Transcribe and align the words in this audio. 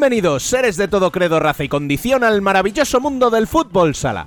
Bienvenidos, 0.00 0.44
seres 0.44 0.78
de 0.78 0.88
todo 0.88 1.12
credo, 1.12 1.40
raza 1.40 1.62
y 1.62 1.68
condición, 1.68 2.24
al 2.24 2.40
maravilloso 2.40 3.00
mundo 3.00 3.28
del 3.28 3.46
fútbol 3.46 3.94
sala. 3.94 4.26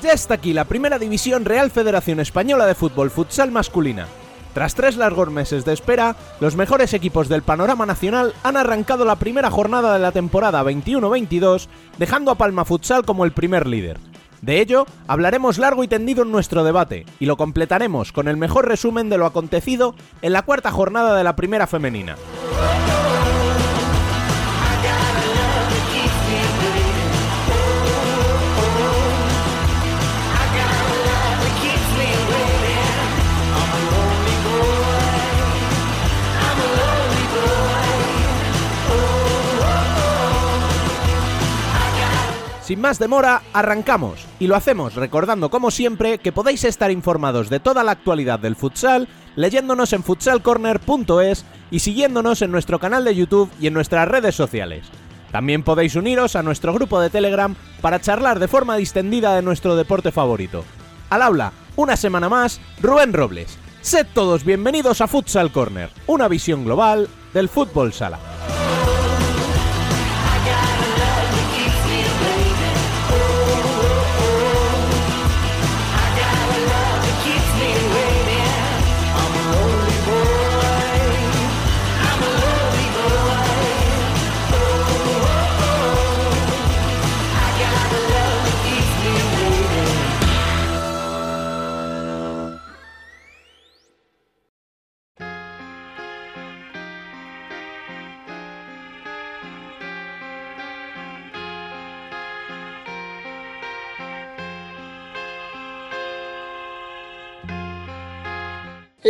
Ya 0.00 0.12
está 0.12 0.32
aquí 0.32 0.54
la 0.54 0.64
primera 0.64 0.98
división 0.98 1.44
Real 1.44 1.70
Federación 1.70 2.20
Española 2.20 2.64
de 2.64 2.74
Fútbol 2.74 3.10
Futsal 3.10 3.50
Masculina. 3.50 4.06
Tras 4.58 4.74
tres 4.74 4.96
largos 4.96 5.30
meses 5.30 5.64
de 5.64 5.72
espera, 5.72 6.16
los 6.40 6.56
mejores 6.56 6.92
equipos 6.92 7.28
del 7.28 7.42
panorama 7.42 7.86
nacional 7.86 8.34
han 8.42 8.56
arrancado 8.56 9.04
la 9.04 9.14
primera 9.14 9.52
jornada 9.52 9.92
de 9.92 10.00
la 10.00 10.10
temporada 10.10 10.64
21-22, 10.64 11.68
dejando 11.96 12.32
a 12.32 12.34
Palma 12.34 12.64
Futsal 12.64 13.04
como 13.04 13.24
el 13.24 13.30
primer 13.30 13.68
líder. 13.68 14.00
De 14.42 14.60
ello, 14.60 14.84
hablaremos 15.06 15.58
largo 15.58 15.84
y 15.84 15.86
tendido 15.86 16.24
en 16.24 16.32
nuestro 16.32 16.64
debate, 16.64 17.06
y 17.20 17.26
lo 17.26 17.36
completaremos 17.36 18.10
con 18.10 18.26
el 18.26 18.36
mejor 18.36 18.66
resumen 18.66 19.08
de 19.08 19.18
lo 19.18 19.26
acontecido 19.26 19.94
en 20.22 20.32
la 20.32 20.42
cuarta 20.42 20.72
jornada 20.72 21.14
de 21.14 21.22
la 21.22 21.36
primera 21.36 21.68
femenina. 21.68 22.16
Sin 42.68 42.82
más 42.82 42.98
demora, 42.98 43.40
arrancamos 43.54 44.26
y 44.38 44.46
lo 44.46 44.54
hacemos 44.54 44.94
recordando 44.94 45.48
como 45.48 45.70
siempre 45.70 46.18
que 46.18 46.32
podéis 46.32 46.64
estar 46.64 46.90
informados 46.90 47.48
de 47.48 47.60
toda 47.60 47.82
la 47.82 47.92
actualidad 47.92 48.38
del 48.38 48.56
futsal 48.56 49.08
leyéndonos 49.36 49.94
en 49.94 50.02
futsalcorner.es 50.02 51.46
y 51.70 51.78
siguiéndonos 51.78 52.42
en 52.42 52.50
nuestro 52.50 52.78
canal 52.78 53.06
de 53.06 53.14
YouTube 53.14 53.50
y 53.58 53.68
en 53.68 53.72
nuestras 53.72 54.06
redes 54.06 54.34
sociales. 54.34 54.84
También 55.32 55.62
podéis 55.62 55.96
uniros 55.96 56.36
a 56.36 56.42
nuestro 56.42 56.74
grupo 56.74 57.00
de 57.00 57.08
Telegram 57.08 57.56
para 57.80 58.02
charlar 58.02 58.38
de 58.38 58.48
forma 58.48 58.76
distendida 58.76 59.34
de 59.34 59.40
nuestro 59.40 59.74
deporte 59.74 60.12
favorito. 60.12 60.62
Al 61.08 61.22
aula, 61.22 61.54
una 61.74 61.96
semana 61.96 62.28
más, 62.28 62.60
Rubén 62.82 63.14
Robles. 63.14 63.56
Sed 63.80 64.06
todos 64.12 64.44
bienvenidos 64.44 65.00
a 65.00 65.08
Futsal 65.08 65.52
Corner, 65.52 65.88
una 66.06 66.28
visión 66.28 66.66
global 66.66 67.08
del 67.32 67.48
fútbol 67.48 67.94
sala. 67.94 68.18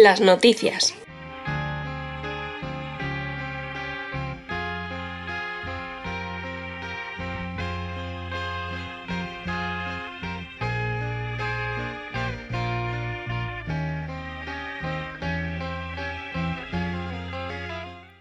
Las 0.00 0.20
noticias. 0.20 0.94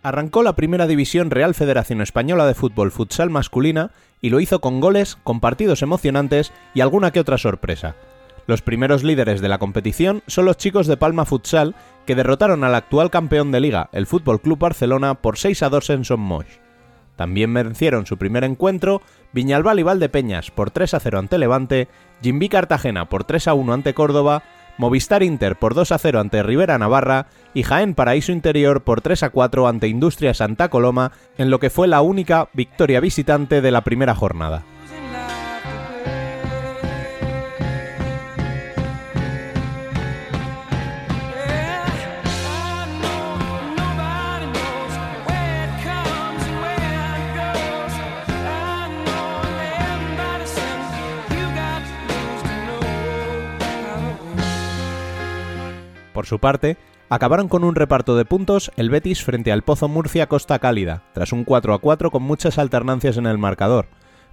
Arrancó 0.02 0.42
la 0.42 0.56
primera 0.56 0.88
división 0.88 1.30
Real 1.30 1.54
Federación 1.54 2.02
Española 2.02 2.48
de 2.48 2.56
Fútbol 2.56 2.92
Futsal 2.92 3.30
masculina 3.30 3.92
y 4.20 4.32
lo 4.32 4.40
hizo 4.40 4.62
con 4.62 4.80
goles, 4.80 5.16
con 5.24 5.40
partidos 5.40 5.84
emocionantes 5.84 6.52
y 6.74 6.82
alguna 6.82 7.12
que 7.12 7.20
otra 7.20 7.38
sorpresa. 7.38 7.96
Los 8.48 8.62
primeros 8.62 9.04
líderes 9.04 9.42
de 9.42 9.50
la 9.50 9.60
competición 9.60 10.24
son 10.26 10.46
los 10.46 10.56
chicos 10.56 10.88
de 10.88 10.96
Palma 10.96 11.26
Futsal 11.26 11.76
que 12.06 12.16
derrotaron 12.16 12.64
al 12.64 12.76
actual 12.76 13.12
campeón 13.12 13.52
de 13.52 13.60
liga, 13.60 13.90
el 13.92 14.08
Fútbol 14.08 14.40
Club 14.40 14.58
Barcelona, 14.58 15.16
por 15.16 15.38
6 15.38 15.64
a 15.64 15.70
2 15.70 15.90
en 15.90 16.06
Son 16.06 16.22
Moix. 16.22 16.48
También 17.18 17.54
vencieron 17.54 18.06
su 18.06 18.16
primer 18.18 18.46
encuentro 18.46 19.02
Viñalbal 19.34 19.80
y 19.80 19.84
Valdepeñas 19.84 20.50
por 20.52 20.72
3 20.72 20.94
a 20.94 21.00
0 21.02 21.20
ante 21.20 21.38
Levante, 21.38 21.90
Jimbi 22.22 22.48
Cartagena 22.48 23.10
por 23.10 23.26
3 23.26 23.50
a 23.50 23.54
1 23.54 23.74
ante 23.74 23.94
Córdoba, 23.94 24.44
Movistar 24.78 25.24
Inter 25.24 25.58
por 25.58 25.74
2 25.74 25.92
a 25.92 25.98
0 25.98 26.22
ante 26.22 26.42
Rivera 26.42 26.78
Navarra 26.78 27.28
y 27.54 27.64
Jaén 27.64 27.96
Paraíso 27.96 28.32
Interior 28.32 28.82
por 28.82 29.02
3 29.02 29.24
a 29.24 29.30
4 29.32 29.68
ante 29.68 29.90
Industria 29.90 30.34
Santa 30.34 30.70
Coloma 30.70 31.12
en 31.38 31.50
lo 31.50 31.60
que 31.60 31.70
fue 31.70 31.90
la 31.90 32.02
única 32.02 32.48
victoria 32.54 33.02
visitante 33.02 33.62
de 33.62 33.72
la 33.72 33.82
primera 33.82 34.16
jornada. 34.16 34.64
Por 56.18 56.26
su 56.26 56.40
parte, 56.40 56.78
acabaron 57.10 57.48
con 57.48 57.64
un 57.64 57.76
reparto 57.76 58.18
de 58.18 58.26
puntos 58.26 58.72
el 58.76 58.90
Betis 58.90 59.24
frente 59.24 59.52
al 59.52 59.62
Pozo 59.62 59.88
Murcia 59.88 60.26
Costa 60.26 60.58
Cálida, 60.58 61.04
tras 61.14 61.32
un 61.32 61.44
4 61.44 61.76
a 61.76 61.78
4 61.78 62.10
con 62.10 62.24
muchas 62.24 62.58
alternancias 62.58 63.18
en 63.18 63.28
el 63.28 63.38
marcador. 63.38 63.86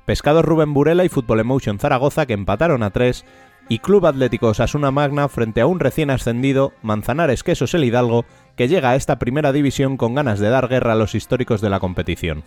Pescados 0.06 0.46
Rubén 0.46 0.72
Burela 0.72 1.04
y 1.04 1.10
Fútbol 1.10 1.40
Emotion 1.40 1.78
Zaragoza 1.78 2.24
que 2.24 2.32
empataron 2.32 2.82
a 2.82 2.88
3 2.88 3.26
y 3.68 3.80
Club 3.80 4.06
Atlético 4.06 4.46
Osasuna 4.46 4.92
Magna 4.92 5.28
frente 5.28 5.60
a 5.60 5.66
un 5.66 5.78
recién 5.78 6.08
ascendido 6.08 6.72
Manzanares 6.80 7.42
Quesos 7.42 7.74
el 7.74 7.84
Hidalgo 7.84 8.24
que 8.56 8.66
llega 8.66 8.88
a 8.88 8.96
esta 8.96 9.18
primera 9.18 9.52
división 9.52 9.98
con 9.98 10.14
ganas 10.14 10.40
de 10.40 10.48
dar 10.48 10.68
guerra 10.68 10.92
a 10.92 10.96
los 10.96 11.14
históricos 11.14 11.60
de 11.60 11.68
la 11.68 11.80
competición. 11.80 12.44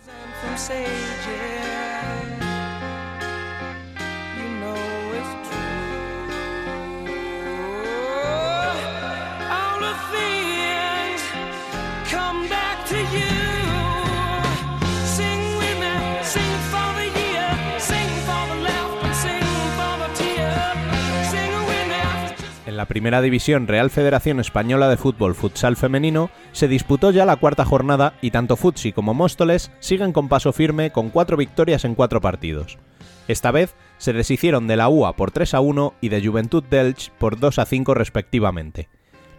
La 22.78 22.86
primera 22.86 23.20
división 23.20 23.66
Real 23.66 23.90
Federación 23.90 24.38
Española 24.38 24.88
de 24.88 24.96
Fútbol 24.96 25.34
Futsal 25.34 25.74
Femenino 25.74 26.30
se 26.52 26.68
disputó 26.68 27.10
ya 27.10 27.26
la 27.26 27.34
cuarta 27.34 27.64
jornada 27.64 28.14
y 28.22 28.30
tanto 28.30 28.54
Futsi 28.54 28.92
como 28.92 29.14
Móstoles 29.14 29.72
siguen 29.80 30.12
con 30.12 30.28
paso 30.28 30.52
firme 30.52 30.92
con 30.92 31.10
cuatro 31.10 31.36
victorias 31.36 31.84
en 31.84 31.96
cuatro 31.96 32.20
partidos. 32.20 32.78
Esta 33.26 33.50
vez 33.50 33.74
se 33.96 34.12
deshicieron 34.12 34.68
de 34.68 34.76
la 34.76 34.88
UA 34.88 35.16
por 35.16 35.32
3 35.32 35.54
a 35.54 35.60
1 35.60 35.94
y 36.00 36.08
de 36.08 36.24
Juventud 36.24 36.62
Delch 36.70 37.10
por 37.18 37.40
2 37.40 37.58
a 37.58 37.64
5 37.64 37.94
respectivamente. 37.94 38.88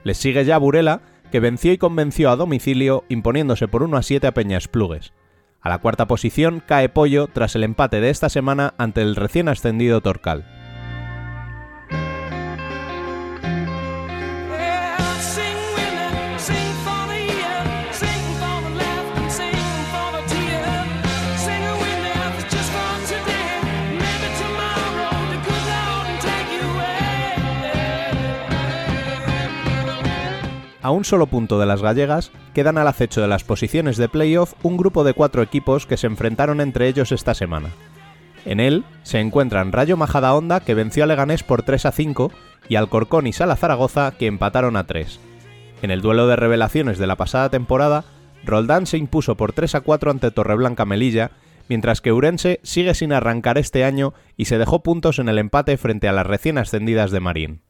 Les 0.03 0.17
sigue 0.17 0.43
ya 0.43 0.57
Burela, 0.57 0.99
que 1.31 1.39
venció 1.39 1.71
y 1.71 1.77
convenció 1.77 2.31
a 2.31 2.35
domicilio 2.35 3.05
imponiéndose 3.07 3.69
por 3.69 3.83
1 3.83 3.95
a 3.95 4.03
7 4.03 4.27
a 4.27 4.33
Peñas 4.33 4.67
Plugues. 4.67 5.13
A 5.61 5.69
la 5.69 5.77
cuarta 5.77 6.07
posición 6.07 6.61
cae 6.67 6.89
Pollo 6.89 7.27
tras 7.31 7.55
el 7.55 7.63
empate 7.63 8.01
de 8.01 8.09
esta 8.09 8.27
semana 8.27 8.73
ante 8.77 9.01
el 9.01 9.15
recién 9.15 9.47
ascendido 9.47 10.01
Torcal. 10.01 10.58
A 30.81 30.91
un 30.91 31.03
solo 31.03 31.27
punto 31.27 31.59
de 31.59 31.65
las 31.65 31.81
gallegas, 31.81 32.31
quedan 32.53 32.77
al 32.77 32.87
acecho 32.87 33.21
de 33.21 33.27
las 33.27 33.43
posiciones 33.43 33.97
de 33.97 34.07
playoff 34.07 34.53
un 34.63 34.77
grupo 34.77 35.03
de 35.03 35.13
cuatro 35.13 35.41
equipos 35.41 35.85
que 35.85 35.97
se 35.97 36.07
enfrentaron 36.07 36.61
entre 36.61 36.87
ellos 36.87 37.11
esta 37.11 37.33
semana. 37.33 37.69
En 38.45 38.61
él 38.61 38.85
se 39.03 39.19
encuentran 39.19 39.73
Rayo 39.73 39.97
Majadahonda 39.97 40.61
que 40.61 40.73
venció 40.73 41.03
a 41.03 41.07
Leganés 41.07 41.43
por 41.43 41.63
3 41.63 41.85
a 41.85 41.91
5 41.91 42.31
y 42.69 42.75
Alcorcón 42.75 43.27
y 43.27 43.33
Sala 43.33 43.57
Zaragoza 43.57 44.13
que 44.17 44.27
empataron 44.27 44.77
a 44.77 44.87
3. 44.87 45.19
En 45.81 45.91
el 45.91 46.01
duelo 46.01 46.27
de 46.27 46.37
revelaciones 46.37 46.97
de 46.97 47.07
la 47.07 47.17
pasada 47.17 47.49
temporada, 47.49 48.05
Roldán 48.45 48.85
se 48.85 48.97
impuso 48.97 49.35
por 49.35 49.51
3 49.51 49.75
a 49.75 49.81
4 49.81 50.11
ante 50.11 50.31
Torreblanca 50.31 50.85
Melilla, 50.85 51.31
mientras 51.67 51.99
que 51.99 52.13
Urense 52.13 52.61
sigue 52.63 52.93
sin 52.93 53.11
arrancar 53.11 53.57
este 53.57 53.83
año 53.83 54.13
y 54.37 54.45
se 54.45 54.57
dejó 54.57 54.81
puntos 54.81 55.19
en 55.19 55.27
el 55.27 55.39
empate 55.39 55.75
frente 55.75 56.07
a 56.07 56.13
las 56.13 56.25
recién 56.25 56.57
ascendidas 56.57 57.11
de 57.11 57.19
Marín. 57.19 57.61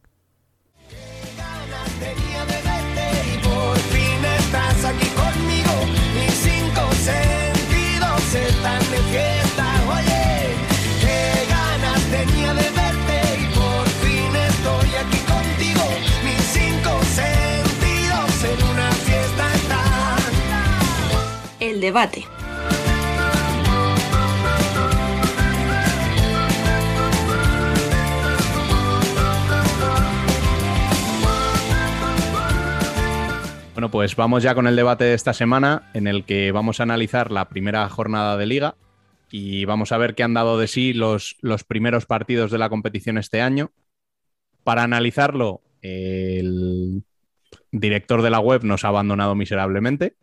Debate. 21.90 22.24
Bueno, 33.74 33.90
pues 33.90 34.16
vamos 34.16 34.44
ya 34.44 34.54
con 34.54 34.68
el 34.68 34.76
debate 34.76 35.06
de 35.06 35.16
esta 35.16 35.34
semana 35.34 35.90
en 35.96 36.06
el 36.06 36.26
que 36.26 36.52
vamos 36.52 36.80
a 36.80 36.84
analizar 36.84 37.32
la 37.32 37.50
primera 37.50 37.90
jornada 37.90 38.38
de 38.38 38.46
liga 38.46 38.76
y 39.32 39.66
vamos 39.66 39.92
a 39.92 39.98
ver 39.98 40.14
qué 40.14 40.22
han 40.22 40.36
dado 40.36 40.60
de 40.60 40.68
sí 40.68 40.94
los, 40.94 41.38
los 41.42 41.64
primeros 41.64 42.06
partidos 42.06 42.52
de 42.52 42.60
la 42.60 42.70
competición 42.70 43.18
este 43.18 43.42
año. 43.42 43.72
Para 44.64 44.84
analizarlo, 44.84 45.62
el 45.82 47.04
director 47.72 48.22
de 48.22 48.30
la 48.30 48.40
web 48.40 48.64
nos 48.64 48.86
ha 48.86 48.90
abandonado 48.90 49.34
miserablemente, 49.34 50.14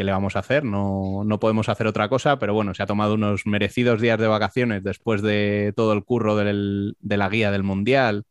¿qué 0.00 0.04
le 0.04 0.12
vamos 0.12 0.34
a 0.34 0.38
hacer? 0.38 0.64
No, 0.64 1.26
podemos 1.38 1.68
hacer 1.68 1.86
otra 1.86 2.08
cosa, 2.08 2.38
pero 2.38 2.54
bueno, 2.54 2.72
se 2.72 2.82
ha 2.82 2.86
tomado 2.86 3.12
unos 3.12 3.44
merecidos 3.44 4.00
días 4.00 4.18
de 4.18 4.28
vacaciones 4.28 4.82
después 4.82 5.20
de 5.20 5.74
todo 5.76 5.92
el 5.92 6.04
curro 6.04 6.36
de 6.36 6.94
la 7.02 7.28
guía 7.28 7.50
del 7.50 7.64
Mundial 7.64 8.24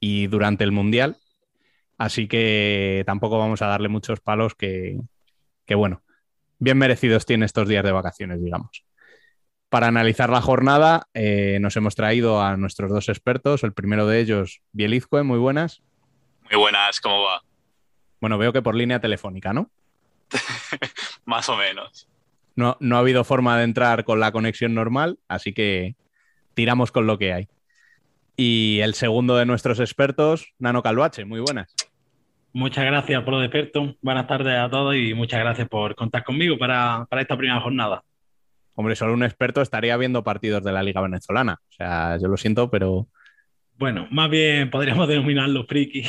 y 0.00 0.26
durante 0.26 0.64
el 0.64 0.72
Mundial. 0.72 1.16
Así 1.96 2.26
que 2.26 3.04
tampoco 3.06 3.38
vamos 3.38 3.62
a 3.62 3.68
darle 3.68 3.88
muchos 3.88 4.18
palos 4.18 4.56
que, 4.56 4.98
bueno, 5.76 6.02
bien 6.58 6.76
merecidos 6.76 7.24
tiene 7.24 7.46
estos 7.46 7.68
días 7.68 7.84
de 7.84 7.92
vacaciones, 7.92 8.42
digamos. 8.42 8.84
Para 9.68 9.86
analizar 9.86 10.28
la 10.28 10.40
jornada, 10.40 11.06
eh, 11.14 11.58
nos 11.60 11.76
hemos 11.76 11.94
traído 11.94 12.42
a 12.42 12.56
nuestros 12.56 12.90
dos 12.90 13.08
expertos. 13.08 13.62
El 13.62 13.74
primero 13.74 14.08
de 14.08 14.18
ellos, 14.18 14.60
Bielizque, 14.72 15.22
muy 15.22 15.38
buenas. 15.38 15.84
Muy 16.50 16.58
buenas, 16.58 17.00
¿cómo 17.00 17.22
va? 17.22 17.42
Bueno, 18.20 18.38
veo 18.38 18.52
que 18.52 18.60
por 18.60 18.74
línea 18.74 18.98
telefónica, 18.98 19.52
¿no? 19.52 19.70
Más 21.24 21.48
o 21.48 21.56
menos. 21.56 22.08
No, 22.54 22.76
no 22.80 22.96
ha 22.96 23.00
habido 23.00 23.24
forma 23.24 23.58
de 23.58 23.64
entrar 23.64 24.04
con 24.04 24.18
la 24.18 24.32
conexión 24.32 24.74
normal, 24.74 25.18
así 25.28 25.52
que 25.52 25.94
tiramos 26.54 26.90
con 26.90 27.06
lo 27.06 27.18
que 27.18 27.32
hay. 27.32 27.48
Y 28.36 28.80
el 28.82 28.94
segundo 28.94 29.36
de 29.36 29.46
nuestros 29.46 29.80
expertos, 29.80 30.52
Nano 30.58 30.82
Calvache, 30.82 31.24
muy 31.24 31.40
buenas. 31.40 31.74
Muchas 32.52 32.86
gracias 32.86 33.22
por 33.22 33.34
lo 33.34 33.40
de 33.40 33.46
experto. 33.46 33.96
Buenas 34.00 34.26
tardes 34.26 34.58
a 34.58 34.70
todos 34.70 34.96
y 34.96 35.12
muchas 35.12 35.40
gracias 35.40 35.68
por 35.68 35.94
contar 35.94 36.24
conmigo 36.24 36.56
para, 36.56 37.06
esta 37.10 37.36
primera 37.36 37.60
jornada. 37.60 38.02
Hombre, 38.74 38.96
solo 38.96 39.12
un 39.12 39.24
experto 39.24 39.60
estaría 39.60 39.96
viendo 39.98 40.24
partidos 40.24 40.64
de 40.64 40.72
la 40.72 40.82
Liga 40.82 41.02
Venezolana. 41.02 41.60
O 41.68 41.72
sea, 41.72 42.16
yo 42.18 42.28
lo 42.28 42.38
siento, 42.38 42.70
pero. 42.70 43.08
Bueno, 43.78 44.06
más 44.10 44.30
bien 44.30 44.70
podríamos 44.70 45.06
denominarlo 45.08 45.66
friki. 45.66 46.04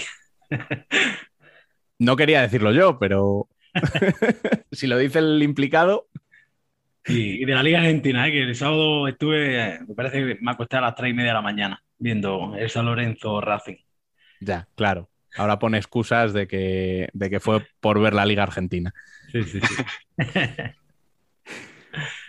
no 2.00 2.16
quería 2.16 2.42
decirlo 2.42 2.72
yo, 2.72 2.98
pero 2.98 3.50
si 4.71 4.88
lo 4.88 4.97
dice 4.97 5.19
el 5.19 5.41
implicado. 5.44 6.07
Y, 7.06 7.45
de 7.45 7.53
la 7.53 7.63
Liga 7.63 7.79
Argentina, 7.79 8.27
¿eh? 8.27 8.31
que 8.31 8.44
el 8.44 8.56
sábado 8.56 9.07
estuve, 9.07 9.79
me 9.88 9.95
parece 9.95 10.19
que 10.19 10.38
me 10.41 10.51
acosté 10.51 10.77
a 10.77 10.81
las 10.81 10.95
tres 10.95 11.12
y 11.12 11.13
media 11.13 11.29
de 11.29 11.35
la 11.35 11.41
mañana 11.41 11.81
viendo 11.97 12.56
el 12.57 12.69
San 12.69 12.85
Lorenzo 12.85 13.41
Racing. 13.41 13.77
Ya, 14.39 14.68
claro. 14.75 15.09
Ahora 15.35 15.59
pone 15.59 15.77
excusas 15.77 16.33
de 16.33 16.47
que, 16.47 17.09
de 17.13 17.29
que 17.29 17.39
fue 17.39 17.65
por 17.79 18.00
ver 18.00 18.13
la 18.13 18.25
Liga 18.25 18.44
Argentina. 18.44 18.94
Sí, 19.31 19.44
sí, 19.44 19.59
sí. 19.62 19.83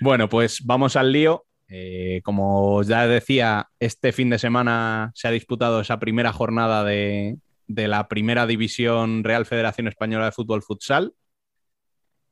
bueno, 0.00 0.28
pues 0.28 0.64
vamos 0.64 0.96
al 0.96 1.12
lío. 1.12 1.44
Eh, 1.70 2.22
como 2.24 2.82
ya 2.82 3.06
decía, 3.06 3.68
este 3.78 4.12
fin 4.12 4.30
de 4.30 4.38
semana 4.38 5.12
se 5.14 5.28
ha 5.28 5.30
disputado 5.30 5.80
esa 5.80 5.98
primera 5.98 6.32
jornada 6.32 6.82
de, 6.82 7.36
de 7.66 7.88
la 7.88 8.08
primera 8.08 8.46
división 8.46 9.22
Real 9.22 9.46
Federación 9.46 9.86
Española 9.86 10.26
de 10.26 10.32
Fútbol 10.32 10.62
Futsal. 10.62 11.12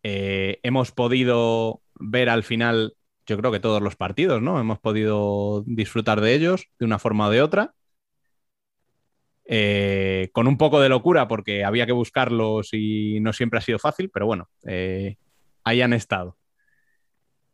Eh, 0.08 0.61
hemos 0.62 0.93
podido 0.93 1.82
ver 1.97 2.29
al 2.29 2.44
final, 2.44 2.94
yo 3.26 3.37
creo 3.37 3.50
que 3.50 3.58
todos 3.58 3.82
los 3.82 3.97
partidos, 3.97 4.41
¿no? 4.41 4.61
Hemos 4.61 4.79
podido 4.79 5.64
disfrutar 5.67 6.20
de 6.20 6.32
ellos 6.32 6.69
de 6.79 6.87
una 6.87 7.00
forma 7.00 7.26
o 7.26 7.31
de 7.31 7.43
otra. 7.43 7.75
Eh, 9.47 10.31
con 10.32 10.47
un 10.47 10.58
poco 10.58 10.81
de 10.81 10.88
locura 10.88 11.26
porque 11.26 11.64
había 11.64 11.87
que 11.87 11.93
buscarlos 11.93 12.69
y 12.73 13.19
no 13.19 13.32
siempre 13.32 13.58
ha 13.58 13.62
sido 13.62 13.81
fácil, 13.81 14.08
pero 14.11 14.26
bueno, 14.26 14.49
eh, 14.64 15.17
ahí 15.64 15.82
han 15.82 15.93
estado. 15.93 16.37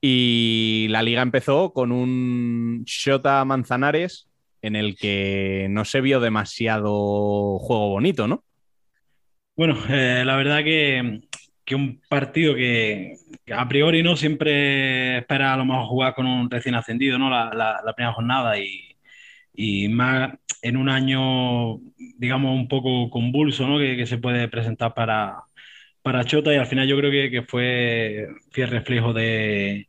Y 0.02 0.88
la 0.90 1.02
liga 1.02 1.22
empezó 1.22 1.72
con 1.72 1.90
un 1.90 2.82
Shota 2.84 3.42
Manzanares 3.46 4.28
en 4.60 4.76
el 4.76 4.94
que 4.96 5.68
no 5.70 5.86
se 5.86 6.02
vio 6.02 6.20
demasiado 6.20 7.58
juego 7.60 7.88
bonito, 7.88 8.28
¿no? 8.28 8.44
Bueno, 9.56 9.78
la 9.88 10.36
verdad 10.36 10.62
que 10.64 11.22
que 11.64 11.74
un 11.74 12.00
partido 12.08 12.54
que, 12.54 13.14
a 13.54 13.68
priori 13.68 14.02
no 14.02 14.16
siempre 14.16 15.18
espera 15.18 15.54
a 15.54 15.56
lo 15.56 15.64
mejor 15.64 15.86
jugar 15.86 16.14
con 16.14 16.26
un 16.26 16.50
recién 16.50 16.74
ascendido, 16.74 17.18
¿no? 17.18 17.30
La, 17.30 17.82
primera 17.96 18.12
jornada 18.14 18.58
y, 18.58 18.96
y, 19.54 19.88
más 19.88 20.32
en 20.62 20.76
un 20.76 20.88
año, 20.88 21.78
digamos, 22.18 22.54
un 22.54 22.68
poco 22.68 23.10
convulso, 23.10 23.66
¿no? 23.66 23.78
Que, 23.78 24.06
se 24.06 24.18
puede 24.18 24.48
presentar 24.48 24.94
para, 24.94 25.44
para 26.02 26.24
Chota 26.24 26.52
y 26.54 26.56
al 26.56 26.66
final 26.66 26.88
yo 26.88 26.96
creo 26.98 27.10
que, 27.10 27.42
fue 27.48 28.28
fiel 28.52 28.68
reflejo 28.70 29.12
de, 29.12 29.88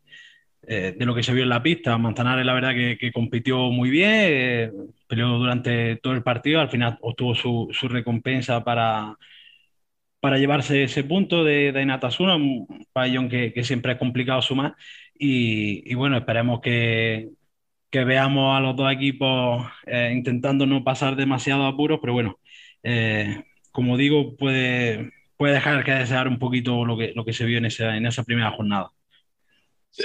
eh, 0.67 0.95
de 0.97 1.05
lo 1.05 1.15
que 1.15 1.23
se 1.23 1.33
vio 1.33 1.43
en 1.43 1.49
la 1.49 1.63
pista. 1.63 1.97
Manzanares, 1.97 2.45
la 2.45 2.53
verdad, 2.53 2.73
que, 2.73 3.11
compitió 3.13 3.71
muy 3.71 3.89
bien, 3.89 4.11
eh, 4.13 4.71
peleó 5.07 5.29
durante 5.37 5.97
todo 5.97 6.13
el 6.13 6.23
partido, 6.23 6.61
al 6.61 6.69
final 6.69 6.97
obtuvo 7.01 7.35
su, 7.35 7.69
su 7.71 7.87
recompensa 7.87 8.63
para 8.63 9.17
para 10.23 10.37
llevarse 10.37 10.83
ese 10.83 11.03
punto 11.03 11.43
de, 11.43 11.73
de 11.73 11.85
Natasuna, 11.85 12.37
un 12.37 12.87
pabellón 12.93 13.27
que, 13.27 13.61
siempre 13.65 13.91
es 13.91 13.99
complicado 13.99 14.41
sumar. 14.41 14.73
Y, 15.13 15.93
bueno, 15.95 16.15
esperemos 16.15 16.61
que, 16.61 17.27
veamos 17.91 18.57
a 18.57 18.61
los 18.61 18.73
dos 18.73 18.89
equipos 18.93 19.67
eh, 19.85 20.13
intentando 20.15 20.65
no 20.65 20.81
pasar 20.81 21.17
demasiado 21.17 21.65
apuros, 21.65 21.99
pero 21.99 22.13
bueno, 22.13 22.39
eh, 22.83 23.43
como 23.73 23.97
digo, 23.97 24.37
puede, 24.37 25.11
puede 25.35 25.55
dejar 25.55 25.83
que 25.83 25.91
desear 25.91 26.29
un 26.29 26.39
poquito 26.39 26.85
lo 26.85 26.97
que, 26.97 27.11
lo 27.13 27.25
que 27.25 27.33
se 27.33 27.43
vio 27.43 27.57
en 27.57 27.65
esa, 27.65 27.97
en 27.97 28.05
esa 28.05 28.23
primera 28.23 28.51
jornada. 28.51 28.91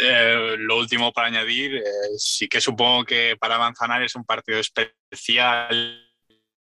Eh, 0.02 0.56
lo 0.58 0.78
último 0.78 1.12
para 1.12 1.28
añadir, 1.28 1.80
sí 2.16 2.48
que 2.48 2.60
supongo 2.60 3.04
que 3.04 3.36
para 3.38 3.56
Manzanar 3.56 4.02
es 4.02 4.16
un 4.16 4.24
partido 4.24 4.58
especial 4.58 6.07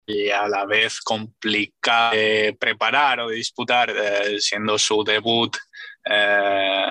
y 0.07 0.31
a 0.31 0.47
la 0.49 0.67
vez 0.67 1.01
complicado 1.01 2.15
de 2.15 2.57
preparar 2.59 3.21
o 3.21 3.29
de 3.29 3.37
disputar, 3.37 3.91
eh, 3.91 4.41
siendo 4.41 4.79
su 4.79 5.03
debut, 5.03 5.57
eh, 6.05 6.91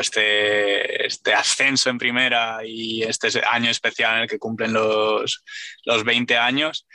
este, 0.00 1.06
este 1.06 1.34
ascenso 1.34 1.90
en 1.90 1.98
primera 1.98 2.60
y 2.64 3.02
este 3.02 3.28
año 3.50 3.70
especial 3.70 4.16
en 4.16 4.22
el 4.22 4.28
que 4.28 4.38
cumplen 4.38 4.72
los, 4.72 5.42
los 5.84 6.04
20 6.04 6.36
años. 6.36 6.86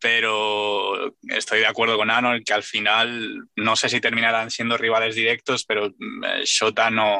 Pero 0.00 1.16
estoy 1.28 1.58
de 1.58 1.66
acuerdo 1.66 1.96
con 1.96 2.08
Anor 2.08 2.44
que 2.44 2.52
al 2.52 2.62
final 2.62 3.48
no 3.56 3.74
sé 3.74 3.88
si 3.88 4.00
terminarán 4.00 4.48
siendo 4.48 4.76
rivales 4.76 5.16
directos, 5.16 5.64
pero 5.64 5.90
mm, 5.98 6.42
Shota 6.44 6.88
no 6.88 7.18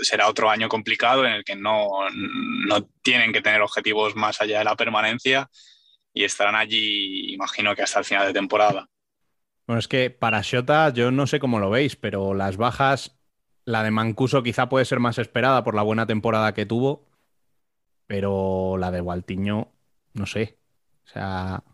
será 0.00 0.28
otro 0.28 0.48
año 0.48 0.68
complicado 0.70 1.26
en 1.26 1.32
el 1.32 1.44
que 1.44 1.54
no, 1.54 1.86
no 2.10 2.88
tienen 3.02 3.30
que 3.30 3.42
tener 3.42 3.60
objetivos 3.60 4.16
más 4.16 4.40
allá 4.40 4.60
de 4.60 4.64
la 4.64 4.74
permanencia 4.74 5.50
y 6.14 6.24
estarán 6.24 6.54
allí, 6.54 7.34
imagino 7.34 7.74
que 7.74 7.82
hasta 7.82 7.98
el 7.98 8.06
final 8.06 8.26
de 8.28 8.32
temporada. 8.32 8.88
Bueno, 9.66 9.78
es 9.78 9.88
que 9.88 10.10
para 10.10 10.42
Shota, 10.42 10.90
yo 10.90 11.10
no 11.10 11.26
sé 11.26 11.40
cómo 11.40 11.58
lo 11.58 11.70
veis, 11.70 11.96
pero 11.96 12.34
las 12.34 12.56
bajas, 12.56 13.18
la 13.64 13.82
de 13.82 13.90
Mancuso 13.90 14.42
quizá 14.42 14.68
puede 14.68 14.84
ser 14.84 15.00
más 15.00 15.18
esperada 15.18 15.64
por 15.64 15.74
la 15.74 15.82
buena 15.82 16.06
temporada 16.06 16.52
que 16.54 16.66
tuvo, 16.66 17.06
pero 18.06 18.76
la 18.78 18.90
de 18.90 19.00
Gualtiño, 19.00 19.72
no 20.14 20.26
sé. 20.26 20.58
O 21.06 21.08
sea, 21.08 21.64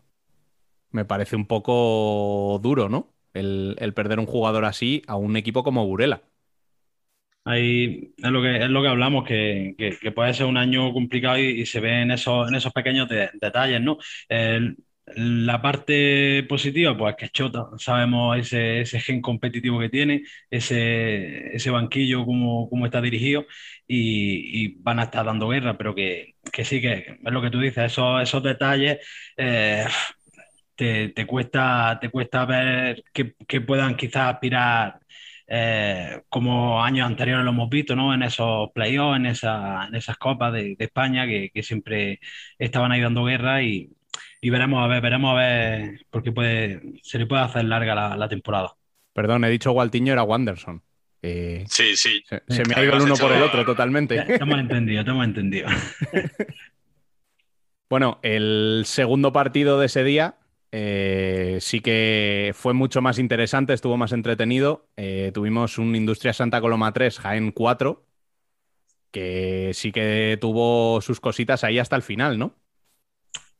me 0.91 1.05
parece 1.05 1.35
un 1.35 1.47
poco 1.47 2.59
duro, 2.61 2.89
¿no? 2.89 3.13
el, 3.33 3.75
el 3.79 3.93
perder 3.93 4.19
un 4.19 4.25
jugador 4.25 4.65
así 4.65 5.03
a 5.07 5.15
un 5.15 5.37
equipo 5.37 5.63
como 5.63 5.85
Burela. 5.85 6.23
Ahí 7.43 8.13
es 8.17 8.29
lo 8.31 8.41
que, 8.41 8.57
es 8.65 8.69
lo 8.69 8.81
que 8.83 8.87
hablamos, 8.87 9.25
que, 9.27 9.73
que- 9.77 10.11
puede 10.11 10.33
ser 10.33 10.45
un 10.45 10.57
año 10.57 10.93
complicado 10.93 11.39
y, 11.39 11.65
se 11.65 11.79
ve 11.79 12.01
en 12.03 12.11
esos, 12.11 12.47
en 12.47 12.55
esos 12.55 12.71
pequeños 12.71 13.09
de- 13.09 13.31
detalles, 13.41 13.81
¿no? 13.81 13.97
La 15.15 15.61
parte 15.61 16.43
positiva, 16.47 16.95
pues 16.97 17.15
que 17.17 17.29
Chota, 17.29 17.65
sabemos 17.77 18.37
ese, 18.37 18.81
ese 18.81 18.99
gen 19.01 19.19
competitivo 19.21 19.79
que 19.79 19.89
tiene, 19.89 20.23
ese, 20.49 21.53
ese 21.55 21.69
banquillo, 21.71 22.23
cómo, 22.25 22.69
cómo 22.69 22.85
está 22.85 23.01
dirigido 23.01 23.45
y, 23.87 24.63
y 24.65 24.75
van 24.79 24.99
a 24.99 25.03
estar 25.03 25.25
dando 25.25 25.49
guerra, 25.49 25.77
pero 25.77 25.93
que, 25.95 26.35
que 26.53 26.63
sí, 26.63 26.79
que 26.79 26.93
es 27.23 27.31
lo 27.33 27.41
que 27.41 27.49
tú 27.49 27.59
dices, 27.59 27.85
esos, 27.91 28.21
esos 28.21 28.41
detalles 28.43 28.99
eh, 29.35 29.85
te, 30.75 31.09
te 31.09 31.27
cuesta, 31.27 31.97
te 32.01 32.09
cuesta 32.09 32.45
ver 32.45 33.03
que, 33.13 33.35
que 33.47 33.61
puedan 33.61 33.95
quizás 33.97 34.33
aspirar 34.35 35.00
eh, 35.53 36.21
como 36.29 36.81
años 36.81 37.05
anteriores 37.07 37.43
lo 37.43 37.51
hemos 37.51 37.69
visto, 37.69 37.93
¿no? 37.95 38.13
En 38.13 38.23
esos 38.23 38.69
playoffs, 38.73 39.17
en, 39.17 39.25
esa- 39.25 39.85
en 39.87 39.95
esas 39.95 40.17
copas 40.17 40.53
de, 40.53 40.75
de 40.77 40.85
España 40.85 41.25
que, 41.27 41.49
que 41.53 41.61
siempre 41.61 42.19
estaban 42.57 42.91
ahí 42.93 43.01
dando 43.01 43.25
guerra 43.25 43.61
y, 43.61 43.89
y 44.39 44.49
veremos 44.49 44.81
a 44.83 44.87
ver, 44.87 45.01
veremos 45.01 45.31
a 45.33 45.35
ver, 45.35 46.05
porque 46.09 46.31
puede, 46.31 46.81
se 47.03 47.19
le 47.19 47.25
puede 47.25 47.41
hacer 47.41 47.65
larga 47.65 47.93
la, 47.95 48.15
la 48.15 48.29
temporada. 48.29 48.71
Perdón, 49.13 49.43
he 49.43 49.49
dicho 49.49 49.71
Gualtiño, 49.71 50.13
era 50.13 50.23
Wanderson. 50.23 50.81
Eh, 51.21 51.65
Sí, 51.67 51.97
sí. 51.97 52.23
se, 52.25 52.41
se 52.47 52.63
me 52.65 52.73
ha 52.75 52.83
ido 52.83 52.93
el 52.95 53.01
uno 53.01 53.15
por 53.15 53.31
el 53.33 53.43
otro 53.43 53.65
totalmente. 53.65 54.21
Te 54.23 54.35
hemos 54.35 54.57
entendido, 54.59 55.03
te 55.03 55.09
hemos 55.11 55.25
entendido. 55.25 55.67
Bueno, 57.89 58.19
el 58.23 58.83
segundo 58.85 59.33
partido 59.33 59.79
de 59.79 59.87
ese 59.87 60.03
día 60.03 60.35
eh, 60.71 61.57
sí 61.59 61.81
que 61.81 62.51
fue 62.55 62.73
mucho 62.73 63.01
más 63.01 63.19
interesante, 63.19 63.73
estuvo 63.73 63.97
más 63.97 64.13
entretenido. 64.13 64.87
Eh, 64.95 65.31
tuvimos 65.33 65.77
un 65.77 65.95
Industria 65.95 66.33
Santa 66.33 66.61
Coloma 66.61 66.93
3, 66.93 67.19
Jaén 67.19 67.51
4, 67.51 68.05
que 69.11 69.71
sí 69.73 69.91
que 69.91 70.37
tuvo 70.39 71.01
sus 71.01 71.19
cositas 71.19 71.63
ahí 71.63 71.79
hasta 71.79 71.95
el 71.97 72.01
final, 72.01 72.39
¿no? 72.39 72.55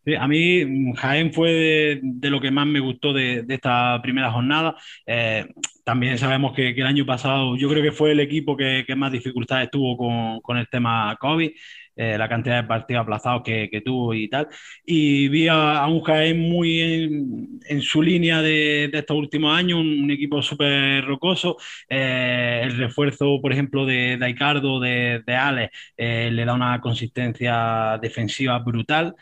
Sí, 0.04 0.16
a 0.16 0.28
mí 0.28 0.66
mm, 0.66 0.94
Jaén 0.94 1.34
fue 1.34 2.00
de, 2.02 2.30
lo 2.30 2.42
que 2.42 2.50
más 2.50 2.66
me 2.66 2.80
gustó 2.80 3.14
de, 3.14 3.46
esta 3.48 4.00
primera 4.02 4.32
jornada. 4.32 4.76
Eh, 5.06 5.46
también 5.84 6.18
sabemos 6.18 6.54
que, 6.54 6.70
el 6.70 6.86
año 6.86 7.06
pasado 7.06 7.56
yo 7.58 7.70
creo 7.70 7.84
que 7.84 7.92
fue 7.92 8.12
el 8.14 8.20
equipo 8.20 8.58
que, 8.58 8.84
que 8.88 8.96
más 8.96 9.12
dificultades 9.12 9.70
tuvo 9.70 9.98
con, 9.98 10.40
con 10.42 10.58
el 10.58 10.68
tema 10.70 11.16
COVID, 11.20 11.52
eh, 11.96 12.18
la 12.18 12.30
cantidad 12.30 12.62
de 12.62 12.68
partidos 12.68 13.04
aplazados 13.04 13.44
que, 13.44 13.82
tuvo 13.84 14.14
y 14.14 14.30
tal. 14.30 14.48
Y 14.86 15.28
vi 15.30 15.48
a, 15.48 15.86
un 15.88 16.02
Jaén 16.02 16.40
muy 16.40 16.82
en, 16.82 17.82
su 17.82 18.02
línea 18.02 18.42
de, 18.42 18.90
de 18.92 19.00
estos 19.00 19.18
últimos 19.18 19.56
años, 19.58 19.80
un, 19.80 20.10
equipo 20.12 20.42
súper 20.42 21.06
rocoso. 21.06 21.58
Eh, 21.90 22.62
el 22.64 22.78
refuerzo, 22.78 23.40
por 23.42 23.52
ejemplo, 23.54 23.86
de, 23.86 24.18
de 24.18 24.32
de, 24.80 25.24
de 25.26 25.36
Alex, 25.36 25.72
eh, 25.98 26.30
le 26.32 26.46
da 26.46 26.54
una 26.54 26.80
consistencia 26.82 27.98
defensiva 28.02 28.60
brutal 28.60 29.16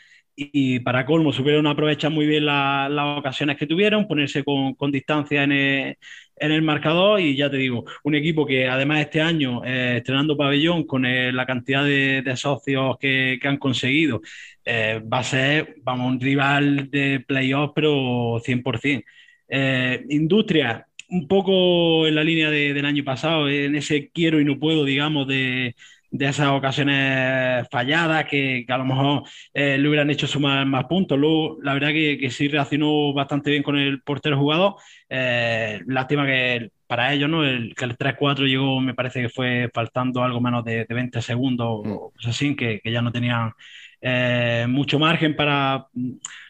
y 0.52 0.80
para 0.80 1.04
colmo 1.06 1.32
supieron 1.32 1.66
aprovechar 1.66 2.10
muy 2.10 2.26
bien 2.26 2.46
la- 2.46 2.88
las 2.90 3.18
ocasiones 3.18 3.56
que 3.58 3.66
tuvieron, 3.66 4.06
ponerse 4.08 4.42
con, 4.44 4.74
con 4.74 4.90
distancia 4.92 5.42
en 5.44 5.52
el, 5.52 5.98
en 6.36 6.52
el 6.52 6.62
marcador 6.62 7.20
y 7.20 7.36
ya 7.36 7.50
te 7.50 7.56
digo, 7.58 7.84
un 8.04 8.14
equipo 8.14 8.46
que 8.46 8.68
además 8.68 9.00
este 9.00 9.20
año 9.20 9.62
eh, 9.64 9.96
estrenando 9.98 10.36
pabellón 10.36 10.84
con 10.86 11.04
eh, 11.06 11.32
la 11.32 11.46
cantidad 11.46 11.84
de, 11.84 12.22
socios 12.36 12.96
que, 12.98 13.38
que 13.40 13.48
han 13.48 13.58
conseguido, 13.58 14.20
eh, 14.64 15.00
va 15.12 15.18
a 15.20 15.24
ser, 15.24 15.76
vamos, 15.82 16.12
un 16.12 16.20
rival 16.20 16.90
de 16.90 17.20
playoff 17.26 17.72
pero 17.74 18.40
100%. 18.44 19.06
Eh, 19.48 20.04
Industria, 20.10 20.86
un 21.10 21.26
poco 21.28 22.06
en 22.06 22.14
la 22.14 22.22
línea 22.24 22.50
de- 22.50 22.72
del 22.74 22.84
año 22.86 23.04
pasado, 23.04 23.48
en 23.48 23.74
ese 23.76 24.10
quiero 24.10 24.40
y 24.40 24.44
no 24.44 24.58
puedo, 24.58 24.84
digamos, 24.84 25.26
de, 25.28 25.74
de 26.10 26.26
esas 26.26 26.48
ocasiones 26.48 27.68
falladas 27.70 28.24
que, 28.26 28.64
que 28.66 28.72
a 28.72 28.78
lo 28.78 28.84
mejor 28.84 29.22
eh, 29.54 29.78
le 29.78 29.88
hubieran 29.88 30.10
hecho 30.10 30.26
sumar 30.26 30.66
más 30.66 30.84
puntos. 30.86 31.18
Luego, 31.18 31.58
la 31.62 31.74
verdad 31.74 31.88
que, 31.90 32.18
que 32.18 32.30
sí 32.30 32.48
reaccionó 32.48 33.12
bastante 33.12 33.50
bien 33.50 33.62
con 33.62 33.76
el 33.76 34.02
portero 34.02 34.36
jugador. 34.38 34.74
Eh, 35.08 35.80
lástima 35.86 36.26
que 36.26 36.70
para 36.86 37.12
ellos, 37.12 37.30
¿no? 37.30 37.44
El, 37.44 37.74
que 37.76 37.84
el 37.84 37.96
3-4 37.96 38.46
llegó, 38.46 38.80
me 38.80 38.94
parece 38.94 39.22
que 39.22 39.28
fue 39.28 39.70
faltando 39.72 40.22
algo 40.24 40.40
menos 40.40 40.64
de, 40.64 40.84
de 40.84 40.94
20 40.94 41.22
segundos 41.22 41.68
o 41.86 42.10
cosas 42.12 42.34
así, 42.34 42.56
que, 42.56 42.80
que 42.82 42.90
ya 42.90 43.02
no 43.02 43.12
tenían 43.12 43.52
eh, 44.00 44.66
mucho 44.68 44.98
margen 44.98 45.36
para, 45.36 45.86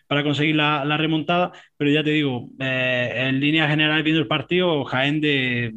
para 0.07 0.23
conseguir 0.23 0.57
la, 0.57 0.85
la 0.87 0.97
remontada. 0.97 1.52
Pero 1.76 1.90
ya 1.90 2.02
te 2.02 2.11
digo, 2.11 2.49
eh, 2.59 3.26
en 3.29 3.40
línea 3.40 3.69
general, 3.69 4.02
viendo 4.02 4.23
el 4.23 4.29
partido, 4.29 4.85
Jaén 4.85 5.21
de, 5.21 5.75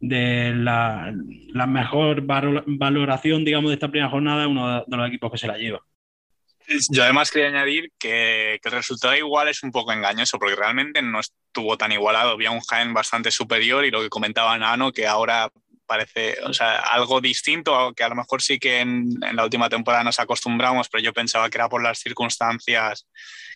de 0.00 0.54
la, 0.54 1.14
la 1.52 1.66
mejor 1.66 2.22
valo- 2.22 2.64
valoración, 2.66 3.44
digamos, 3.44 3.70
de 3.70 3.74
esta 3.74 3.88
primera 3.88 4.10
jornada, 4.10 4.48
uno 4.48 4.84
de 4.86 4.96
los 4.96 5.08
equipos 5.08 5.30
que 5.30 5.38
se 5.38 5.46
la 5.46 5.58
lleva. 5.58 5.80
Yo 6.90 7.02
además 7.02 7.30
quería 7.30 7.48
añadir 7.48 7.90
que, 7.98 8.58
que 8.62 8.68
el 8.68 8.74
resultado 8.74 9.16
igual 9.16 9.48
es 9.48 9.62
un 9.62 9.72
poco 9.72 9.92
engañoso, 9.92 10.38
porque 10.38 10.54
realmente 10.54 11.02
no 11.02 11.18
estuvo 11.20 11.76
tan 11.76 11.90
igualado. 11.92 12.30
Había 12.30 12.52
un 12.52 12.60
Jaén 12.60 12.94
bastante 12.94 13.30
superior 13.30 13.84
y 13.84 13.90
lo 13.90 14.00
que 14.00 14.08
comentaba 14.08 14.56
Nano, 14.56 14.92
que 14.92 15.06
ahora 15.06 15.50
parece 15.90 16.36
o 16.44 16.54
sea, 16.54 16.78
algo 16.78 17.20
distinto, 17.20 17.92
que 17.96 18.04
a 18.04 18.08
lo 18.08 18.14
mejor 18.14 18.40
sí 18.40 18.60
que 18.60 18.78
en, 18.78 19.08
en 19.22 19.34
la 19.34 19.42
última 19.42 19.68
temporada 19.68 20.04
nos 20.04 20.20
acostumbramos, 20.20 20.88
pero 20.88 21.02
yo 21.02 21.12
pensaba 21.12 21.50
que 21.50 21.58
era 21.58 21.68
por 21.68 21.82
las 21.82 21.98
circunstancias 21.98 23.08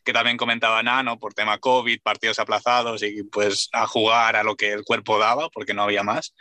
que 0.05 0.13
también 0.13 0.37
comentaba 0.37 0.83
Nano, 0.83 1.17
por 1.17 1.33
tema 1.33 1.59
COVID, 1.59 2.01
partidos 2.03 2.41
aplazados 2.41 3.05
y 3.05 3.23
pues 3.23 3.69
a 3.73 3.87
jugar 3.87 4.35
a 4.35 4.43
lo 4.43 4.57
que 4.57 4.73
el 4.73 4.83
cuerpo 4.83 5.17
daba, 5.17 5.49
porque 5.49 5.75
no 5.75 5.85
había 5.85 6.03
más. 6.03 6.35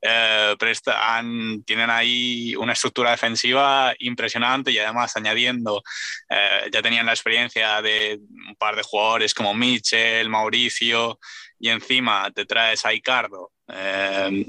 Eh, 0.00 0.56
pero 0.58 0.70
están, 0.70 1.62
tienen 1.64 1.90
ahí 1.90 2.56
una 2.56 2.72
estructura 2.72 3.10
defensiva 3.10 3.94
impresionante 3.98 4.70
y 4.70 4.78
además 4.78 5.14
añadiendo, 5.14 5.82
eh, 6.30 6.70
ya 6.72 6.80
tenían 6.80 7.04
la 7.04 7.12
experiencia 7.12 7.82
de 7.82 8.18
un 8.48 8.56
par 8.56 8.76
de 8.76 8.82
jugadores 8.82 9.34
como 9.34 9.52
Mitchell, 9.52 10.30
Mauricio, 10.30 11.18
y 11.60 11.68
encima 11.68 12.30
te 12.34 12.46
traes 12.46 12.86
a 12.86 12.94
Icardo, 12.94 13.52
eh, 13.68 14.46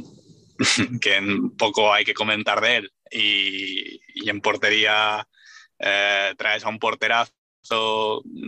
que 1.01 1.21
poco 1.57 1.93
hay 1.93 2.05
que 2.05 2.13
comentar 2.13 2.61
de 2.61 2.77
él, 2.77 2.91
y, 3.11 4.01
y 4.13 4.29
en 4.29 4.41
portería 4.41 5.27
eh, 5.79 6.33
traes 6.37 6.65
a 6.65 6.69
un 6.69 6.77
porterazo 6.77 7.31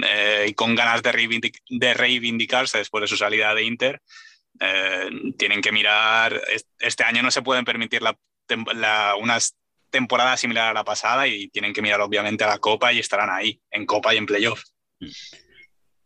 eh, 0.06 0.46
y 0.50 0.54
con 0.54 0.76
ganas 0.76 1.02
de, 1.02 1.12
reivindic 1.12 1.60
de 1.70 1.94
reivindicarse 1.94 2.78
después 2.78 3.02
de 3.02 3.08
su 3.08 3.18
salida 3.18 3.56
de 3.56 3.64
Inter. 3.64 4.02
Eh, 4.60 5.10
tienen 5.38 5.62
que 5.62 5.72
mirar, 5.72 6.40
este 6.80 7.04
año 7.04 7.24
no 7.24 7.32
se 7.32 7.42
pueden 7.42 7.66
permitir 7.66 8.02
la, 8.02 8.18
la, 8.76 9.16
unas 9.18 9.56
temporadas 9.90 10.40
similar 10.40 10.70
a 10.70 10.74
la 10.74 10.84
pasada 10.84 11.28
y 11.28 11.48
tienen 11.50 11.74
que 11.74 11.82
mirar 11.82 12.02
obviamente 12.02 12.44
a 12.44 12.48
la 12.48 12.60
Copa 12.60 12.92
y 12.94 13.00
estarán 13.00 13.30
ahí, 13.30 13.62
en 13.72 13.86
Copa 13.86 14.14
y 14.14 14.18
en 14.18 14.26
Playoff. 14.26 14.64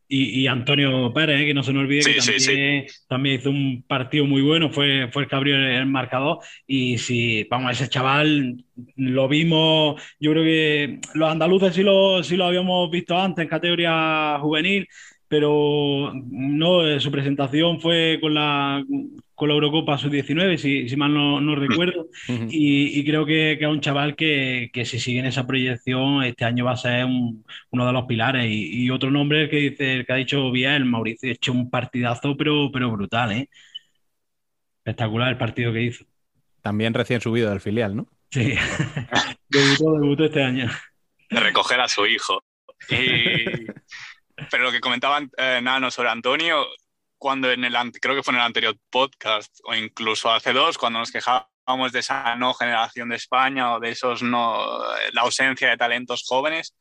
Y, 0.07 0.41
y, 0.41 0.47
Antonio 0.47 1.11
Pérez, 1.13 1.41
eh, 1.41 1.45
que 1.47 1.53
no 1.53 1.63
se 1.63 1.73
nos 1.73 1.83
olvide 1.83 2.03
sí, 2.03 2.13
que 2.13 2.17
también, 2.19 2.39
sí, 2.39 2.93
sí. 2.93 3.03
también, 3.07 3.39
hizo 3.39 3.49
un 3.49 3.83
partido 3.87 4.25
muy 4.25 4.41
bueno, 4.41 4.69
fue, 4.69 5.09
fue 5.11 5.23
el 5.23 5.29
que 5.29 5.35
abrió 5.35 5.55
el 5.55 5.87
marcador. 5.87 6.39
Y 6.67 6.97
si, 6.99 7.43
vamos, 7.45 7.71
ese 7.71 7.89
chaval 7.89 8.63
lo 8.95 9.27
vimos, 9.27 10.01
yo 10.19 10.31
creo 10.31 10.43
que 10.43 10.99
los 11.15 11.29
andaluces 11.29 11.73
sí 11.73 11.83
lo, 11.83 12.23
sí 12.23 12.37
lo 12.37 12.45
habíamos 12.45 12.89
visto 12.91 13.17
antes 13.17 13.43
en 13.43 13.49
categoría 13.49 14.37
juvenil, 14.41 14.87
pero 15.27 16.13
no, 16.13 16.99
su 16.99 17.11
presentación 17.11 17.81
fue 17.81 18.19
con 18.21 18.35
la, 18.35 18.83
con 19.35 19.49
la 19.49 19.55
Eurocopa 19.55 19.97
Sub-19, 19.97 20.57
si, 20.57 20.87
si, 20.87 20.95
mal 20.95 21.13
no, 21.13 21.41
no 21.41 21.55
recuerdo, 21.55 22.07
y, 22.27 22.99
y, 22.99 23.05
creo 23.05 23.25
que, 23.25 23.57
que 23.59 23.65
es 23.65 23.69
un 23.69 23.81
chaval 23.81 24.15
que, 24.15 24.69
que, 24.73 24.85
si 24.85 24.97
sigue 24.97 25.19
en 25.19 25.25
esa 25.25 25.45
proyección, 25.45 26.23
este 26.23 26.45
año 26.45 26.65
va 26.65 26.71
a 26.71 26.77
ser 26.77 27.05
un, 27.05 27.45
uno 27.69 27.85
de 27.85 27.93
los 27.93 28.05
pilares. 28.05 28.45
Y, 28.49 28.85
y, 28.85 28.89
otro 28.89 29.11
nombre 29.11 29.49
que 29.49 29.57
dice, 29.57 29.93
el 29.93 30.05
que 30.05 30.13
ha 30.13 30.15
dicho 30.15 30.51
Biel, 30.51 30.85
Mauricio, 30.85 31.29
ha 31.29 31.33
hecho 31.33 31.51
un 31.51 31.69
partidazo, 31.69 32.37
pero, 32.37 32.71
pero 32.71 32.89
brutal, 32.91 33.33
¿eh? 33.33 33.49
Espectacular 34.77 35.29
el 35.29 35.37
partido 35.37 35.73
que 35.73 35.83
hizo. 35.83 36.05
También 36.61 36.93
recién 36.93 37.19
subido 37.19 37.49
del 37.49 37.61
filial, 37.61 37.95
¿no? 37.95 38.07
Sí, 38.31 38.53
debutó, 39.49 39.99
debutó 39.99 40.25
este 40.25 40.43
año. 40.43 40.69
De 41.29 41.39
recoger 41.39 41.79
a 41.81 41.87
su 41.87 42.05
hijo. 42.05 42.41
Y... 42.89 43.65
Pero 44.51 44.63
lo 44.63 44.71
que 44.71 44.81
comentaban 44.81 45.29
eh, 45.37 45.59
Nano 45.61 45.89
sobre 45.89 46.09
Antonio, 46.09 46.65
cuando 47.17 47.51
en 47.51 47.63
el, 47.63 47.75
creo 48.01 48.15
que 48.15 48.23
fue 48.23 48.33
en 48.33 48.39
el 48.39 48.45
anterior 48.45 48.75
podcast 48.89 49.57
o 49.63 49.73
incluso 49.73 50.31
hace 50.31 50.53
dos, 50.53 50.77
cuando 50.77 50.99
nos 50.99 51.11
quejábamos 51.11 51.91
de 51.91 51.99
esa 51.99 52.35
no 52.35 52.53
generación 52.53 53.09
de 53.09 53.15
España 53.15 53.73
o 53.73 53.79
de 53.79 53.91
esos 53.91 54.21
no, 54.21 54.83
la 55.13 55.21
ausencia 55.21 55.69
de 55.69 55.77
talentos 55.77 56.23
jóvenes, 56.27 56.75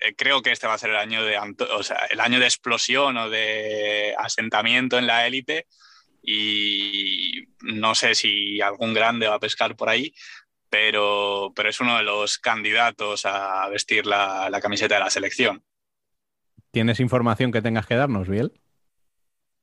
eh, 0.00 0.14
creo 0.16 0.42
que 0.42 0.52
este 0.52 0.66
va 0.66 0.74
a 0.74 0.78
ser 0.78 0.90
el 0.90 0.96
año 0.96 1.24
de, 1.24 1.38
o 1.38 1.82
sea, 1.82 1.98
el 2.10 2.20
año 2.20 2.38
de 2.38 2.46
explosión 2.46 3.16
o 3.16 3.30
de 3.30 4.14
asentamiento 4.18 4.98
en 4.98 5.06
la 5.06 5.26
élite 5.26 5.66
y 6.22 7.48
no 7.60 7.94
sé 7.94 8.14
si 8.14 8.60
algún 8.60 8.94
grande 8.94 9.28
va 9.28 9.34
a 9.34 9.40
pescar 9.40 9.76
por 9.76 9.88
ahí, 9.88 10.14
pero, 10.70 11.52
pero 11.54 11.68
es 11.68 11.80
uno 11.80 11.98
de 11.98 12.02
los 12.02 12.38
candidatos 12.38 13.26
a 13.26 13.68
vestir 13.68 14.06
la, 14.06 14.48
la 14.50 14.60
camiseta 14.60 14.94
de 14.94 15.00
la 15.00 15.10
selección. 15.10 15.62
¿Tienes 16.70 16.98
información 16.98 17.52
que 17.52 17.62
tengas 17.62 17.86
que 17.86 17.94
darnos, 17.94 18.28
Biel? 18.28 18.52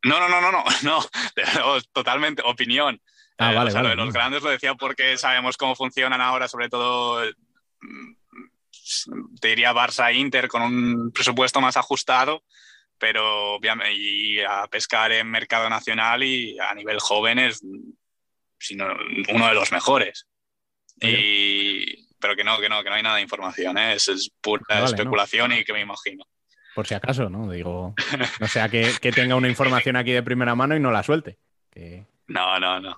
No, 0.03 0.19
no, 0.19 0.29
no, 0.29 0.41
no, 0.41 0.51
no, 0.51 0.63
no, 0.83 1.81
totalmente, 1.93 2.41
opinión. 2.45 3.01
Ah, 3.37 3.53
vale, 3.53 3.71
vale, 3.73 3.95
los 3.95 4.13
grandes 4.13 4.43
lo 4.43 4.49
decía 4.51 4.75
porque 4.75 5.17
sabemos 5.17 5.57
cómo 5.57 5.75
funcionan 5.75 6.21
ahora, 6.21 6.47
sobre 6.47 6.69
todo, 6.69 7.23
mm, 7.81 8.13
te 9.39 9.47
diría 9.47 9.73
Barça 9.73 10.13
Inter 10.13 10.47
con 10.47 10.61
un 10.61 11.11
presupuesto 11.11 11.59
más 11.59 11.75
ajustado, 11.75 12.43
pero 12.99 13.55
obviamente, 13.55 13.93
y 13.93 14.39
a 14.41 14.67
pescar 14.67 15.11
en 15.11 15.31
mercado 15.31 15.69
nacional 15.69 16.23
y 16.23 16.59
a 16.59 16.75
nivel 16.75 16.99
joven 16.99 17.39
es 17.39 17.61
sino 18.61 18.85
uno 19.29 19.47
de 19.47 19.53
los 19.55 19.71
mejores. 19.71 20.27
Y, 21.01 22.07
pero 22.19 22.35
que 22.35 22.43
no, 22.43 22.59
que 22.59 22.69
no, 22.69 22.83
que 22.83 22.89
no 22.89 22.95
hay 22.95 23.03
nada 23.03 23.15
de 23.15 23.23
información, 23.23 23.77
¿eh? 23.77 23.93
es, 23.93 24.31
pura 24.39 24.63
ah, 24.69 24.85
especulación 24.85 25.51
y 25.51 25.63
que 25.63 25.73
me 25.73 25.81
imagino. 25.81 26.23
Por 26.75 26.87
si 26.87 26.93
acaso, 26.93 27.29
¿no? 27.29 27.51
Digo, 27.51 27.95
no 28.39 28.47
sea 28.47 28.69
que, 28.69 28.93
tenga 29.13 29.35
una 29.35 29.49
información 29.49 29.95
aquí 29.95 30.11
de 30.11 30.23
primera 30.23 30.55
mano 30.55 30.75
y 30.75 30.79
no 30.79 30.91
la 30.91 31.03
suelte. 31.03 31.37
No, 32.27 32.59
no, 32.59 32.79
no. 32.79 32.97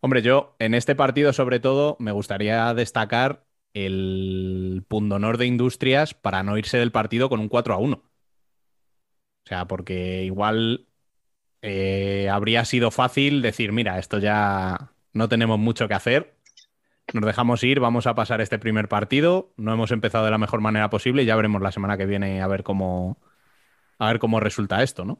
Hombre, 0.00 0.22
yo 0.22 0.56
en 0.58 0.74
este 0.74 0.94
partido 0.94 1.32
sobre 1.32 1.60
todo 1.60 1.96
me 1.98 2.12
gustaría 2.12 2.72
destacar 2.72 3.44
el 3.74 4.84
pundonor 4.88 5.38
de 5.38 5.46
Industrias 5.46 6.14
para 6.14 6.42
no 6.42 6.56
irse 6.56 6.78
del 6.78 6.92
partido 6.92 7.28
con 7.28 7.40
un 7.40 7.48
4 7.48 7.74
a 7.74 7.78
1. 7.78 7.96
O 7.96 9.48
sea, 9.48 9.66
porque 9.66 10.24
igual 10.24 10.86
eh, 11.62 12.28
habría 12.30 12.64
sido 12.64 12.90
fácil 12.90 13.42
decir, 13.42 13.72
mira, 13.72 13.98
esto 13.98 14.18
ya 14.18 14.92
no 15.12 15.28
tenemos 15.28 15.58
mucho 15.58 15.88
que 15.88 15.94
hacer, 15.94 16.34
nos 17.12 17.26
dejamos 17.26 17.62
ir, 17.64 17.80
vamos 17.80 18.06
a 18.06 18.14
pasar 18.14 18.40
este 18.40 18.58
primer 18.58 18.88
partido, 18.88 19.52
no 19.56 19.72
hemos 19.72 19.90
empezado 19.90 20.24
de 20.24 20.30
la 20.30 20.38
mejor 20.38 20.60
manera 20.60 20.90
posible 20.90 21.24
ya 21.24 21.36
veremos 21.36 21.62
la 21.62 21.72
semana 21.72 21.96
que 21.96 22.06
viene 22.06 22.40
a 22.42 22.46
ver 22.46 22.62
cómo, 22.62 23.18
a 23.98 24.08
ver 24.08 24.18
cómo 24.18 24.40
resulta 24.40 24.82
esto, 24.82 25.04
¿no? 25.04 25.18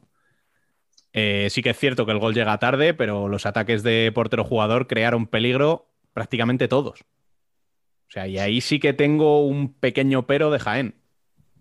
Eh, 1.13 1.47
sí 1.49 1.61
que 1.61 1.71
es 1.71 1.77
cierto 1.77 2.05
que 2.05 2.13
el 2.13 2.19
gol 2.19 2.33
llega 2.33 2.57
tarde, 2.57 2.93
pero 2.93 3.27
los 3.27 3.45
ataques 3.45 3.83
de 3.83 4.11
portero 4.13 4.43
jugador 4.43 4.87
crearon 4.87 5.27
peligro 5.27 5.89
prácticamente 6.13 6.67
todos. 6.67 7.01
O 7.01 8.11
sea, 8.13 8.27
y 8.27 8.37
ahí 8.39 8.61
sí 8.61 8.79
que 8.79 8.93
tengo 8.93 9.45
un 9.45 9.73
pequeño 9.73 10.25
pero 10.25 10.51
de 10.51 10.59
Jaén. 10.59 10.95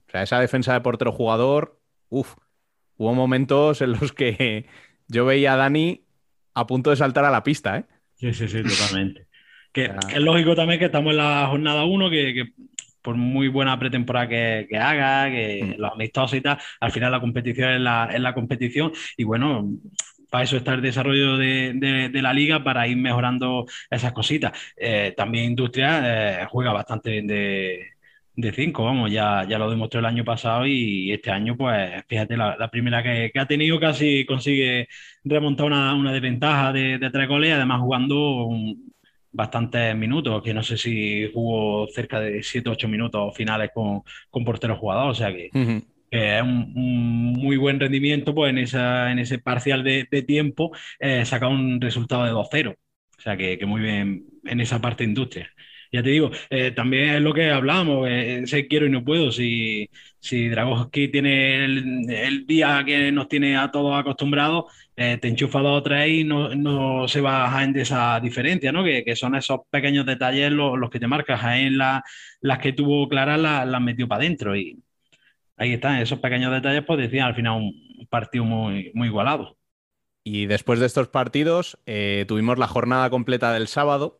O 0.09 0.11
sea, 0.11 0.23
esa 0.23 0.41
defensa 0.41 0.73
de 0.73 0.81
portero 0.81 1.13
jugador, 1.13 1.81
uff, 2.09 2.35
hubo 2.97 3.15
momentos 3.15 3.81
en 3.81 3.93
los 3.93 4.13
que 4.13 4.67
yo 5.09 5.25
veía 5.25 5.55
a 5.55 5.57
Dani 5.57 6.05
a 6.55 6.67
punto 6.67 6.91
de 6.91 6.97
saltar 6.97 7.25
a 7.25 7.31
la 7.31 7.43
pista, 7.43 7.79
¿eh? 7.79 7.85
Sí, 8.17 8.35
sí, 8.35 8.49
sí, 8.49 8.63
totalmente. 8.63 9.30
Que, 9.73 9.91
es 10.15 10.21
lógico 10.21 10.55
también 10.55 10.79
que 10.79 10.87
estamos 10.87 11.13
en 11.13 11.19
la 11.19 11.47
jornada 11.49 11.85
1, 11.85 12.11
que, 12.11 12.53
por 13.03 13.17
muy 13.17 13.49
buena 13.49 13.79
pretemporada 13.79 14.29
que, 14.29 14.69
haga, 14.79 15.31
que 15.31 15.77
mm. 15.77 15.81
los 15.81 15.93
amistosos 15.93 16.39
y 16.39 16.41
tal, 16.41 16.59
al 16.81 16.93
final 16.93 17.13
la 17.13 17.21
competición 17.21 17.71
es 17.71 17.81
la, 17.81 18.11
la 18.19 18.35
competición 18.35 18.93
y 19.17 19.25
bueno, 19.25 19.69
para 20.31 20.45
eso 20.45 20.57
está 20.57 20.75
el 20.75 20.83
desarrollo 20.83 21.37
de, 21.37 22.11
la 22.15 22.33
liga, 22.33 22.63
para 22.63 22.87
ir 22.87 22.97
mejorando 22.97 23.67
esas 23.91 24.13
cositas. 24.13 24.53
Eh, 24.77 25.13
también 25.17 25.47
Industria 25.47 26.43
eh, 26.43 26.47
juega 26.49 26.73
bastante 26.73 27.11
bien 27.11 27.27
de, 27.27 27.91
de 28.37 28.53
cinco, 28.53 28.85
vamos, 28.85 29.11
ya, 29.11 29.45
ya 29.49 29.59
lo 29.59 29.71
demostró 29.71 30.01
el 30.01 30.07
año 30.07 30.25
pasado 30.25 30.67
y 30.67 31.13
este 31.13 31.31
año, 31.31 31.57
pues 31.57 32.05
fíjate, 32.09 32.37
la, 32.37 32.71
primera 32.71 33.03
que, 33.03 33.33
ha 33.39 33.47
tenido 33.47 33.81
casi 33.81 34.25
consigue 34.25 34.89
remontar 35.25 35.67
una, 35.67 35.95
una 35.95 36.13
desventaja 36.13 36.73
de, 36.73 36.99
de 36.99 37.11
tres 37.11 37.29
goles, 37.29 37.53
además 37.53 37.81
jugando 37.81 38.49
bastantes 39.33 39.95
minutos, 39.97 40.43
que 40.43 40.55
no 40.55 40.63
sé 40.63 40.77
si 40.77 41.31
jugó 41.33 41.87
cerca 41.89 42.21
de 42.21 42.43
7 42.43 42.71
8 42.71 42.89
minutos 42.89 43.37
finales 43.37 43.71
con, 43.75 44.03
con 44.31 44.45
portero 44.45 44.77
jugador, 44.77 45.11
o 45.11 45.15
sea 45.15 45.33
que, 45.33 45.51
es 46.11 46.43
un, 46.43 47.33
muy 47.35 47.57
buen 47.57 47.79
rendimiento, 47.79 48.35
pues 48.35 48.51
en, 48.51 48.59
esa, 48.59 49.13
en 49.13 49.21
ese 49.21 49.39
parcial 49.39 49.85
de, 49.85 50.05
tiempo 50.27 50.73
eh, 50.99 51.25
saca 51.25 51.49
un 51.49 51.81
resultado 51.81 52.25
de 52.25 52.33
2-0, 52.33 52.73
o 52.73 53.21
sea 53.21 53.37
que, 53.37 53.59
que 53.59 53.67
muy 53.67 53.81
bien 53.81 54.25
en 54.45 54.61
esa 54.61 54.81
parte 54.81 55.05
de 55.05 55.11
industria 55.11 55.51
ya 55.93 56.03
te 56.03 56.11
digo, 56.11 56.31
eh, 56.51 56.71
también 56.71 57.11
es 57.17 57.21
lo 57.21 57.35
que 57.35 57.51
hablábamos, 57.51 58.07
eh, 58.09 58.43
sé 58.47 58.69
quiero 58.69 58.87
y 58.87 58.91
no 58.91 59.05
puedo. 59.05 59.33
Si, 59.33 59.91
si 60.21 60.49
Dragovski 60.49 61.09
tiene 61.09 61.65
el, 61.65 62.47
día 62.47 62.83
que 62.87 63.11
nos 63.11 63.29
tiene 63.29 63.57
a 63.57 63.71
todos 63.71 63.99
acostumbrados, 63.99 64.67
eh, 65.03 65.17
te 65.17 65.29
enchufa 65.29 65.61
dos 65.61 65.79
o 65.79 65.83
tres 65.83 66.09
y 66.11 66.25
no, 66.25 66.55
no 66.55 67.09
se 67.09 67.23
va 67.23 67.57
a 67.57 67.65
en 67.65 67.75
esa 67.79 68.21
diferencia, 68.21 68.71
¿no? 68.71 68.85
Que, 68.85 69.03
que 69.03 69.17
son 69.17 69.35
esos 69.35 69.61
pequeños 69.71 70.05
detalles 70.05 70.53
los, 70.53 70.79
los 70.79 70.91
que 70.91 71.01
te 71.01 71.07
marcas. 71.07 71.41
Jaén 71.41 71.79
la, 71.79 72.05
las 72.43 72.59
que 72.59 72.75
tuvo 72.75 73.09
claras 73.09 73.41
las, 73.41 73.81
metió 73.81 74.07
para 74.07 74.25
adentro 74.25 74.55
y 74.55 74.79
ahí 75.57 75.73
están, 75.73 76.01
esos 76.01 76.19
pequeños 76.19 76.53
detalles 76.53 76.85
pues 76.87 76.99
decían 76.99 77.29
al 77.29 77.35
final 77.35 77.63
un 77.63 78.07
partido 78.11 78.45
muy, 78.45 78.91
muy 78.93 79.09
igualado. 79.09 79.57
Y 80.23 80.45
después 80.45 80.81
de 80.81 80.87
estos 80.87 81.09
partidos 81.09 81.79
tuvimos 82.27 82.59
la 82.59 82.67
jornada 82.67 83.09
completa 83.09 83.55
del 83.55 83.69
sábado, 83.69 84.19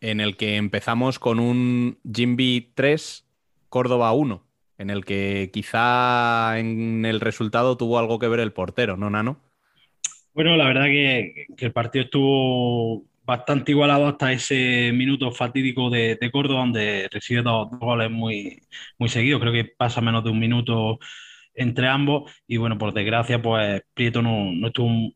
en 0.00 0.20
el 0.20 0.36
que 0.36 0.54
empezamos 0.54 1.18
con 1.18 1.40
un 1.40 1.98
Jimby 2.04 2.70
3, 2.76 3.26
Córdoba 3.68 4.12
1, 4.12 4.46
en 4.78 4.90
el 4.90 5.04
que 5.04 5.50
quizá 5.52 6.60
en 6.60 7.04
el 7.06 7.18
resultado 7.18 7.76
tuvo 7.76 7.98
algo 7.98 8.20
que 8.20 8.28
ver 8.28 8.38
el 8.38 8.52
portero, 8.52 8.96
¿no, 8.96 9.10
Nano? 9.10 9.40
Bueno, 10.34 10.56
la 10.56 10.66
verdad 10.66 10.86
que, 10.86 11.46
el 11.58 11.72
partido 11.72 12.04
estuvo 12.04 13.04
bastante 13.24 13.72
igualado 13.72 14.06
hasta 14.08 14.32
ese 14.32 14.90
minuto 14.92 15.30
fatídico 15.30 15.90
de, 15.90 16.18
Córdoba, 16.32 16.60
donde 16.60 17.08
recibe 17.12 17.42
dos, 17.42 17.68
goles 17.70 18.10
muy, 18.10 18.62
muy 18.98 19.08
seguidos. 19.10 19.40
Creo 19.40 19.52
que 19.52 19.64
pasa 19.66 20.00
menos 20.00 20.24
de 20.24 20.30
un 20.30 20.38
minuto 20.38 20.98
entre 21.54 21.88
ambos. 21.88 22.32
Y 22.46 22.56
bueno, 22.56 22.78
por 22.78 22.94
desgracia, 22.94 23.42
pues 23.42 23.82
Prieto 23.94 24.22
no, 24.22 24.52
no 24.52 24.68
estuvo 24.68 25.12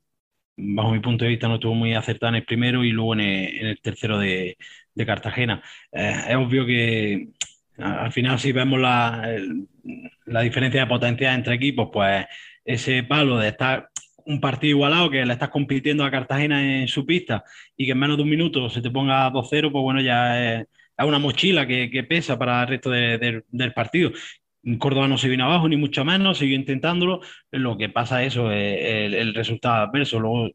bajo 0.57 0.93
mi 0.93 1.01
punto 1.01 1.25
de 1.25 1.31
vista, 1.31 1.49
no 1.49 1.57
estuvo 1.57 1.75
muy 1.75 1.95
acertado 1.95 2.31
en 2.31 2.37
el 2.37 2.45
primero 2.47 2.85
y 2.85 2.91
luego 2.91 3.15
en 3.15 3.21
el, 3.21 3.81
tercero 3.83 4.19
de, 4.19 4.57
Cartagena. 5.07 5.63
Eh, 5.93 6.25
es 6.31 6.37
obvio 6.37 6.67
que 6.67 7.29
al 7.79 8.13
final 8.13 8.39
si 8.39 8.53
vemos 8.53 8.81
la, 8.81 9.29
la, 10.27 10.41
diferencia 10.43 10.81
de 10.81 10.87
potencia 10.87 11.35
entre 11.35 11.55
equipos, 11.55 11.91
pues 11.93 12.27
ese 12.65 13.03
palo 13.05 13.39
de 13.39 13.49
estar 13.49 13.91
un 14.27 14.41
partido 14.41 14.71
igualado, 14.77 15.11
que 15.11 15.25
le 15.25 15.33
estás 15.33 15.51
compitiendo 15.51 16.05
a 16.05 16.11
Cartagena 16.11 16.81
en 16.81 16.89
su 16.89 17.07
pista 17.07 17.45
y 17.77 17.87
que 17.87 17.93
en 17.93 17.99
menos 17.99 18.17
de 18.17 18.25
un 18.25 18.31
minuto 18.31 18.69
se 18.69 18.83
te 18.83 18.91
ponga 18.91 19.31
2-0, 19.31 19.73
pues 19.73 19.83
bueno, 19.83 20.01
ya 20.01 20.61
es, 20.61 20.67
una 20.99 21.19
mochila 21.19 21.67
que, 21.67 22.05
pesa 22.09 22.39
para 22.39 22.62
el 22.62 22.69
resto 22.69 22.91
del 22.91 23.73
partido. 23.75 24.12
Córdoba 24.79 25.07
no 25.09 25.17
se 25.19 25.29
vino 25.29 25.45
abajo, 25.45 25.69
ni 25.69 25.77
mucho 25.77 26.05
menos, 26.05 26.39
siguió 26.39 26.57
intentándolo. 26.57 27.21
Lo 27.53 27.79
que 27.79 27.89
pasa 27.89 28.23
es 28.25 28.33
eso, 28.35 28.51
el, 28.51 29.15
el 29.15 29.35
resultado 29.35 29.87
adverso. 29.87 30.19
Luego 30.19 30.51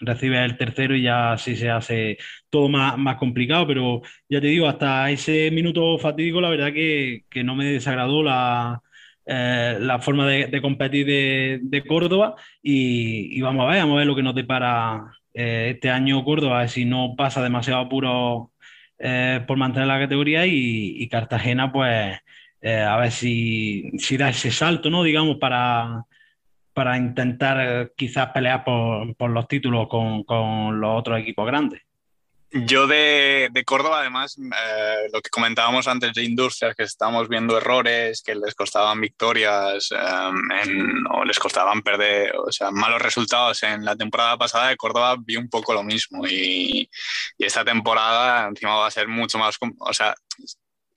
recibe 0.00 0.44
el 0.44 0.56
tercero 0.56 0.96
y 0.96 1.02
ya 1.02 1.32
así 1.32 1.56
se 1.56 1.70
hace 1.70 2.18
todo 2.50 2.68
más, 2.68 2.98
más 2.98 3.16
complicado. 3.16 3.66
Pero 3.66 4.02
ya 4.28 4.40
te 4.40 4.48
digo, 4.48 4.66
hasta 4.66 5.10
ese 5.10 5.50
minuto 5.50 5.98
fatídico, 5.98 6.40
la 6.40 6.50
verdad 6.50 6.72
que, 6.72 7.24
que 7.30 7.44
no 7.44 7.54
me 7.54 7.66
desagradó 7.66 8.22
la, 8.22 8.82
eh, 9.24 9.76
la 9.80 9.98
forma 10.00 10.26
de, 10.26 10.60
competir 10.60 11.06
de, 11.06 11.84
Córdoba. 11.86 12.36
Y, 12.62 13.40
vamos 13.40 13.66
a 13.66 13.70
ver, 13.70 13.80
a 13.80 13.86
ver 13.86 14.06
lo 14.06 14.16
que 14.16 14.22
nos 14.22 14.34
depara 14.34 15.12
eh, 15.34 15.72
este 15.74 15.90
año 15.90 16.24
Córdoba, 16.24 16.66
si 16.68 16.84
no 16.84 17.14
pasa 17.16 17.42
demasiado 17.42 17.80
apuro 17.80 18.52
eh, 18.98 19.40
por 19.46 19.56
mantener 19.56 19.88
la 19.88 20.00
categoría 20.00 20.46
y, 20.46 21.02
y 21.02 21.08
Cartagena, 21.08 21.72
pues 21.72 22.18
a 22.64 22.96
ver 22.96 23.10
si, 23.10 23.90
si, 23.98 24.16
da 24.16 24.28
ese 24.28 24.52
salto, 24.52 24.88
¿no? 24.88 25.02
Digamos, 25.02 25.38
para, 25.38 26.04
para 26.72 26.96
intentar 26.96 27.90
quizás 27.96 28.28
pelear 28.28 28.64
por, 28.64 29.16
por 29.16 29.30
los 29.30 29.48
títulos 29.48 29.88
con, 29.88 30.22
con, 30.22 30.80
los 30.80 30.98
otros 31.00 31.18
equipos 31.20 31.44
grandes. 31.46 31.82
Yo 32.54 32.86
de, 32.86 33.48
de 33.50 33.64
Córdoba, 33.64 34.00
además, 34.00 34.36
eh, 34.38 35.08
lo 35.10 35.22
que 35.22 35.30
comentábamos 35.30 35.88
antes 35.88 36.12
de 36.12 36.22
Industrias, 36.22 36.74
que 36.76 36.82
estábamos 36.82 37.26
viendo 37.28 37.56
errores, 37.56 38.22
que 38.22 38.34
les 38.34 38.54
costaban 38.54 39.00
victorias 39.00 39.88
o 41.10 41.24
les 41.24 41.38
costaban 41.38 41.80
perder, 41.80 42.36
o 42.36 42.52
sea, 42.52 42.70
malos 42.70 43.00
resultados 43.00 43.62
en 43.62 43.86
la 43.86 43.96
temporada 43.96 44.36
pasada 44.36 44.68
de 44.68 44.76
Córdoba, 44.76 45.16
vi 45.18 45.36
un 45.36 45.48
poco 45.48 45.72
lo 45.72 45.82
mismo. 45.82 46.26
Y, 46.26 46.90
y 47.38 47.44
esta 47.44 47.64
temporada 47.64 48.48
encima 48.48 48.76
va 48.76 48.86
a 48.86 48.90
ser 48.90 49.08
mucho 49.08 49.38
más, 49.38 49.56
o 49.78 49.94
sea, 49.94 50.14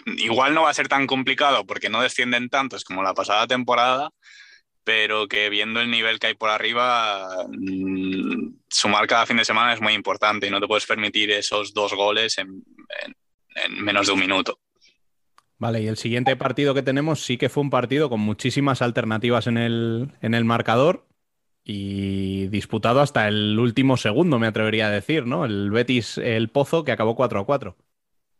igual 0.05 0.53
no 0.53 0.63
va 0.63 0.71
a 0.71 0.73
ser 0.73 0.89
tan 0.89 1.07
complicado 1.07 1.65
porque 1.65 1.89
no 1.89 2.01
descienden 2.01 2.49
tantos 2.49 2.83
como 2.83 3.01
la 3.01 3.13
pasada 3.13 3.47
temporada, 3.47 4.09
pero 4.85 5.27
que 5.27 5.49
viendo 5.49 5.81
el 5.81 5.89
nivel 5.89 6.19
que 6.19 6.27
hay 6.27 6.33
por 6.35 6.51
arriba, 6.51 7.45
mm, 7.49 8.53
sumar 8.69 9.07
cada 9.07 9.25
fin 9.25 9.37
de 9.37 9.43
semana 9.43 9.73
es 9.73 9.81
muy 9.81 9.93
importante 9.93 10.47
y 10.47 10.51
no 10.51 10.61
te 10.61 10.67
puedes 10.67 10.85
permitir 10.85 11.31
esos 11.31 11.73
dos 11.73 11.93
goles 11.93 12.37
en, 12.37 12.63
menos 13.69 14.07
de 14.07 14.13
un 14.13 14.19
minuto. 14.19 14.59
Vale, 15.57 15.81
y 15.81 15.87
el 15.87 15.97
siguiente 15.97 16.35
partido 16.35 16.73
que 16.73 16.83
tenemos 16.83 17.23
sí 17.23 17.37
que 17.37 17.49
fue 17.49 17.63
un 17.63 17.69
partido 17.69 18.09
con 18.09 18.19
muchísimas 18.19 18.81
alternativas 18.81 19.47
en 19.47 19.57
el, 19.57 20.11
en 20.21 20.33
el 20.33 20.45
marcador 20.45 21.07
y 21.63 22.47
disputado 22.47 22.99
hasta 23.01 23.27
el 23.27 23.57
último 23.57 23.97
segundo, 23.97 24.37
me 24.37 24.47
atrevería 24.47 24.87
a 24.87 24.91
decir, 24.91 25.25
¿no? 25.25 25.45
El 25.45 25.71
Betis, 25.71 26.19
el 26.19 26.49
Pozo, 26.49 26.83
que 26.83 26.91
acabó 26.91 27.15
4 27.15 27.39
a 27.39 27.45
4. 27.45 27.75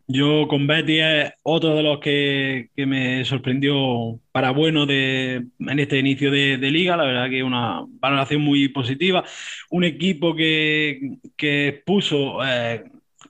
Yo 0.08 0.48
con 0.48 0.68
Betty 0.68 1.00
es 1.00 1.34
otro 1.42 1.76
de 1.76 1.82
los 1.84 2.00
que, 2.00 2.70
que 2.76 2.86
me 2.86 3.26
sorprendió 3.26 4.20
para 4.32 4.52
bueno 4.52 4.86
de, 4.86 5.48
en 5.60 5.80
este 5.80 5.98
inicio 5.98 6.30
de, 6.30 6.58
liga. 6.72 6.96
La 6.96 7.06
verdad 7.06 7.30
que 7.30 7.42
una 7.44 7.82
valoración 7.88 8.42
muy 8.42 8.68
positiva. 8.70 9.24
Un 9.72 9.84
equipo 9.84 10.36
que, 10.36 11.18
que 11.36 11.82
puso 11.86 12.44
eh, 12.46 12.84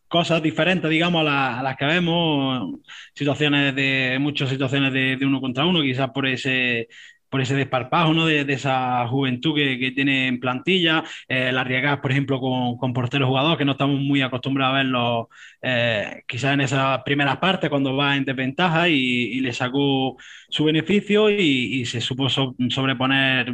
cosas 0.09 0.43
diferentes, 0.43 0.89
digamos, 0.89 1.21
a, 1.21 1.23
la- 1.23 1.63
las 1.63 1.77
que 1.77 1.85
vemos, 1.85 2.79
situaciones 3.13 3.73
de, 3.75 4.17
muchas 4.19 4.49
situaciones 4.49 4.91
de, 4.93 5.15
de 5.15 5.25
uno 5.25 5.39
contra 5.41 5.65
uno, 5.65 5.81
quizás 5.81 6.09
por 6.11 6.27
ese, 6.27 6.87
por 7.35 7.41
ese 7.41 7.53
desparpajo, 7.55 8.13
¿no? 8.13 8.25
De, 8.27 8.41
esa 8.53 9.05
juventud 9.09 9.53
que, 9.53 9.77
que 9.77 9.91
tiene 9.91 10.27
en 10.27 10.39
plantilla, 10.39 11.03
eh, 11.27 11.51
las 11.51 11.65
arriesgadas, 11.65 11.99
por 11.99 12.11
ejemplo, 12.11 12.39
con, 12.39 12.77
con 12.77 12.93
porteros 12.93 13.27
jugadores 13.27 13.57
que 13.57 13.65
no 13.65 13.73
estamos 13.73 13.99
muy 13.99 14.21
acostumbrados 14.21 14.73
a 14.73 14.77
verlos, 14.77 15.27
eh, 15.61 16.23
quizás 16.25 16.53
en 16.53 16.61
esas 16.61 17.03
primeras 17.03 17.35
partes 17.37 17.69
cuando 17.69 17.93
va 17.93 18.15
en 18.15 18.23
desventaja 18.23 18.87
y, 18.87 19.41
le 19.41 19.51
sacó 19.51 20.15
su 20.49 20.63
beneficio 20.63 21.29
y, 21.29 21.85
se 21.85 21.99
supo 21.99 22.29
so- 22.29 22.55
sobreponer 22.69 23.53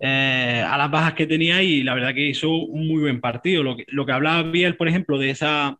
eh, 0.00 0.64
a 0.66 0.76
las 0.76 0.90
bajas 0.90 1.14
que 1.14 1.26
tenía 1.28 1.62
y 1.62 1.82
la 1.84 1.94
verdad 1.94 2.14
que 2.14 2.26
hizo 2.26 2.50
un 2.50 2.88
muy 2.88 3.02
buen 3.02 3.20
partido. 3.20 3.62
Lo 3.62 3.76
que, 3.76 3.84
lo 3.88 4.04
que 4.06 4.12
hablaba 4.12 4.42
Biel, 4.42 4.76
por 4.76 4.88
ejemplo, 4.88 5.18
de 5.18 5.30
esa 5.30 5.78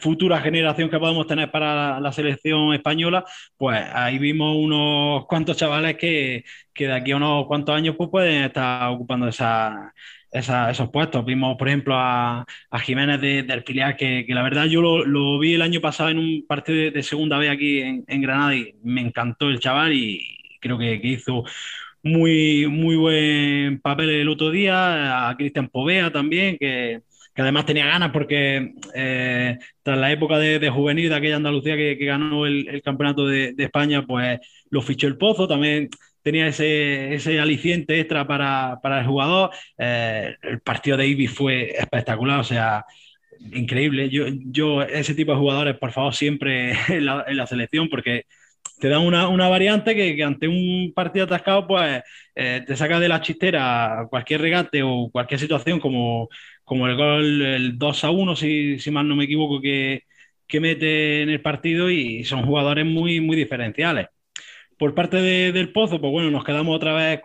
futura 0.00 0.40
generación 0.40 0.88
que 0.90 0.98
podemos 0.98 1.26
tener 1.26 1.50
para 1.50 2.00
la, 2.00 2.12
selección 2.12 2.74
española, 2.74 3.24
pues 3.56 3.80
ahí 3.92 4.18
vimos 4.18 4.56
unos 4.56 5.26
cuantos 5.26 5.56
chavales 5.56 5.96
que, 5.96 6.44
que 6.72 6.86
de 6.86 6.92
aquí 6.94 7.12
a 7.12 7.16
unos 7.16 7.46
cuantos 7.46 7.74
años 7.74 7.96
pues 7.96 8.10
pueden 8.10 8.44
estar 8.44 8.88
ocupando 8.90 9.28
esa, 9.28 9.92
esa- 10.30 10.70
esos 10.70 10.90
puestos. 10.90 11.24
Vimos, 11.24 11.56
por 11.56 11.68
ejemplo, 11.68 11.94
a, 11.96 12.44
Jiménez 12.80 13.20
de- 13.20 13.42
del 13.42 13.64
que, 13.96 14.24
que 14.26 14.34
la 14.34 14.42
verdad 14.42 14.66
yo 14.66 14.80
lo, 14.82 15.38
vi 15.38 15.54
el 15.54 15.62
año 15.62 15.80
pasado 15.80 16.10
en 16.10 16.18
un 16.18 16.44
partido 16.46 16.78
de, 16.78 16.90
de 16.90 17.02
segunda 17.02 17.38
vez 17.38 17.50
aquí 17.50 17.80
en, 17.80 18.04
en 18.06 18.22
Granada 18.22 18.54
y 18.56 18.74
me 18.82 19.00
encantó 19.00 19.48
el 19.48 19.58
chaval 19.60 19.92
y 19.92 20.20
creo 20.60 20.78
que, 20.78 21.00
que 21.00 21.08
hizo 21.08 21.44
muy, 22.02 22.66
muy 22.68 22.96
buen 22.96 23.80
papel 23.80 24.10
el 24.10 24.28
otro 24.28 24.50
día, 24.50 25.28
a 25.28 25.36
Cristian 25.36 25.68
Povea 25.68 26.10
también, 26.12 26.56
que, 26.58 27.00
que 27.34 27.42
además 27.42 27.66
tenía 27.66 27.86
ganas 27.86 28.10
porque 28.10 28.74
eh, 28.94 29.58
tras 29.82 29.98
la 29.98 30.12
época 30.12 30.38
de, 30.38 30.58
de 30.58 30.70
juvenil 30.70 31.08
de 31.08 31.14
aquella 31.14 31.36
Andalucía 31.36 31.76
que, 31.76 31.96
que 31.98 32.04
ganó 32.04 32.46
el, 32.46 32.68
el 32.68 32.82
campeonato 32.82 33.26
de, 33.26 33.52
de 33.54 33.64
España, 33.64 34.06
pues 34.06 34.40
lo 34.70 34.82
fichó 34.82 35.06
el 35.06 35.16
Pozo, 35.16 35.48
también 35.48 35.88
tenía 36.22 36.46
ese, 36.46 37.14
ese 37.14 37.40
aliciente 37.40 37.98
extra 38.00 38.26
para, 38.26 38.78
para 38.82 39.00
el 39.00 39.06
jugador. 39.06 39.50
Eh, 39.78 40.34
el 40.42 40.60
partido 40.60 40.96
de 40.96 41.06
Ibi 41.08 41.26
fue 41.26 41.70
espectacular, 41.70 42.40
o 42.40 42.44
sea, 42.44 42.84
increíble. 43.52 44.08
Yo, 44.08 44.26
yo 44.28 44.82
ese 44.82 45.14
tipo 45.14 45.32
de 45.32 45.38
jugadores, 45.38 45.76
por 45.78 45.92
favor, 45.92 46.14
siempre 46.14 46.72
en 46.88 47.06
la, 47.06 47.24
en 47.26 47.36
la 47.36 47.46
selección, 47.46 47.88
porque 47.88 48.24
te 48.78 48.88
dan 48.88 49.02
una, 49.02 49.28
una 49.28 49.48
variante 49.48 49.94
que, 49.94 50.16
que 50.16 50.24
ante 50.24 50.48
un 50.48 50.92
partido 50.94 51.26
atascado, 51.26 51.66
pues 51.66 52.02
eh, 52.34 52.62
te 52.66 52.76
saca 52.76 52.98
de 52.98 53.08
la 53.08 53.20
chistera 53.20 54.06
cualquier 54.10 54.40
regate 54.40 54.82
o 54.82 55.08
cualquier 55.10 55.38
situación, 55.40 55.78
como, 55.80 56.28
como 56.64 56.86
el 56.88 56.96
gol, 56.96 57.42
el 57.42 57.78
2 57.78 58.04
a 58.04 58.10
1, 58.10 58.36
si, 58.36 58.78
si 58.78 58.90
mal 58.90 59.08
no 59.08 59.16
me 59.16 59.24
equivoco, 59.24 59.60
que, 59.60 60.02
que 60.46 60.60
mete 60.60 61.22
en 61.22 61.30
el 61.30 61.42
partido 61.42 61.90
y 61.90 62.24
son 62.24 62.44
jugadores 62.46 62.86
muy, 62.86 63.20
muy 63.20 63.36
diferenciales. 63.36 64.08
Por 64.78 64.94
parte 64.94 65.18
de- 65.18 65.52
del 65.52 65.72
Pozo, 65.72 66.00
pues 66.00 66.12
bueno, 66.12 66.30
nos 66.30 66.44
quedamos 66.44 66.76
otra 66.76 66.94
vez 66.94 67.20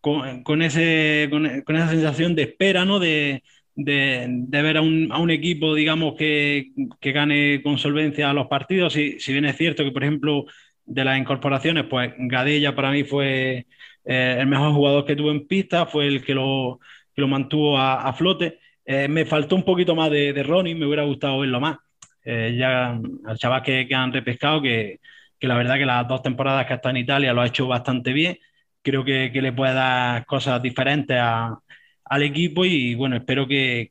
con, 0.00 0.42
con, 0.44 0.62
ese, 0.62 1.28
con, 1.30 1.46
esa 1.46 1.88
sensación 1.88 2.34
de 2.34 2.42
espera, 2.44 2.84
¿no? 2.84 2.98
De, 2.98 3.42
de, 3.74 4.26
de 4.28 4.62
ver 4.62 4.76
a 4.76 4.80
un, 4.82 5.08
a 5.12 5.18
un 5.18 5.30
equipo, 5.30 5.74
digamos, 5.74 6.14
que, 6.16 6.72
que 7.00 7.12
gane 7.12 7.62
con 7.62 7.78
solvencia 7.78 8.32
los 8.32 8.46
partidos. 8.46 8.92
Si, 8.92 9.18
si 9.20 9.32
bien 9.32 9.44
es 9.46 9.56
cierto 9.56 9.84
que, 9.84 9.90
por 9.92 10.04
ejemplo, 10.04 10.44
de 10.84 11.04
las 11.04 11.18
incorporaciones, 11.18 11.84
pues 11.90 12.12
Gadella 12.18 12.74
para 12.74 12.90
mí 12.92 13.02
fue 13.04 13.66
eh, 14.04 14.36
el 14.40 14.46
mejor 14.46 14.72
jugador 14.72 15.04
que 15.04 15.16
tuvo 15.16 15.30
en 15.32 15.46
pista, 15.46 15.86
fue 15.86 16.06
el 16.06 16.24
que 16.24 16.34
lo, 16.34 16.78
que 17.16 17.22
lo 17.22 17.28
mantuvo 17.28 17.78
a, 17.78 18.02
a 18.02 18.12
flote. 18.12 18.60
Eh, 18.84 19.08
me 19.08 19.24
faltó 19.24 19.56
un 19.56 19.64
poquito 19.64 19.96
más 19.96 20.10
de, 20.10 20.32
de 20.32 20.42
Ronnie, 20.44 20.76
me 20.76 20.86
hubiera 20.86 21.02
gustado 21.02 21.40
verlo 21.40 21.58
más. 21.58 21.78
Eh, 22.24 22.54
ya 22.58 22.90
al 23.24 23.38
chaval 23.38 23.62
que, 23.62 23.88
han 23.92 24.12
repescado, 24.12 24.62
que, 24.62 25.00
que 25.38 25.48
la 25.48 25.56
verdad 25.56 25.76
que 25.76 25.86
las 25.86 26.06
dos 26.06 26.22
temporadas 26.22 26.66
que 26.66 26.74
estado 26.74 26.90
en 26.90 27.02
Italia 27.02 27.32
lo 27.32 27.40
ha 27.40 27.46
hecho 27.46 27.66
bastante 27.66 28.12
bien 28.12 28.38
creo 28.86 29.04
que, 29.04 29.30
le 29.32 29.52
puede 29.52 29.74
dar 29.74 30.24
cosas 30.26 30.62
diferentes 30.62 31.18
al 31.18 32.22
equipo 32.22 32.64
y 32.64 32.94
bueno, 32.94 33.16
espero 33.16 33.48
que, 33.48 33.90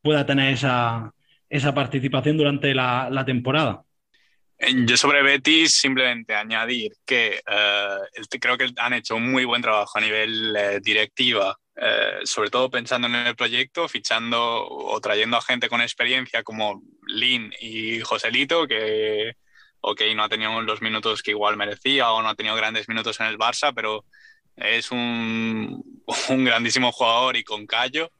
pueda 0.00 0.24
tener 0.24 0.54
esa, 0.54 1.12
esa 1.50 1.74
participación 1.74 2.36
durante 2.36 2.72
la, 2.72 3.24
temporada. 3.26 3.82
Eh, 4.56 4.72
Yo 4.86 4.96
sobre 4.96 5.24
Betis 5.24 5.80
simplemente 5.80 6.34
añadir 6.34 6.92
que 7.04 7.40
creo 8.40 8.56
que 8.56 8.68
han 8.76 8.92
hecho 8.92 9.16
un 9.16 9.28
muy 9.28 9.44
buen 9.44 9.60
trabajo 9.60 9.98
a 9.98 10.00
nivel 10.00 10.54
eh, 10.56 10.80
directiva, 10.80 11.58
eh, 11.80 12.20
sobre 12.24 12.50
todo 12.50 12.70
pensando 12.70 13.06
en 13.06 13.14
el 13.14 13.36
proyecto, 13.36 13.88
fichando 13.88 14.66
o 14.68 15.00
trayendo 15.00 15.36
a 15.36 15.42
gente 15.42 15.68
con 15.68 15.80
experiencia 15.80 16.42
como 16.42 16.82
Lin 17.06 17.52
y 17.60 18.00
Joselito, 18.00 18.66
que 18.66 19.36
ok, 19.80 20.02
no 20.14 20.24
ha 20.24 20.28
tenido 20.28 20.60
los 20.62 20.82
minutos 20.82 21.22
que 21.22 21.30
igual 21.30 21.56
merecía 21.56 22.10
o 22.10 22.22
no 22.22 22.28
ha 22.28 22.34
tenido 22.34 22.56
grandes 22.56 22.88
minutos 22.88 23.20
en 23.20 23.26
el 23.26 23.38
Barça, 23.38 23.72
pero 23.74 24.04
es 24.56 24.90
un, 24.90 26.02
un 26.30 26.44
grandísimo 26.44 26.92
jugador 26.92 27.36
y 27.36 27.44
con 27.44 27.66
callo 27.66 28.10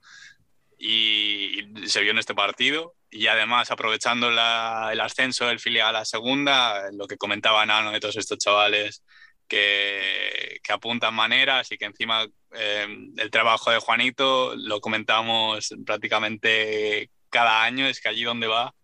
y 0.78 1.64
se 1.86 2.00
vio 2.00 2.12
en 2.12 2.18
este 2.18 2.34
partido. 2.34 2.94
Y 3.10 3.26
además, 3.26 3.70
aprovechando 3.70 4.28
el 4.28 5.00
ascenso 5.00 5.46
del 5.46 5.60
filial 5.60 5.88
a 5.88 6.00
la 6.00 6.04
segunda, 6.04 6.90
lo 6.92 7.06
que 7.06 7.16
comentaba 7.16 7.64
Nano 7.66 7.90
de 7.90 8.00
todos 8.00 8.16
estos 8.16 8.38
chavales 8.38 9.02
que, 9.48 10.60
que 10.62 10.72
apuntan 10.72 11.14
maneras 11.14 11.72
y 11.72 11.78
que 11.78 11.86
encima 11.86 12.26
eh, 12.52 12.86
el 13.16 13.30
trabajo 13.30 13.70
de 13.70 13.78
Juanito 13.78 14.54
lo 14.56 14.80
comentamos 14.80 15.74
prácticamente 15.84 17.10
cada 17.30 17.62
año, 17.62 17.86
es 17.86 18.00
que 18.00 18.08
allí 18.08 18.24
donde 18.24 18.46
va 18.46 18.74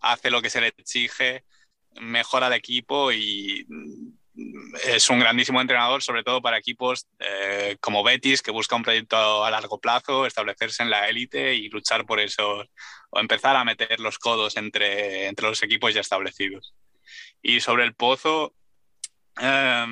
hace 0.00 0.30
lo 0.30 0.42
que 0.42 0.50
se 0.50 0.60
le 0.60 0.68
exige, 0.68 1.44
mejora 2.00 2.48
el 2.48 2.54
equipo 2.54 3.12
y 3.12 3.66
es 4.84 5.10
un 5.10 5.20
grandísimo 5.20 5.60
entrenador, 5.60 6.02
sobre 6.02 6.24
todo 6.24 6.40
para 6.40 6.58
equipos 6.58 7.06
eh, 7.18 7.76
como 7.80 8.02
Betis, 8.02 8.42
que 8.42 8.50
busca 8.50 8.76
un 8.76 8.82
proyecto 8.82 9.44
a 9.44 9.50
largo 9.50 9.78
plazo, 9.78 10.26
establecerse 10.26 10.82
en 10.82 10.90
la 10.90 11.08
élite 11.08 11.54
y 11.54 11.68
luchar 11.68 12.06
por 12.06 12.18
eso, 12.18 12.64
o 13.10 13.20
empezar 13.20 13.56
a 13.56 13.64
meter 13.64 14.00
los 14.00 14.18
codos 14.18 14.56
entre, 14.56 15.26
entre 15.26 15.48
los 15.48 15.62
equipos 15.62 15.92
ya 15.94 16.00
establecidos. 16.00 16.74
Y 17.42 17.60
sobre 17.60 17.84
el 17.84 17.94
Pozo, 17.94 18.54
eh, 19.40 19.86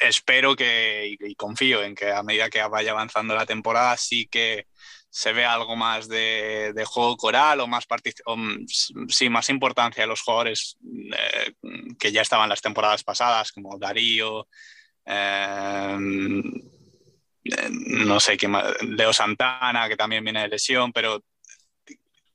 espero 0.00 0.54
que, 0.56 1.16
y, 1.18 1.34
confío 1.34 1.82
en 1.82 1.94
que 1.94 2.10
a 2.10 2.22
medida 2.22 2.50
que 2.50 2.62
vaya 2.62 2.92
avanzando 2.92 3.34
la 3.34 3.46
temporada, 3.46 3.96
sí 3.96 4.26
que 4.26 4.66
se 5.10 5.32
vea 5.32 5.54
algo 5.54 5.74
más 5.74 6.08
de, 6.08 6.84
juego 6.86 7.16
coral 7.16 7.60
o 7.60 7.66
más, 7.66 7.86
o, 8.26 8.36
sí, 9.08 9.28
más 9.28 9.48
importancia 9.48 10.02
de 10.02 10.06
los 10.06 10.20
jugadores 10.20 10.76
eh, 10.82 11.54
que 11.98 12.12
ya 12.12 12.22
estaban 12.22 12.48
las 12.48 12.60
temporadas 12.60 13.02
pasadas, 13.02 13.52
como 13.52 13.78
Darío, 13.78 14.46
eh, 15.06 15.96
no 17.70 18.20
sé 18.20 18.36
qué 18.36 18.48
más, 18.48 18.64
Leo 18.82 19.12
Santana, 19.12 19.88
que 19.88 19.96
también 19.96 20.22
viene 20.22 20.42
de 20.42 20.48
lesión, 20.48 20.92
pero 20.92 21.22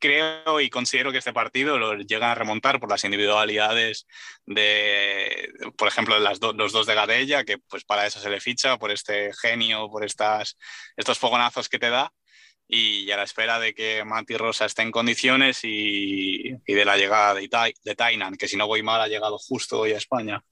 creo 0.03 0.59
y 0.59 0.69
considero 0.69 1.13
que 1.13 1.19
este 1.19 1.31
partido 1.31 1.77
lo 1.77 1.97
llegan 1.97 2.31
a 2.31 2.35
remontar 2.35 2.77
por 2.81 2.89
las 2.89 3.05
individualidades 3.05 4.05
de, 4.45 5.49
por 5.77 5.87
ejemplo, 5.87 6.19
las 6.19 6.41
do, 6.41 6.51
los 6.51 6.73
dos 6.73 6.85
de 6.85 6.95
Gadella, 6.95 7.45
que 7.45 7.57
pues 7.57 7.85
para 7.85 8.05
eso 8.05 8.19
se 8.19 8.29
le 8.29 8.41
ficha, 8.41 8.77
por 8.77 8.91
este 8.91 9.31
genio, 9.41 9.89
por 9.89 10.03
estas, 10.03 10.57
estos 10.97 11.17
fogonazos 11.19 11.69
que 11.69 11.79
te 11.79 11.89
da 11.89 12.11
y 12.67 13.09
a 13.11 13.17
la 13.17 13.23
espera 13.23 13.59
de 13.59 13.73
que 13.73 14.03
Mati 14.03 14.35
Rosa 14.35 14.65
esté 14.65 14.81
en 14.81 14.91
condiciones 14.91 15.63
y, 15.63 16.49
y 16.65 16.73
de 16.73 16.85
la 16.85 16.97
llegada 16.97 17.35
de, 17.35 17.43
Ita 17.43 17.65
de, 17.83 17.95
Tainan, 17.95 18.35
que 18.35 18.47
si 18.47 18.57
no 18.57 18.67
voy 18.67 18.83
mal 18.83 18.99
ha 18.99 19.07
llegado 19.07 19.37
justo 19.37 19.79
hoy 19.81 19.91
a 19.91 19.97
España. 19.97 20.43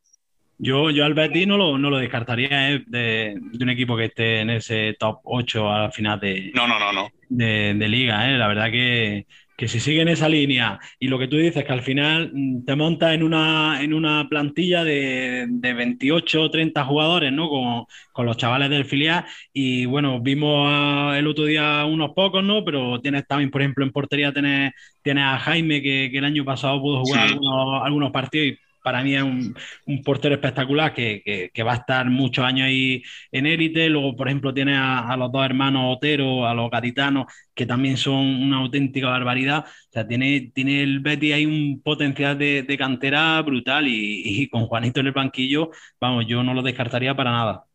Yo, 0.64 0.92
yo 0.92 1.06
al 1.06 1.16
Betis 1.16 1.48
no 1.48 1.58
lo, 1.58 1.80
no 1.80 1.90
lo 1.90 1.98
descartaría 1.98 2.72
¿eh? 2.72 2.84
de, 2.86 3.36
de, 3.36 3.64
un 3.64 3.70
equipo 3.72 3.98
que 3.98 4.06
esté 4.06 4.42
en 4.42 4.52
ese 4.52 4.96
top 5.00 5.22
8 5.24 5.70
al 5.72 5.92
final 5.92 6.20
de, 6.20 6.52
no, 6.54 6.68
no, 6.68 6.80
no, 6.80 6.94
no. 6.94 7.10
de, 7.30 7.74
de 7.74 7.88
liga. 7.88 8.30
¿eh? 8.30 8.38
La 8.38 8.48
verdad 8.48 8.70
que, 8.70 9.26
que 9.62 9.68
si 9.68 9.80
sigue 9.80 10.02
en 10.02 10.08
esa 10.08 10.28
línea 10.28 10.80
y 10.98 11.08
lo 11.08 11.20
que 11.20 11.28
tú 11.28 11.38
dices, 11.38 11.64
que 11.64 11.72
al 11.72 11.84
final 11.84 12.34
te 12.66 12.76
montas 12.76 13.14
en 13.14 13.22
una, 13.22 13.80
en 13.84 13.94
una 13.94 14.28
plantilla 14.28 14.84
de, 14.84 15.46
de 15.48 15.74
28 15.76 16.42
o 16.42 16.50
30 16.50 16.84
jugadores, 16.84 17.32
¿no? 17.32 17.48
Con, 17.48 17.86
con, 18.12 18.26
los 18.26 18.38
chavales 18.38 18.72
del 18.72 18.86
filial. 18.86 19.24
Y 19.54 19.86
bueno, 19.86 20.20
vimos 20.20 20.68
a, 20.68 21.14
el 21.20 21.28
otro 21.28 21.46
día 21.46 21.86
unos 21.86 22.14
pocos, 22.16 22.44
¿no? 22.44 22.66
Pero 22.66 23.02
tienes 23.02 23.28
también, 23.28 23.52
por 23.52 23.62
ejemplo, 23.62 23.86
en 23.86 23.92
portería 23.92 24.34
tienes, 24.34 24.74
tienes 25.04 25.26
a 25.26 25.38
Jaime, 25.38 25.80
que, 25.84 26.10
que, 26.12 26.18
el 26.18 26.26
año 26.26 26.44
pasado 26.44 26.82
pudo 26.82 27.04
jugar 27.04 27.28
sí. 27.28 27.34
algunos, 27.34 27.86
algunos 27.86 28.12
partidos 28.12 28.48
y 28.48 28.58
para 28.84 29.04
mí 29.04 29.16
es 29.16 29.24
un, 29.24 29.56
portero 30.04 30.36
espectacular 30.36 30.94
que, 30.94 31.52
va 31.66 31.74
a 31.74 31.78
estar 31.78 32.10
muchos 32.10 32.44
años 32.44 32.68
ahí 32.68 33.04
en 33.32 33.46
élite. 33.46 33.90
Luego, 33.90 34.16
por 34.16 34.28
ejemplo, 34.28 34.54
tiene 34.54 34.76
a, 34.76 35.16
los 35.18 35.32
dos 35.32 35.46
hermanos 35.46 35.96
Otero, 35.98 36.48
a 36.48 36.54
los 36.54 36.70
gaditanos, 36.70 37.32
que 37.54 37.66
también 37.66 37.98
son 37.98 38.18
una 38.18 38.58
auténtica 38.58 39.10
barbaridad. 39.10 39.66
O 39.68 39.92
sea, 39.92 40.08
tiene, 40.08 40.52
tiene 40.54 40.84
el 40.84 41.00
Betty 41.00 41.34
ahí 41.34 41.46
un 41.46 41.82
potencial 41.82 42.38
de, 42.38 42.76
cantera 42.78 43.42
brutal 43.42 43.86
y, 43.88 44.48
con 44.50 44.66
Juanito 44.66 45.00
en 45.00 45.08
el 45.08 45.14
banquillo, 45.14 45.70
vamos, 46.00 46.26
yo 46.28 46.44
no 46.44 46.54
lo 46.54 46.62
descartaría 46.62 47.16
para 47.16 47.32
nada. 47.32 47.66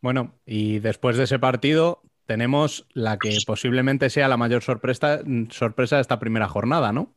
Bueno, 0.00 0.34
y 0.44 0.80
después 0.80 1.16
de 1.16 1.24
ese 1.24 1.38
partido 1.38 2.02
tenemos 2.26 2.86
la 2.92 3.18
que 3.18 3.38
posiblemente 3.46 4.10
sea 4.10 4.28
la 4.28 4.36
mayor 4.36 4.62
sorpresa, 4.62 5.20
sorpresa 5.50 5.96
de 5.96 6.02
esta 6.02 6.18
primera 6.18 6.48
jornada, 6.48 6.92
¿no? 6.92 7.14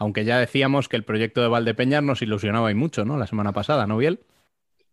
Aunque 0.00 0.24
ya 0.24 0.38
decíamos 0.38 0.88
que 0.88 0.96
el 0.96 1.04
proyecto 1.04 1.42
de 1.42 1.48
Valdepeñas 1.48 2.02
nos 2.02 2.22
ilusionaba 2.22 2.70
y 2.70 2.74
mucho, 2.74 3.04
¿no? 3.04 3.18
La 3.18 3.26
semana 3.26 3.52
pasada, 3.52 3.86
¿no, 3.86 3.98
Biel? 3.98 4.20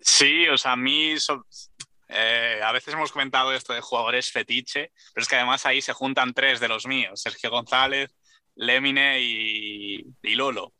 Sí, 0.02 0.50
o 0.50 0.58
sea, 0.58 0.74
a 0.74 0.76
mí 0.76 1.15
eh, 2.10 2.60
a 2.62 2.72
veces 2.74 2.93
hemos 2.93 3.13
comentado 3.13 3.54
esto 3.54 3.72
de 3.72 3.80
jugadores 3.80 4.30
fetiche, 4.34 4.91
pero 5.13 5.22
es 5.22 5.30
que 5.30 5.38
además 5.38 5.65
ahí 5.65 5.82
se 5.82 5.93
juntan 5.93 6.34
tres 6.34 6.60
de 6.60 6.67
los 6.67 6.86
míos, 6.88 7.22
Sergio 7.22 7.50
González, 7.50 8.13
Lemine 8.56 9.22
y, 9.22 10.36
Lolo. 10.36 10.74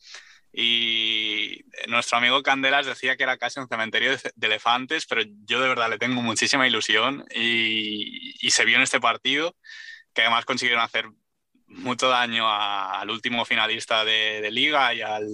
Y 0.52 1.64
nuestro 1.88 2.18
amigo 2.18 2.44
Candelas 2.44 2.86
decía 2.86 3.16
que 3.16 3.24
era 3.24 3.38
casi 3.38 3.62
un 3.62 3.70
cementerio 3.70 4.12
de, 4.12 4.32
elefantes, 4.42 5.06
pero 5.06 5.22
yo 5.46 5.62
de 5.62 5.70
verdad 5.70 5.90
le 5.90 6.00
tengo 6.00 6.22
muchísima 6.22 6.68
ilusión 6.68 7.24
y 7.34 8.50
se 8.50 8.66
vio 8.66 8.76
en 8.76 8.82
este 8.84 9.00
partido 9.00 9.56
que 10.14 10.24
además 10.24 10.44
consiguieron 10.44 10.84
hacer 10.84 11.06
mucho 11.68 12.10
daño 12.10 12.50
al 12.50 13.10
último 13.10 13.46
finalista 13.46 14.06
de, 14.06 14.50
liga 14.52 14.94
y 14.94 15.02
al, 15.02 15.28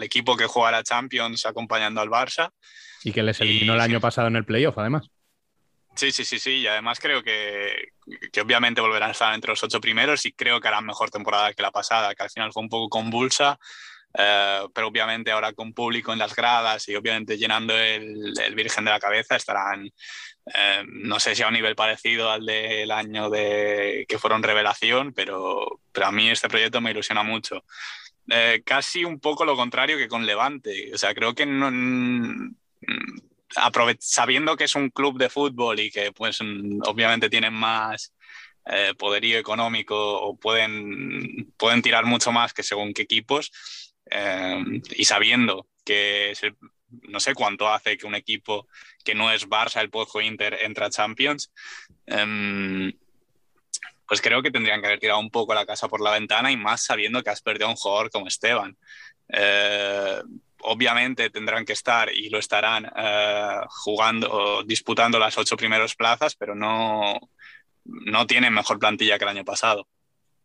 equipo 0.00 0.36
que 0.36 0.46
juega 0.46 0.70
la 0.70 0.82
Champions 0.82 1.46
acompañando 1.46 2.00
al 2.00 2.08
Barça. 2.08 2.50
Y 3.04 3.12
que 3.12 3.22
les 3.22 3.40
eliminó 3.40 3.74
el 3.74 3.80
año 3.80 4.00
pasado 4.00 4.28
en 4.28 4.36
el 4.36 4.44
playoff, 4.44 4.78
además. 4.78 5.08
Sí, 5.94 6.12
sí, 6.12 6.24
sí, 6.24 6.38
sí. 6.38 6.50
Y 6.58 6.66
además 6.66 6.98
creo 7.00 7.22
que, 7.22 7.88
que, 8.30 8.40
obviamente 8.40 8.80
volverán 8.80 9.10
a 9.10 9.12
estar 9.12 9.34
entre 9.34 9.50
los 9.50 9.62
ocho 9.62 9.80
primeros 9.80 10.26
y 10.26 10.32
creo 10.32 10.60
que 10.60 10.68
harán 10.68 10.84
mejor 10.84 11.10
temporada 11.10 11.54
que 11.54 11.62
la 11.62 11.70
pasada, 11.70 12.14
que 12.14 12.22
al 12.22 12.30
final 12.30 12.52
fue 12.52 12.62
un 12.62 12.68
poco 12.68 12.88
convulsa. 12.88 13.58
Eh, 14.18 14.62
pero 14.74 14.88
obviamente 14.88 15.30
ahora 15.30 15.52
con 15.52 15.74
público 15.74 16.12
en 16.12 16.18
las 16.18 16.34
gradas 16.34 16.88
y 16.88 16.96
obviamente 16.96 17.36
llenando 17.36 17.76
el, 17.76 18.32
el 18.42 18.54
Virgen 18.54 18.84
de 18.84 18.90
la 18.90 19.00
Cabeza 19.00 19.36
estarán 19.36 19.90
eh, 20.54 20.84
no 20.86 21.18
sé 21.18 21.34
si 21.34 21.42
a 21.42 21.48
un 21.48 21.54
nivel 21.54 21.74
parecido 21.74 22.30
al 22.30 22.46
del 22.46 22.90
año 22.90 23.30
de 23.30 24.06
que 24.08 24.18
fueron 24.18 24.42
revelación, 24.42 25.12
pero, 25.12 25.80
pero 25.92 26.06
a 26.06 26.12
mí 26.12 26.28
este 26.28 26.48
proyecto 26.48 26.80
me 26.80 26.92
ilusiona 26.92 27.22
mucho. 27.22 27.64
Eh, 28.28 28.62
casi 28.64 29.04
un 29.04 29.20
poco 29.20 29.44
lo 29.44 29.56
contrario 29.56 29.98
que 29.98 30.08
con 30.08 30.26
Levante. 30.26 30.92
O 30.94 30.98
sea, 30.98 31.14
creo 31.14 31.34
que 31.34 31.46
no, 31.46 31.70
mm, 31.70 32.54
sabiendo 33.98 34.56
que 34.56 34.64
es 34.64 34.74
un 34.76 34.90
club 34.90 35.18
de 35.18 35.30
fútbol 35.30 35.80
y 35.80 35.90
que 35.90 36.12
pues 36.12 36.38
mm, 36.40 36.82
obviamente 36.86 37.28
tienen 37.30 37.54
más 37.54 38.14
eh, 38.66 38.94
poderío 38.98 39.38
económico 39.38 39.96
o 39.96 40.36
pueden, 40.36 41.52
pueden 41.56 41.82
tirar 41.82 42.04
mucho 42.04 42.32
más 42.32 42.52
que 42.52 42.62
según 42.62 42.92
qué 42.94 43.02
equipos, 43.02 43.52
y 44.96 45.04
sabiendo 45.04 45.66
que 45.84 46.32
no 47.02 47.20
sé 47.20 47.34
cuánto 47.34 47.68
hace 47.68 47.96
que 47.96 48.06
un 48.06 48.14
equipo 48.14 48.66
que 49.04 49.14
no 49.14 49.32
es 49.32 49.48
Barça, 49.48 49.80
el 49.80 49.90
Pozo 49.90 50.20
Inter, 50.20 50.58
entra 50.62 50.86
a 50.86 50.90
Champions, 50.90 51.52
em, 52.06 52.92
pues 54.06 54.20
creo 54.20 54.42
que 54.42 54.50
tendrían 54.50 54.80
que 54.80 54.86
haber 54.86 55.00
tirado 55.00 55.20
un 55.20 55.30
poco 55.30 55.54
la 55.54 55.66
casa 55.66 55.88
por 55.88 56.00
la 56.00 56.12
ventana 56.12 56.50
y 56.52 56.56
más 56.56 56.84
sabiendo 56.84 57.22
que 57.22 57.30
has 57.30 57.42
perdido 57.42 57.66
a 57.66 57.70
un 57.70 57.76
jugador 57.76 58.10
como 58.10 58.28
Esteban. 58.28 58.76
Eh, 59.28 60.22
obviamente 60.60 61.30
tendrán 61.30 61.64
que 61.64 61.72
estar 61.72 62.12
y 62.12 62.28
lo 62.28 62.38
estarán 62.38 62.90
eh, 62.96 63.60
jugando 63.68 64.30
o 64.30 64.62
disputando 64.62 65.18
las 65.18 65.36
ocho 65.38 65.56
primeras 65.56 65.94
plazas, 65.94 66.36
pero 66.36 66.54
no, 66.54 67.18
no 67.84 68.26
tienen 68.26 68.52
mejor 68.52 68.78
plantilla 68.78 69.18
que 69.18 69.24
el 69.24 69.30
año 69.30 69.44
pasado. 69.44 69.86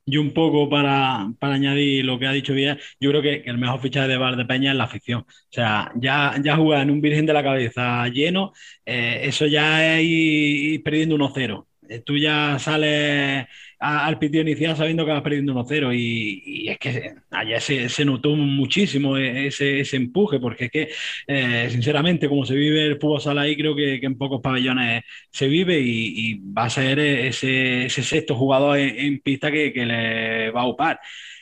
Y 0.06 0.18
un 0.18 0.34
poco 0.34 0.68
para, 0.70 1.28
añadir 1.42 2.06
lo 2.06 2.18
que 2.20 2.28
ha 2.28 2.32
dicho 2.32 2.54
Villa, 2.54 2.78
yo 3.00 3.12
creo 3.12 3.22
que, 3.22 3.44
el 3.46 3.58
mejor 3.58 3.80
fichaje 3.82 4.08
de 4.08 4.18
Valdepeña 4.18 4.72
es 4.72 4.78
la 4.78 4.86
afición. 4.86 5.22
O 5.22 5.26
sea, 5.50 5.92
ya, 5.96 6.36
ya 6.44 6.56
jugar 6.56 6.82
en 6.82 6.92
un 6.92 7.02
Virgen 7.02 7.26
de 7.26 7.34
la 7.34 7.44
Cabeza 7.44 8.08
lleno, 8.08 8.54
eh, 8.86 9.22
eso 9.24 9.46
ya 9.46 9.98
es 9.98 10.04
ir 10.04 10.84
perdiendo 10.84 11.16
1-0. 11.16 11.68
Eh, 11.88 12.00
tú 12.00 12.18
ya 12.18 12.58
sales 12.60 13.48
al 13.82 14.20
pitido 14.20 14.44
inicial 14.44 14.78
sabiendo 14.78 15.06
que 15.06 15.12
vas 15.12 15.24
perdiendo 15.24 15.54
1-0 15.54 15.92
y, 15.96 16.70
es 16.70 16.78
que 16.78 17.16
allá 17.32 17.60
se, 17.60 18.06
notó 18.06 18.36
muchísimo 18.36 19.18
e, 19.18 19.48
ese, 19.48 19.84
empuje 19.96 20.40
porque 20.40 20.66
es 20.66 20.72
que 20.72 20.90
eh, 21.28 21.68
sinceramente 21.72 22.30
como 22.30 22.46
se 22.46 22.54
vive 22.56 22.86
el 22.86 23.00
fútbol 23.00 23.22
sala 23.22 23.42
ahí 23.42 23.58
creo 23.58 23.76
que, 23.76 23.96
en 23.96 24.18
pocos 24.18 24.40
pabellones 24.42 25.04
se 25.32 25.48
vive 25.48 25.80
y, 25.80 26.40
va 26.54 26.66
a 26.66 26.70
ser 26.70 27.00
ese, 27.00 27.90
sexto 27.90 28.36
jugador 28.36 28.78
en, 28.78 29.20
pista 29.20 29.52
que, 29.52 29.72
le 29.76 30.52
va 30.52 30.62
a 30.62 30.68
upar. 30.68 31.00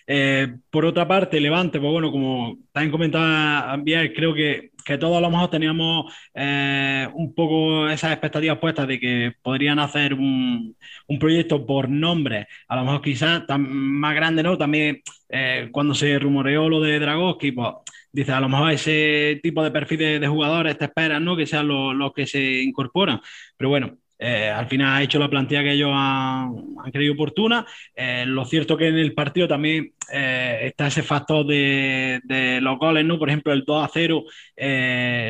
Eh, 0.07 0.47
por 0.69 0.85
otra 0.85 1.07
parte, 1.07 1.39
Levante, 1.39 1.79
pues 1.79 1.91
bueno, 1.91 2.11
como 2.11 2.57
también 2.71 2.91
comentaba 2.91 3.77
Biel, 3.77 4.13
creo 4.13 4.33
que, 4.33 4.71
que, 4.89 4.97
todos 4.97 5.17
a 5.17 5.21
lo 5.21 5.29
mejor 5.29 5.49
teníamos 5.49 6.13
eh, 6.33 7.07
un 7.13 7.33
poco 7.33 7.87
esas 7.89 8.11
expectativas 8.11 8.57
puestas 8.57 8.87
de 8.87 8.99
que 8.99 9.33
podrían 9.41 9.79
hacer 9.79 10.13
un, 10.13 10.75
proyecto 11.19 11.65
por 11.65 11.89
nombre, 11.89 12.47
a 12.67 12.75
lo 12.75 12.85
mejor 12.85 13.01
quizás 13.01 13.43
más 13.57 14.15
grande, 14.15 14.43
¿no? 14.43 14.57
También 14.57 15.01
eh, 15.29 15.69
cuando 15.71 15.93
se 15.93 16.17
rumoreó 16.19 16.69
lo 16.69 16.81
de 16.81 16.99
Dragoski, 16.99 17.51
pues 17.51 17.69
dice, 18.11 18.31
a 18.31 18.39
lo 18.39 18.49
mejor 18.49 18.71
ese 18.71 19.39
tipo 19.43 19.63
de 19.63 19.71
perfil 19.71 19.99
de, 20.21 20.27
jugadores 20.27 20.77
te 20.77 20.85
esperan, 20.85 21.23
¿no? 21.25 21.35
Que 21.37 21.45
sean 21.45 21.67
los 21.67 22.13
que 22.13 22.25
se 22.27 22.63
incorporan. 22.63 23.21
Pero 23.57 23.69
bueno, 23.69 23.97
eh, 24.21 24.49
al 24.49 24.67
final 24.67 24.97
ha 24.97 25.01
hecho 25.01 25.17
la 25.17 25.29
plantilla 25.29 25.63
que 25.63 25.71
ellos 25.71 25.91
han, 25.93 26.53
creído 26.91 27.13
oportuna. 27.13 27.65
Eh, 27.95 28.25
lo 28.27 28.43
cierto 28.45 28.75
que 28.75 28.87
en 28.87 28.97
el 28.97 29.13
partido 29.13 29.47
también 29.47 29.93
eh, 30.11 30.59
está 30.63 30.87
ese 30.87 31.03
factor 31.03 31.45
de, 31.45 32.59
los 32.61 32.77
goles, 32.77 33.05
¿no? 33.05 33.17
Por 33.17 33.29
ejemplo, 33.29 33.53
el 33.53 33.63
2 33.63 33.85
a 33.85 33.89
0 33.91 34.23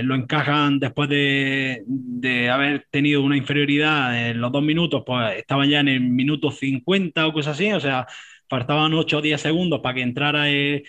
lo 0.04 0.16
encajan 0.16 0.80
después 0.80 1.08
de, 1.08 2.50
haber 2.52 2.88
tenido 2.90 3.22
una 3.22 3.38
inferioridad 3.38 4.30
en 4.30 4.42
los 4.42 4.52
dos 4.52 4.64
minutos, 4.64 5.04
pues 5.06 5.38
estaban 5.38 5.70
ya 5.70 5.82
en 5.82 5.90
el 5.90 6.02
minuto 6.02 6.52
50 6.52 7.28
o 7.28 7.34
cosas 7.34 7.56
así, 7.56 7.72
o 7.72 7.80
sea, 7.80 8.08
faltaban 8.50 8.94
8 8.94 9.18
o 9.20 9.22
10 9.22 9.40
segundos 9.40 9.82
para 9.82 9.96
que 9.96 10.02
entrara 10.02 10.50
el, 10.50 10.84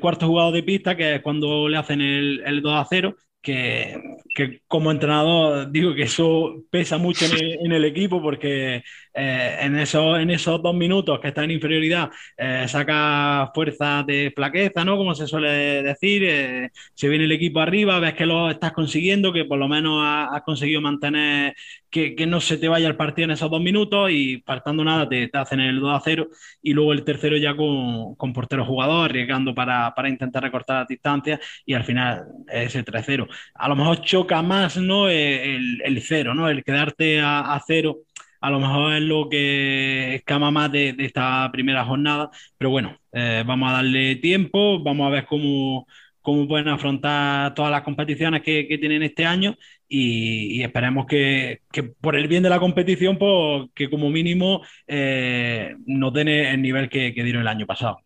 cuarto 0.00 0.26
jugador 0.26 0.52
de 0.52 0.62
pista, 0.62 0.96
que 0.96 1.16
es 1.16 1.22
cuando 1.22 1.68
le 1.68 1.78
hacen 1.78 2.00
el, 2.00 2.42
el 2.44 2.60
2 2.60 2.74
a 2.74 2.84
0 2.88 3.16
que, 3.46 4.60
como 4.66 4.90
entrenador 4.90 5.70
digo 5.70 5.94
que 5.94 6.02
eso 6.02 6.64
pesa 6.68 6.98
mucho 6.98 7.26
en 7.26 7.70
el, 7.70 7.84
equipo 7.84 8.20
porque 8.20 8.82
eh, 9.18 9.56
en, 9.60 9.76
eso, 9.78 10.18
en 10.18 10.30
esos 10.30 10.62
dos 10.62 10.74
minutos 10.74 11.18
que 11.20 11.28
está 11.28 11.42
en 11.44 11.52
inferioridad 11.52 12.10
eh, 12.36 12.66
saca 12.68 13.50
fuerza 13.54 14.02
de 14.06 14.30
flaqueza, 14.34 14.84
¿no? 14.84 14.98
Como 14.98 15.14
se 15.14 15.26
suele 15.26 15.82
decir, 15.82 16.22
eh, 16.24 16.70
se 16.94 17.08
viene 17.08 17.24
el 17.24 17.32
equipo 17.32 17.60
arriba, 17.60 17.98
ves 17.98 18.12
que 18.14 18.26
lo 18.26 18.50
estás 18.50 18.72
consiguiendo, 18.72 19.32
que 19.32 19.46
por 19.46 19.58
lo 19.58 19.68
menos 19.68 20.02
has, 20.04 20.42
conseguido 20.42 20.82
mantener 20.82 21.54
que, 21.90 22.14
no 22.26 22.40
se 22.42 22.58
te 22.58 22.68
vaya 22.68 22.88
el 22.88 22.96
partido 22.96 23.24
en 23.24 23.30
esos 23.30 23.50
dos 23.50 23.60
minutos 23.60 24.10
y 24.10 24.42
faltando 24.44 24.84
nada 24.84 25.08
te, 25.08 25.28
te 25.28 25.38
hacen 25.38 25.60
el 25.60 25.80
2 25.80 25.94
a 25.94 26.00
0 26.04 26.28
y 26.62 26.74
luego 26.74 26.92
el 26.92 27.04
tercero 27.04 27.36
ya 27.38 27.56
con, 27.56 28.14
con 28.16 28.32
portero 28.34 28.66
jugador, 28.66 29.06
arriesgando 29.10 29.54
para, 29.54 29.94
para 29.94 30.08
intentar 30.10 30.42
recortar 30.42 30.80
las 30.80 30.88
distancias 30.88 31.40
y 31.64 31.72
al 31.74 31.84
final 31.84 32.24
es 32.48 32.74
el 32.74 32.84
3-0. 32.84 33.28
A 33.54 33.68
lo 33.68 33.76
mejor 33.76 34.02
choca 34.02 34.42
más 34.42 34.76
¿no? 34.76 35.08
el, 35.08 35.80
el 35.82 36.02
cero, 36.02 36.34
¿no? 36.34 36.48
el 36.50 36.62
quedarte 36.64 37.20
a, 37.20 37.54
a 37.54 37.62
cero 37.66 38.00
a 38.46 38.50
lo 38.50 38.60
mejor 38.60 38.94
es 38.94 39.02
lo 39.02 39.28
que 39.28 40.14
escama 40.14 40.52
más 40.52 40.70
de, 40.70 40.94
esta 40.98 41.50
primera 41.50 41.84
jornada, 41.84 42.30
pero 42.56 42.70
bueno, 42.70 42.96
eh, 43.10 43.42
vamos 43.44 43.68
a 43.68 43.72
darle 43.72 44.14
tiempo, 44.16 44.80
vamos 44.84 45.08
a 45.08 45.10
ver 45.10 45.26
cómo, 45.26 45.88
cómo 46.22 46.46
pueden 46.46 46.68
afrontar 46.68 47.54
todas 47.54 47.72
las 47.72 47.82
competiciones 47.82 48.42
que, 48.42 48.78
tienen 48.80 49.02
este 49.02 49.26
año 49.26 49.56
y, 49.88 50.62
esperemos 50.62 51.06
que, 51.06 51.62
por 52.00 52.14
el 52.14 52.28
bien 52.28 52.44
de 52.44 52.50
la 52.50 52.60
competición, 52.60 53.18
pues, 53.18 53.68
que 53.74 53.90
como 53.90 54.10
mínimo 54.10 54.62
eh, 54.86 55.74
nos 55.84 56.12
den 56.12 56.28
el 56.28 56.62
nivel 56.62 56.88
que, 56.88 57.10
dieron 57.10 57.42
el 57.42 57.48
año 57.48 57.66
pasado. 57.66 57.98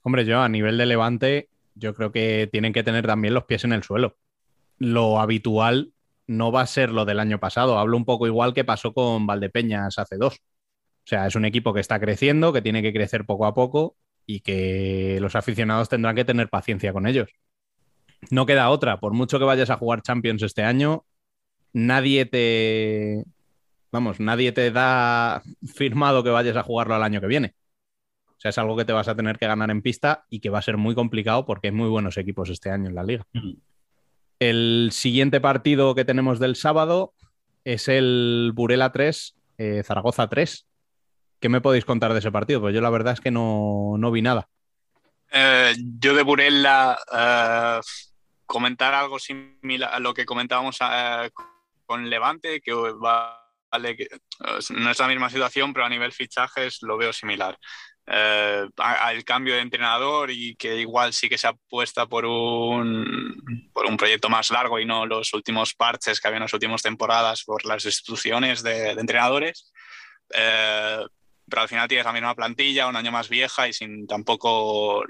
Hombre, 0.00 0.24
yo 0.24 0.40
a 0.40 0.48
nivel 0.48 0.78
de 0.78 0.86
levante, 0.86 1.48
yo 1.74 1.94
creo 1.94 2.12
que 2.12 2.48
tienen 2.50 2.72
que 2.72 2.82
tener 2.82 3.06
también 3.06 3.34
los 3.34 3.44
pies 3.44 3.64
en 3.64 3.74
el 3.74 3.82
suelo. 3.82 4.16
Lo 4.78 5.20
habitual 5.20 5.90
no 6.26 6.52
va 6.52 6.62
a 6.62 6.66
ser 6.66 6.90
lo 6.90 7.04
del 7.04 7.20
año 7.20 7.38
pasado. 7.40 7.78
Hablo 7.78 7.96
un 7.96 8.04
poco 8.04 8.26
igual 8.26 8.54
que 8.54 8.64
pasó 8.64 8.92
con 8.92 9.26
Valdepeñas 9.26 9.98
hace 9.98 10.16
dos. 10.16 10.34
O 10.34 11.08
sea, 11.08 11.26
es 11.26 11.36
un 11.36 11.44
equipo 11.44 11.72
que 11.72 11.80
está 11.80 12.00
creciendo, 12.00 12.52
que 12.52 12.62
tiene 12.62 12.82
que 12.82 12.92
crecer 12.92 13.24
poco 13.26 13.46
a 13.46 13.54
poco 13.54 13.96
y 14.26 14.40
que 14.40 15.18
los 15.20 15.36
aficionados 15.36 15.88
tendrán 15.88 16.16
que 16.16 16.24
tener 16.24 16.48
paciencia 16.48 16.92
con 16.92 17.06
ellos 17.06 17.28
no 18.30 18.46
queda 18.46 18.70
otra. 18.70 18.98
Por 19.00 19.12
mucho 19.12 19.38
que 19.38 19.44
vayas 19.44 19.70
a 19.70 19.76
jugar 19.76 20.02
Champions 20.02 20.42
este 20.42 20.62
año, 20.62 21.04
nadie 21.72 22.26
te. 22.26 23.24
Vamos, 23.92 24.20
nadie 24.20 24.52
te 24.52 24.70
da 24.70 25.42
firmado 25.74 26.22
que 26.22 26.30
vayas 26.30 26.56
a 26.56 26.62
jugarlo 26.62 26.94
al 26.94 27.02
año 27.02 27.20
que 27.20 27.26
viene. 27.26 27.54
O 28.28 28.38
sea, 28.38 28.50
es 28.50 28.58
algo 28.58 28.76
que 28.76 28.84
te 28.84 28.92
vas 28.92 29.08
a 29.08 29.14
tener 29.14 29.38
que 29.38 29.46
ganar 29.46 29.70
en 29.70 29.80
pista 29.80 30.26
y 30.28 30.40
que 30.40 30.50
va 30.50 30.58
a 30.58 30.62
ser 30.62 30.76
muy 30.76 30.94
complicado 30.94 31.46
porque 31.46 31.68
hay 31.68 31.72
muy 31.72 31.88
buenos 31.88 32.18
equipos 32.18 32.50
este 32.50 32.70
año 32.70 32.88
en 32.88 32.94
la 32.94 33.02
liga. 33.02 33.26
El 34.38 34.90
siguiente 34.92 35.40
partido 35.40 35.94
que 35.94 36.04
tenemos 36.04 36.38
del 36.38 36.56
sábado 36.56 37.14
es 37.64 37.88
el 37.88 38.52
Burela 38.54 38.92
3, 38.92 39.34
eh, 39.58 39.82
Zaragoza 39.84 40.28
3. 40.28 40.66
¿Qué 41.40 41.48
me 41.48 41.60
podéis 41.60 41.84
contar 41.84 42.12
de 42.12 42.18
ese 42.18 42.30
partido? 42.30 42.60
Pues 42.60 42.74
yo 42.74 42.80
la 42.80 42.90
verdad 42.90 43.14
es 43.14 43.20
que 43.20 43.30
no, 43.30 43.96
no 43.98 44.10
vi 44.10 44.22
nada. 44.22 44.48
Eh, 45.30 45.74
yo 45.98 46.14
de 46.14 46.22
Burela 46.22 46.98
eh, 47.12 47.80
comentar 48.44 48.94
algo 48.94 49.18
similar 49.18 49.92
a 49.92 50.00
lo 50.00 50.14
que 50.14 50.24
comentábamos 50.24 50.78
con 51.84 52.08
Levante, 52.08 52.60
que 52.60 52.72
vale, 52.72 53.96
que 53.96 54.08
no 54.70 54.90
es 54.90 54.98
la 54.98 55.08
misma 55.08 55.30
situación, 55.30 55.72
pero 55.72 55.86
a 55.86 55.90
nivel 55.90 56.12
fichajes 56.12 56.82
lo 56.82 56.96
veo 56.96 57.12
similar. 57.12 57.58
Eh, 58.08 58.68
al 58.76 59.24
cambio 59.24 59.54
de 59.54 59.62
entrenador 59.62 60.30
y 60.30 60.54
que 60.54 60.76
igual 60.76 61.12
sí 61.12 61.28
que 61.28 61.38
se 61.38 61.48
apuesta 61.48 62.06
por 62.06 62.24
un, 62.24 63.68
por 63.72 63.86
un 63.86 63.96
proyecto 63.96 64.28
más 64.28 64.50
largo 64.52 64.78
y 64.78 64.84
no 64.84 65.06
los 65.06 65.32
últimos 65.34 65.74
parches 65.74 66.20
que 66.20 66.28
había 66.28 66.36
en 66.36 66.44
las 66.44 66.52
últimas 66.52 66.82
temporadas 66.82 67.42
por 67.42 67.64
las 67.64 67.84
instituciones 67.84 68.62
de, 68.62 68.94
de 68.94 69.00
entrenadores. 69.00 69.72
Eh, 70.32 71.04
pero 71.48 71.62
al 71.62 71.68
final 71.68 71.88
tienes 71.88 72.06
la 72.06 72.12
misma 72.12 72.34
plantilla, 72.34 72.88
un 72.88 72.96
año 72.96 73.12
más 73.12 73.28
vieja 73.28 73.68
y 73.68 73.72
sin 73.72 74.06
tampoco 74.06 75.04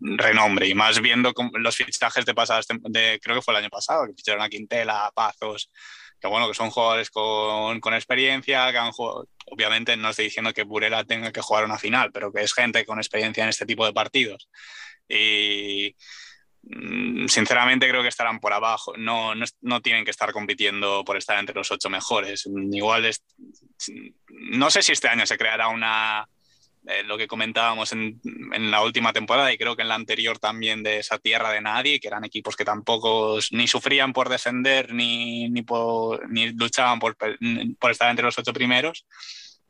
renombre. 0.00 0.68
Y 0.68 0.74
más 0.74 1.00
viendo 1.00 1.32
los 1.54 1.76
fichajes 1.76 2.24
de 2.26 2.34
pasadas, 2.34 2.66
de, 2.68 3.18
creo 3.22 3.36
que 3.36 3.42
fue 3.42 3.54
el 3.54 3.62
año 3.62 3.70
pasado, 3.70 4.06
que 4.06 4.14
ficharon 4.14 4.42
a 4.42 4.48
Quintela, 4.48 5.06
a 5.06 5.10
Pazos, 5.10 5.70
que 6.22 6.28
bueno, 6.28 6.46
que 6.46 6.54
son 6.54 6.70
jugadores 6.70 7.10
con, 7.10 7.80
con 7.80 7.94
experiencia, 7.94 8.70
que 8.70 8.78
han 8.78 8.92
jugado, 8.92 9.26
obviamente 9.46 9.96
no 9.96 10.10
estoy 10.10 10.26
diciendo 10.26 10.52
que 10.52 10.62
Burela 10.62 11.02
tenga 11.02 11.32
que 11.32 11.40
jugar 11.40 11.64
una 11.64 11.78
final, 11.78 12.12
pero 12.12 12.32
que 12.32 12.42
es 12.42 12.54
gente 12.54 12.86
con 12.86 12.98
experiencia 12.98 13.42
en 13.42 13.50
este 13.50 13.66
tipo 13.66 13.84
de 13.84 13.92
partidos. 13.92 14.48
Y 15.08 15.96
sinceramente 17.26 17.88
creo 17.88 18.02
que 18.02 18.08
estarán 18.08 18.38
por 18.38 18.52
abajo. 18.52 18.96
No, 18.96 19.34
no, 19.34 19.44
no, 19.62 19.80
tienen 19.82 20.04
que 20.04 20.12
estar 20.12 20.32
compitiendo 20.32 21.04
por 21.04 21.16
estar 21.16 21.40
entre 21.40 21.56
los 21.56 21.72
ocho 21.72 21.90
mejores. 21.90 22.48
Igual 22.70 23.06
es, 23.06 23.24
no 24.28 24.70
sé 24.70 24.82
si 24.82 24.92
este 24.92 25.08
año 25.08 25.26
se 25.26 25.36
creará 25.36 25.68
una, 25.68 26.28
eh, 26.86 27.04
lo 27.04 27.16
que 27.16 27.28
comentábamos 27.28 27.92
en, 27.92 28.20
en, 28.52 28.70
la 28.72 28.82
última 28.82 29.12
temporada 29.12 29.52
y 29.52 29.58
creo 29.58 29.76
que 29.76 29.82
en 29.82 29.88
la 29.88 29.94
anterior 29.94 30.40
también 30.40 30.82
de 30.82 30.98
esa 30.98 31.18
tierra 31.18 31.52
de 31.52 31.60
nadie, 31.60 32.00
que 32.00 32.08
eran 32.08 32.24
equipos 32.24 32.56
que 32.56 32.64
tampoco 32.64 33.38
ni 33.52 33.68
sufrían 33.68 34.12
por 34.12 34.28
descender 34.28 34.92
ni, 34.92 35.48
ni, 35.48 35.62
por, 35.62 36.28
ni 36.28 36.50
luchaban 36.50 36.98
por, 36.98 37.16
por, 37.16 37.90
estar 37.90 38.10
entre 38.10 38.24
los 38.24 38.36
ocho 38.36 38.52
primeros, 38.52 39.06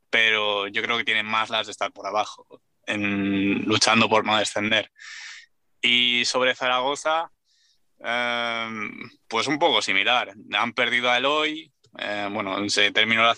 pero 0.09 0.69
yo 0.69 0.83
creo 0.83 0.97
que 0.97 1.05
tienen 1.05 1.27
más 1.27 1.51
las 1.51 1.67
de 1.67 1.73
estar 1.73 1.93
por 1.93 2.07
abajo, 2.07 2.47
en, 2.87 3.63
luchando 3.67 4.09
por 4.09 4.25
no 4.25 4.39
descender. 4.39 4.91
Y 5.83 6.25
sobre 6.25 6.55
Zaragoza, 6.55 7.31
eh, 8.03 8.69
pues 9.29 9.49
un 9.49 9.59
poco 9.59 9.83
similar. 9.83 10.33
Han 10.55 10.73
perdido 10.73 11.11
a 11.11 11.19
Eloy, 11.19 11.71
eh, 11.99 12.29
bueno, 12.33 12.69
se 12.71 12.91
terminó 12.91 13.23
la 13.23 13.35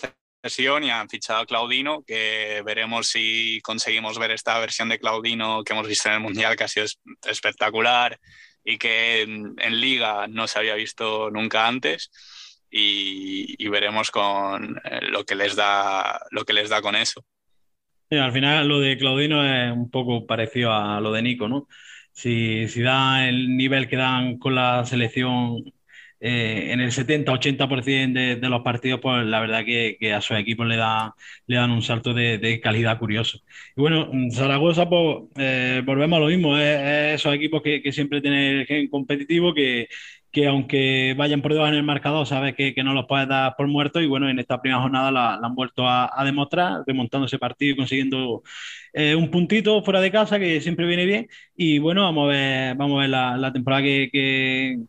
y 0.83 0.89
han 0.89 1.09
fichado 1.09 1.41
a 1.41 1.45
Claudino, 1.45 2.03
que 2.05 2.61
veremos 2.63 3.07
si 3.07 3.59
conseguimos 3.63 4.19
ver 4.19 4.31
esta 4.31 4.59
versión 4.59 4.89
de 4.89 4.99
Claudino 4.99 5.63
que 5.63 5.73
hemos 5.73 5.87
visto 5.87 6.07
en 6.07 6.15
el 6.15 6.21
Mundial, 6.21 6.55
que 6.55 6.65
ha 6.65 6.67
sido 6.67 6.85
espectacular 7.25 8.19
y 8.63 8.77
que 8.77 9.21
en, 9.23 9.79
Liga 9.79 10.27
no 10.27 10.47
se 10.47 10.59
había 10.59 10.75
visto 10.75 11.31
nunca 11.31 11.67
antes. 11.67 12.11
Y, 12.69 13.67
veremos 13.69 14.11
con 14.11 14.77
eh, 14.83 14.99
lo 15.09 15.23
que 15.23 15.35
les 15.35 15.55
da 15.55 16.19
lo 16.31 16.45
que 16.45 16.53
les 16.53 16.69
da 16.69 16.81
con 16.81 16.95
eso. 16.95 17.25
Al 18.11 18.31
final 18.31 18.67
lo 18.67 18.79
de 18.79 18.97
Claudino 18.97 19.43
es 19.43 19.71
un 19.71 19.89
poco 19.89 20.27
parecido 20.27 20.73
a 20.73 20.99
lo 20.99 21.11
de 21.11 21.21
Nico, 21.21 21.47
¿no? 21.47 21.67
Si 22.11 22.65
da 22.81 23.27
el 23.27 23.57
nivel 23.57 23.87
que 23.87 23.97
dan 23.97 24.37
con 24.37 24.55
la 24.55 24.85
selección 24.85 25.63
eh, 26.27 26.71
en 26.71 26.81
el 26.81 26.91
70-80% 26.91 28.13
de, 28.13 28.35
de, 28.37 28.49
los 28.49 28.63
partidos, 28.63 28.99
pues 28.99 29.23
la 29.27 29.39
verdad 29.39 29.63
que, 29.63 29.95
que, 29.99 30.11
a 30.11 30.21
sus 30.21 30.37
equipos 30.37 30.65
le, 30.65 30.75
da, 30.75 31.13
le 31.45 31.57
dan 31.57 31.69
un 31.69 31.83
salto 31.83 32.15
de, 32.15 32.39
de 32.39 32.59
calidad 32.59 32.97
curioso. 32.97 33.39
Y 33.75 33.81
bueno, 33.81 34.09
Zaragoza, 34.31 34.89
pues 34.89 35.17
eh, 35.37 35.83
volvemos 35.85 36.17
a 36.17 36.19
lo 36.21 36.27
mismo, 36.27 36.57
es, 36.57 36.63
es 36.63 37.21
esos 37.21 37.35
equipos 37.35 37.61
que, 37.61 37.79
que, 37.83 37.91
siempre 37.91 38.21
tienen 38.21 38.57
el 38.61 38.65
gen 38.65 38.87
competitivo, 38.87 39.53
que, 39.53 39.87
que 40.35 40.47
aunque 40.47 41.15
vayan 41.17 41.41
por 41.41 41.53
debajo 41.53 41.69
en 41.69 41.75
el 41.75 41.83
marcador, 41.83 42.27
sabes 42.27 42.55
que, 42.55 42.73
que, 42.75 42.83
no 42.83 42.93
los 42.93 43.05
puedes 43.05 43.25
dar 43.25 43.55
por 43.55 43.67
muertos 43.69 44.03
y 44.03 44.05
bueno, 44.05 44.29
en 44.29 44.37
esta 44.37 44.61
primera 44.61 44.81
jornada 44.81 45.09
la, 45.09 45.35
han 45.35 45.55
vuelto 45.55 45.87
a, 45.87 46.11
demostrar, 46.25 46.83
remontando 46.85 47.25
ese 47.25 47.39
partido 47.39 47.71
y 47.71 47.77
consiguiendo 47.77 48.43
eh, 48.91 49.15
un 49.15 49.31
puntito 49.31 49.81
fuera 49.81 50.01
de 50.01 50.11
casa 50.11 50.37
que 50.37 50.59
siempre 50.59 50.87
viene 50.87 51.05
bien 51.05 51.29
y 51.55 51.79
bueno, 51.79 52.03
vamos 52.03 52.25
a 52.25 52.31
ver, 52.33 52.75
vamos 52.75 52.97
a 52.97 53.01
ver 53.01 53.09
la, 53.11 53.37
la 53.37 53.53
temporada 53.53 53.81
que, 53.83 54.09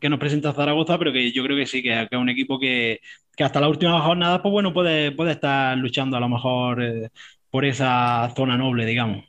que, 0.01 0.09
nos 0.09 0.19
presenta 0.19 0.53
Zaragoza, 0.53 0.99
pero 0.99 1.13
que 1.13 1.31
yo 1.31 1.45
creo 1.45 1.57
que 1.57 1.67
sí, 1.67 1.81
que, 1.81 2.03
es 2.03 2.19
un 2.19 2.29
equipo 2.29 2.59
que, 2.59 2.99
hasta 3.39 3.61
la 3.61 3.69
última 3.69 4.01
jornada, 4.01 4.43
pues 4.43 4.51
bueno, 4.51 4.73
puede, 4.73 5.13
puede 5.13 5.31
estar 5.31 5.79
luchando 5.79 6.17
a 6.17 6.21
lo 6.21 6.29
mejor 6.29 6.83
eh, 6.83 7.11
por 7.51 7.65
esa 7.65 8.33
zona 8.35 8.57
noble, 8.57 8.85
digamos. 8.85 9.25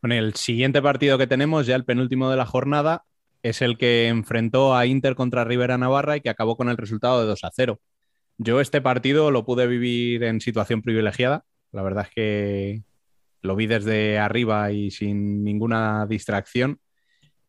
Con 0.00 0.10
el 0.12 0.34
siguiente 0.36 0.80
partido 0.80 1.18
que 1.18 1.26
tenemos, 1.26 1.66
ya 1.66 1.76
el 1.76 1.84
penúltimo 1.84 2.30
de 2.30 2.36
la 2.38 2.46
jornada, 2.46 3.04
es 3.42 3.62
el 3.62 3.78
que 3.78 4.08
enfrentó 4.08 4.74
a 4.76 4.86
Inter 4.86 5.14
contra 5.14 5.44
Rivera 5.44 5.78
Navarra 5.78 6.16
y 6.16 6.20
que 6.20 6.30
acabó 6.30 6.56
con 6.56 6.68
el 6.68 6.76
resultado 6.76 7.20
de 7.20 7.26
2 7.26 7.44
a 7.44 7.50
0. 7.52 7.80
Yo 8.38 8.60
este 8.60 8.80
partido 8.80 9.30
lo 9.30 9.44
pude 9.44 9.66
vivir 9.66 10.22
en 10.24 10.40
situación 10.40 10.82
privilegiada. 10.82 11.44
La 11.72 11.82
verdad 11.82 12.06
es 12.08 12.14
que 12.14 12.82
lo 13.42 13.56
vi 13.56 13.66
desde 13.66 14.18
arriba 14.18 14.72
y 14.72 14.90
sin 14.90 15.44
ninguna 15.44 16.06
distracción. 16.06 16.80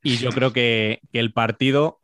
Y 0.04 0.18
yo 0.18 0.32
creo 0.32 0.54
que, 0.54 1.00
que 1.12 1.20
el 1.20 1.34
partido 1.34 2.02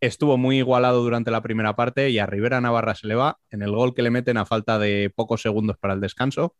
estuvo 0.00 0.36
muy 0.36 0.58
igualado 0.58 1.02
durante 1.02 1.30
la 1.30 1.42
primera 1.42 1.74
parte 1.74 2.10
y 2.10 2.18
a 2.18 2.26
Rivera 2.26 2.60
Navarra 2.60 2.94
se 2.94 3.06
le 3.06 3.14
va 3.14 3.38
en 3.50 3.62
el 3.62 3.70
gol 3.72 3.94
que 3.94 4.02
le 4.02 4.10
meten 4.10 4.36
a 4.36 4.46
falta 4.46 4.78
de 4.78 5.12
pocos 5.14 5.42
segundos 5.42 5.76
para 5.78 5.94
el 5.94 6.00
descanso. 6.00 6.54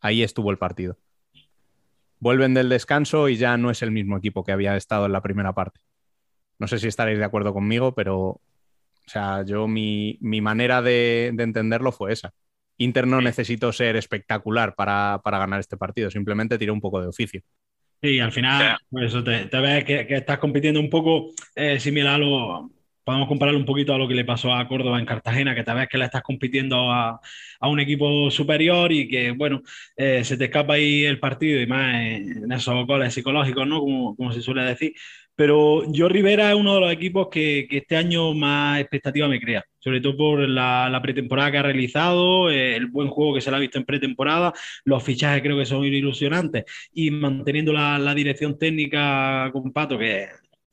Ahí 0.00 0.22
estuvo 0.22 0.50
el 0.50 0.58
partido. 0.58 0.98
Vuelven 2.18 2.54
del 2.54 2.68
descanso 2.68 3.28
y 3.28 3.36
ya 3.36 3.56
no 3.56 3.70
es 3.70 3.82
el 3.82 3.90
mismo 3.90 4.16
equipo 4.16 4.44
que 4.44 4.52
había 4.52 4.76
estado 4.76 5.06
en 5.06 5.12
la 5.12 5.22
primera 5.22 5.52
parte. 5.54 5.80
No 6.62 6.68
sé 6.68 6.78
si 6.78 6.86
estaréis 6.86 7.18
de 7.18 7.24
acuerdo 7.24 7.52
conmigo, 7.52 7.92
pero 7.92 8.18
o 8.18 8.40
sea, 9.04 9.44
yo 9.44 9.66
mi, 9.66 10.16
mi 10.20 10.40
manera 10.40 10.80
de, 10.80 11.32
de, 11.34 11.42
entenderlo 11.42 11.90
fue 11.90 12.12
esa. 12.12 12.32
Inter 12.78 13.04
no 13.04 13.18
sí. 13.18 13.24
necesitó 13.24 13.72
ser 13.72 13.96
espectacular 13.96 14.76
para, 14.76 15.20
para, 15.24 15.40
ganar 15.40 15.58
este 15.58 15.76
partido, 15.76 16.08
simplemente 16.08 16.58
tiró 16.58 16.72
un 16.72 16.80
poco 16.80 17.00
de 17.00 17.08
oficio. 17.08 17.42
Sí, 18.00 18.20
al 18.20 18.30
final, 18.30 18.76
por 18.88 19.02
eso 19.02 19.24
te, 19.24 19.46
te 19.46 19.58
ves 19.58 19.84
que, 19.84 20.06
que, 20.06 20.14
estás 20.14 20.38
compitiendo 20.38 20.78
un 20.78 20.88
poco 20.88 21.30
eh, 21.56 21.80
similar 21.80 22.14
a 22.14 22.18
lo, 22.18 22.70
podemos 23.04 23.28
compararlo 23.28 23.58
un 23.58 23.66
poquito 23.66 23.94
a 23.94 23.98
lo 23.98 24.06
que 24.06 24.14
le 24.14 24.24
pasó 24.24 24.54
a 24.54 24.66
Córdoba 24.68 24.98
en 24.98 25.06
Cartagena, 25.06 25.54
que 25.54 25.64
tal 25.64 25.76
vez 25.76 25.88
que 25.88 25.98
le 25.98 26.04
estás 26.04 26.22
compitiendo 26.22 26.90
a, 26.92 27.20
a 27.60 27.68
un 27.68 27.80
equipo 27.80 28.30
superior 28.30 28.92
y 28.92 29.08
que, 29.08 29.32
bueno, 29.32 29.62
eh, 29.96 30.24
se 30.24 30.36
te 30.36 30.44
escapa 30.44 30.74
ahí 30.74 31.04
el 31.04 31.18
partido 31.18 31.60
y 31.60 31.66
más 31.66 31.94
en, 31.96 32.44
en 32.44 32.52
esos 32.52 32.86
goles 32.86 33.12
psicológicos, 33.12 33.66
¿no? 33.66 33.80
Como, 33.80 34.16
como, 34.16 34.32
se 34.32 34.40
suele 34.40 34.62
decir. 34.62 34.94
Pero 35.34 35.90
yo 35.90 36.08
Rivera 36.08 36.50
es 36.50 36.56
uno 36.56 36.74
de 36.74 36.80
los 36.80 36.92
equipos 36.92 37.28
que, 37.30 37.66
este 37.70 37.96
año 37.96 38.34
más 38.34 38.80
expectativa 38.80 39.28
me 39.28 39.40
crea, 39.40 39.64
sobre 39.78 40.00
todo 40.00 40.16
por 40.16 40.48
la, 40.48 41.00
pretemporada 41.02 41.50
que 41.50 41.58
ha 41.58 41.62
realizado, 41.62 42.50
eh, 42.50 42.76
el 42.76 42.86
buen 42.86 43.08
juego 43.08 43.34
que 43.34 43.40
se 43.40 43.50
le 43.50 43.56
ha 43.56 43.60
visto 43.60 43.78
en 43.78 43.84
pretemporada, 43.84 44.52
los 44.84 45.02
fichajes 45.02 45.42
creo 45.42 45.58
que 45.58 45.66
son 45.66 45.84
ilusionantes 45.84 46.64
y 46.92 47.10
manteniendo 47.10 47.72
la, 47.72 48.14
dirección 48.14 48.58
técnica 48.58 49.50
con 49.52 49.72
Pato, 49.72 49.98
que, 49.98 50.28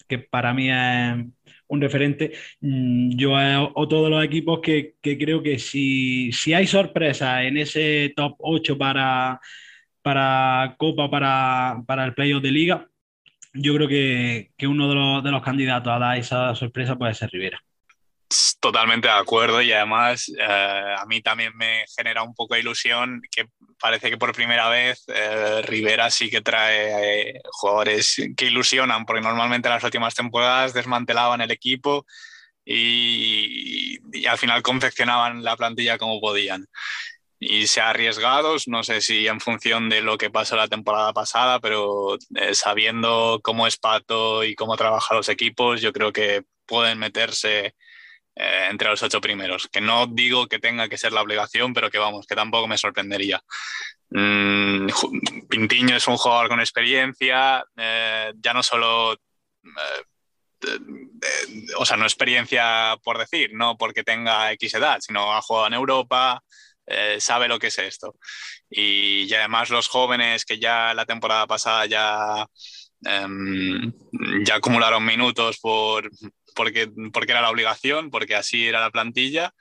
que 0.08 0.20
para 0.20 0.54
mí 0.54 0.70
es 0.70 1.26
un 1.70 1.82
referente. 1.82 2.34
Mm, 2.62 3.12
yo 3.16 3.34
otro 3.76 4.04
de 4.04 4.10
los 4.10 4.24
equipos 4.24 4.60
que, 4.62 4.96
que 5.02 5.18
creo 5.18 5.42
que 5.42 5.60
si, 5.60 6.32
si, 6.34 6.54
hay 6.54 6.68
sorpresa 6.68 7.44
en 7.44 7.58
ese 7.58 8.14
top 8.16 8.36
8 8.40 8.78
para, 8.78 9.40
para 10.02 10.76
Copa, 10.78 11.10
para, 11.10 11.84
para 11.88 12.06
el 12.06 12.14
playoff 12.14 12.42
de 12.44 12.52
Liga, 12.52 12.89
yo 13.54 13.74
creo 13.76 13.88
que, 13.88 14.52
que 14.58 14.68
uno 14.68 14.90
de 14.90 14.96
los, 14.96 15.24
de 15.24 15.32
los, 15.32 15.42
candidatos 15.42 15.92
a 15.92 16.00
dar 16.00 16.18
esa 16.18 16.56
sorpresa 16.56 16.96
puede 16.96 17.14
ser 17.14 17.30
Rivera. 17.30 17.60
Totalmente 18.60 19.08
de 19.08 19.14
acuerdo 19.14 19.62
y 19.62 19.72
además 19.72 20.32
eh, 20.38 20.96
a 20.98 21.04
mí 21.08 21.22
también 21.22 21.56
me 21.56 21.86
genera 21.96 22.22
un 22.22 22.36
poco 22.36 22.54
de 22.54 22.60
ilusión 22.60 23.22
que 23.32 23.46
parece 23.80 24.12
que 24.12 24.18
por 24.18 24.36
primera 24.36 24.70
vez 24.70 25.04
eh, 25.08 25.64
Rivera 25.64 26.12
sí 26.12 26.30
que 26.30 26.42
trae 26.42 27.30
eh, 27.30 27.42
jugadores 27.46 28.22
que 28.38 28.46
ilusionan 28.46 29.06
porque 29.06 29.22
normalmente 29.22 29.68
en 29.68 29.74
las 29.74 29.84
últimas 29.84 30.14
temporadas 30.14 30.74
desmantelaban 30.74 31.42
el 31.42 31.50
equipo 31.50 32.06
y, 32.64 33.98
y 34.14 34.26
al 34.28 34.38
final 34.38 34.62
confeccionaban 34.62 35.44
la 35.44 35.58
plantilla 35.58 35.98
como 35.98 36.22
podían 36.22 36.68
y 37.40 37.68
se 37.68 37.82
ha 37.82 37.90
arriesgado, 37.90 38.56
no 38.68 38.84
sé 38.84 39.02
si 39.02 39.28
en 39.28 39.40
función 39.40 39.90
de 39.90 40.02
lo 40.02 40.18
que 40.18 40.30
pasó 40.30 40.56
la 40.56 40.68
temporada 40.68 41.14
pasada, 41.14 41.60
pero 41.60 42.16
eh, 42.36 42.54
sabiendo 42.54 43.40
cómo 43.42 43.66
es 43.66 43.78
Pato 43.78 44.44
y 44.44 44.56
cómo 44.56 44.76
trabajan 44.76 45.18
los 45.18 45.30
equipos, 45.30 45.82
yo 45.82 45.94
creo 45.94 46.12
que 46.12 46.44
pueden 46.66 47.00
meterse 47.00 47.76
eh, 48.36 48.68
entre 48.70 48.90
los 48.90 49.04
ocho 49.04 49.20
primeros. 49.20 49.68
Que 49.68 49.82
no 49.82 50.08
digo 50.08 50.48
que 50.48 50.60
tenga 50.60 50.88
que 50.88 50.98
ser 50.98 51.12
la 51.12 51.22
obligación, 51.22 51.74
pero 51.74 51.90
que 51.90 51.98
vamos, 51.98 52.26
que 52.26 52.36
tampoco 52.36 52.68
me 52.68 52.78
sorprendería. 52.78 53.44
Mm, 54.12 54.88
Pintiño 55.50 55.96
es 55.96 56.08
un 56.08 56.18
jugador 56.18 56.48
con 56.48 56.60
experiencia, 56.60 57.64
eh, 57.76 58.34
ya 58.36 58.54
no 58.54 58.64
solo, 58.64 59.14
eh, 59.14 60.78
o 61.78 61.86
sea, 61.86 61.98
no 61.98 62.06
experiencia 62.06 62.98
por 63.04 63.18
decir, 63.18 63.52
no 63.54 63.78
porque 63.78 64.04
tenga 64.04 64.52
X 64.54 64.74
edad, 64.74 65.00
sino 65.02 65.34
ha 65.34 65.42
jugado 65.42 65.68
en 65.68 65.74
Europa, 65.74 66.42
eh, 66.90 67.18
sabe 67.20 67.48
lo 67.48 67.60
que 67.60 67.68
es 67.68 67.78
esto. 67.80 68.16
Y, 68.70 69.32
además 69.34 69.70
los 69.70 69.88
jóvenes 69.88 70.46
que 70.46 70.60
ya 70.60 70.94
la 70.94 71.06
temporada 71.06 71.48
pasada 71.48 71.86
ya, 71.86 72.48
em, 73.06 73.94
ya 74.46 74.56
acumularon 74.56 75.06
minutos 75.06 75.60
por, 75.60 76.10
porque, 76.56 76.92
porque 77.14 77.32
era 77.32 77.42
la 77.42 77.52
obligación, 77.52 78.10
porque 78.10 78.36
así 78.36 78.68
era 78.68 78.80
la 78.80 78.92
plantilla. 78.92 79.54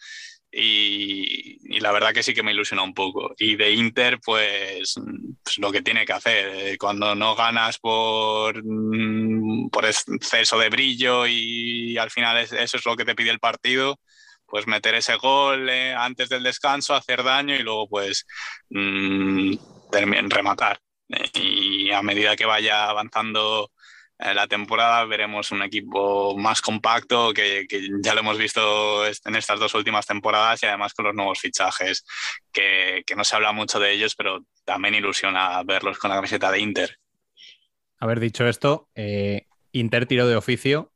Y, 0.51 1.79
la 1.81 1.93
verdad 1.93 2.13
que 2.15 2.23
sí 2.23 2.35
que 2.35 2.43
me 2.43 2.53
ilusiona 2.53 2.83
un 2.83 2.95
poco. 2.95 3.35
Y 3.39 3.57
de 3.57 3.73
Inter, 3.73 4.19
pues, 4.25 4.95
pues, 5.43 5.59
lo 5.59 5.71
que 5.71 5.83
tiene 5.83 6.07
que 6.07 6.13
hacer. 6.15 6.79
Cuando 6.79 7.15
no 7.15 7.35
ganas 7.37 7.79
por, 7.79 8.63
mm, 8.65 9.69
por 9.71 9.85
exceso 9.87 10.59
de 10.59 10.71
brillo 10.71 11.27
y 11.27 11.99
al 11.99 12.11
final 12.11 12.39
eso 12.39 12.77
es 12.77 12.87
lo 12.87 12.97
que 12.97 13.05
te 13.05 13.15
pide 13.15 13.31
el 13.31 13.41
partido, 13.41 14.01
pues 14.49 14.67
meter 14.67 14.95
ese 14.95 15.17
gol 15.17 15.69
eh, 15.69 15.95
antes 15.95 16.29
del 16.29 16.43
descanso, 16.43 16.95
hacer 16.95 17.23
daño 17.23 17.55
y 17.55 17.63
luego 17.63 17.89
pues 17.89 18.27
mmm, 18.71 19.55
rematar. 20.29 20.81
Y 21.35 21.91
a 21.91 22.03
medida 22.03 22.37
que 22.37 22.45
vaya 22.45 22.89
avanzando 22.89 23.71
en 24.19 24.35
la 24.35 24.49
temporada 24.49 25.05
veremos 25.05 25.53
un 25.53 25.63
equipo 25.63 26.37
más 26.37 26.61
compacto 26.61 27.33
que, 27.33 27.67
ya 28.03 28.15
lo 28.15 28.21
hemos 28.21 28.37
visto 28.37 29.07
en 29.07 29.37
estas 29.37 29.61
dos 29.61 29.75
últimas 29.75 30.07
temporadas 30.07 30.63
y 30.63 30.67
además 30.67 30.93
con 30.93 31.07
los 31.07 31.15
nuevos 31.15 31.39
fichajes, 31.39 32.05
que, 32.53 33.05
no 33.17 33.25
se 33.25 33.37
habla 33.37 33.53
mucho 33.53 33.79
de 33.79 33.93
ellos, 33.93 34.15
pero 34.17 34.45
también 34.65 34.95
ilusiona 34.95 35.63
verlos 35.63 35.99
con 35.99 36.11
la 36.11 36.17
camiseta 36.17 36.51
de 36.51 36.61
Inter. 36.61 36.99
Haber 38.01 38.21
dicho 38.21 38.47
esto, 38.47 38.89
eh, 38.95 39.47
Inter 39.73 40.07
tiró 40.07 40.27
de 40.27 40.37
oficio 40.37 40.93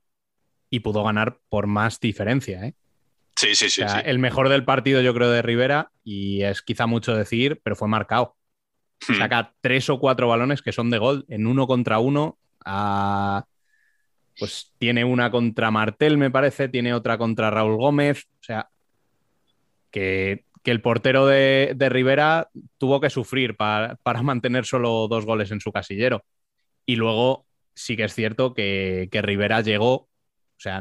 y 0.68 0.80
pudo 0.80 1.05
ganar 1.05 1.40
por 1.48 1.66
más 1.66 2.00
diferencia. 2.00 2.64
¿eh? 2.64 2.74
Sí, 3.37 3.55
sí, 3.55 3.70
sí, 3.70 3.83
El 4.05 4.18
mejor 4.18 4.49
del 4.49 4.64
partido 4.64 5.01
yo 5.01 5.14
creo 5.14 5.30
de 5.30 5.43
Rivera 5.43 5.91
y 6.05 6.43
es 6.43 6.62
quizá 6.62 6.87
mucho 6.87 7.16
decir, 7.16 7.61
pero 7.62 7.76
fue 7.76 7.89
marcado. 7.89 8.37
Hmm. 9.09 9.14
Saca 9.14 9.55
tres 9.61 9.89
o 9.91 9.99
cuatro 9.99 10.28
balones 10.28 10.62
que 10.62 10.72
son 10.72 10.91
de 10.91 10.99
gol 10.99 11.24
en 11.28 11.47
uno 11.47 11.66
contra 11.66 11.99
uno 11.99 12.39
pues 14.39 14.72
tiene 14.78 15.05
una 15.05 15.30
contra 15.30 15.70
Martel, 15.70 16.16
me 16.18 16.30
parece, 16.30 16.68
tiene 16.68 16.95
otra 16.95 17.18
contra 17.18 17.51
Raúl 17.51 17.76
Gómez. 17.76 18.26
O 18.41 18.45
sea, 18.45 18.68
que, 19.91 20.45
el 20.64 20.80
portero 20.80 21.26
de, 21.26 21.74
Rivera 21.91 22.49
tuvo 22.78 23.01
que 23.01 23.11
sufrir 23.11 23.57
para, 23.57 23.99
mantener 24.22 24.64
solo 24.64 25.09
dos 25.09 25.26
goles 25.26 25.51
en 25.51 25.61
su 25.61 25.72
casillero. 25.72 26.24
Y 26.87 26.97
luego 26.97 27.47
sí 27.74 27.97
que 27.97 28.05
es 28.05 28.14
cierto 28.14 28.55
que, 28.55 29.09
Rivera 29.12 29.61
llegó. 29.61 29.93
O 29.95 30.09
sea, 30.62 30.80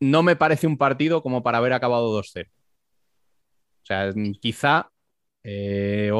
no 0.00 0.22
me 0.22 0.36
parece 0.36 0.66
un 0.66 0.78
partido 0.78 1.22
como 1.22 1.42
para 1.42 1.58
haber 1.58 1.72
acabado 1.72 2.12
2-0. 2.12 2.48
O 2.48 3.86
sea, 3.86 4.12
quizá 4.40 4.90
eh, 5.44 6.10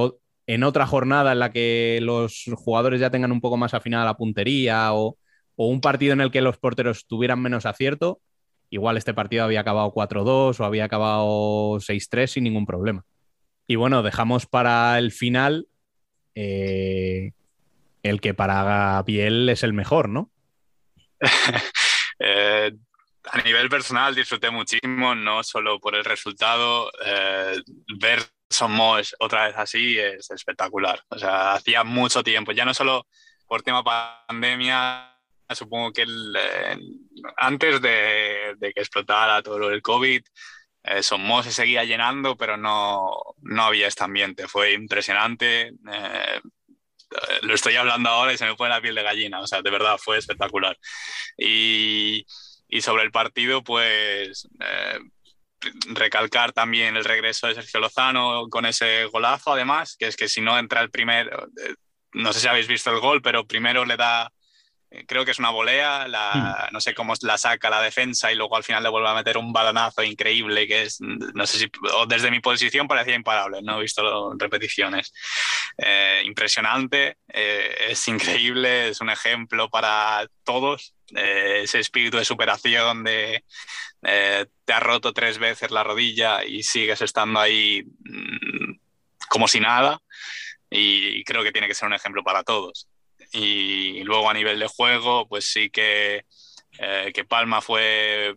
en 0.46 0.62
otra 0.62 0.86
jornada 0.86 1.32
en 1.32 1.40
la 1.40 1.50
que 1.50 1.98
los 2.00 2.44
jugadores 2.54 3.00
ya 3.00 3.10
tengan 3.10 3.32
un 3.32 3.40
poco 3.40 3.56
más 3.56 3.74
afinada 3.74 4.04
la 4.04 4.16
puntería 4.16 4.94
o, 4.94 5.18
un 5.56 5.80
partido 5.80 6.12
en 6.12 6.20
el 6.20 6.30
que 6.30 6.42
los 6.42 6.58
porteros 6.58 7.06
tuvieran 7.06 7.40
menos 7.40 7.64
acierto, 7.64 8.20
igual 8.68 8.98
este 8.98 9.14
partido 9.14 9.42
había 9.42 9.60
acabado 9.60 9.90
4-2 9.90 10.60
o 10.60 10.64
había 10.64 10.84
acabado 10.84 11.80
6-3 11.80 12.26
sin 12.26 12.44
ningún 12.44 12.66
problema. 12.66 13.06
Y 13.66 13.76
bueno, 13.76 14.02
dejamos 14.02 14.46
para 14.46 14.98
el 14.98 15.12
final 15.12 15.66
eh, 16.34 17.32
el 18.02 18.20
que 18.20 18.34
para 18.34 18.62
Gabriel 18.62 19.48
es 19.48 19.62
el 19.62 19.72
mejor, 19.72 20.08
¿no? 20.08 20.30
Eh, 22.18 22.72
a 23.32 23.42
nivel 23.42 23.68
personal 23.68 24.14
disfruté 24.14 24.50
muchísimo, 24.50 25.14
no 25.14 25.42
solo 25.42 25.78
por 25.80 25.94
el 25.94 26.04
resultado, 26.04 26.90
eh, 27.04 27.60
ver 27.98 28.22
somos 28.48 29.14
otra 29.18 29.46
vez 29.46 29.56
así 29.56 29.98
es 29.98 30.30
espectacular. 30.30 31.02
O 31.08 31.18
sea, 31.18 31.54
hacía 31.54 31.84
mucho 31.84 32.22
tiempo, 32.22 32.52
ya 32.52 32.64
no 32.64 32.74
solo 32.74 33.06
por 33.46 33.62
tema 33.62 33.82
pandemia, 33.84 35.16
supongo 35.54 35.92
que 35.92 36.02
eh, 36.02 36.78
antes 37.36 37.80
de, 37.80 38.56
que 38.60 38.80
explotara 38.80 39.42
todo 39.42 39.70
el 39.70 39.82
COVID, 39.82 40.22
eh, 40.84 41.02
Somos 41.02 41.44
se 41.46 41.52
seguía 41.52 41.84
llenando, 41.84 42.36
pero 42.36 42.56
no, 42.56 43.10
no 43.42 43.62
había 43.64 43.88
este 43.88 44.04
ambiente. 44.04 44.46
Fue 44.48 44.72
impresionante. 44.72 45.68
Eh, 45.68 46.40
lo 47.42 47.54
estoy 47.54 47.76
hablando 47.76 48.08
ahora 48.08 48.32
y 48.32 48.38
se 48.38 48.46
me 48.46 48.54
pone 48.54 48.70
la 48.70 48.80
piel 48.80 48.94
de 48.94 49.02
gallina. 49.02 49.40
O 49.40 49.46
sea, 49.48 49.62
de 49.62 49.70
verdad, 49.70 49.98
fue 49.98 50.18
espectacular. 50.18 50.78
Y, 51.36 52.24
y 52.68 52.80
sobre 52.80 53.04
el 53.04 53.10
partido, 53.10 53.62
pues 53.62 54.48
recalcar 55.88 56.52
también 56.52 56.96
el 56.96 57.04
regreso 57.04 57.46
de 57.46 57.54
Sergio 57.54 57.80
Lozano 57.80 58.48
con 58.48 58.66
ese 58.66 59.04
golazo, 59.06 59.52
además, 59.52 59.96
que 59.98 60.06
es 60.06 60.16
que 60.16 60.28
si 60.28 60.40
no 60.40 60.58
entra 60.58 60.80
el 60.80 60.90
primer, 60.90 61.28
eh, 61.28 61.74
no 62.12 62.32
sé 62.32 62.40
si 62.40 62.48
habéis 62.48 62.68
visto 62.68 62.90
el 62.90 63.00
gol, 63.00 63.22
pero 63.22 63.46
primero 63.46 63.84
le 63.84 63.96
da, 63.96 64.24
eh, 64.24 64.30
creo 65.06 65.24
que 65.24 65.30
es 65.30 65.38
una 65.38 65.50
volea, 65.50 66.06
la, 66.08 66.68
hmm. 66.68 66.72
no 66.72 66.80
sé 66.80 66.94
cómo 66.94 67.14
la 67.22 67.38
saca 67.38 67.70
la 67.70 67.82
defensa 67.82 68.32
y 68.32 68.36
luego 68.36 68.56
al 68.56 68.64
final 68.64 68.82
le 68.82 68.88
vuelve 68.88 69.08
a 69.08 69.14
meter 69.14 69.36
un 69.36 69.52
balonazo 69.52 70.02
increíble 70.02 70.66
que 70.66 70.82
es, 70.82 71.00
no 71.00 71.46
sé 71.46 71.58
si, 71.58 71.70
desde 72.08 72.30
mi 72.30 72.40
posición 72.40 72.88
parecía 72.88 73.14
imparable, 73.14 73.60
no 73.62 73.78
he 73.78 73.82
visto 73.82 74.32
repeticiones. 74.38 75.12
Eh, 75.78 76.22
impresionante, 76.24 77.18
es 77.28 78.08
increíble, 78.08 78.88
es 78.88 79.00
un 79.00 79.10
ejemplo 79.10 79.68
para 79.68 80.26
todos, 80.44 80.94
ese 81.08 81.78
espíritu 81.78 82.16
de 82.16 82.24
superación 82.24 83.04
de 83.04 83.44
eh, 84.02 84.46
te 84.64 84.72
has 84.72 84.82
roto 84.82 85.12
tres 85.12 85.38
veces 85.38 85.70
la 85.70 85.82
rodilla 85.82 86.44
y 86.44 86.62
sigues 86.62 87.00
estando 87.02 87.40
ahí 87.40 87.82
mm, 87.82 88.78
como 89.28 89.48
si 89.48 89.60
nada. 89.60 90.00
Y 90.70 91.24
creo 91.24 91.42
que 91.42 91.52
tiene 91.52 91.68
que 91.68 91.74
ser 91.74 91.88
un 91.88 91.94
ejemplo 91.94 92.22
para 92.22 92.42
todos. 92.42 92.88
Y 93.36 94.02
luego 94.04 94.30
a 94.30 94.34
nivel 94.34 94.58
de 94.58 94.66
juego, 94.66 95.28
pues 95.28 95.44
sí 95.52 95.68
que, 95.68 96.24
eh, 96.78 97.12
que 97.14 97.24
Palma 97.24 97.60
fue 97.60 98.34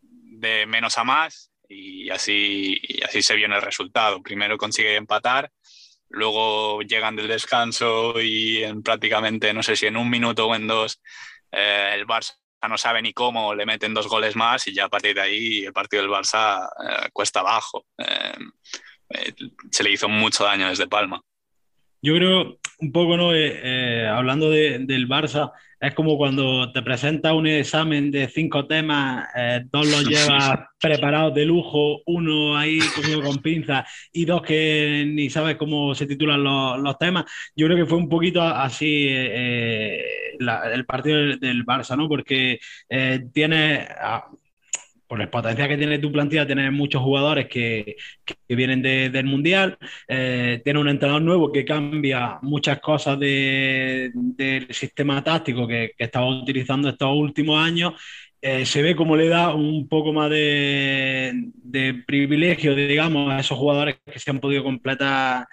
de 0.00 0.66
menos 0.66 0.96
a 0.96 1.04
más 1.04 1.52
y 1.68 2.08
así, 2.08 2.80
así 3.06 3.20
se 3.20 3.36
vio 3.36 3.44
en 3.46 3.52
el 3.52 3.62
resultado. 3.62 4.22
Primero 4.22 4.56
consigue 4.56 4.96
empatar, 4.96 5.52
luego 6.08 6.80
llegan 6.80 7.14
del 7.16 7.28
descanso 7.28 8.20
y 8.20 8.64
en 8.64 8.82
prácticamente, 8.82 9.52
no 9.52 9.62
sé 9.62 9.76
si 9.76 9.86
en 9.86 9.98
un 9.98 10.08
minuto 10.08 10.46
o 10.46 10.54
en 10.54 10.66
dos, 10.66 11.02
eh, 11.52 11.92
el 11.94 12.06
Barça 12.06 12.36
no 12.68 12.78
sabe 12.78 13.02
ni 13.02 13.12
cómo, 13.12 13.54
le 13.54 13.66
meten 13.66 13.92
dos 13.92 14.08
goles 14.08 14.34
más 14.34 14.66
y 14.66 14.74
ya 14.74 14.86
a 14.86 14.88
partir 14.88 15.14
de 15.14 15.20
ahí 15.20 15.64
el 15.66 15.72
partido 15.74 16.02
del 16.02 16.10
Barça 16.10 16.68
eh, 16.88 17.10
cuesta 17.12 17.40
abajo. 17.40 17.86
Se 19.70 19.82
le 19.82 19.90
hizo 19.90 20.08
mucho 20.08 20.44
daño 20.44 20.68
desde 20.68 20.86
Palma. 20.86 21.22
Yo 22.02 22.14
creo 22.14 22.58
un 22.80 22.92
poco, 22.92 23.16
¿no? 23.16 23.30
hablando 23.30 24.50
del 24.50 25.08
Barça, 25.08 25.50
es 25.80 25.94
como 25.94 26.16
cuando 26.16 26.72
te 26.72 26.82
presenta 26.82 27.34
un 27.34 27.46
examen 27.46 28.10
de 28.10 28.28
cinco 28.28 28.66
temas, 28.66 29.26
dos 29.70 29.86
los 29.86 30.04
llevas 30.08 30.60
preparados 30.80 31.34
de 31.34 31.44
lujo, 31.44 32.02
uno 32.06 32.56
ahí 32.56 32.78
cogido 32.94 33.22
con 33.22 33.38
pinza 33.38 33.84
y 34.12 34.24
dos 34.24 34.42
que 34.42 35.04
ni 35.08 35.30
sabes 35.30 35.56
cómo 35.56 35.94
se 35.94 36.06
titulan 36.06 36.42
los, 36.42 36.98
temas. 36.98 37.24
Yo 37.56 37.66
creo 37.66 37.78
que 37.78 37.86
fue 37.86 37.98
un 37.98 38.08
poquito 38.08 38.42
así 38.42 39.08
el 39.08 40.84
partido 40.86 41.36
del, 41.36 41.64
Barça, 41.64 41.96
¿no? 41.96 42.08
Porque 42.08 42.58
eh, 42.88 43.20
tiene, 43.32 43.86
por 45.08 45.18
la 45.18 45.30
potencia 45.30 45.66
que 45.66 45.78
tiene 45.78 45.98
tu 45.98 46.12
plantilla, 46.12 46.46
tiene 46.46 46.70
muchos 46.70 47.02
jugadores 47.02 47.48
que, 47.48 47.96
vienen 48.48 48.82
del 48.82 49.24
Mundial, 49.24 49.78
eh, 50.06 50.60
tiene 50.62 50.78
un 50.78 50.88
entrenador 50.88 51.22
nuevo 51.22 51.50
que 51.50 51.64
cambia 51.64 52.38
muchas 52.42 52.78
cosas 52.80 53.18
del 53.18 54.66
sistema 54.70 55.24
táctico 55.24 55.66
que, 55.66 55.92
estaba 55.98 56.28
utilizando 56.28 56.90
estos 56.90 57.10
últimos 57.16 57.58
años 57.58 57.94
eh, 58.40 58.64
se 58.66 58.82
ve 58.82 58.94
como 58.94 59.16
le 59.16 59.28
da 59.28 59.52
un 59.54 59.88
poco 59.88 60.12
más 60.12 60.30
de, 60.30 62.04
privilegio, 62.06 62.74
digamos, 62.74 63.32
a 63.32 63.40
esos 63.40 63.58
jugadores 63.58 63.96
que 64.04 64.18
se 64.18 64.30
han 64.30 64.38
podido 64.38 64.62
completar 64.62 65.48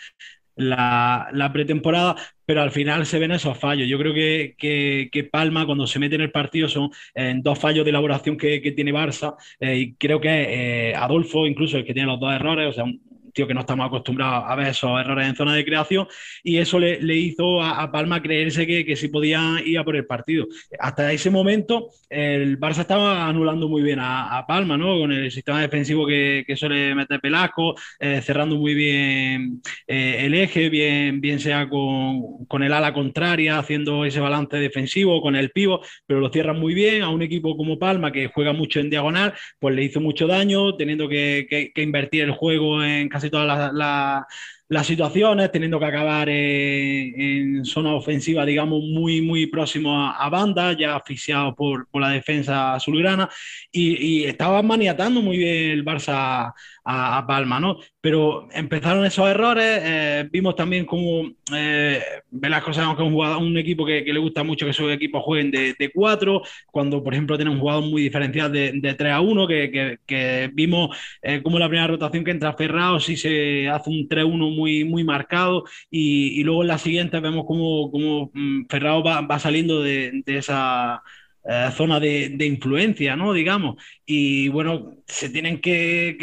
la, 0.56 1.49
pretemporada, 1.53 2.16
pero 2.45 2.61
al 2.61 2.71
final 2.71 3.05
se 3.05 3.19
ven 3.19 3.31
esos 3.31 3.57
fallos. 3.57 3.87
Yo 3.87 3.97
creo 3.97 4.13
que, 4.13 5.29
Palma, 5.31 5.65
cuando 5.65 5.87
se 5.87 5.99
mete 5.99 6.15
en 6.15 6.21
el 6.21 6.31
partido, 6.31 6.69
son 6.69 6.91
en 7.13 7.41
dos 7.41 7.59
fallos 7.59 7.83
de 7.85 7.89
elaboración 7.89 8.37
que, 8.37 8.73
tiene 8.75 8.93
Barça, 8.93 9.35
eh, 9.59 9.77
y 9.77 9.93
creo 9.93 10.19
que 10.19 10.89
eh, 10.89 10.95
Adolfo, 10.95 11.45
incluso 11.45 11.77
el 11.77 11.85
que 11.85 11.93
tiene 11.93 12.07
los 12.07 12.19
dos 12.19 12.33
errores, 12.33 12.69
o 12.69 12.73
sea, 12.73 12.83
un 12.83 13.01
que 13.43 13.53
no 13.53 13.61
estamos 13.61 13.88
acostumbrados 13.88 14.45
a 14.47 14.55
ver 14.55 14.67
esos 14.67 14.97
errores 14.99 15.27
en 15.27 15.36
zona 15.36 15.53
de 15.53 15.65
creación 15.65 16.07
y 16.43 16.57
eso 16.57 16.79
le, 16.79 17.15
hizo 17.15 17.61
a, 17.61 17.91
Palma 17.91 18.21
creerse 18.21 18.65
que, 18.65 18.86
que 18.86 18.95
sí 18.95 19.09
podían 19.09 19.59
ir 19.65 19.77
a 19.77 19.83
por 19.83 19.95
el 19.95 20.05
partido. 20.05 20.47
Hasta 20.79 21.11
ese 21.11 21.29
momento 21.29 21.89
el 22.09 22.59
Barça 22.59 22.81
estaba 22.81 23.27
anulando 23.27 23.67
muy 23.67 23.81
bien 23.81 23.99
a, 24.01 24.43
Palma, 24.47 24.77
¿no? 24.77 24.99
Con 24.99 25.11
el 25.11 25.31
sistema 25.31 25.61
defensivo 25.61 26.05
que, 26.05 26.43
que 26.45 26.55
suele 26.55 26.93
meter 26.93 27.19
Pelasco, 27.19 27.75
eh, 27.99 28.21
cerrando 28.21 28.55
muy 28.55 28.73
bien 28.73 29.61
eh, 29.88 30.17
el 30.25 30.33
eje, 30.33 30.69
bien, 30.69 31.19
bien 31.19 31.39
sea 31.39 31.67
con, 31.67 32.45
con, 32.45 32.63
el 32.63 32.73
ala 32.73 32.93
contraria, 32.93 33.57
haciendo 33.57 34.05
ese 34.05 34.19
balance 34.19 34.57
defensivo, 34.57 35.21
con 35.21 35.36
el 35.36 35.51
pivo, 35.51 35.81
pero 36.05 36.19
lo 36.19 36.29
cierran 36.29 36.59
muy 36.59 36.73
bien 36.73 37.01
a 37.01 37.09
un 37.09 37.21
equipo 37.21 37.57
como 37.57 37.79
Palma 37.79 38.11
que 38.11 38.27
juega 38.27 38.53
mucho 38.53 38.79
en 38.79 38.89
diagonal, 38.89 39.33
pues 39.59 39.75
le 39.75 39.83
hizo 39.83 39.99
mucho 39.99 40.27
daño, 40.27 40.75
teniendo 40.75 41.09
que, 41.09 41.47
que, 41.49 41.81
invertir 41.81 42.23
el 42.23 42.31
juego 42.31 42.83
en 42.83 43.09
casi 43.09 43.24
todas 43.30 43.73
las, 43.73 44.88
situaciones, 44.88 45.51
teniendo 45.51 45.80
que 45.80 45.86
acabar 45.86 46.28
en, 46.30 47.63
zona 47.65 47.93
ofensiva, 47.93 48.45
digamos, 48.45 48.84
muy, 48.84 49.21
muy 49.21 49.47
próximo 49.47 50.07
a, 50.07 50.30
banda, 50.30 50.73
ya 50.73 50.95
asfixiado 50.95 51.55
por, 51.55 51.88
por, 51.89 52.01
la 52.01 52.09
defensa 52.09 52.73
azulgrana, 52.73 53.30
y, 53.71 54.21
y 54.21 54.26
estaba 54.26 54.61
maniatando 54.61 55.21
muy 55.21 55.38
bien 55.38 55.71
el 55.71 55.86
Barça 55.86 56.53
a, 56.86 57.26
Palma, 57.28 57.59
¿no? 57.59 57.80
Pero 58.06 58.47
empezaron 58.53 59.03
esos 59.03 59.28
errores, 59.28 59.82
eh, 59.84 60.30
vimos 60.32 60.56
también 60.56 60.86
como 60.86 61.28
eh, 61.51 61.99
Velasco 62.30 62.72
sabemos 62.72 62.97
que 62.97 63.01
es 63.01 63.08
un, 63.08 63.16
jugador, 63.16 63.41
un 63.41 63.58
equipo 63.58 63.84
que, 63.84 64.03
le 64.03 64.20
gusta 64.20 64.43
mucho 64.43 64.68
que 64.68 64.74
sus 64.74 64.91
equipos 64.91 65.24
jueguen 65.24 65.49
de, 65.49 65.74
de 65.74 65.91
cuatro, 65.91 66.43
cuando 66.72 67.03
por 67.03 67.16
ejemplo 67.16 67.36
tiene 67.36 67.49
un 67.49 67.60
jugador 67.60 67.84
muy 67.84 68.03
diferencial 68.03 68.51
de, 68.51 68.74
de 68.76 68.93
3 68.93 69.12
a 69.12 69.22
1, 69.22 69.47
que, 69.47 69.97
que, 70.06 70.51
vimos 70.53 70.95
eh, 71.24 71.41
como 71.41 71.58
la 71.58 71.68
primera 71.68 71.88
rotación 71.88 72.24
que 72.24 72.30
entra 72.30 72.53
Ferrao 72.53 72.99
sí 72.99 73.18
se 73.18 73.70
hace 73.70 73.89
un 73.89 74.08
3-1 74.08 74.56
muy, 74.56 74.84
muy 74.84 75.03
marcado 75.03 75.64
y, 75.89 76.39
y, 76.39 76.43
luego 76.43 76.62
en 76.62 76.68
la 76.68 76.78
siguiente 76.78 77.20
vemos 77.20 77.45
como, 77.47 77.89
como 77.89 78.30
mm, 78.36 78.68
Ferrao 78.70 79.03
va, 79.03 79.22
va 79.22 79.39
saliendo 79.39 79.82
de, 79.82 80.22
de 80.24 80.38
esa 80.38 81.01
eh, 81.47 81.69
zona 81.75 81.99
de, 81.99 82.35
influencia, 82.45 83.15
¿no? 83.15 83.33
Digamos. 83.33 83.75
Y 84.05 84.47
bueno, 84.49 84.95
se 85.05 85.29
tienen 85.29 85.61
que, 85.61 86.17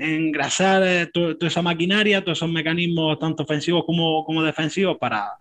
engrasar 0.00 0.82
eh, 0.86 1.06
toda 1.12 1.36
esa 1.46 1.62
maquinaria, 1.62 2.22
todos 2.24 2.38
esos 2.38 2.50
mecanismos, 2.50 3.18
tanto 3.18 3.42
ofensivos 3.42 3.84
como, 3.84 4.24
como 4.24 4.42
defensivos, 4.42 4.96
para, 4.98 5.32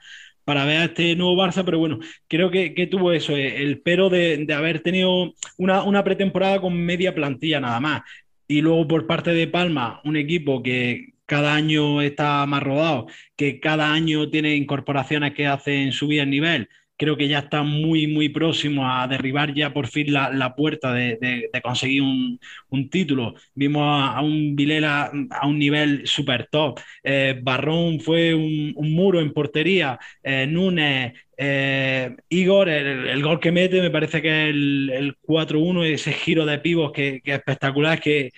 para 0.43 0.65
ver 0.65 0.77
a 0.77 0.85
este 0.85 1.15
nuevo 1.15 1.35
Barça, 1.35 1.63
pero 1.63 1.79
bueno, 1.79 1.99
creo 2.27 2.51
que, 2.51 2.87
tuvo 2.91 3.11
eso, 3.13 3.35
eh, 3.37 3.61
el 3.61 3.81
pero 3.81 4.09
de, 4.09 4.45
haber 4.53 4.81
tenido 4.81 5.33
una, 5.57 5.83
una, 5.83 6.03
pretemporada 6.03 6.59
con 6.59 6.73
media 6.75 7.15
plantilla 7.15 7.59
nada 7.59 7.79
más. 7.79 8.01
Y 8.47 8.61
luego 8.61 8.87
por 8.87 9.07
parte 9.07 9.31
de 9.31 9.47
Palma, 9.47 10.01
un 10.03 10.17
equipo 10.17 10.63
que 10.63 11.13
cada 11.25 11.53
año 11.53 12.01
está 12.01 12.45
más 12.47 12.63
rodado, 12.63 13.07
que 13.35 13.59
cada 13.59 13.93
año 13.93 14.29
tiene 14.29 14.55
incorporaciones 14.55 15.33
que 15.35 15.47
hacen 15.47 15.91
subir 15.91 16.21
el 16.21 16.29
nivel, 16.31 16.69
creo 16.99 17.15
que 17.15 17.29
ya 17.29 17.39
está 17.39 17.63
muy, 17.63 18.07
muy 18.07 18.27
próximo 18.27 18.91
a 18.91 19.07
derribar 19.07 19.53
ya 19.53 19.71
por 19.73 19.87
fin 19.87 20.11
la, 20.11 20.53
puerta 20.55 20.93
de, 20.93 21.49
conseguir 21.63 22.01
un, 22.01 22.89
título. 22.89 23.35
Vimos 23.55 23.83
a, 23.85 24.21
un 24.21 24.55
Vilela 24.55 25.09
a 25.31 25.47
un 25.47 25.57
nivel 25.57 26.05
super 26.05 26.49
top. 26.51 26.79
Eh, 27.01 27.39
Barrón 27.41 28.01
fue 28.01 28.35
un, 28.35 28.73
muro 28.75 29.21
en 29.21 29.31
portería. 29.31 29.97
Eh, 30.21 30.45
Núñez, 30.45 31.13
eh, 31.37 32.17
Igor, 32.27 32.67
el, 32.67 33.23
gol 33.23 33.39
que 33.39 33.53
mete 33.53 33.81
me 33.81 33.91
parece 33.91 34.21
que 34.21 34.49
es 34.49 34.53
el, 34.53 35.15
4-1, 35.25 35.85
ese 35.85 36.11
giro 36.11 36.45
de 36.45 36.59
pivos 36.59 36.91
que, 36.91 37.21
es 37.23 37.33
espectacular, 37.33 38.01
que 38.01 38.31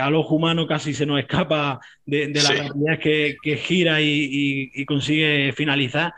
a 0.00 0.10
los 0.10 0.26
humanos 0.28 0.66
casi 0.66 0.92
se 0.92 1.06
nos 1.06 1.20
escapa 1.20 1.78
de, 2.04 2.32
la 2.34 2.50
realidad 2.50 2.98
que, 2.98 3.56
gira 3.58 4.00
y 4.00 4.84
consigue 4.86 5.52
finalizar. 5.52 6.12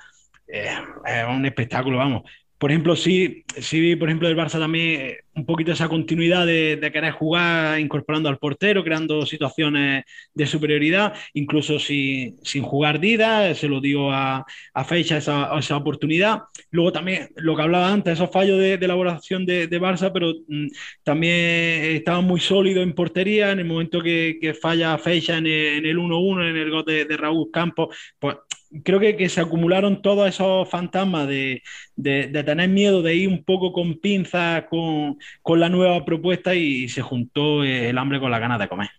Eh, 0.48 0.70
es 1.06 1.24
un 1.28 1.46
espectáculo, 1.46 1.98
vamos. 1.98 2.22
Por 2.58 2.70
ejemplo, 2.70 2.96
sí, 2.96 3.44
sí, 3.58 3.94
por 3.96 4.08
ejemplo, 4.08 4.28
el 4.28 4.36
Barça 4.36 4.58
también 4.58 5.00
eh, 5.00 5.18
un 5.34 5.44
poquito 5.44 5.72
esa 5.72 5.88
continuidad 5.88 6.46
de, 6.46 6.78
querer 6.92 7.12
jugar 7.12 7.78
incorporando 7.78 8.28
al 8.28 8.38
portero, 8.38 8.84
creando 8.84 9.26
situaciones 9.26 10.04
de 10.32 10.46
superioridad, 10.46 11.12
incluso 11.34 11.78
sin 11.78 12.62
jugar 12.62 13.00
Dida, 13.00 13.54
se 13.54 13.68
lo 13.68 13.80
digo 13.80 14.12
a, 14.12 14.46
a 14.72 14.84
Fecha 14.84 15.18
esa, 15.18 15.50
esa, 15.58 15.76
oportunidad. 15.76 16.44
Luego 16.70 16.92
también 16.92 17.28
lo 17.36 17.56
que 17.56 17.62
hablaba 17.62 17.92
antes, 17.92 18.14
esos 18.14 18.30
fallos 18.30 18.58
de, 18.58 18.74
elaboración 18.74 19.44
de, 19.44 19.68
Barça, 19.80 20.10
pero 20.12 20.32
mm, 20.48 20.68
también 21.02 21.96
estaba 21.96 22.20
muy 22.20 22.40
sólido 22.40 22.82
en 22.82 22.94
portería, 22.94 23.50
en 23.50 23.58
el 23.58 23.66
momento 23.66 24.00
que, 24.00 24.56
falla 24.60 24.96
Fecha 24.98 25.36
en 25.36 25.46
el 25.46 25.98
1-1, 25.98 26.48
en 26.48 26.56
el 26.56 26.70
gol 26.70 26.84
de, 26.84 27.16
Raúl 27.16 27.50
Campos, 27.52 27.94
pues 28.18 28.36
creo 28.82 28.98
que, 28.98 29.16
que, 29.16 29.28
se 29.28 29.40
acumularon 29.40 30.02
todos 30.02 30.28
esos 30.28 30.68
fantasmas 30.68 31.28
de, 31.28 31.62
tener 31.96 32.68
miedo, 32.68 33.02
de 33.02 33.14
ir 33.14 33.28
un 33.28 33.44
poco 33.44 33.72
con 33.72 33.98
pinzas 34.00 34.64
con, 34.68 35.18
la 35.60 35.68
nueva 35.68 36.04
propuesta 36.04 36.54
y 36.54 36.88
se 36.88 37.02
juntó 37.02 37.62
el 37.62 37.96
hambre 37.98 38.20
con 38.20 38.30
la 38.30 38.38
ganas 38.38 38.58
de 38.58 38.68
comer. 38.68 38.90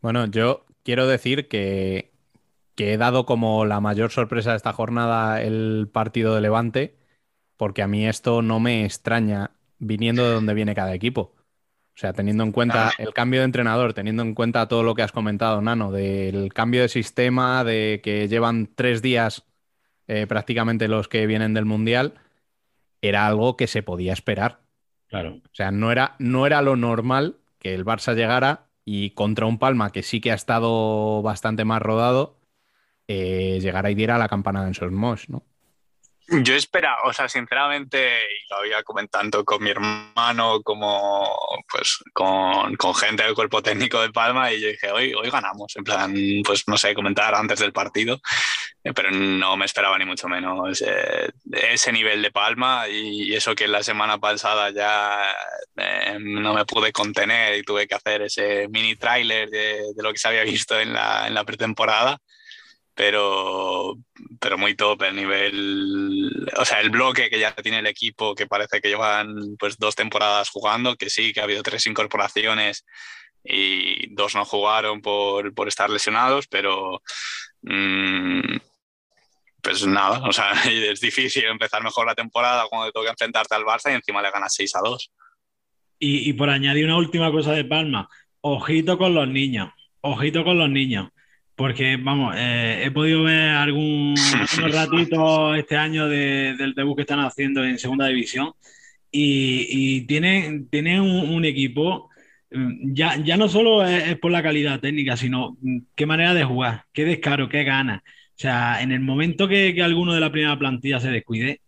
Bueno, 0.00 0.26
yo 0.26 0.64
quiero 0.82 1.06
decir 1.06 1.48
que, 1.48 2.12
que 2.74 2.92
he 2.92 2.96
dado 2.96 3.26
como 3.26 3.64
la 3.66 3.80
mayor 3.80 4.10
sorpresa 4.10 4.50
de 4.50 4.56
esta 4.56 4.72
jornada 4.72 5.42
el 5.42 5.88
partido 5.92 6.34
de 6.34 6.40
Levante, 6.40 6.96
porque 7.56 7.82
a 7.82 7.88
mí 7.88 8.06
esto 8.06 8.42
no 8.42 8.60
me 8.60 8.84
extraña 8.84 9.50
viniendo 9.78 10.26
de 10.26 10.34
donde 10.34 10.54
viene 10.54 10.74
cada 10.74 10.94
equipo. 10.94 11.35
O 11.96 11.98
sea, 11.98 12.12
teniendo 12.12 12.44
en 12.44 12.52
cuenta 12.52 12.92
el 12.98 13.14
cambio 13.14 13.40
de 13.40 13.46
entrenador, 13.46 13.94
teniendo 13.94 14.22
en 14.22 14.34
cuenta 14.34 14.68
todo 14.68 14.82
lo 14.82 14.94
que 14.94 15.00
has 15.00 15.12
comentado, 15.12 15.62
Nano, 15.62 15.90
del 15.90 16.52
cambio 16.52 16.82
de 16.82 16.90
sistema, 16.90 17.64
de 17.64 18.02
que 18.04 18.28
llevan 18.28 18.68
tres 18.74 19.00
días 19.00 19.46
eh, 20.06 20.26
prácticamente 20.26 20.88
los 20.88 21.08
que 21.08 21.26
vienen 21.26 21.54
del 21.54 21.64
Mundial, 21.64 22.12
era 23.00 23.26
algo 23.26 23.56
que 23.56 23.66
se 23.66 23.82
podía 23.82 24.12
esperar. 24.12 24.60
Claro. 25.06 25.40
O 25.42 25.54
sea, 25.54 25.70
no 25.70 25.90
era, 25.90 26.16
no 26.18 26.46
era 26.46 26.60
lo 26.60 26.76
normal 26.76 27.38
que 27.58 27.74
el 27.74 27.86
Barça 27.86 28.14
llegara 28.14 28.66
y 28.84 29.10
contra 29.10 29.46
un 29.46 29.58
Palma 29.58 29.90
que 29.90 30.02
sí 30.02 30.20
que 30.20 30.32
ha 30.32 30.34
estado 30.34 31.22
bastante 31.22 31.64
más 31.64 31.80
rodado, 31.80 32.36
eh, 33.08 33.58
llegara 33.62 33.90
y 33.90 33.94
diera 33.94 34.18
la 34.18 34.28
campanada 34.28 34.68
en 34.68 34.74
Sosmos, 34.74 35.30
¿no? 35.30 35.44
Yo 36.28 36.54
esperaba, 36.54 36.98
o 37.04 37.12
sea, 37.12 37.28
sinceramente, 37.28 38.18
y 38.24 38.50
lo 38.50 38.56
había 38.58 38.82
comentando 38.82 39.44
con 39.44 39.62
mi 39.62 39.70
hermano, 39.70 40.60
como 40.62 41.24
pues 41.70 41.98
con, 42.12 42.74
con, 42.74 42.94
gente 42.96 43.22
del 43.22 43.34
cuerpo 43.34 43.62
técnico 43.62 44.00
de 44.00 44.10
Palma, 44.10 44.52
y 44.52 44.60
yo 44.60 44.68
dije, 44.68 44.90
hoy, 44.90 45.14
hoy 45.14 45.30
ganamos, 45.30 45.76
en 45.76 45.84
plan, 45.84 46.14
pues 46.44 46.64
no 46.66 46.76
sé, 46.78 46.94
comentar 46.94 47.32
antes 47.36 47.60
del 47.60 47.72
partido, 47.72 48.20
eh, 48.82 48.92
pero 48.92 49.12
no 49.12 49.56
me 49.56 49.66
esperaba 49.66 49.96
ni 49.98 50.04
mucho 50.04 50.26
menos 50.26 50.82
eh, 50.84 51.30
ese 51.52 51.92
nivel 51.92 52.20
de 52.22 52.32
Palma 52.32 52.88
y, 52.88 53.32
eso 53.32 53.54
que 53.54 53.68
la 53.68 53.82
semana 53.84 54.18
pasada 54.18 54.70
ya 54.70 55.22
eh, 55.76 56.18
no 56.20 56.54
me 56.54 56.64
pude 56.64 56.90
contener 56.90 57.56
y 57.56 57.62
tuve 57.62 57.86
que 57.86 57.94
hacer 57.94 58.22
ese 58.22 58.66
mini 58.68 58.96
tráiler 58.96 59.48
de, 59.48 59.92
de, 59.94 60.02
lo 60.02 60.12
que 60.12 60.18
se 60.18 60.28
había 60.28 60.42
visto 60.42 60.78
en 60.80 60.92
la, 60.92 61.28
en 61.28 61.34
la 61.34 61.44
pretemporada 61.44 62.18
pero, 62.96 63.98
pero 64.40 64.56
muy 64.56 64.74
top 64.74 65.02
el 65.02 65.16
nivel, 65.16 66.48
o 66.56 66.64
sea, 66.64 66.80
el 66.80 66.88
bloque 66.88 67.28
que 67.28 67.38
ya 67.38 67.54
tiene 67.54 67.80
el 67.80 67.86
equipo, 67.86 68.34
que 68.34 68.46
parece 68.46 68.80
que 68.80 68.88
llevan 68.88 69.56
pues 69.58 69.76
dos 69.78 69.94
temporadas 69.94 70.48
jugando, 70.48 70.96
que 70.96 71.10
sí, 71.10 71.34
que 71.34 71.40
ha 71.40 71.44
habido 71.44 71.62
tres 71.62 71.86
incorporaciones 71.86 72.86
y 73.44 74.14
dos 74.14 74.34
no 74.34 74.46
jugaron 74.46 75.02
por, 75.02 75.52
por 75.54 75.68
estar 75.68 75.90
lesionados, 75.90 76.46
pero 76.48 77.02
mmm, 77.60 78.56
pues 79.60 79.86
nada, 79.86 80.26
o 80.26 80.32
sea, 80.32 80.52
es 80.64 81.00
difícil 81.00 81.44
empezar 81.44 81.84
mejor 81.84 82.06
la 82.06 82.14
temporada 82.14 82.64
cuando 82.70 82.86
te 82.86 82.92
toca 82.92 83.10
enfrentarte 83.10 83.54
al 83.54 83.64
Barça 83.64 83.92
y 83.92 83.94
encima 83.94 84.22
le 84.22 84.30
ganas 84.30 84.54
6 84.54 84.74
a 84.74 84.80
2. 84.80 85.12
Y, 85.98 86.30
y 86.30 86.32
por 86.32 86.48
añadir 86.48 86.86
una 86.86 86.96
última 86.96 87.30
cosa 87.30 87.52
de 87.52 87.64
Palma, 87.66 88.08
ojito 88.40 88.96
con 88.96 89.14
los 89.14 89.28
niños, 89.28 89.70
ojito 90.00 90.44
con 90.44 90.56
los 90.56 90.70
niños 90.70 91.10
porque, 91.56 91.96
vamos, 91.96 92.34
eh, 92.36 92.82
he 92.84 92.90
podido 92.90 93.22
ver 93.24 93.50
algún, 93.50 94.14
algunos 94.34 94.72
ratitos 94.74 95.58
este 95.58 95.76
año 95.76 96.06
del 96.06 96.74
debut 96.74 96.96
que 96.96 97.02
están 97.02 97.20
haciendo 97.20 97.64
en 97.64 97.78
Segunda 97.78 98.06
División 98.06 98.52
y, 99.10 99.66
y 99.70 100.00
tienen, 100.06 100.68
un, 101.00 101.44
equipo, 101.46 102.10
mm, 102.50 102.92
ya, 102.92 103.16
ya 103.24 103.36
no 103.38 103.48
solo 103.48 103.86
es, 103.86 104.18
por 104.18 104.30
la 104.30 104.42
calidad 104.42 104.80
técnica, 104.80 105.16
sino 105.16 105.56
mm, 105.62 105.78
qué 105.94 106.04
manera 106.06 106.34
de 106.34 106.44
jugar, 106.44 106.84
qué 106.92 107.06
descaro, 107.06 107.48
qué 107.48 107.64
gana. 107.64 108.02
O 108.04 108.38
sea, 108.38 108.82
en 108.82 108.92
el 108.92 109.00
momento 109.00 109.48
que, 109.48 109.74
que 109.74 109.82
alguno 109.82 110.12
de 110.12 110.20
la 110.20 110.30
primera 110.30 110.58
plantilla 110.58 111.00
se 111.00 111.10
descuide, 111.10 111.62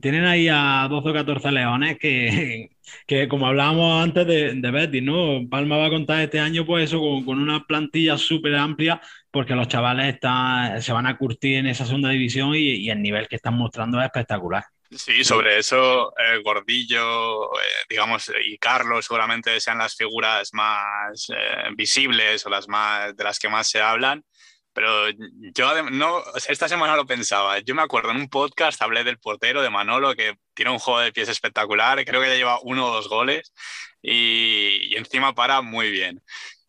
tienen 0.00 0.24
ahí 0.24 0.48
a 0.48 0.86
12 0.88 1.08
o 1.08 1.12
14 1.12 1.52
leones 1.52 1.98
que, 1.98 2.70
que 3.06 3.28
como 3.28 3.46
hablábamos 3.46 4.02
antes 4.02 4.26
de, 4.26 4.54
de 4.54 4.70
Betty, 4.70 5.00
¿no? 5.00 5.48
Palma 5.48 5.76
va 5.76 5.86
a 5.86 5.90
contar 5.90 6.20
este 6.20 6.40
año, 6.40 6.66
pues 6.66 6.84
eso, 6.84 7.00
con, 7.24 7.40
una 7.40 7.64
plantilla 7.64 8.18
súper 8.18 8.56
amplia, 8.56 9.00
porque 9.30 9.54
los 9.54 9.68
chavales 9.68 10.14
están, 10.14 10.82
se 10.82 10.92
van 10.92 11.06
a 11.06 11.16
curtir 11.16 11.58
en 11.58 11.66
esa 11.66 11.86
segunda 11.86 12.10
división 12.10 12.54
y, 12.54 12.88
el 12.90 13.02
nivel 13.02 13.28
que 13.28 13.36
están 13.36 13.54
mostrando 13.54 13.98
es 13.98 14.06
espectacular. 14.06 14.64
Sí, 14.90 15.24
sobre 15.24 15.58
eso, 15.58 16.12
eh, 16.16 16.40
Gordillo, 16.44 17.52
eh, 17.54 17.84
digamos, 17.88 18.30
y 18.44 18.56
Carlos 18.56 19.04
seguramente 19.04 19.58
sean 19.60 19.78
las 19.78 19.96
figuras 19.96 20.50
más 20.52 21.28
eh, 21.30 21.70
visibles 21.74 22.46
o 22.46 22.50
las 22.50 22.68
más 22.68 23.16
de 23.16 23.24
las 23.24 23.38
que 23.38 23.48
más 23.48 23.68
se 23.68 23.80
hablan. 23.80 24.24
Pero 24.76 25.08
yo 25.54 25.90
no, 25.90 26.22
esta 26.48 26.68
semana 26.68 26.96
lo 26.96 27.06
pensaba. 27.06 27.60
Yo 27.60 27.74
me 27.74 27.80
acuerdo 27.80 28.10
en 28.10 28.18
un 28.18 28.28
podcast 28.28 28.82
hablé 28.82 29.04
del 29.04 29.18
portero 29.18 29.62
de 29.62 29.70
Manolo 29.70 30.14
que 30.14 30.36
tiene 30.52 30.70
un 30.70 30.78
juego 30.78 31.00
de 31.00 31.12
pies 31.12 31.30
espectacular. 31.30 32.04
Creo 32.04 32.20
que 32.20 32.28
ya 32.28 32.34
lleva 32.34 32.60
uno 32.62 32.86
o 32.86 32.94
dos 32.94 33.08
goles 33.08 33.54
y, 34.02 34.80
y 34.90 34.96
encima 34.96 35.34
para 35.34 35.62
muy 35.62 35.90
bien. 35.90 36.22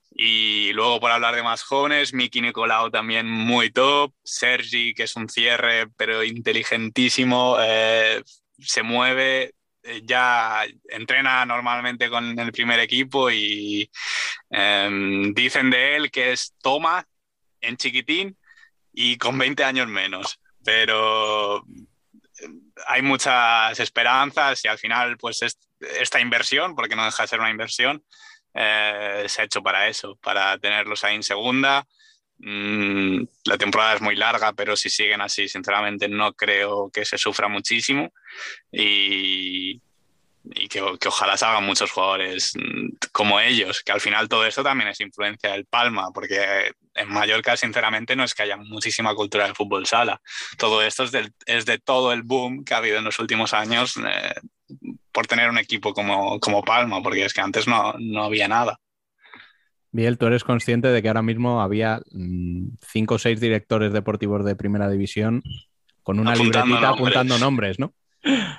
Y 0.09 0.71
luego 0.71 1.01
por 1.01 1.11
hablar 1.11 1.35
de 1.35 1.43
más 1.43 1.63
jóvenes, 1.63 2.13
Miki 2.13 2.39
Nicolau 2.39 2.89
también 2.91 3.27
muy 3.29 3.71
top, 3.71 4.13
Sergi 4.23 4.93
que 4.93 5.03
es 5.03 5.15
un 5.17 5.27
cierre 5.27 5.87
pero 5.97 6.23
inteligentísimo, 6.23 7.57
eh, 7.59 8.23
se 8.57 8.83
mueve, 8.83 9.53
eh, 9.83 10.01
ya 10.05 10.65
entrena 10.89 11.45
normalmente 11.45 12.09
con 12.09 12.39
el 12.39 12.53
primer 12.53 12.79
equipo 12.79 13.29
y 13.29 13.91
eh, 14.49 15.31
dicen 15.35 15.69
de 15.71 15.97
él 15.97 16.09
que 16.09 16.31
es 16.31 16.55
toma 16.61 17.05
en 17.67 17.77
chiquitín 17.77 18.37
y 18.93 19.17
con 19.17 19.37
20 19.37 19.63
años 19.63 19.87
menos, 19.87 20.39
pero 20.63 21.63
hay 22.87 23.01
muchas 23.01 23.79
esperanzas 23.79 24.63
y 24.63 24.67
al 24.67 24.77
final 24.77 25.17
pues 25.17 25.41
es, 25.41 25.57
esta 25.79 26.19
inversión, 26.19 26.75
porque 26.75 26.95
no 26.95 27.05
deja 27.05 27.23
de 27.23 27.27
ser 27.27 27.39
una 27.39 27.51
inversión, 27.51 28.03
eh, 28.53 29.25
se 29.27 29.41
ha 29.41 29.45
hecho 29.45 29.61
para 29.61 29.87
eso, 29.87 30.17
para 30.21 30.57
tenerlos 30.57 31.03
ahí 31.03 31.15
en 31.15 31.23
segunda. 31.23 31.85
Mm, 32.39 33.23
la 33.45 33.57
temporada 33.57 33.95
es 33.95 34.01
muy 34.01 34.15
larga, 34.15 34.53
pero 34.53 34.75
si 34.75 34.89
siguen 34.89 35.21
así, 35.21 35.47
sinceramente 35.47 36.07
no 36.07 36.33
creo 36.33 36.89
que 36.91 37.05
se 37.05 37.17
sufra 37.17 37.47
muchísimo 37.47 38.13
y, 38.71 39.81
y 40.55 40.67
que, 40.67 40.81
que, 40.99 41.07
ojalá 41.07 41.37
salgan 41.37 41.65
muchos 41.65 41.91
jugadores 41.91 42.53
mm, 42.55 42.89
como 43.11 43.39
ellos, 43.39 43.81
que 43.83 43.91
al 43.91 44.01
final 44.01 44.29
todo 44.29 44.45
esto 44.45 44.63
también 44.63 44.89
es 44.89 44.99
influencia 45.01 45.51
del 45.51 45.65
Palma, 45.65 46.11
porque 46.13 46.71
en 46.95 47.09
Mallorca, 47.09 47.55
sinceramente, 47.55 48.15
no 48.15 48.23
es 48.23 48.33
que 48.33 48.43
haya 48.43 48.57
muchísima 48.57 49.13
cultura 49.15 49.47
de 49.47 49.53
fútbol 49.53 49.85
sala. 49.85 50.21
Todo 50.57 50.81
esto 50.81 51.03
es, 51.03 51.11
del, 51.11 51.31
es 51.45 51.65
de 51.65 51.77
todo 51.77 52.11
el 52.11 52.23
boom 52.23 52.63
que 52.63 52.73
ha 52.73 52.77
habido 52.77 52.97
en 52.97 53.03
los 53.03 53.19
últimos 53.19 53.53
años 53.53 53.97
eh, 53.97 54.33
por 55.11 55.27
tener 55.27 55.49
un 55.49 55.57
equipo 55.57 55.93
como, 55.93 56.39
como 56.39 56.63
Palma, 56.63 57.01
porque 57.01 57.25
es 57.25 57.33
que 57.33 57.41
antes 57.41 57.67
no, 57.67 57.93
no 57.99 58.23
había 58.23 58.47
nada. 58.47 58.79
Biel, 59.91 60.17
tú 60.17 60.27
eres 60.27 60.43
consciente 60.43 60.89
de 60.89 61.01
que 61.01 61.07
ahora 61.07 61.21
mismo 61.21 61.61
había 61.61 62.01
mmm, 62.11 62.69
cinco 62.81 63.15
o 63.15 63.19
seis 63.19 63.39
directores 63.39 63.93
deportivos 63.93 64.43
de 64.43 64.55
primera 64.55 64.89
división 64.89 65.41
con 66.03 66.19
una 66.19 66.33
apuntando 66.33 66.67
libretita 66.67 66.87
nombres. 66.87 66.99
apuntando 66.99 67.37
nombres, 67.39 67.79
¿no? 67.79 67.93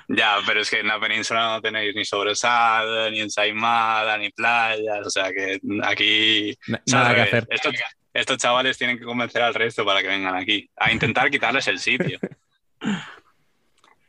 Ya, 0.07 0.37
pero 0.45 0.61
es 0.61 0.69
que 0.69 0.79
en 0.79 0.87
la 0.87 0.99
península 0.99 1.55
no 1.55 1.61
tenéis 1.61 1.95
ni 1.95 2.05
Sobresada, 2.05 3.09
ni 3.09 3.19
Ensaimada, 3.19 4.17
ni 4.17 4.29
playas, 4.29 5.05
o 5.05 5.09
sea 5.09 5.31
que 5.31 5.59
aquí... 5.83 6.57
Nada 6.87 7.15
que 7.15 7.21
hacer. 7.21 7.47
Estos, 7.49 7.73
estos, 8.13 8.37
chavales 8.37 8.77
tienen 8.77 8.97
que 8.97 9.05
convencer 9.05 9.41
al 9.41 9.53
resto 9.53 9.85
para 9.85 10.01
que 10.01 10.07
vengan 10.07 10.35
aquí, 10.35 10.69
a 10.75 10.91
intentar 10.91 11.29
quitarles 11.29 11.67
el 11.67 11.79
sitio. 11.79 12.19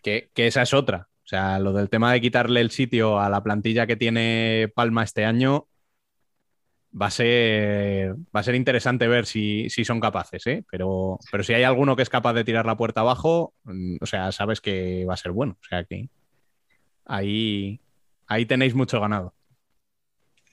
que, 0.03 0.31
que 0.35 0.47
esa 0.47 0.63
es 0.63 0.75
otra. 0.75 1.09
O 1.25 1.29
sea, 1.31 1.59
lo 1.59 1.73
del 1.73 1.89
tema 1.89 2.13
de 2.13 2.21
quitarle 2.21 2.61
el 2.61 2.71
sitio 2.71 3.21
a 3.21 3.29
la 3.29 3.43
plantilla 3.43 3.87
que 3.87 3.97
tiene 3.97 4.71
Palma 4.75 5.05
este 5.05 5.25
año 5.25 5.69
va 6.93 7.07
a 7.07 7.11
ser, 7.11 8.15
va 8.35 8.41
a 8.41 8.43
ser 8.43 8.55
interesante 8.55 9.07
ver 9.07 9.27
si, 9.27 9.69
si 9.71 9.85
son 9.85 10.01
capaces, 10.01 10.47
¿eh? 10.47 10.65
pero, 10.71 11.19
pero 11.31 11.45
si 11.45 11.55
hay 11.55 11.63
alguno 11.63 11.97
que 11.97 12.03
es 12.03 12.11
capaz 12.11 12.33
de 12.33 12.45
tirar 12.45 12.67
la 12.67 12.77
puerta 12.77 13.01
abajo, 13.01 13.55
o 14.01 14.07
sea, 14.07 14.33
sabes 14.33 14.61
que 14.61 15.05
va 15.05 15.15
a 15.15 15.19
ser 15.19 15.33
bueno. 15.33 15.57
O 15.61 15.65
sea 15.65 15.85
que 15.85 16.09
ahí, 17.05 17.81
ahí 18.27 18.47
tenéis 18.47 18.75
mucho 18.75 19.01
ganado. 19.01 19.35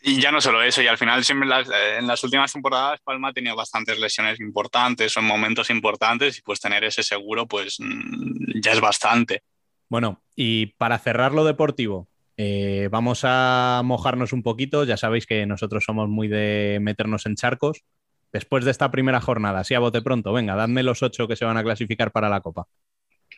Y 0.02 0.22
ya 0.22 0.32
no 0.32 0.40
solo 0.40 0.62
eso, 0.62 0.82
y 0.82 0.88
al 0.88 0.98
final 0.98 1.26
siempre 1.26 1.46
en 1.46 1.50
las, 1.50 1.70
en 1.98 2.08
las 2.08 2.24
últimas 2.24 2.54
temporadas 2.54 3.02
Palma 3.04 3.30
ha 3.30 3.34
tenido 3.34 3.56
bastantes 3.56 4.00
lesiones 4.00 4.40
importantes, 4.40 5.12
son 5.12 5.26
momentos 5.26 5.72
importantes 5.72 6.38
y 6.38 6.42
pues 6.44 6.60
tener 6.60 6.84
ese 6.84 7.02
seguro 7.02 7.48
pues 7.48 7.78
ya 8.62 8.72
es 8.74 8.80
bastante. 8.80 9.44
Bueno, 9.90 10.22
y 10.36 10.68
para 10.78 11.00
cerrar 11.00 11.34
lo 11.34 11.44
deportivo, 11.46 12.08
eh, 12.38 12.88
vamos 12.92 13.22
a 13.24 13.82
mojarnos 13.84 14.32
un 14.32 14.44
poquito. 14.44 14.84
Ya 14.84 14.96
sabéis 14.96 15.26
que 15.26 15.46
nosotros 15.46 15.84
somos 15.84 16.08
muy 16.08 16.28
de 16.28 16.78
meternos 16.82 17.26
en 17.26 17.36
charcos. 17.36 17.84
Después 18.32 18.64
de 18.66 18.72
esta 18.72 18.92
primera 18.92 19.20
jornada, 19.22 19.62
así 19.62 19.74
a 19.74 19.80
bote 19.80 20.02
pronto, 20.02 20.34
venga, 20.34 20.56
dadme 20.56 20.84
los 20.84 21.02
ocho 21.02 21.28
que 21.28 21.36
se 21.36 21.46
van 21.46 21.58
a 21.58 21.64
clasificar 21.64 22.12
para 22.12 22.30
la 22.30 22.42
Copa. 22.42 22.68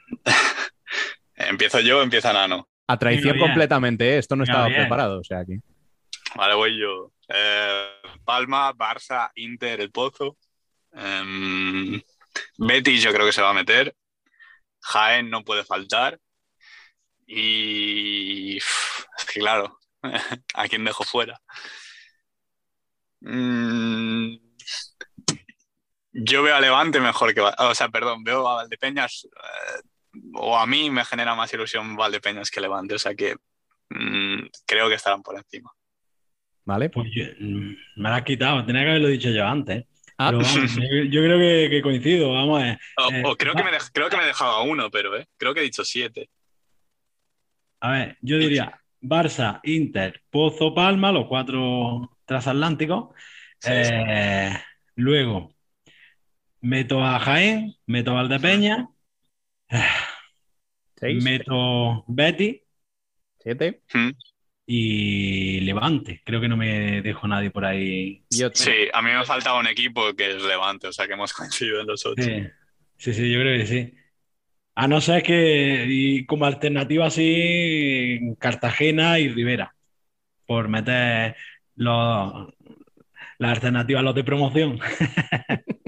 Empiezo 1.36 1.80
yo, 1.80 2.02
empieza 2.02 2.34
Nano. 2.34 2.68
A 2.88 2.98
traición 2.98 3.38
completamente, 3.40 4.16
¿eh? 4.16 4.18
esto 4.18 4.36
no 4.36 4.44
estaba 4.44 4.68
bien. 4.68 4.82
preparado. 4.82 5.20
O 5.20 5.24
sea. 5.24 5.46
Vale, 6.36 6.56
voy 6.56 6.78
yo. 6.78 7.14
Eh, 7.30 7.90
Palma, 8.26 8.74
Barça, 8.74 9.32
Inter, 9.36 9.80
El 9.80 9.92
Pozo. 9.92 10.38
Eh, 10.94 12.02
Betis 12.58 13.04
yo 13.04 13.14
creo 13.14 13.26
que 13.26 13.32
se 13.32 13.42
va 13.42 13.52
a 13.52 13.54
meter. 13.54 13.96
Jaén 14.82 15.30
no 15.30 15.44
puede 15.44 15.64
faltar. 15.64 16.20
Y 17.32 18.58
es 18.58 19.26
que 19.32 19.40
claro, 19.40 19.80
¿a 20.56 20.68
quién 20.68 20.84
dejo 20.84 21.04
fuera? 21.04 21.40
Mm, 23.22 24.36
yo 26.12 26.44
veo 26.44 26.56
a 26.56 26.60
Levante 26.62 27.00
mejor 27.00 27.34
que... 27.36 27.42
O 27.42 27.76
sea, 27.76 27.90
perdón, 27.90 28.24
veo 28.24 28.48
a 28.48 28.56
Valdepeñas... 28.56 29.26
Eh, 29.26 29.82
o 30.34 30.58
a 30.58 30.66
mí 30.66 30.90
me 30.90 31.06
genera 31.06 31.36
más 31.36 31.54
ilusión 31.54 31.96
Valdepeñas 31.96 32.50
que 32.50 32.62
Levante. 32.62 32.96
O 32.96 33.00
sea 33.00 33.14
que 33.14 33.36
mm, 33.90 34.48
creo 34.66 34.90
que 34.90 34.96
estarán 34.96 35.22
por 35.22 35.38
encima. 35.38 35.72
¿Vale? 36.66 36.90
Pues 36.90 37.10
yo, 37.14 37.26
mm, 37.40 37.76
me 37.98 38.10
la 38.10 38.16
has 38.18 38.24
quitado, 38.24 38.66
tenía 38.66 38.84
que 38.84 38.90
haberlo 38.90 39.08
dicho 39.10 39.30
yo 39.30 39.46
antes. 39.46 39.86
Ah. 40.18 40.32
Pero 40.32 40.40
vamos, 40.44 40.76
yo, 40.76 41.04
yo 41.04 41.22
creo 41.24 41.38
que, 41.38 41.68
que 41.70 41.82
coincido, 41.84 42.34
vamos. 42.34 42.64
eh, 42.64 42.80
O, 42.98 43.12
eh, 43.12 43.24
o 43.24 43.36
creo, 43.36 43.54
que 43.54 43.64
me 43.64 43.72
creo 43.94 44.10
que 44.10 44.18
me 44.18 44.24
he 44.24 44.28
dejado 44.28 44.52
a 44.52 44.64
uno, 44.64 44.90
pero 44.90 45.16
eh, 45.16 45.28
creo 45.38 45.54
que 45.54 45.60
he 45.60 45.64
dicho 45.64 45.86
siete. 45.86 46.30
A 47.82 47.92
ver, 47.92 48.18
yo 48.22 48.38
diría 48.38 48.80
Barça, 49.02 49.60
Inter, 49.64 50.22
Pozo, 50.30 50.74
Palma, 50.74 51.12
los 51.12 51.28
cuatro 51.28 52.18
transatlánticos. 52.26 53.10
Sí, 53.60 53.70
Eh, 53.72 54.54
luego 54.96 55.54
meto 56.62 57.04
a 57.04 57.20
Jaén, 57.20 57.76
meto 57.86 58.12
a 58.12 58.16
Valdepeña, 58.16 58.90
¿Seis? 61.00 61.24
meto 61.24 62.04
Betty 62.08 62.62
¿Siete? 63.40 63.82
Mm. 63.94 64.12
y 64.66 65.62
Levante. 65.62 66.22
Creo 66.26 66.42
que 66.42 66.48
no 66.48 66.58
me 66.58 67.02
dejo 67.02 67.28
nadie 67.28 67.50
por 67.50 67.66
ahí. 67.66 68.24
Sí, 68.30 68.88
a 68.94 69.02
mí 69.02 69.12
me 69.12 69.26
faltaba 69.26 69.60
un 69.60 69.68
equipo 69.68 70.14
que 70.16 70.36
es 70.36 70.44
Levante, 70.44 70.88
o 70.88 70.94
sea 70.94 71.08
que 71.08 71.14
hemos 71.14 71.34
coincidido 71.34 71.82
en 71.82 71.88
los 71.88 72.06
ocho. 72.06 72.24
Sí, 72.24 72.44
sí, 72.98 73.14
sí, 73.14 73.32
yo 73.32 73.40
creo 73.40 73.58
que 73.58 73.66
sí. 73.66 73.94
A 74.82 74.88
no 74.88 75.02
ser 75.02 75.24
que, 75.24 75.88
y 75.90 76.26
como 76.26 76.46
alternativa 76.46 77.08
así, 77.08 78.18
Cartagena 78.40 79.20
y 79.20 79.28
Rivera, 79.28 79.76
por 80.46 80.70
meter 80.70 81.36
los, 81.76 82.48
las 83.40 83.52
alternativas, 83.52 84.04
los 84.04 84.16
de 84.16 84.24
promoción. 84.24 84.80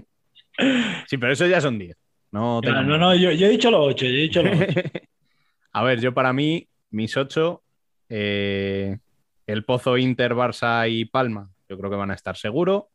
Sí, 1.08 1.18
pero 1.18 1.32
eso 1.32 1.48
ya 1.48 1.60
son 1.60 1.80
diez. 1.80 1.98
No, 2.32 2.62
No, 2.62 2.84
no, 2.84 2.98
no, 2.98 3.16
yo, 3.16 3.32
yo 3.32 3.48
he 3.48 3.50
dicho 3.50 3.72
los 3.72 3.94
ocho, 3.94 4.06
yo 4.06 4.12
he 4.12 4.24
dicho 4.24 4.44
los. 4.44 4.56
A 5.72 5.84
ver, 5.84 6.00
yo 6.00 6.14
para 6.14 6.34
mí, 6.34 6.68
mis 6.92 7.18
ocho, 7.18 7.64
eh, 8.10 9.00
el 9.48 9.64
Pozo, 9.64 9.98
Inter, 9.98 10.36
Barça 10.36 10.88
y 10.88 11.06
Palma, 11.06 11.50
yo 11.68 11.80
creo 11.80 11.90
que 11.90 11.96
van 11.96 12.12
a 12.12 12.16
estar 12.16 12.38
seguro. 12.38 12.90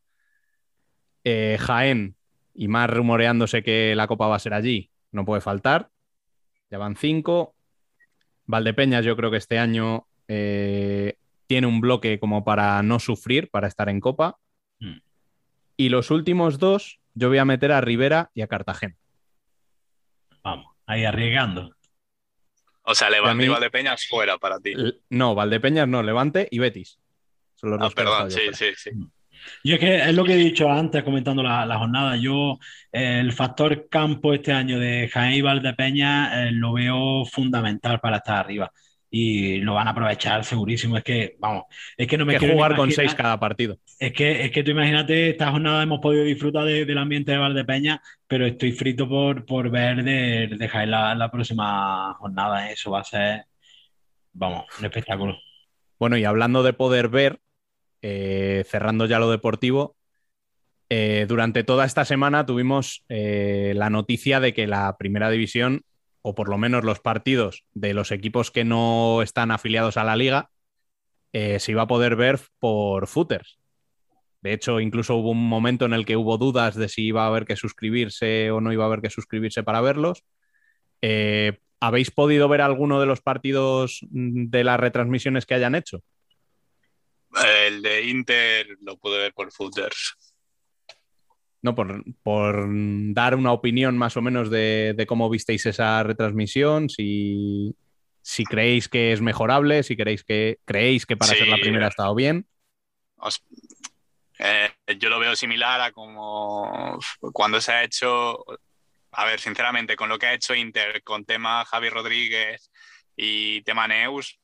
Eh, 1.24 1.56
Jaén, 1.58 2.14
y 2.54 2.68
más 2.68 2.88
rumoreándose 2.88 3.64
que 3.64 3.94
la 3.96 4.06
Copa 4.06 4.28
va 4.28 4.36
a 4.36 4.40
ser 4.40 4.54
allí, 4.54 4.90
no 5.12 5.24
puede 5.24 5.40
faltar. 5.40 5.90
Ya 6.70 6.78
van 6.78 6.96
cinco. 6.96 7.54
Valdepeñas, 8.46 9.04
yo 9.04 9.16
creo 9.16 9.30
que 9.30 9.36
este 9.38 9.58
año 9.58 10.06
eh, 10.28 11.16
tiene 11.46 11.66
un 11.66 11.80
bloque 11.80 12.18
como 12.20 12.44
para 12.44 12.82
no 12.82 12.98
sufrir, 12.98 13.50
para 13.50 13.68
estar 13.68 13.88
en 13.88 14.00
Copa. 14.00 14.38
Mm. 14.80 14.98
Y 15.76 15.88
los 15.88 16.10
últimos 16.10 16.58
dos, 16.58 17.00
yo 17.14 17.28
voy 17.28 17.38
a 17.38 17.44
meter 17.44 17.72
a 17.72 17.80
Rivera 17.80 18.30
y 18.34 18.42
a 18.42 18.46
Cartagena. 18.46 18.96
Vamos, 20.42 20.74
ahí 20.86 21.04
arriesgando. 21.04 21.74
O 22.82 22.94
sea, 22.94 23.10
Levante 23.10 23.38
mí- 23.42 23.44
y 23.46 23.48
Valdepeñas 23.48 24.06
fuera 24.06 24.38
para 24.38 24.60
ti. 24.60 24.72
No, 25.10 25.34
Valdepeñas 25.34 25.88
no, 25.88 26.02
Levante 26.02 26.46
y 26.50 26.60
Betis. 26.60 26.98
Son 27.56 27.70
los 27.70 27.80
Ah, 27.80 27.84
dos 27.84 27.94
perdón, 27.94 28.30
sí, 28.30 28.40
sí, 28.52 28.66
sí. 28.76 28.90
Yo 29.64 29.74
es 29.74 29.80
que 29.80 29.96
es 29.96 30.14
lo 30.14 30.24
que 30.24 30.34
he 30.34 30.36
dicho 30.36 30.70
antes 30.70 31.02
comentando 31.02 31.42
la, 31.42 31.66
la 31.66 31.78
jornada. 31.78 32.16
Yo 32.16 32.58
eh, 32.92 33.20
el 33.20 33.32
factor 33.32 33.88
campo 33.88 34.32
este 34.34 34.52
año 34.52 34.78
de 34.78 35.08
Jaén 35.12 35.34
y 35.34 35.42
Valdepeña 35.42 36.48
eh, 36.48 36.52
lo 36.52 36.72
veo 36.74 37.24
fundamental 37.26 38.00
para 38.00 38.18
estar 38.18 38.38
arriba. 38.38 38.70
y 39.10 39.58
lo 39.58 39.74
van 39.74 39.88
a 39.88 39.92
aprovechar 39.92 40.44
segurísimo. 40.44 40.96
Es 40.96 41.04
que, 41.04 41.36
vamos, 41.38 41.64
es 41.96 42.06
que 42.06 42.18
no 42.18 42.26
me 42.26 42.34
que 42.34 42.38
quiero 42.40 42.54
jugar 42.54 42.74
con 42.76 42.90
seis 42.92 43.14
cada 43.14 43.38
partido. 43.38 43.78
Es 43.98 44.12
que, 44.12 44.44
es 44.44 44.50
que 44.50 44.62
tú 44.62 44.72
imagínate, 44.72 45.30
esta 45.30 45.50
jornada 45.50 45.82
hemos 45.82 46.00
podido 46.00 46.24
disfrutar 46.24 46.64
de- 46.64 46.84
del 46.84 46.98
ambiente 46.98 47.32
de 47.32 47.38
Valdepeña, 47.38 48.02
pero 48.26 48.46
estoy 48.46 48.72
frito 48.72 49.08
por, 49.08 49.46
por 49.46 49.70
ver 49.70 50.02
de, 50.04 50.48
de 50.58 50.68
Jaén 50.68 50.90
la, 50.90 51.14
la 51.14 51.30
próxima 51.30 52.14
jornada. 52.18 52.70
Eso 52.70 52.90
va 52.90 53.00
a 53.00 53.04
ser, 53.04 53.44
vamos, 54.32 54.66
un 54.78 54.84
espectáculo. 54.86 55.36
Bueno, 55.98 56.16
y 56.18 56.24
hablando 56.24 56.62
de 56.62 56.72
poder 56.72 57.08
ver, 57.08 57.40
eh, 58.02 58.64
cerrando 58.68 59.06
ya 59.06 59.18
lo 59.18 59.30
deportivo, 59.30 59.96
eh, 60.88 61.26
durante 61.28 61.64
toda 61.64 61.84
esta 61.84 62.04
semana 62.04 62.46
tuvimos 62.46 63.04
eh, 63.08 63.72
la 63.76 63.90
noticia 63.90 64.40
de 64.40 64.54
que 64.54 64.66
la 64.66 64.96
primera 64.98 65.30
división, 65.30 65.82
o 66.22 66.34
por 66.34 66.48
lo 66.48 66.58
menos 66.58 66.84
los 66.84 67.00
partidos 67.00 67.64
de 67.74 67.94
los 67.94 68.12
equipos 68.12 68.50
que 68.50 68.64
no 68.64 69.22
están 69.22 69.50
afiliados 69.50 69.96
a 69.96 70.04
la 70.04 70.16
liga, 70.16 70.50
se 71.32 71.70
iba 71.70 71.82
a 71.82 71.86
poder 71.86 72.16
ver 72.16 72.40
por 72.58 73.06
footers. 73.08 73.58
De 74.40 74.54
hecho, 74.54 74.80
incluso 74.80 75.16
hubo 75.16 75.32
un 75.32 75.46
momento 75.46 75.84
en 75.84 75.92
el 75.92 76.06
que 76.06 76.16
hubo 76.16 76.38
dudas 76.38 76.76
de 76.76 76.88
si 76.88 77.08
iba 77.08 77.24
a 77.24 77.26
haber 77.26 77.44
que 77.44 77.56
suscribirse 77.56 78.50
o 78.50 78.62
no 78.62 78.72
iba 78.72 78.84
a 78.84 78.86
haber 78.86 79.02
que 79.02 79.10
suscribirse 79.10 79.62
para 79.62 79.82
verlos. 79.82 80.24
¿Habéis 81.80 82.10
podido 82.10 82.48
ver 82.48 82.62
alguno 82.62 83.00
de 83.00 83.06
los 83.06 83.20
partidos 83.20 84.00
mm, 84.10 84.46
de 84.48 84.64
las 84.64 84.80
retransmisiones 84.80 85.46
que 85.46 85.54
hayan 85.54 85.74
hecho? 85.74 86.02
El 87.44 87.82
de 87.82 88.04
Inter 88.04 88.76
lo 88.80 88.96
pude 88.96 89.18
ver 89.18 89.34
por 89.34 89.52
footers. 89.52 90.16
No, 91.62 91.74
por, 91.74 92.04
por 92.22 92.66
dar 93.12 93.34
una 93.34 93.52
opinión 93.52 93.98
más 93.98 94.16
o 94.16 94.22
menos 94.22 94.50
de, 94.50 94.94
de 94.96 95.06
cómo 95.06 95.28
visteis 95.28 95.66
esa 95.66 96.02
retransmisión, 96.02 96.88
si, 96.88 97.74
si 98.22 98.44
creéis 98.44 98.88
que 98.88 99.12
es 99.12 99.20
mejorable, 99.20 99.82
si 99.82 99.96
creéis 99.96 100.22
que 100.22 100.58
creéis 100.64 101.06
que 101.06 101.16
para 101.16 101.32
Sí. 101.32 101.38
ser 101.38 101.48
la 101.48 101.56
primera 101.58 101.86
ha 101.86 101.90
estado 101.90 102.14
bien. 102.14 102.46
Os- 103.16 103.42
eh, 104.38 104.70
yo 104.98 105.08
lo 105.08 105.18
veo 105.18 105.34
similar 105.34 105.80
a 105.80 105.92
como 105.92 106.98
cuando 107.32 107.60
se 107.60 107.72
ha 107.72 107.82
hecho, 107.82 108.44
a 109.12 109.24
ver, 109.24 109.40
sinceramente, 109.40 109.96
con 109.96 110.08
lo 110.08 110.18
que 110.18 110.26
ha 110.26 110.34
hecho 110.34 110.54
Inter, 110.54 111.02
con 111.02 111.24
tema 111.24 111.64
Javi 111.64 111.88
Rodríguez 111.88 112.70
y 113.16 113.62
tema 113.62 113.88
Neus, 113.88 114.38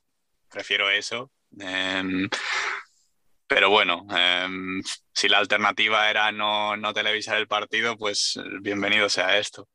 prefiero 0.50 0.90
eso. 0.90 1.30
Em, 1.60 2.28
pero 3.46 3.70
bueno, 3.70 4.06
em, 4.10 4.82
si 5.12 5.28
la 5.28 5.38
alternativa 5.38 6.08
era 6.08 6.32
no, 6.32 6.76
no 6.76 6.92
televisar 6.92 7.38
el 7.38 7.46
partido, 7.46 7.96
pues 7.96 8.40
bienvenido 8.60 9.08
sea 9.08 9.38
esto. 9.38 9.68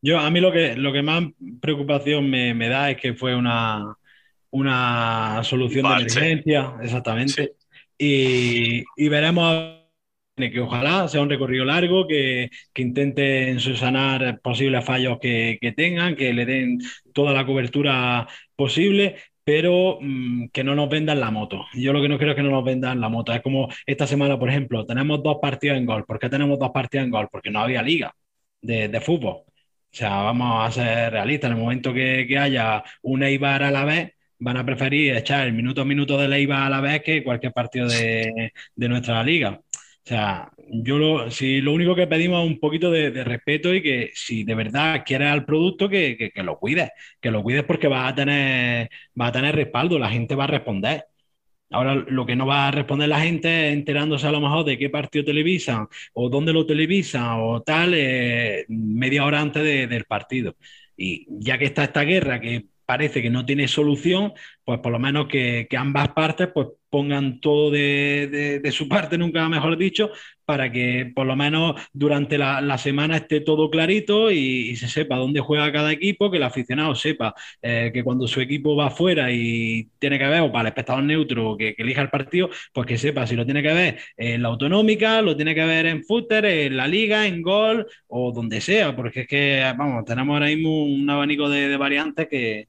Yo, 0.00 0.18
a 0.18 0.30
mí 0.30 0.40
lo 0.40 0.52
que, 0.52 0.76
lo 0.76 0.92
que 0.92 1.02
más 1.02 1.24
preocupación 1.60 2.30
me, 2.30 2.54
me 2.54 2.68
da 2.68 2.90
es 2.90 2.98
que 2.98 3.14
fue 3.14 3.34
una, 3.34 3.96
una 4.50 5.42
solución 5.42 5.88
de 5.88 5.94
emergencia, 5.94 6.74
exactamente. 6.80 7.54
Y, 7.98 8.84
y 8.96 9.08
veremos 9.08 9.78
que 10.36 10.60
ojalá 10.60 11.08
sea 11.08 11.20
un 11.20 11.30
recorrido 11.30 11.64
largo, 11.64 12.06
que, 12.06 12.50
que 12.72 12.82
intenten 12.82 13.58
subsanar 13.58 14.40
posibles 14.40 14.84
fallos 14.84 15.18
que, 15.20 15.58
que 15.60 15.72
tengan, 15.72 16.14
que 16.14 16.32
le 16.32 16.46
den 16.46 16.78
toda 17.12 17.32
la 17.32 17.44
cobertura 17.44 18.28
posible, 18.54 19.16
pero 19.48 19.96
mm, 19.98 20.48
que 20.52 20.62
no 20.62 20.74
nos 20.74 20.90
vendan 20.90 21.20
la 21.20 21.30
moto. 21.30 21.64
Yo 21.72 21.94
lo 21.94 22.02
que 22.02 22.08
no 22.10 22.18
quiero 22.18 22.32
es 22.32 22.36
que 22.36 22.42
no 22.42 22.50
nos 22.50 22.62
vendan 22.64 23.00
la 23.00 23.08
moto. 23.08 23.32
Es 23.32 23.40
como 23.40 23.68
esta 23.86 24.06
semana, 24.06 24.38
por 24.38 24.50
ejemplo, 24.50 24.84
tenemos 24.84 25.22
dos 25.22 25.38
partidos 25.40 25.78
en 25.78 25.86
gol. 25.86 26.04
¿Por 26.04 26.18
qué 26.18 26.28
tenemos 26.28 26.58
dos 26.58 26.70
partidos 26.70 27.06
en 27.06 27.10
gol? 27.10 27.28
Porque 27.32 27.50
no 27.50 27.60
había 27.60 27.80
liga 27.82 28.14
de, 28.60 28.88
de 28.88 29.00
fútbol. 29.00 29.36
O 29.36 29.46
sea, 29.90 30.16
vamos 30.22 30.68
a 30.68 30.70
ser 30.70 31.12
realistas. 31.12 31.50
En 31.50 31.56
el 31.56 31.62
momento 31.62 31.94
que, 31.94 32.26
que 32.28 32.38
haya 32.38 32.82
un 33.02 33.22
Eibar 33.22 33.62
a 33.62 33.70
la 33.70 33.86
vez, 33.86 34.12
van 34.38 34.58
a 34.58 34.66
preferir 34.66 35.16
echar 35.16 35.46
el 35.46 35.54
minuto 35.54 35.80
a 35.80 35.84
minuto 35.86 36.18
del 36.18 36.34
Eibar 36.34 36.64
a 36.64 36.70
la 36.70 36.80
vez 36.82 37.02
que 37.02 37.24
cualquier 37.24 37.54
partido 37.54 37.88
de, 37.88 38.52
de 38.76 38.88
nuestra 38.88 39.22
liga. 39.22 39.58
Sea, 40.08 40.50
yo 40.70 40.96
lo, 40.96 41.30
si 41.30 41.60
lo 41.60 41.74
único 41.74 41.94
que 41.94 42.06
pedimos 42.06 42.42
es 42.42 42.50
un 42.50 42.58
poquito 42.58 42.90
de, 42.90 43.10
respeto 43.24 43.74
y 43.74 43.82
que 43.82 44.10
si 44.14 44.42
de 44.42 44.54
verdad 44.54 45.02
quieres 45.04 45.28
al 45.28 45.44
producto, 45.44 45.86
que, 45.88 46.30
que, 46.34 46.42
lo 46.42 46.58
cuides, 46.58 46.90
que 47.20 47.30
lo 47.30 47.42
cuides 47.42 47.64
porque 47.64 47.88
vas 47.88 48.10
a 48.12 48.14
tener, 48.14 48.88
vas 49.14 49.28
a 49.28 49.32
tener 49.32 49.54
respaldo, 49.54 49.98
la 49.98 50.08
gente 50.10 50.34
va 50.34 50.44
a 50.44 50.46
responder. 50.46 51.04
Ahora 51.70 51.94
lo 51.96 52.26
que 52.26 52.36
no 52.36 52.46
va 52.46 52.68
a 52.68 52.70
responder 52.70 53.08
la 53.10 53.20
gente 53.20 53.70
enterándose 53.70 54.26
a 54.26 54.32
lo 54.32 54.40
mejor 54.40 54.64
de 54.64 54.78
qué 54.78 54.90
partido 54.90 55.24
televisan 55.26 55.88
o 56.14 56.30
dónde 56.30 56.52
lo 56.54 56.64
televisan 56.66 57.38
o 57.40 57.62
tal 57.62 57.92
eh, 57.94 58.64
media 58.68 59.24
hora 59.26 59.40
antes 59.40 59.62
de- 59.62 59.86
del 59.88 60.04
partido. 60.06 60.56
Y 60.96 61.26
ya 61.28 61.58
que 61.58 61.66
está 61.66 61.84
esta 61.84 62.02
guerra 62.02 62.40
que 62.40 62.66
parece 62.88 63.20
que 63.20 63.28
no 63.28 63.44
tiene 63.44 63.68
solución, 63.68 64.32
pues 64.64 64.80
por 64.80 64.90
lo 64.90 64.98
menos 64.98 65.28
que, 65.28 65.68
ambas 65.76 66.08
partes 66.08 66.48
pues 66.54 66.68
pongan 66.88 67.38
todo 67.38 67.70
de, 67.70 68.62
su 68.72 68.88
parte, 68.88 69.18
nunca 69.18 69.46
mejor 69.50 69.76
dicho, 69.76 70.10
para 70.46 70.72
que 70.72 71.12
por 71.14 71.26
lo 71.26 71.36
menos 71.36 71.78
durante 71.92 72.38
la, 72.38 72.78
semana 72.78 73.16
esté 73.16 73.42
todo 73.42 73.68
clarito 73.68 74.30
y, 74.30 74.74
se 74.76 74.88
sepa 74.88 75.16
dónde 75.16 75.40
juega 75.40 75.70
cada 75.70 75.92
equipo, 75.92 76.30
que 76.30 76.38
el 76.38 76.44
aficionado 76.44 76.94
sepa 76.94 77.34
eh, 77.60 77.90
que 77.92 78.02
cuando 78.02 78.26
su 78.26 78.40
equipo 78.40 78.74
va 78.74 78.86
afuera 78.86 79.30
y 79.30 79.90
tiene 79.98 80.18
que 80.18 80.26
ver, 80.26 80.40
o 80.40 80.50
para 80.50 80.62
el 80.62 80.68
espectador 80.68 81.04
neutro 81.04 81.58
que, 81.58 81.74
elija 81.76 82.00
el 82.00 82.08
partido, 82.08 82.48
pues 82.72 82.86
que 82.86 82.96
sepa 82.96 83.26
si 83.26 83.36
lo 83.36 83.44
tiene 83.44 83.62
que 83.62 83.74
ver 83.74 83.98
en 84.16 84.40
la 84.42 84.48
autonómica, 84.48 85.20
lo 85.20 85.36
tiene 85.36 85.54
que 85.54 85.64
ver 85.66 85.84
en 85.84 86.04
footer, 86.04 86.46
en 86.46 86.78
la 86.78 86.88
liga, 86.88 87.26
en 87.26 87.42
gol 87.42 87.86
o 88.06 88.32
donde 88.32 88.62
sea, 88.62 88.96
porque 88.96 89.20
es 89.22 89.28
que, 89.28 89.74
vamos, 89.76 90.06
tenemos 90.06 90.32
ahora 90.32 90.46
mismo 90.46 90.84
un 90.84 91.10
abanico 91.10 91.50
de 91.50 91.76
variantes 91.76 92.28
que, 92.28 92.68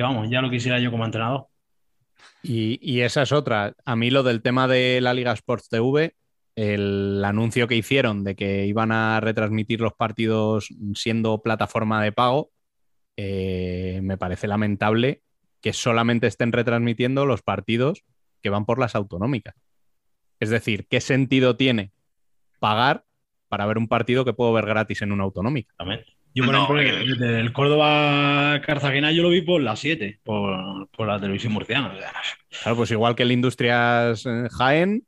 que, 0.00 0.04
vamos, 0.04 0.30
ya 0.30 0.40
lo 0.40 0.48
quisiera 0.48 0.78
yo 0.78 0.90
como 0.90 1.04
entrenador. 1.04 1.48
Y, 2.42 2.78
y 2.80 3.02
esa 3.02 3.20
es 3.20 3.32
otra. 3.32 3.74
A 3.84 3.96
mí 3.96 4.10
lo 4.10 4.22
del 4.22 4.40
tema 4.40 4.66
de 4.66 4.98
la 5.02 5.12
Liga 5.12 5.32
Sports 5.32 5.68
TV, 5.68 6.14
el 6.56 7.22
anuncio 7.22 7.68
que 7.68 7.76
hicieron 7.76 8.24
de 8.24 8.34
que 8.34 8.64
iban 8.64 8.92
a 8.92 9.20
retransmitir 9.20 9.82
los 9.82 9.92
partidos 9.92 10.68
siendo 10.94 11.42
plataforma 11.42 12.02
de 12.02 12.12
pago, 12.12 12.50
eh, 13.18 14.00
me 14.02 14.16
parece 14.16 14.48
lamentable 14.48 15.22
que 15.60 15.74
solamente 15.74 16.26
estén 16.28 16.52
retransmitiendo 16.52 17.26
los 17.26 17.42
partidos 17.42 18.02
que 18.40 18.48
van 18.48 18.64
por 18.64 18.78
las 18.78 18.94
autonómicas. 18.94 19.54
Es 20.38 20.48
decir, 20.48 20.86
¿qué 20.88 21.02
sentido 21.02 21.58
tiene 21.58 21.92
pagar 22.58 23.04
para 23.48 23.66
ver 23.66 23.76
un 23.76 23.86
partido 23.86 24.24
que 24.24 24.32
puedo 24.32 24.54
ver 24.54 24.64
gratis 24.64 25.02
en 25.02 25.12
una 25.12 25.24
autonómica? 25.24 25.74
También. 25.76 26.00
Yo, 26.34 26.44
por 26.44 26.54
No, 26.54 26.78
ejemplo, 26.78 27.26
eh. 27.26 27.40
el, 27.40 27.52
Córdoba 27.52 28.60
Cartagena 28.64 29.10
yo 29.12 29.22
lo 29.22 29.30
vi 29.30 29.42
por 29.42 29.60
las 29.60 29.80
7, 29.80 30.20
por, 30.22 30.88
por 30.90 31.08
la 31.08 31.20
televisión 31.20 31.52
murciana. 31.52 31.92
Claro, 32.62 32.76
pues 32.76 32.90
igual 32.90 33.14
que 33.16 33.24
el 33.24 33.32
Industrias 33.32 34.24
eh, 34.26 34.48
Jaén 34.50 35.04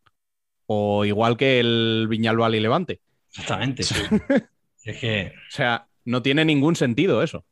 o 0.67 1.05
igual 1.05 1.37
que 1.37 1.61
el 1.61 2.07
Viñalbal 2.09 2.55
y 2.55 2.61
Levante. 2.61 3.01
exactamente. 3.31 3.85
Es 4.85 4.99
que, 4.99 5.33
O 5.37 5.51
sea, 5.51 5.87
no 6.05 6.23
tiene 6.23 6.45
ningún 6.45 6.75
sentido 6.75 7.23
eso. 7.23 7.45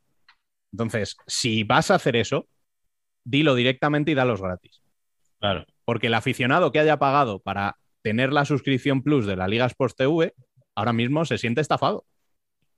Entonces, 0.73 1.15
si 1.27 1.63
vas 1.63 1.89
a 1.89 1.95
hacer 1.95 2.17
eso, 2.17 2.49
dilo 3.23 3.55
directamente 3.55 4.11
y 4.11 4.15
dalos 4.15 4.41
gratis. 4.41 4.81
claro. 5.39 5.65
Porque 5.85 6.07
el 6.07 6.13
aficionado 6.13 6.71
que 6.73 6.79
haya 6.79 6.99
pagado 6.99 7.39
para 7.39 7.77
tener 8.01 8.33
la 8.33 8.43
suscripción 8.45 9.01
plus 9.01 9.25
de 9.25 9.35
la 9.37 9.47
Liga 9.47 9.65
Sports 9.65 9.95
TV, 9.95 10.33
ahora 10.75 10.91
mismo 10.93 11.23
se 11.25 11.37
siente 11.37 11.61
estafado. 11.61 12.05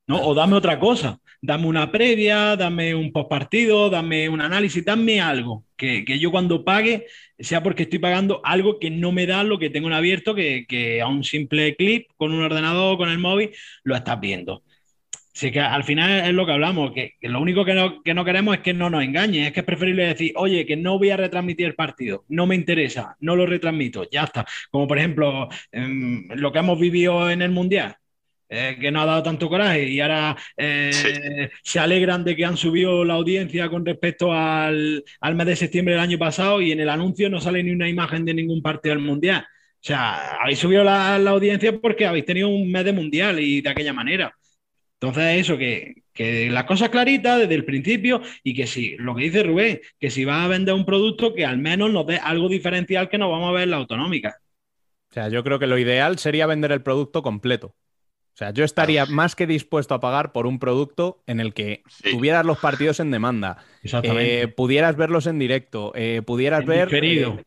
¿No? 0.08 0.22
O 0.22 0.34
dame 0.34 0.56
otra 0.56 0.80
cosa, 0.80 1.20
dame 1.42 1.68
una 1.68 1.92
previa, 1.92 2.56
dame 2.56 2.96
un 2.96 3.12
postpartido, 3.12 3.90
dame 3.90 4.30
un 4.30 4.42
análisis, 4.42 4.84
dame 4.84 5.22
algo, 5.22 5.66
que, 5.78 6.06
que 6.06 6.20
yo 6.20 6.32
cuando 6.32 6.64
pague 6.64 7.06
sea 7.40 7.64
porque 7.64 7.84
estoy 7.84 8.00
pagando 8.00 8.42
algo 8.44 8.80
que 8.80 8.90
no 8.90 9.12
me 9.12 9.26
da 9.26 9.44
lo 9.44 9.60
que 9.60 9.70
tengo 9.70 9.88
en 9.88 9.94
abierto, 9.94 10.36
que, 10.36 10.66
que 10.68 11.02
a 11.02 11.08
un 11.08 11.24
simple 11.24 11.76
clip 11.76 12.08
con 12.18 12.32
un 12.34 12.44
ordenador, 12.44 12.98
con 12.98 13.10
el 13.10 13.20
móvil, 13.20 13.52
lo 13.84 13.96
estás 13.96 14.20
viendo. 14.20 14.64
Así 15.36 15.52
que 15.52 15.60
al 15.60 15.84
final 15.84 16.28
es 16.28 16.34
lo 16.34 16.46
que 16.46 16.52
hablamos, 16.52 16.92
que, 16.92 17.16
lo 17.22 17.42
único 17.42 17.66
que 17.66 17.74
no, 17.74 18.04
que 18.04 18.14
no 18.14 18.24
queremos 18.24 18.56
es 18.56 18.62
que 18.62 18.74
no 18.74 18.90
nos 18.92 19.04
engañen, 19.04 19.46
es 19.46 19.52
que 19.52 19.62
es 19.62 19.66
preferible 19.66 20.06
decir, 20.06 20.32
oye, 20.36 20.66
que 20.66 20.78
no 20.78 21.00
voy 21.00 21.10
a 21.10 21.18
retransmitir 21.18 21.66
el 21.66 21.76
partido, 21.76 22.24
no 22.30 22.46
me 22.46 22.56
interesa, 22.56 23.18
no 23.20 23.36
lo 23.36 23.48
retransmito, 23.48 24.08
ya 24.12 24.26
está. 24.26 24.46
Como 24.70 24.88
por 24.88 25.00
ejemplo 25.00 25.50
em, 25.72 26.28
lo 26.36 26.52
que 26.52 26.60
hemos 26.60 26.80
vivido 26.80 27.32
en 27.32 27.42
el 27.42 27.50
Mundial, 27.50 27.96
eh, 28.54 28.78
que 28.80 28.92
no 28.92 29.02
ha 29.02 29.06
dado 29.06 29.24
tanto 29.24 29.50
coraje 29.50 29.88
y 29.90 30.00
ahora 30.02 30.36
eh, 30.58 30.92
Sí. 30.92 31.10
se 31.64 31.80
alegran 31.80 32.24
de 32.24 32.36
que 32.36 32.46
han 32.46 32.58
subido 32.58 33.04
la 33.06 33.16
audiencia 33.16 33.70
con 33.70 33.86
respecto 33.86 34.32
al, 34.34 35.04
al 35.22 35.36
mes 35.36 35.48
de 35.48 35.56
septiembre 35.56 35.94
del 35.96 36.04
año 36.04 36.18
pasado 36.20 36.62
y 36.62 36.72
en 36.72 36.80
el 36.80 36.90
anuncio 36.90 37.30
no 37.30 37.40
sale 37.42 37.64
ni 37.64 37.72
una 37.72 37.90
imagen 37.90 38.26
de 38.26 38.34
ningún 38.34 38.62
partido 38.62 38.96
del 38.96 39.04
Mundial. 39.04 39.42
O 39.44 39.86
sea, 39.86 40.38
habéis 40.42 40.60
subido 40.60 40.84
la, 40.84 41.18
la 41.20 41.32
audiencia 41.32 41.78
porque 41.80 42.06
habéis 42.06 42.26
tenido 42.26 42.48
un 42.50 42.72
mes 42.72 42.86
de 42.86 42.94
Mundial 42.94 43.40
y 43.40 43.62
de 43.62 43.70
aquella 43.70 43.94
manera. 43.94 44.34
Entonces, 45.00 45.42
eso, 45.42 45.58
que, 45.58 45.96
que 46.14 46.50
las 46.50 46.64
cosas 46.66 46.90
claritas 46.90 47.40
desde 47.40 47.56
el 47.56 47.66
principio 47.66 48.22
y 48.44 48.54
que 48.56 48.68
si, 48.68 48.96
lo 48.98 49.16
que 49.16 49.24
dice 49.26 49.44
Rubén, 49.44 49.82
que 50.00 50.10
si 50.10 50.24
va 50.26 50.44
a 50.46 50.48
vender 50.48 50.74
un 50.76 50.86
producto, 50.86 51.34
que 51.34 51.46
al 51.46 51.58
menos 51.58 51.92
nos 51.92 52.08
dé 52.08 52.18
algo 52.18 52.48
diferencial 52.50 53.10
que 53.10 53.18
nos 53.18 53.30
vamos 53.30 53.50
a 53.50 53.54
ver 53.54 53.64
en 53.64 53.72
la 53.72 53.78
autonómica. 53.78 54.38
O 55.12 55.14
sea, 55.14 55.30
yo 55.30 55.44
creo 55.44 55.60
que 55.60 55.68
lo 55.68 55.78
ideal 55.78 56.18
sería 56.20 56.46
vender 56.48 56.72
el 56.74 56.84
producto 56.84 57.22
completo. 57.22 57.76
O 58.34 58.36
sea, 58.36 58.50
yo 58.52 58.64
estaría 58.66 59.06
más 59.06 59.36
que 59.36 59.46
dispuesto 59.46 59.94
a 59.94 60.00
pagar 60.00 60.32
por 60.32 60.48
un 60.48 60.58
producto 60.58 61.22
en 61.28 61.40
el 61.40 61.54
que 61.54 61.84
Sí. 61.88 62.12
tuvieras 62.12 62.44
los 62.46 62.58
partidos 62.58 63.00
en 63.00 63.12
demanda, 63.12 63.64
eh, 63.84 64.48
pudieras 64.48 64.96
verlos 64.96 65.28
en 65.28 65.38
directo, 65.38 65.92
eh, 65.94 66.24
pudieras 66.26 66.62
En 66.62 66.66
ver 66.68 66.90
eh, 66.94 67.44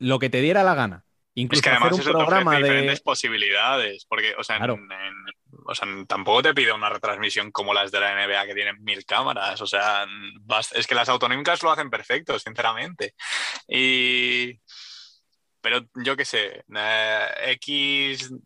lo 0.00 0.18
que 0.18 0.30
te 0.30 0.40
diera 0.40 0.64
la 0.64 0.74
gana. 0.74 1.04
Es 1.36 1.42
Incluso 1.42 1.62
que 1.62 1.70
además 1.70 1.92
hacer 1.92 2.00
eso 2.00 2.10
un 2.10 2.16
te 2.16 2.24
programa 2.24 2.50
ofrece 2.52 2.62
de... 2.62 2.68
diferentes 2.68 3.00
posibilidades, 3.00 4.06
porque, 4.08 4.34
o 4.38 4.42
sea, 4.44 4.56
en- 4.56 4.60
Claro. 4.60 4.74
en- 4.74 5.60
o 5.66 5.74
sea, 5.74 5.86
tampoco 6.08 6.42
te 6.42 6.54
pide 6.54 6.72
una 6.72 6.88
retransmisión 6.90 7.50
como 7.52 7.72
las 7.72 7.90
de 7.92 8.00
la 8.00 8.12
NBA 8.12 8.46
que 8.46 8.54
tienen 8.54 8.82
mil 8.82 9.04
cámaras, 9.04 9.60
o 9.60 9.66
sea, 9.66 10.04
es 10.74 10.86
que 10.86 10.94
las 10.96 11.08
autonómicas 11.08 11.62
lo 11.62 11.70
hacen 11.70 11.90
perfecto, 11.90 12.36
sinceramente. 12.40 13.14
Y... 13.68 14.60
Pero 15.64 15.80
yo 16.04 16.16
qué 16.16 16.26
sé, 16.26 16.64
eh, 16.76 17.28
X, 17.54 18.30
yo 18.30 18.36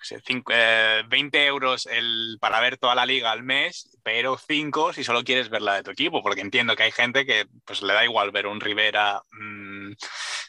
qué 0.00 0.04
sé, 0.06 0.20
cinco- 0.24 0.52
eh, 0.54 1.02
20 1.08 1.44
euros 1.46 1.86
el, 1.86 2.38
para 2.40 2.60
ver 2.60 2.78
toda 2.78 2.94
la 2.94 3.06
liga 3.06 3.32
al 3.32 3.42
mes, 3.42 3.98
pero 4.04 4.38
5 4.38 4.92
si 4.92 5.02
solo 5.04 5.24
quieres 5.24 5.50
ver 5.50 5.62
la 5.62 5.74
de 5.74 5.82
tu 5.82 5.90
equipo, 5.90 6.22
porque 6.22 6.42
entiendo 6.42 6.76
que 6.76 6.84
hay 6.84 6.92
gente 6.92 7.26
que 7.26 7.46
pues, 7.64 7.82
le 7.82 7.94
da 7.94 8.04
igual 8.04 8.30
ver 8.30 8.46
un 8.46 8.60
Rivera 8.60 9.20
mm, 9.32 9.92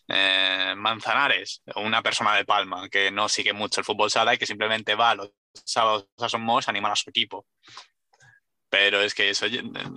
eh, 0.10 0.74
Manzanares, 0.78 1.64
una 1.76 2.02
persona 2.04 2.36
de 2.36 2.46
Palma 2.46 2.90
que 2.90 3.12
no 3.12 3.30
sigue 3.30 3.54
mucho 3.54 3.82
el 3.82 3.86
fútbol 3.86 4.12
sala 4.12 4.34
y 4.36 4.38
que 4.38 4.46
simplemente 4.46 4.96
va 4.96 5.16
los 5.16 5.32
sábados 5.66 6.08
a 6.20 6.30
Somos 6.30 6.68
a 6.68 6.72
animar 6.72 6.92
a 6.94 6.96
su 6.96 7.10
equipo. 7.10 7.46
Pero 8.72 9.02
es 9.02 9.14
que 9.14 9.30
eso, 9.30 9.48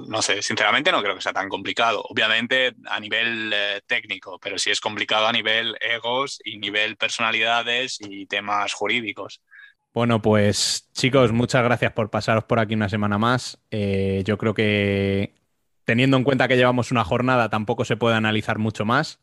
no 0.09 0.21
sé, 0.21 0.43
sinceramente 0.43 0.91
no 0.91 1.01
creo 1.01 1.15
que 1.15 1.21
sea 1.21 1.33
tan 1.33 1.49
complicado. 1.49 2.03
Obviamente 2.09 2.75
a 2.87 2.99
nivel 2.99 3.53
eh, 3.55 3.81
técnico, 3.87 4.41
pero 4.41 4.59
sí 4.59 4.73
es 4.73 4.81
complicado 4.81 5.29
a 5.29 5.33
nivel 5.33 5.77
egos 5.81 6.41
y 6.45 6.59
nivel 6.59 6.97
personalidades 6.97 7.99
y 8.01 8.27
temas 8.27 8.73
jurídicos. 8.73 9.41
Bueno, 9.93 10.21
pues 10.21 10.91
chicos, 10.93 11.31
muchas 11.31 11.63
gracias 11.63 11.93
por 11.93 12.11
pasaros 12.11 12.45
por 12.45 12.59
aquí 12.59 12.75
una 12.75 12.89
semana 12.89 13.17
más. 13.17 13.61
Eh, 13.71 14.25
yo 14.27 14.39
creo 14.39 14.55
que 14.55 15.35
teniendo 15.85 16.17
en 16.17 16.25
cuenta 16.25 16.49
que 16.49 16.57
llevamos 16.57 16.91
una 16.91 17.05
jornada, 17.05 17.51
tampoco 17.51 17.85
se 17.85 17.97
puede 17.97 18.17
analizar 18.17 18.59
mucho 18.59 18.85
más. 18.85 19.21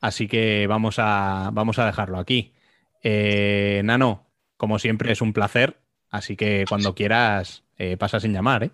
Así 0.00 0.28
que 0.28 0.68
vamos 0.68 1.00
a, 1.00 1.50
vamos 1.52 1.80
a 1.80 1.86
dejarlo 1.86 2.20
aquí. 2.20 2.54
Eh, 3.02 3.82
Nano, 3.84 4.30
como 4.56 4.78
siempre, 4.78 5.10
es 5.10 5.20
un 5.20 5.32
placer. 5.32 5.80
Así 6.10 6.36
que 6.36 6.64
cuando 6.68 6.94
quieras, 6.94 7.64
eh, 7.76 7.96
pasa 7.96 8.20
sin 8.20 8.32
llamar, 8.32 8.62
¿eh? 8.62 8.70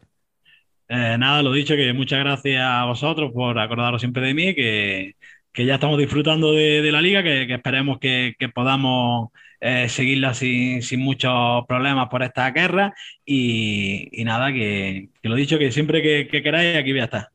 Eh, 0.93 1.17
nada, 1.17 1.41
lo 1.41 1.53
dicho, 1.53 1.77
que 1.77 1.93
muchas 1.93 2.19
gracias 2.19 2.61
a 2.61 2.85
vosotros 2.85 3.31
por 3.33 3.57
acordaros 3.61 4.03
siempre 4.03 4.27
de 4.27 4.35
mí, 4.35 4.57
que, 4.57 5.15
que 5.53 5.65
ya 5.65 5.75
estamos 5.75 5.97
disfrutando 5.97 6.53
de, 6.53 6.83
de 6.83 6.91
la 6.91 7.01
liga, 7.01 7.23
que, 7.23 7.47
que 7.47 7.55
esperemos 7.55 8.01
que, 8.01 8.35
que 8.37 8.49
podamos 8.49 9.29
eh, 9.61 9.89
seguirla 9.89 10.35
sin, 10.35 10.83
sin 10.83 10.99
muchos 10.99 11.65
problemas 11.69 12.09
por 12.09 12.25
esta 12.25 12.51
guerra. 12.51 12.93
Y, 13.25 14.09
y 14.21 14.25
nada, 14.25 14.53
que, 14.53 15.11
que 15.23 15.29
lo 15.29 15.37
dicho, 15.37 15.61
que 15.61 15.71
siempre 15.71 16.03
que, 16.03 16.27
que 16.27 16.43
queráis, 16.43 16.77
aquí 16.77 16.91
voy 16.91 17.03
a 17.03 17.05
estar. 17.05 17.29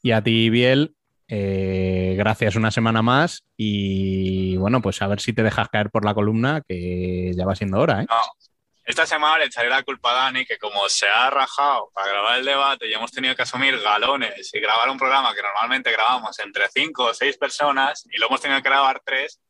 Y 0.00 0.12
a 0.12 0.22
ti, 0.22 0.48
Biel, 0.48 0.94
eh, 1.26 2.14
gracias 2.16 2.54
una 2.54 2.70
semana 2.70 3.02
más. 3.02 3.42
Y 3.56 4.56
bueno, 4.58 4.80
pues 4.80 5.02
a 5.02 5.08
ver 5.08 5.18
si 5.18 5.32
te 5.32 5.42
dejas 5.42 5.68
caer 5.70 5.90
por 5.90 6.04
la 6.04 6.14
columna, 6.14 6.62
que 6.68 7.32
ya 7.36 7.44
va 7.44 7.56
siendo 7.56 7.80
hora, 7.80 8.02
¿eh? 8.02 8.06
No. 8.08 8.45
Esta 8.86 9.04
semana 9.04 9.38
le 9.38 9.46
echaré 9.46 9.68
la 9.68 9.82
culpa 9.82 10.12
a 10.12 10.14
Dani, 10.14 10.46
que 10.46 10.58
como 10.58 10.88
se 10.88 11.08
ha 11.08 11.28
rajado 11.28 11.90
para 11.92 12.08
grabar 12.08 12.38
el 12.38 12.44
debate 12.44 12.86
y 12.86 12.94
hemos 12.94 13.10
tenido 13.10 13.34
que 13.34 13.42
asumir 13.42 13.80
galones 13.80 14.54
y 14.54 14.60
grabar 14.60 14.88
un 14.88 14.96
programa 14.96 15.34
que 15.34 15.42
normalmente 15.42 15.90
grabamos 15.90 16.38
entre 16.38 16.68
cinco 16.68 17.06
o 17.06 17.12
seis 17.12 17.36
personas 17.36 18.06
y 18.12 18.16
lo 18.18 18.28
hemos 18.28 18.40
tenido 18.40 18.62
que 18.62 18.68
grabar 18.68 19.02
tres, 19.04 19.40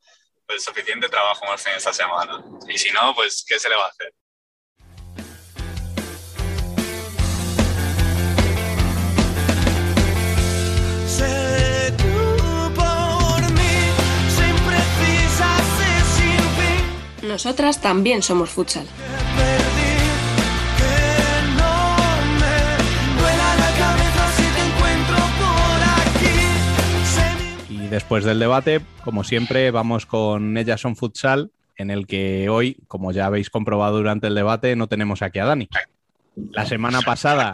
pues 0.46 0.64
suficiente 0.64 1.10
trabajo 1.10 1.44
hemos 1.44 1.62
tenido 1.62 1.76
esta 1.76 1.92
semana. 1.92 2.42
Y 2.66 2.78
si 2.78 2.90
no, 2.92 3.14
pues 3.14 3.44
¿qué 3.46 3.58
se 3.58 3.68
le 3.68 3.76
va 3.76 3.84
a 3.84 3.88
hacer? 3.88 4.14
Nosotras 17.22 17.82
también 17.82 18.22
somos 18.22 18.48
futsal. 18.48 18.86
Después 27.96 28.24
del 28.24 28.38
debate, 28.38 28.82
como 29.04 29.24
siempre, 29.24 29.70
vamos 29.70 30.04
con 30.04 30.58
Ellas 30.58 30.82
son 30.82 30.96
Futsal, 30.96 31.50
en 31.78 31.90
el 31.90 32.06
que 32.06 32.50
hoy, 32.50 32.76
como 32.88 33.10
ya 33.10 33.24
habéis 33.24 33.48
comprobado 33.48 33.96
durante 33.96 34.26
el 34.26 34.34
debate, 34.34 34.76
no 34.76 34.86
tenemos 34.86 35.22
aquí 35.22 35.38
a 35.38 35.46
Dani. 35.46 35.66
La 36.50 36.66
semana 36.66 37.00
pasada 37.00 37.52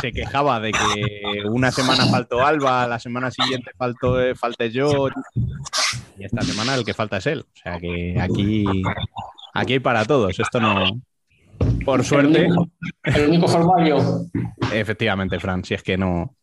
se 0.00 0.10
quejaba 0.10 0.58
de 0.58 0.72
que 0.72 1.46
una 1.48 1.70
semana 1.70 2.06
faltó 2.06 2.44
Alba, 2.44 2.88
la 2.88 2.98
semana 2.98 3.30
siguiente 3.30 3.70
faltó, 3.78 4.20
eh, 4.20 4.34
falté 4.34 4.72
yo, 4.72 5.10
y 6.18 6.24
esta 6.24 6.42
semana 6.42 6.74
el 6.74 6.84
que 6.84 6.92
falta 6.92 7.18
es 7.18 7.28
él. 7.28 7.44
O 7.48 7.56
sea 7.56 7.78
que 7.78 8.20
aquí, 8.20 8.64
aquí 9.52 9.74
hay 9.74 9.78
para 9.78 10.04
todos. 10.04 10.36
Esto 10.40 10.58
no. 10.58 11.00
Por 11.84 12.02
suerte, 12.02 12.48
El 13.04 13.28
único 13.28 13.46
formario. 13.46 14.26
Efectivamente, 14.72 15.38
Fran, 15.38 15.64
si 15.64 15.74
es 15.74 15.84
que 15.84 15.96
no. 15.96 16.34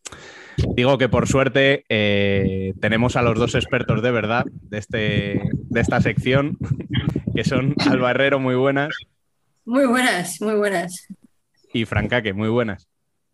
Digo 0.76 0.98
que 0.98 1.08
por 1.08 1.26
suerte 1.28 1.84
eh, 1.88 2.74
tenemos 2.80 3.16
a 3.16 3.22
los 3.22 3.38
dos 3.38 3.54
expertos 3.54 4.02
de 4.02 4.10
verdad 4.10 4.44
de, 4.62 4.78
este, 4.78 5.42
de 5.52 5.80
esta 5.80 6.00
sección, 6.00 6.58
que 7.34 7.44
son 7.44 7.74
Alba 7.90 8.10
Herrero, 8.10 8.38
muy 8.38 8.54
buenas, 8.54 8.94
Muy 9.64 9.86
buenas, 9.86 10.40
muy 10.40 10.54
buenas. 10.54 11.06
y 11.72 11.84
Francaque, 11.84 12.32
muy 12.32 12.48
buenas. 12.48 12.88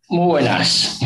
Muy 0.08 0.26
buenas. 0.26 0.98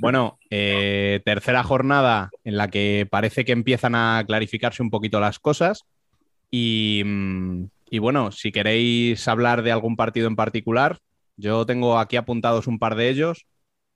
Bueno, 0.00 0.38
eh, 0.50 1.20
tercera 1.24 1.62
jornada 1.62 2.30
en 2.42 2.56
la 2.56 2.68
que 2.68 3.06
parece 3.08 3.44
que 3.44 3.52
empiezan 3.52 3.94
a 3.94 4.24
clarificarse 4.26 4.82
un 4.82 4.90
poquito 4.90 5.20
las 5.20 5.38
cosas. 5.38 5.84
Y, 6.50 7.02
mm, 7.04 7.64
y 7.90 7.98
bueno, 8.00 8.32
si 8.32 8.50
queréis 8.50 9.28
hablar 9.28 9.62
de 9.62 9.70
algún 9.70 9.94
partido 9.94 10.26
en 10.26 10.34
particular, 10.34 10.98
yo 11.36 11.64
tengo 11.66 11.98
aquí 11.98 12.16
apuntados 12.16 12.66
un 12.66 12.78
par 12.80 12.96
de 12.96 13.10
ellos, 13.10 13.46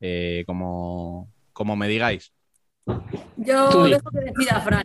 eh, 0.01 0.45
como, 0.47 1.33
como 1.53 1.77
me 1.77 1.89
digáis. 1.89 2.33
Yo 3.37 3.85
dejo 3.85 4.11
que 4.11 4.21
decida 4.21 4.61
Fran. 4.61 4.85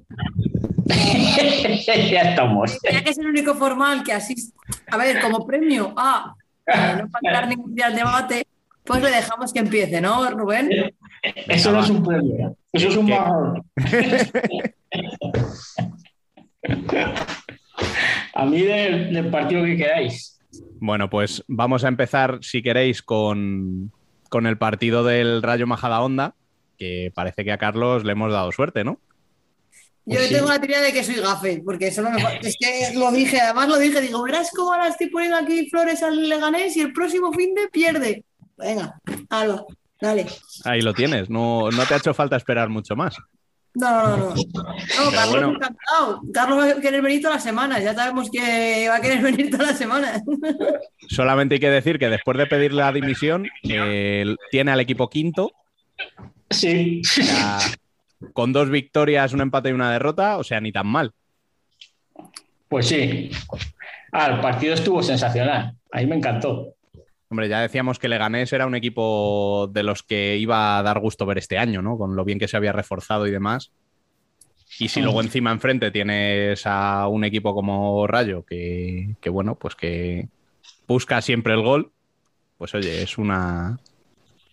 ya 2.12 2.22
estamos. 2.22 2.78
Ya 2.84 3.03
que 3.03 3.12
es 3.12 3.18
el 3.18 3.28
único 3.28 3.53
formal 3.55 4.03
que 4.03 4.14
asiste. 4.14 4.57
A 4.89 4.97
ver, 4.97 5.22
como 5.22 5.45
premio 5.45 5.93
a 5.95 6.36
eh, 6.66 6.97
no 7.01 7.09
faltar 7.09 7.47
ningún 7.47 7.76
día 7.76 7.88
al 7.88 7.95
debate, 7.95 8.45
pues 8.84 9.01
le 9.01 9.09
dejamos 9.09 9.53
que 9.53 9.59
empiece, 9.59 10.01
¿no, 10.01 10.30
Rubén? 10.32 10.70
Eso 11.22 11.72
no 11.72 11.82
es 11.82 11.89
un 11.89 12.03
premio. 12.03 12.55
Eso 12.74 12.88
es 12.88 12.95
un 12.97 13.05
¿Qué? 13.05 13.20
marrón. 13.20 13.64
A 18.34 18.45
mí 18.45 18.62
del, 18.62 19.14
del 19.14 19.30
partido 19.30 19.64
que 19.64 19.78
queráis. 19.78 20.39
Bueno, 20.80 21.09
pues 21.09 21.43
vamos 21.47 21.84
a 21.84 21.88
empezar, 21.88 22.39
si 22.41 22.62
queréis, 22.64 23.01
con, 23.01 23.91
con 24.32 24.47
el 24.47 24.57
partido 24.57 25.03
del 25.03 25.43
Rayo 25.43 25.67
Majadahonda, 25.67 26.36
que 26.77 27.11
parece 27.13 27.43
que 27.43 27.51
a 27.51 27.57
Carlos 27.57 28.05
le 28.05 28.13
hemos 28.13 28.32
dado 28.32 28.49
suerte, 28.53 28.86
¿no? 28.86 28.93
Yo 30.05 30.15
Pues 30.15 30.29
sí. 30.29 30.34
tengo 30.36 30.47
la 30.47 30.57
teoría 30.57 30.79
de 30.79 30.93
que 30.93 31.03
soy 31.03 31.15
gafe, 31.15 31.61
porque 31.65 31.91
solo 31.91 32.11
me 32.11 32.23
es 32.41 32.55
que 32.57 32.97
lo 32.97 33.11
dije, 33.11 33.41
además 33.41 33.67
lo 33.67 33.77
dije, 33.77 33.99
digo, 33.99 34.23
verás 34.23 34.49
cómo 34.55 34.71
ahora 34.71 34.88
estoy 34.88 35.09
poniendo 35.09 35.36
aquí 35.36 35.69
flores 35.69 36.01
al 36.01 36.29
Leganés 36.29 36.77
y 36.77 36.79
el 36.79 36.93
próximo 36.93 37.34
fin 37.34 37.53
de 37.53 37.67
pierde. 37.67 38.23
Venga, 38.57 39.01
Alba, 39.29 39.65
dale. 39.99 40.25
Ahí 40.63 40.82
lo 40.82 40.93
tienes, 40.93 41.29
no, 41.29 41.69
no 41.69 41.86
te 41.86 41.93
ha 41.93 41.97
hecho 41.97 42.13
falta 42.13 42.38
esperar 42.38 42.69
mucho 42.69 42.95
más. 42.95 43.17
No, 43.74 43.89
no, 43.89 44.17
no. 44.17 44.30
No, 44.36 44.36
Carlos 45.11 45.30
bueno. 45.30 45.49
encantado. 45.51 46.22
Carlos 46.34 46.59
va 46.59 46.65
a 46.72 46.82
querer 46.82 47.01
venir 47.01 47.22
todas 47.22 47.38
las 47.38 47.43
semanas, 47.43 47.84
ya 47.84 47.93
sabemos 47.93 48.30
que 48.30 48.88
va 48.89 48.95
a 48.97 49.01
querer 49.01 49.22
venir 49.24 49.49
todas 49.49 49.67
las 49.67 49.78
semanas. 49.78 50.22
Solamente 51.09 51.55
hay 51.55 51.59
que 51.61 51.69
decir 51.69 51.97
que 51.99 52.09
después 52.09 52.38
de 52.38 52.47
pedir 52.47 52.74
la 52.74 52.91
dimisión, 52.91 53.47
eh, 53.63 54.36
tiene 54.51 54.72
al 54.72 54.80
equipo 54.80 55.09
quinto, 55.09 55.51
Sí. 56.49 57.01
o 57.05 57.07
sea, 57.07 57.59
con 58.34 58.51
dos 58.51 58.69
victorias, 58.69 59.32
un 59.34 59.41
empate 59.41 59.69
y 59.69 59.74
una 59.74 59.91
derrota, 59.91 60.38
o 60.38 60.43
sea, 60.43 60.59
ni 60.59 60.72
tan 60.74 60.88
mal. 60.88 61.13
Pues 62.67 62.88
sí. 62.88 63.32
Ah, 64.11 64.28
el 64.28 64.41
partido 64.41 64.74
estuvo 64.74 65.01
sensacional. 65.01 65.76
Ahí 65.91 66.05
me 66.07 66.15
encantó. 66.17 66.74
Hombre, 67.32 67.47
ya 67.47 67.61
decíamos 67.61 67.97
que 67.97 68.09
Leganés 68.09 68.51
era 68.51 68.67
un 68.67 68.75
equipo 68.75 69.69
de 69.71 69.84
los 69.84 70.03
que 70.03 70.36
iba 70.38 70.77
a 70.77 70.84
dar 70.84 70.99
gusto 70.99 71.25
ver 71.25 71.38
este 71.38 71.57
año, 71.57 71.82
¿no? 71.82 71.97
Con 71.97 72.15
lo 72.17 72.25
bien 72.25 72.38
que 72.38 72.49
se 72.49 72.57
había 72.57 72.73
reforzado 72.73 73.25
y 73.25 73.32
demás. 73.32 73.71
Y 74.79 74.89
si 74.89 75.01
luego 75.01 75.21
encima 75.21 75.51
enfrente 75.51 75.91
tienes 75.91 76.63
a 76.65 77.07
un 77.07 77.23
equipo 77.23 77.53
como 77.53 78.05
Rayo, 78.05 78.43
que, 78.45 79.15
que 79.21 79.29
bueno, 79.29 79.55
pues 79.55 79.75
que 79.75 80.27
busca 80.88 81.21
siempre 81.21 81.53
el 81.53 81.61
gol, 81.61 81.91
pues 82.57 82.75
oye, 82.75 83.01
es 83.01 83.17
una, 83.17 83.79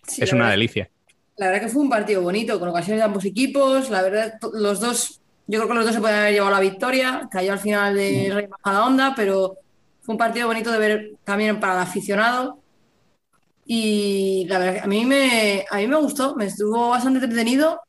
Sí, 0.07 0.23
es 0.23 0.31
una 0.31 0.43
verdad- 0.45 0.51
delicia. 0.57 0.89
La 1.35 1.47
verdad 1.47 1.61
que 1.61 1.69
fue 1.69 1.81
un 1.81 1.89
partido 1.89 2.21
bonito, 2.21 2.59
con 2.59 2.69
ocasiones 2.69 2.99
de 3.01 3.05
ambos 3.05 3.23
equipos. 3.25 3.89
La 3.89 4.01
verdad, 4.01 4.33
los 4.53 4.79
dos, 4.79 5.21
yo 5.47 5.59
creo 5.59 5.67
que 5.69 5.73
los 5.75 5.85
dos 5.85 5.95
se 5.95 6.01
pueden 6.01 6.17
haber 6.19 6.33
llevado 6.33 6.51
la 6.51 6.59
victoria. 6.61 7.27
Cayó 7.31 7.53
al 7.53 7.59
final 7.59 7.95
de 7.95 8.31
Rey 8.33 8.47
Majadahonda, 8.47 9.13
pero 9.15 9.55
Fue 10.01 10.13
un 10.13 10.17
partido 10.19 10.47
bonito 10.47 10.71
de 10.71 10.79
ver 10.79 11.11
también 11.23 11.59
para 11.59 11.73
el 11.73 11.79
aficionado. 11.79 12.57
Y 13.71 14.47
la 14.49 14.57
verdad, 14.57 14.83
a 14.83 14.87
mí 14.87 15.05
me, 15.05 15.63
a 15.69 15.77
mí 15.77 15.85
me 15.87 15.95
gustó, 15.97 16.35
me 16.35 16.45
estuvo 16.45 16.89
bastante 16.89 17.19
entretenido. 17.19 17.79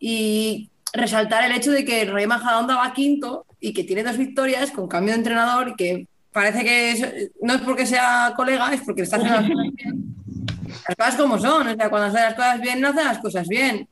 Y 0.00 0.70
resaltar 0.94 1.44
el 1.44 1.52
hecho 1.52 1.72
de 1.72 1.84
que 1.84 2.06
Rey 2.06 2.26
Majadahonda 2.26 2.76
va 2.76 2.94
quinto 2.94 3.44
y 3.60 3.74
que 3.74 3.84
tiene 3.84 4.02
dos 4.02 4.16
victorias 4.16 4.70
con 4.70 4.88
cambio 4.88 5.12
de 5.12 5.18
entrenador 5.18 5.68
y 5.68 5.74
que 5.74 6.06
parece 6.32 6.64
que 6.64 6.90
es- 6.92 7.30
no 7.42 7.52
es 7.52 7.60
porque 7.60 7.84
sea 7.84 8.32
colega, 8.34 8.72
es 8.72 8.80
porque 8.80 9.02
está 9.02 9.16
haciendo 9.16 9.40
las 9.40 9.50
cosas 9.50 9.72
bien. 9.74 10.14
Las 10.88 10.96
cosas 10.96 11.16
como 11.16 11.38
son, 11.38 11.68
o 11.68 11.74
sea, 11.76 11.90
cuando 11.90 12.06
hace 12.08 12.20
las 12.20 12.34
cosas 12.34 12.60
bien, 12.62 12.80
no 12.80 12.88
hace 12.88 13.04
las 13.04 13.18
cosas 13.18 13.46
bien. 13.46 13.86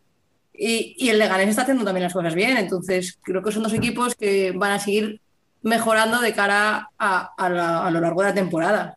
Y, 0.54 0.94
y 0.98 1.10
el 1.10 1.18
Leganés 1.18 1.48
está 1.50 1.62
haciendo 1.62 1.84
también 1.84 2.04
las 2.04 2.12
cosas 2.14 2.34
bien, 2.34 2.56
entonces 2.56 3.18
creo 3.22 3.42
que 3.42 3.52
son 3.52 3.64
dos 3.64 3.72
equipos 3.74 4.14
que 4.14 4.52
van 4.52 4.72
a 4.72 4.78
seguir 4.78 5.20
mejorando 5.62 6.20
de 6.22 6.32
cara 6.32 6.88
a, 6.98 7.34
a 7.36 7.48
la- 7.50 7.86
a 7.86 7.90
lo 7.90 8.00
largo 8.00 8.22
de 8.22 8.28
la 8.28 8.34
temporada. 8.34 8.96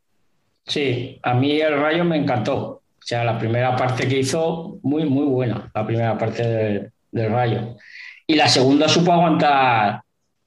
Sí, 0.67 1.19
a 1.23 1.33
mí 1.33 1.59
el 1.61 1.79
Rayo 1.79 2.03
me 2.03 2.17
encantó. 2.17 2.57
O 2.65 2.81
sea, 3.07 3.23
la 3.23 3.39
primera 3.39 3.75
parte 3.75 4.07
que 4.07 4.19
hizo, 4.19 4.79
muy, 4.83 5.05
muy 5.05 5.25
buena, 5.25 5.71
la 5.73 5.85
primera 5.85 6.17
parte 6.17 6.43
de- 6.45 6.91
del 7.11 7.31
Rayo. 7.31 7.77
Y 8.27 8.35
la 8.35 8.47
segunda 8.49 8.89
supo 8.89 9.13
aguantar 9.13 10.01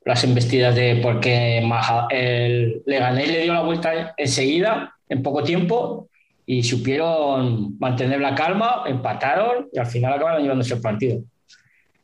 las 0.05 0.25
embestidas 0.25 0.75
de 0.75 1.01
porque 1.03 1.63
Maja- 1.65 2.07
el 2.11 2.83
Leganés 2.87 3.29
le 3.31 3.43
dio 3.43 3.55
la 3.55 3.63
vuelta 3.63 4.15
enseguida, 4.17 4.95
en 5.09 5.23
poco 5.23 5.43
tiempo, 5.43 6.09
y 6.45 6.63
supieron 6.63 7.79
mantener 7.79 8.21
la 8.21 8.35
calma, 8.35 8.83
empataron 8.87 9.69
y 9.73 9.79
al 9.79 9.87
final 9.87 10.13
acabaron 10.15 10.43
llevándose 10.43 10.75
el 10.75 10.81
partido. 10.83 11.23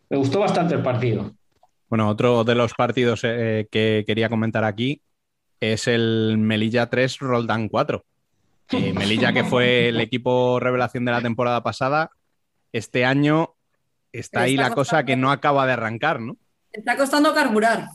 Me 0.09 0.17
gustó 0.17 0.41
bastante 0.41 0.75
el 0.75 0.83
partido. 0.83 1.33
Bueno, 1.89 2.09
otro 2.09 2.45
de 2.45 2.55
los 2.55 2.73
partidos 2.75 3.21
eh, 3.25 3.67
que 3.71 4.05
quería 4.07 4.29
comentar 4.29 4.65
aquí 4.65 5.01
es 5.61 5.89
el 5.89 6.37
Melilla 6.39 6.87
3 6.87 7.19
Roldán 7.19 7.69
4. 7.69 8.05
Eh, 8.73 8.93
Melilla, 8.93 9.33
que 9.33 9.45
fue 9.45 9.89
el 9.89 10.01
equipo 10.01 10.59
revelación 10.59 11.05
de 11.05 11.13
la 11.13 11.21
temporada 11.21 11.63
pasada, 11.63 12.11
este 12.73 13.05
año 13.05 13.55
está 14.13 14.43
ahí 14.43 14.57
la 14.57 14.71
cosa 14.71 15.05
que 15.05 15.17
no 15.17 15.31
acaba 15.31 15.67
de 15.67 15.73
arrancar, 15.73 16.21
¿no? 16.21 16.37
Está 16.73 16.97
costando 16.97 17.33
carburar. 17.33 17.87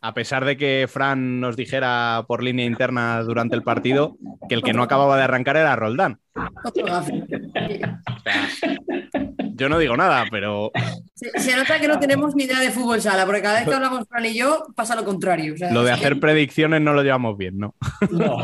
A 0.00 0.14
pesar 0.14 0.44
de 0.44 0.56
que 0.56 0.86
Fran 0.88 1.40
nos 1.40 1.56
dijera 1.56 2.24
por 2.28 2.42
línea 2.42 2.64
interna 2.64 3.20
durante 3.22 3.56
el 3.56 3.62
partido 3.62 4.16
que 4.48 4.54
el 4.54 4.62
que 4.62 4.72
no 4.72 4.82
acababa 4.82 5.16
de 5.16 5.24
arrancar 5.24 5.56
era 5.56 5.74
Roldán. 5.74 6.20
Otro 6.64 6.86
gafe. 6.86 7.24
Yo 9.58 9.68
no 9.68 9.78
digo 9.78 9.96
nada, 9.96 10.24
pero 10.30 10.70
Se, 11.14 11.30
se 11.40 11.56
nota 11.56 11.80
que 11.80 11.88
no 11.88 11.98
tenemos 11.98 12.34
ni 12.36 12.44
idea 12.44 12.60
de 12.60 12.70
fútbol 12.70 13.00
sala, 13.00 13.26
porque 13.26 13.42
cada 13.42 13.58
vez 13.60 13.68
que 13.68 13.74
hablamos 13.74 14.06
Fran 14.08 14.24
y 14.24 14.34
yo 14.34 14.66
pasa 14.76 14.94
lo 14.94 15.04
contrario. 15.04 15.54
o 15.54 15.56
sea, 15.56 15.70
lo 15.72 15.82
de 15.82 15.88
que- 15.88 15.92
hacer 15.94 16.20
predicciones 16.20 16.80
no 16.80 16.92
lo 16.92 17.02
llevamos 17.02 17.36
bien, 17.36 17.58
¿no? 17.58 17.74
No. 18.10 18.38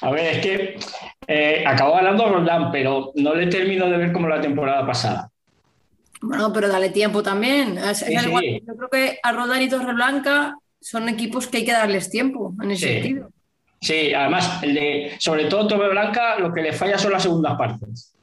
A 0.00 0.10
ver, 0.10 0.34
es 0.36 0.38
que 0.40 0.78
eh, 1.26 1.64
acabó 1.66 1.94
ganando 1.94 2.28
Roldán, 2.28 2.70
pero 2.72 3.12
no 3.16 3.34
le 3.34 3.46
termino 3.46 3.88
de 3.88 3.96
ver 3.96 4.12
como 4.12 4.28
la 4.28 4.40
temporada 4.40 4.86
pasada. 4.86 5.30
Bueno, 6.20 6.52
pero 6.52 6.68
dale 6.68 6.90
tiempo 6.90 7.22
también. 7.22 7.76
Es- 7.78 8.02
es 8.02 8.08
Sí, 8.08 8.16
al 8.16 8.26
igual- 8.26 8.44
sí. 8.44 8.62
Yo 8.66 8.74
creo 8.76 8.88
que 8.90 9.18
a 9.22 9.32
Roldán 9.32 9.62
y 9.62 9.68
Torreblanca 9.68 10.54
son 10.80 11.08
equipos 11.08 11.46
que 11.46 11.58
hay 11.58 11.64
que 11.64 11.72
darles 11.72 12.10
tiempo 12.10 12.54
en 12.62 12.70
ese 12.70 12.86
Sí. 12.88 12.92
sentido. 12.94 13.30
Sí, 13.80 14.14
además, 14.14 14.62
el 14.62 14.74
de, 14.74 15.12
sobre 15.18 15.44
todo 15.44 15.66
Torre 15.66 15.90
Blanca, 15.90 16.38
lo 16.38 16.52
que 16.52 16.62
le 16.62 16.72
falla 16.72 16.96
son 16.96 17.12
las 17.12 17.22
segundas 17.22 17.54
partes. 17.58 18.13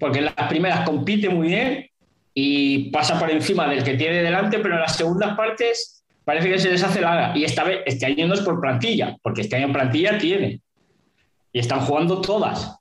Porque 0.00 0.18
en 0.18 0.24
las 0.24 0.34
primeras 0.48 0.80
compite 0.88 1.28
muy 1.28 1.48
bien 1.48 1.86
y 2.34 2.90
pasa 2.90 3.18
por 3.18 3.30
encima 3.30 3.68
del 3.68 3.84
que 3.84 3.94
tiene 3.94 4.22
delante, 4.22 4.58
pero 4.58 4.74
en 4.74 4.80
las 4.80 4.96
segundas 4.96 5.36
partes 5.36 6.02
parece 6.24 6.48
que 6.50 6.58
se 6.58 6.70
les 6.70 6.82
hace 6.82 7.00
larga. 7.00 7.36
Y 7.36 7.44
esta 7.44 7.62
vez, 7.64 7.80
este 7.86 8.06
año 8.06 8.26
no 8.26 8.34
es 8.34 8.40
por 8.40 8.60
plantilla, 8.60 9.16
porque 9.22 9.42
este 9.42 9.56
año 9.56 9.72
plantilla 9.72 10.16
tiene. 10.18 10.60
Y 11.52 11.58
están 11.58 11.80
jugando 11.80 12.20
todas. 12.20 12.76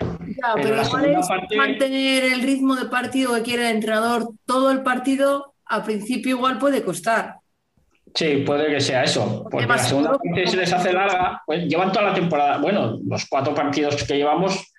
Ya, 0.00 0.52
Pero 0.54 0.62
pero 0.62 0.76
la 0.76 0.82
es 0.82 1.28
parte- 1.28 1.56
mantener 1.56 2.24
el 2.24 2.42
ritmo 2.42 2.74
de 2.76 2.86
partido 2.86 3.34
que 3.34 3.42
quiere 3.42 3.68
el 3.68 3.76
entrenador 3.76 4.30
todo 4.46 4.70
el 4.72 4.82
partido, 4.82 5.54
al 5.66 5.84
principio 5.84 6.36
igual 6.36 6.58
puede 6.58 6.82
costar. 6.82 7.36
Sí, 8.14 8.42
puede 8.46 8.68
que 8.68 8.80
sea 8.80 9.02
eso. 9.04 9.44
Porque 9.50 9.66
la 9.66 9.76
segunda 9.78 10.12
parte 10.12 10.46
se 10.46 10.56
les 10.56 10.72
hace 10.72 10.92
larga. 10.92 11.42
Pues 11.44 11.64
llevan 11.66 11.90
toda 11.92 12.06
la 12.06 12.14
temporada. 12.14 12.58
Bueno, 12.58 12.98
los 13.06 13.26
cuatro 13.26 13.54
partidos 13.54 14.02
que 14.04 14.16
llevamos, 14.16 14.72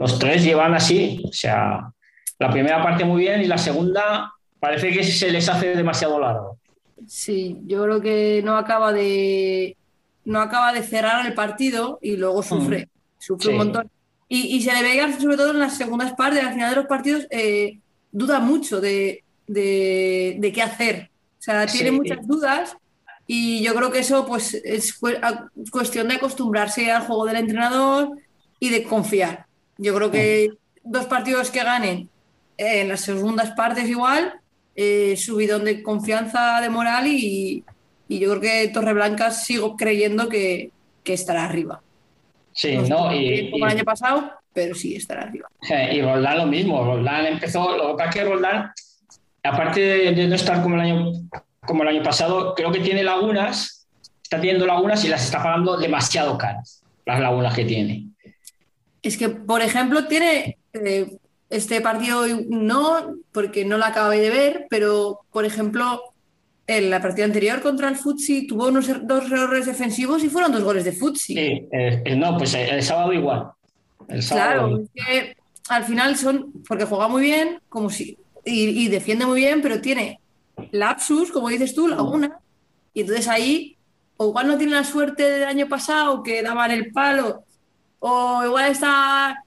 los 0.00 0.18
tres 0.18 0.42
llevan 0.42 0.74
así. 0.74 1.22
O 1.24 1.32
sea, 1.32 1.92
la 2.38 2.50
primera 2.50 2.82
parte 2.82 3.04
muy 3.04 3.20
bien 3.22 3.40
y 3.42 3.46
la 3.46 3.58
segunda 3.58 4.32
parece 4.58 4.90
que 4.92 5.04
se 5.04 5.30
les 5.30 5.48
hace 5.48 5.76
demasiado 5.76 6.18
largo. 6.18 6.58
Sí, 7.06 7.58
yo 7.66 7.82
creo 7.84 8.00
que 8.00 8.42
no 8.44 8.56
acaba 8.56 8.92
de 8.92 9.76
no 10.24 10.40
acaba 10.40 10.72
de 10.72 10.82
cerrar 10.82 11.24
el 11.26 11.32
partido 11.34 11.98
y 12.02 12.16
luego 12.16 12.42
sufre, 12.42 12.88
sufre 13.18 13.44
Sí. 13.46 13.50
un 13.50 13.56
montón. 13.56 13.90
Y, 14.28 14.56
y 14.56 14.62
se 14.62 14.72
le 14.74 14.82
ve 14.82 15.12
sobre 15.18 15.36
todo 15.36 15.50
en 15.50 15.58
las 15.58 15.76
segundas 15.76 16.12
partes, 16.12 16.44
al 16.44 16.52
final 16.52 16.70
de 16.70 16.76
los 16.76 16.86
partidos, 16.86 17.26
eh, 17.30 17.78
duda 18.12 18.38
mucho 18.38 18.80
de, 18.80 19.24
de- 19.46 20.36
de 20.38 20.52
qué 20.52 20.62
hacer. 20.62 21.10
O 21.38 21.42
sea, 21.42 21.66
tiene 21.66 21.90
Sí. 21.90 21.96
muchas 21.96 22.26
dudas 22.26 22.76
y 23.26 23.62
yo 23.62 23.74
creo 23.74 23.90
que 23.90 24.00
eso 24.00 24.26
pues 24.26 24.54
es 24.54 24.98
cuestión 25.70 26.08
de 26.08 26.16
acostumbrarse 26.16 26.90
al 26.92 27.02
juego 27.06 27.24
del 27.26 27.36
entrenador 27.36 28.10
y 28.60 28.68
de 28.68 28.82
confiar. 28.84 29.46
Yo 29.82 29.94
creo 29.94 30.10
que 30.10 30.50
dos 30.84 31.06
partidos 31.06 31.50
que 31.50 31.64
ganen 31.64 32.08
eh, 32.58 32.82
en 32.82 32.88
las 32.88 33.00
segundas 33.00 33.50
partes 33.52 33.88
igual, 33.88 34.34
eh, 34.76 35.16
subidón 35.16 35.64
de 35.64 35.82
confianza, 35.82 36.60
de 36.60 36.68
moral 36.68 37.06
y, 37.06 37.64
y 38.08 38.18
yo 38.18 38.28
creo 38.30 38.40
que 38.40 38.68
Torreblanca 38.68 39.30
sigo 39.30 39.76
creyendo 39.76 40.28
que, 40.28 40.70
que 41.02 41.14
estará 41.14 41.44
arriba. 41.44 41.80
Sí, 42.52 42.76
No 42.76 43.12
Y, 43.14 43.50
como 43.50 43.66
el 43.66 43.72
y- 43.72 43.74
año 43.76 43.84
pasado, 43.84 44.32
pero 44.52 44.74
sí 44.74 44.96
estará 44.96 45.22
arriba. 45.22 45.48
y 45.92 46.02
Roldán 46.02 46.38
lo 46.38 46.46
mismo. 46.46 46.84
Roldán 46.84 47.26
empezó. 47.26 47.76
Lo 47.76 47.96
que 47.96 48.04
pasa 48.04 48.10
que 48.10 48.24
Roldán, 48.24 48.72
aparte 49.42 49.80
de, 49.80 50.12
de 50.12 50.26
no 50.28 50.34
estar 50.34 50.62
como 50.62 50.74
el, 50.74 50.80
año, 50.82 51.12
como 51.64 51.82
el 51.84 51.88
año 51.88 52.02
pasado, 52.02 52.54
creo 52.54 52.70
que 52.72 52.80
tiene 52.80 53.02
lagunas. 53.02 53.86
Está 54.22 54.36
teniendo 54.40 54.66
lagunas 54.66 55.04
y 55.04 55.08
las 55.08 55.24
está 55.24 55.42
pagando 55.42 55.76
demasiado 55.78 56.36
caras. 56.36 56.82
Las 57.06 57.20
lagunas 57.20 57.54
que 57.54 57.64
tiene. 57.64 58.09
Es 59.02 59.16
que, 59.16 59.28
por 59.28 59.62
ejemplo, 59.62 60.06
tiene 60.06 60.58
eh, 60.74 61.16
este 61.48 61.80
partido 61.80 62.26
no, 62.48 63.14
porque 63.32 63.64
no 63.64 63.78
la 63.78 63.88
acabé 63.88 64.20
de 64.20 64.30
ver, 64.30 64.66
pero, 64.70 65.20
por 65.32 65.44
ejemplo, 65.44 66.02
en 66.66 66.90
la 66.90 67.00
partida 67.00 67.24
anterior 67.24 67.60
contra 67.62 67.88
el 67.88 67.96
Futsi 67.96 68.46
tuvo 68.46 68.68
unos 68.68 68.88
er- 68.88 69.00
dos 69.02 69.24
errores 69.30 69.66
defensivos 69.66 70.22
y 70.22 70.28
fueron 70.28 70.52
dos 70.52 70.62
goles 70.62 70.84
de 70.84 70.92
Futsi. 70.92 71.34
Sí, 71.34 71.40
eh, 71.72 72.02
eh, 72.04 72.16
no, 72.16 72.36
pues 72.38 72.54
el, 72.54 72.68
el 72.68 72.82
sábado 72.82 73.12
igual. 73.12 73.50
El 74.08 74.22
sábado 74.22 74.68
Claro, 74.68 74.82
es 74.82 74.90
que 75.06 75.36
al 75.68 75.84
final 75.84 76.16
son, 76.16 76.52
porque 76.68 76.84
juega 76.84 77.08
muy 77.08 77.22
bien, 77.22 77.60
como 77.68 77.90
si, 77.90 78.16
y, 78.44 78.84
y 78.84 78.88
defiende 78.88 79.26
muy 79.26 79.40
bien, 79.40 79.62
pero 79.62 79.80
tiene 79.80 80.20
lapsus, 80.72 81.32
como 81.32 81.48
dices 81.48 81.74
tú, 81.74 81.88
laguna, 81.88 82.38
y 82.92 83.00
entonces 83.00 83.28
ahí, 83.28 83.76
o 84.16 84.28
igual 84.28 84.46
no 84.46 84.58
tiene 84.58 84.74
la 84.74 84.84
suerte 84.84 85.22
del 85.22 85.44
año 85.44 85.68
pasado 85.68 86.22
que 86.22 86.42
daban 86.42 86.70
el 86.70 86.92
palo, 86.92 87.44
o 88.00 88.42
igual 88.44 88.70
está, 88.70 89.42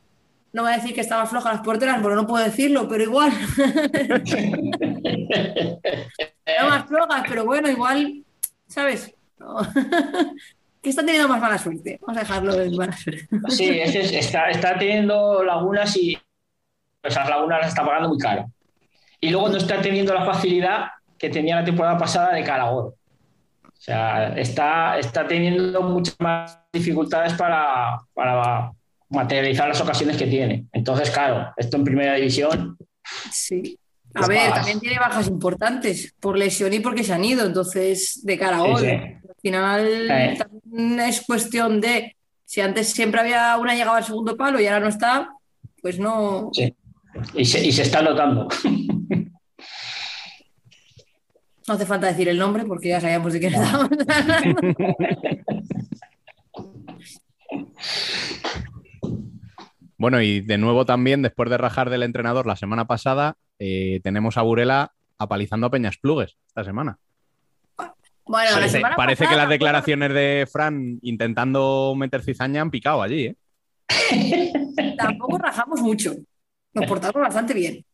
no 0.54 0.62
voy 0.64 0.72
a 0.72 0.76
decir 0.78 0.94
que 0.96 1.02
estaba 1.02 1.26
floja 1.26 1.52
las 1.52 1.62
porteras, 1.62 2.00
porque 2.02 2.16
no 2.16 2.26
puedo 2.28 2.44
decirlo, 2.44 2.88
pero 2.88 3.04
igual, 3.04 3.32
no 6.62 6.70
más 6.70 6.86
flojas, 6.86 7.24
pero 7.28 7.46
bueno, 7.46 7.70
igual, 7.70 8.24
¿sabes? 8.68 9.14
No. 9.40 9.58
que 10.82 10.90
está 10.90 11.04
teniendo 11.06 11.28
más 11.30 11.40
mala 11.40 11.58
suerte, 11.58 11.98
vamos 12.02 12.18
a 12.18 12.22
dejarlo 12.22 12.56
de 12.56 12.70
mala 12.72 12.96
suerte. 12.98 13.28
Sí, 13.50 13.70
es- 13.80 13.96
es- 13.96 14.12
está, 14.14 14.50
está 14.50 14.78
teniendo 14.78 15.44
lagunas 15.44 15.96
y 15.98 16.18
esas 17.02 17.30
lagunas 17.30 17.60
las 17.62 17.70
está 17.70 17.86
pagando 17.86 18.10
muy 18.10 18.18
caro. 18.18 18.46
Y 19.20 19.30
luego 19.30 19.48
no 19.50 19.58
está 19.58 19.82
teniendo 19.82 20.14
la 20.14 20.26
facilidad 20.26 20.88
que 21.18 21.30
tenía 21.30 21.56
la 21.56 21.64
temporada 21.64 21.98
pasada 21.98 22.34
de 22.34 22.44
gol. 22.44 22.94
O 23.84 23.86
sea, 23.86 24.30
está, 24.38 24.98
está 24.98 25.28
teniendo 25.28 25.82
muchas 25.82 26.16
más 26.20 26.58
dificultades 26.72 27.34
para, 27.34 28.00
para 28.14 28.72
materializar 29.10 29.68
las 29.68 29.82
ocasiones 29.82 30.16
que 30.16 30.26
tiene. 30.26 30.68
Entonces, 30.72 31.10
claro, 31.12 31.52
esto 31.58 31.76
en 31.76 31.84
primera 31.84 32.14
división, 32.16 32.78
Sí. 33.30 33.78
A 34.16 34.26
ver, 34.28 34.38
bajas. 34.38 34.56
también 34.56 34.80
tiene 34.80 34.98
bajas 35.00 35.28
importantes 35.28 36.14
por 36.22 36.38
lesión 36.38 36.72
y 36.72 36.80
porque 36.80 37.04
se 37.04 37.12
han 37.14 37.26
ido, 37.26 37.46
entonces 37.46 38.22
de 38.24 38.38
cara 38.38 38.60
a 38.60 38.78
Sí, 38.78 38.86
sí. 38.86 38.88
Al 38.88 39.36
final 39.42 40.10
Eh. 40.10 40.38
también 40.38 41.00
es 41.02 41.20
cuestión 41.26 41.82
de 41.82 42.16
si 42.46 42.62
antes 42.62 42.88
siempre 42.90 43.20
había 43.20 43.58
una 43.58 43.74
llegaba 43.76 43.98
al 43.98 44.06
segundo 44.06 44.38
palo 44.38 44.62
y 44.62 44.68
ahora 44.68 44.80
no 44.80 44.88
está, 44.88 45.30
pues 45.82 46.00
no. 46.00 46.50
sí. 46.54 46.74
Y 47.34 47.44
se, 47.44 47.66
y 47.66 47.72
se 47.74 47.82
está 47.82 48.02
notando. 48.02 48.48
No 51.68 51.74
hace 51.76 51.86
falta 51.86 52.08
decir 52.08 52.28
el 52.30 52.38
nombre 52.38 52.66
porque 52.66 52.90
ya 52.90 53.00
sabíamos 53.02 53.34
de 53.34 53.40
quién 53.40 53.54
estábamos 53.54 53.90
hablando. 54.08 54.62
Bueno, 59.98 60.22
y 60.22 60.42
de 60.42 60.58
nuevo 60.58 60.86
también, 60.86 61.22
después 61.22 61.50
de 61.50 61.58
rajar 61.58 61.90
del 61.90 62.04
entrenador 62.04 62.46
la 62.46 62.56
semana 62.56 62.86
pasada, 62.86 63.36
eh, 63.60 64.02
tenemos 64.04 64.38
a 64.38 64.42
Burela 64.42 64.92
apalizando 65.18 65.68
a 65.68 65.72
Peñas 65.72 65.98
Plugues 65.98 66.38
esta 66.48 66.64
semana. 66.64 66.98
Bueno, 68.26 68.50
la 68.52 68.56
Parece, 68.56 68.70
semana 68.78 68.96
parece 68.96 69.28
que 69.28 69.36
las 69.36 69.50
declaraciones 69.50 70.14
de 70.14 70.48
Fran 70.52 70.98
intentando 71.02 71.94
meter 71.98 72.22
cizaña 72.24 72.62
han 72.62 72.72
picado 72.72 73.02
allí, 73.02 73.26
¿eh? 73.28 73.36
Tampoco 74.98 75.38
rajamos 75.38 75.82
mucho. 75.82 76.14
Nos 76.74 76.86
portamos 76.86 77.22
bastante 77.22 77.54
bien. 77.54 77.86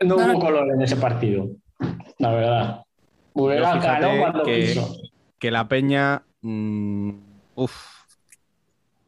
No 0.00 0.16
No, 0.16 0.16
hubo 0.16 0.32
no. 0.34 0.38
color 0.38 0.68
en 0.72 0.82
ese 0.82 0.96
partido, 0.96 1.48
la 2.18 2.30
verdad. 2.32 2.82
Burela 3.34 3.78
cuando 4.18 4.42
que- 4.42 4.60
quiso. 4.60 4.96
Que 5.38 5.50
la 5.50 5.68
peña. 5.68 6.24
mm, 6.42 7.10
uf, 7.54 7.98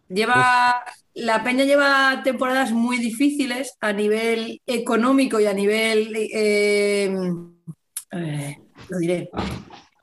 Lleva, 0.09 0.85
la 1.15 1.45
Peña 1.45 1.63
lleva 1.65 2.23
temporadas 2.25 2.73
muy 2.73 2.99
difíciles 2.99 3.77
a 3.81 3.93
nivel 3.93 4.61
económico 4.67 5.39
y 5.39 5.47
a 5.47 5.53
nivel, 5.53 6.17
eh, 6.17 7.15
eh, 8.11 8.57
lo 8.89 8.99
diré, 8.99 9.31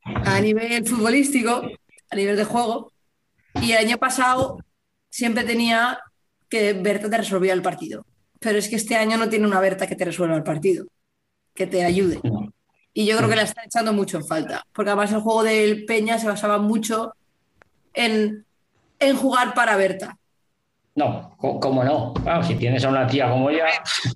a 0.05 0.39
nivel 0.39 0.85
futbolístico, 0.87 1.61
a 2.09 2.15
nivel 2.15 2.37
de 2.37 2.45
juego. 2.45 2.93
Y 3.61 3.73
el 3.73 3.79
año 3.79 3.97
pasado 3.97 4.59
siempre 5.09 5.43
tenía 5.43 5.99
que 6.47 6.71
Berta 6.71 7.09
te 7.09 7.17
resolvía 7.17 7.51
el 7.51 7.61
partido. 7.61 8.05
Pero 8.39 8.59
es 8.59 8.69
que 8.69 8.77
este 8.77 8.95
año 8.95 9.17
no 9.17 9.27
tiene 9.27 9.45
una 9.45 9.59
Berta 9.59 9.87
que 9.87 9.95
te 9.97 10.05
resuelva 10.05 10.37
el 10.37 10.43
partido, 10.43 10.85
que 11.53 11.67
te 11.67 11.83
ayude. 11.83 12.21
No. 12.23 12.53
Y 12.99 13.05
yo 13.05 13.15
creo 13.15 13.29
que 13.29 13.35
la 13.35 13.43
está 13.43 13.61
echando 13.63 13.93
mucho 13.93 14.17
en 14.17 14.25
falta, 14.25 14.65
porque 14.73 14.89
además 14.89 15.11
el 15.11 15.19
juego 15.19 15.43
del 15.43 15.85
Peña 15.85 16.17
se 16.17 16.27
basaba 16.27 16.57
mucho 16.57 17.13
en, 17.93 18.43
en 18.97 19.15
jugar 19.15 19.53
para 19.53 19.77
Berta. 19.77 20.17
No, 20.95 21.35
cómo 21.37 21.83
no. 21.83 22.11
Claro, 22.15 22.41
si 22.43 22.55
tienes 22.55 22.83
a 22.85 22.89
una 22.89 23.05
tía 23.05 23.29
como 23.29 23.51
ella, 23.51 23.65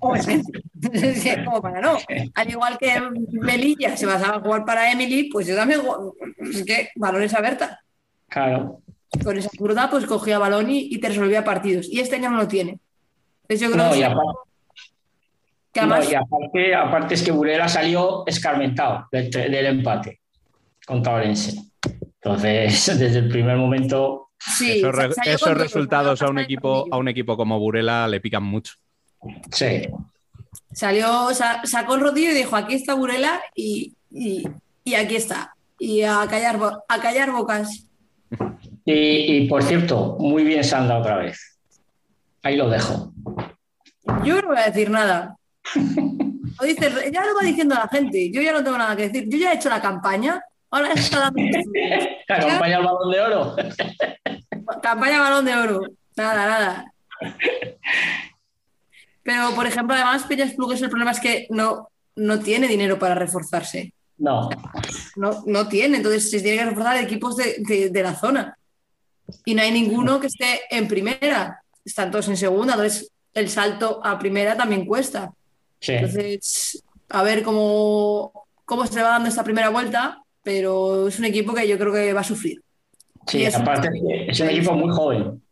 como 1.44 1.62
para 1.62 1.80
no. 1.80 1.96
Al 2.34 2.50
igual 2.50 2.76
que 2.76 3.00
Melilla 3.30 3.96
se 3.96 4.04
basaba 4.06 4.38
en 4.38 4.42
jugar 4.42 4.64
para 4.64 4.90
Emily, 4.90 5.30
pues 5.30 5.46
yo 5.46 5.54
también 5.54 5.80
ju- 5.80 6.12
es 6.52 6.64
que 6.64 6.88
balones 6.96 7.32
a 7.34 7.40
Berta. 7.40 7.80
claro. 8.28 8.80
Con 9.22 9.36
esa 9.38 9.50
zurda, 9.56 9.90
pues 9.90 10.06
cogía 10.06 10.38
balón 10.38 10.70
y, 10.70 10.88
y 10.92 10.98
te 10.98 11.08
resolvía 11.08 11.44
partidos. 11.44 11.86
Y 11.88 12.00
este 12.00 12.16
año 12.16 12.30
no 12.30 12.38
lo 12.38 12.48
tiene. 12.48 12.78
Entonces 13.42 13.60
yo 13.60 13.70
creo 13.72 13.84
No, 13.84 13.92
que, 13.92 13.98
y 13.98 14.00
es 14.00 14.06
aparte, 14.06 14.20
algo 14.26 14.40
que 15.72 15.80
además 15.80 16.04
no, 16.04 16.10
y 16.10 16.14
aparte, 16.14 16.74
aparte 16.74 17.14
es 17.14 17.22
que 17.22 17.32
Burela 17.32 17.68
salió 17.68 18.24
escarmentado 18.26 19.06
del, 19.10 19.30
del 19.30 19.66
empate 19.66 20.20
contra 20.86 21.14
Orense. 21.14 21.60
Entonces, 22.22 22.86
desde 22.98 23.18
el 23.18 23.28
primer 23.28 23.56
momento, 23.56 24.30
sí, 24.38 24.78
esos, 24.84 24.94
re- 24.94 25.54
resultados 25.54 26.20
a 26.22 26.28
un, 26.28 26.38
equipo, 26.38 26.86
a 26.90 26.96
un 26.98 27.08
equipo 27.08 27.36
como 27.36 27.58
Burela 27.58 28.06
le 28.08 28.20
pican 28.20 28.42
mucho. 28.42 28.74
sí. 29.50 29.88
Salió, 30.74 31.32
sa- 31.34 31.62
sacó 31.64 31.94
el 31.94 32.00
rodillo 32.00 32.30
y 32.30 32.34
dijo, 32.34 32.56
aquí 32.56 32.74
está 32.74 32.94
Burela 32.94 33.40
y, 33.54 33.94
y- 34.10 34.46
y 34.84 34.94
aquí 34.94 35.16
está. 35.16 35.54
Y 35.78 36.02
a 36.02 36.26
callar, 36.28 36.58
a 36.88 37.00
callar 37.00 37.30
bocas. 37.32 37.86
Y, 38.84 38.92
y, 39.36 39.48
por 39.48 39.62
cierto, 39.62 40.16
muy 40.18 40.44
bien 40.44 40.62
Sandra 40.64 40.98
otra 40.98 41.16
vez. 41.16 41.58
Ahí 42.42 42.56
lo 42.56 42.68
dejo. 42.68 43.12
Yo 44.24 44.40
no 44.42 44.48
voy 44.48 44.58
a 44.58 44.66
decir 44.66 44.90
nada. 44.90 45.36
Dice, 46.62 47.10
ya 47.12 47.24
lo 47.24 47.34
va 47.34 47.42
diciendo 47.42 47.74
la 47.74 47.88
gente. 47.88 48.30
Yo 48.30 48.40
ya 48.42 48.52
no 48.52 48.62
tengo 48.62 48.78
nada 48.78 48.94
que 48.96 49.08
decir. 49.08 49.28
Yo 49.28 49.38
ya 49.38 49.52
he 49.52 49.56
hecho 49.56 49.68
la 49.68 49.80
campaña. 49.80 50.42
Ahora 50.70 50.92
está 50.92 51.20
dando 51.20 51.40
La 52.28 52.38
campaña 52.38 52.76
al 52.78 52.84
balón 52.84 53.10
de 53.10 53.20
oro. 53.20 53.56
campaña 54.82 55.20
balón 55.20 55.44
de 55.44 55.54
oro. 55.54 55.80
Nada, 56.16 56.46
nada. 56.46 56.92
Pero, 59.22 59.54
por 59.54 59.66
ejemplo, 59.66 59.94
además, 59.94 60.24
Peñas 60.24 60.52
Plugues 60.54 60.82
el 60.82 60.88
problema 60.90 61.12
es 61.12 61.20
que 61.20 61.46
no, 61.50 61.88
no 62.16 62.40
tiene 62.40 62.66
dinero 62.68 62.98
para 62.98 63.14
reforzarse. 63.14 63.92
No, 64.18 64.48
No, 65.16 65.42
no 65.46 65.68
tiene. 65.68 65.98
Entonces, 65.98 66.30
se 66.30 66.40
tiene 66.40 66.58
que 66.58 66.64
reforzar 66.70 66.96
equipos 66.98 67.36
de, 67.36 67.56
de- 67.58 67.90
de 67.90 68.02
la 68.02 68.14
zona. 68.14 68.56
Y 69.44 69.54
no 69.54 69.62
hay 69.62 69.70
ninguno 69.72 70.20
que 70.20 70.26
esté 70.26 70.60
en 70.70 70.88
primera. 70.88 71.62
Están 71.84 72.10
todos 72.10 72.28
en 72.28 72.36
segunda. 72.36 72.74
Entonces, 72.74 73.10
el 73.34 73.48
salto 73.48 74.00
a 74.04 74.18
primera 74.18 74.56
también 74.56 74.84
cuesta. 74.86 75.32
Sí. 75.82 75.92
Entonces, 75.92 76.82
a 77.10 77.22
ver 77.22 77.42
cómo, 77.42 78.46
cómo 78.64 78.86
se 78.86 79.02
va 79.02 79.10
dando 79.10 79.28
esta 79.28 79.44
primera 79.44 79.68
vuelta, 79.68 80.22
pero 80.42 81.08
es 81.08 81.18
un 81.18 81.26
equipo 81.26 81.52
que 81.52 81.68
yo 81.68 81.78
creo 81.78 81.92
que 81.92 82.12
va 82.14 82.20
a 82.20 82.24
sufrir. 82.24 82.62
Sí, 83.26 83.38
y 83.40 83.44
es 83.44 83.54
un- 83.54 83.62
aparte 83.62 83.90
es 84.28 84.40
un 84.40 84.48
equipo 84.48 84.72
muy 84.74 84.90
joven. 84.94 85.42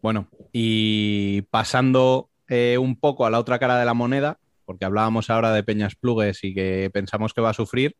Bueno, 0.00 0.28
y 0.52 1.42
pasando 1.50 2.30
eh, 2.48 2.78
un 2.78 2.96
poco 2.96 3.26
a 3.26 3.30
la 3.30 3.38
otra 3.38 3.58
cara 3.58 3.78
de 3.78 3.84
la 3.84 3.92
moneda, 3.94 4.38
porque 4.64 4.84
hablábamos 4.86 5.28
ahora 5.28 5.52
de 5.52 5.62
Peñas 5.62 5.96
Plugues 5.96 6.42
y 6.44 6.54
que 6.54 6.88
pensamos 6.92 7.34
que 7.34 7.40
va 7.42 7.50
a 7.50 7.54
sufrir, 7.54 7.94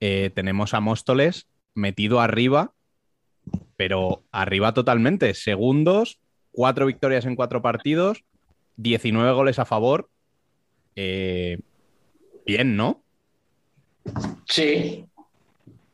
eh, 0.00 0.30
tenemos 0.34 0.74
a 0.74 0.80
Móstoles 0.80 1.46
metido 1.74 2.20
arriba, 2.20 2.72
pero 3.76 4.22
arriba 4.32 4.74
totalmente. 4.74 5.34
Segundos, 5.34 6.18
cuatro 6.52 6.86
victorias 6.86 7.24
en 7.24 7.36
cuatro 7.36 7.62
partidos, 7.62 8.24
19 8.76 9.32
goles 9.32 9.58
a 9.58 9.64
favor. 9.64 10.08
Eh, 11.00 11.60
bien, 12.44 12.76
¿no? 12.76 13.00
Sí. 14.48 15.04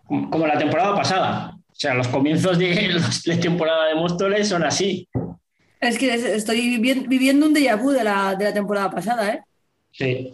Como 0.06 0.46
la 0.46 0.56
temporada 0.58 0.94
pasada. 0.94 1.56
O 1.70 1.74
sea, 1.74 1.92
los 1.92 2.08
comienzos 2.08 2.58
de, 2.58 2.98
de 3.26 3.36
temporada 3.36 3.86
de 3.88 3.94
Móstoles 3.96 4.48
son 4.48 4.64
así. 4.64 5.06
Es 5.80 5.98
que 5.98 6.14
es- 6.14 6.24
estoy 6.24 6.78
vivi- 6.78 7.06
viviendo 7.06 7.46
un 7.46 7.54
déjà 7.54 7.76
vu 7.76 7.90
de 7.90 8.02
la, 8.04 8.34
de 8.34 8.44
la 8.46 8.54
temporada 8.54 8.90
pasada. 8.90 9.30
¿eh? 9.34 9.42
Sí, 9.92 10.32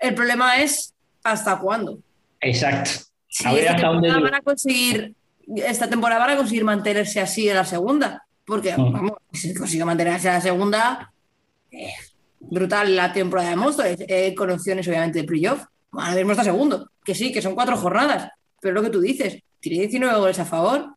El 0.00 0.14
problema 0.14 0.62
es 0.62 0.94
hasta 1.22 1.58
cuándo. 1.58 1.98
exacto. 2.40 2.90
Si 3.28 3.46
A 3.46 3.52
ver 3.52 3.64
esta 3.64 3.74
hasta 3.74 3.90
temporada 3.90 4.20
van 4.20 4.34
a 4.34 4.40
conseguir, 4.40 5.14
esta 5.56 5.90
temporada 5.90 6.20
van 6.20 6.30
a 6.30 6.36
conseguir 6.36 6.64
mantenerse 6.64 7.20
así 7.20 7.48
en 7.48 7.56
la 7.56 7.64
segunda. 7.66 8.24
Porque, 8.46 8.72
Mm. 8.76 8.92
vamos, 8.92 9.12
si 9.32 9.52
consigue 9.54 9.84
mantenerse 9.84 10.28
en 10.28 10.34
la 10.34 10.40
segunda, 10.40 11.12
eh, 11.72 11.92
brutal 12.50 12.94
la 12.94 13.12
temporada 13.12 13.54
de 13.54 14.04
eh, 14.08 14.34
con 14.34 14.50
opciones 14.50 14.86
obviamente 14.88 15.20
de 15.20 15.24
playoff. 15.24 15.64
Ahora 15.92 16.14
mismo 16.16 16.32
está 16.32 16.44
segundo, 16.44 16.90
que 17.04 17.14
sí, 17.14 17.32
que 17.32 17.42
son 17.42 17.54
cuatro 17.54 17.76
jornadas, 17.76 18.30
pero 18.60 18.74
lo 18.74 18.82
que 18.82 18.90
tú 18.90 19.00
dices, 19.00 19.40
tiene 19.60 19.80
19 19.80 20.18
goles 20.18 20.38
a 20.38 20.44
favor. 20.44 20.94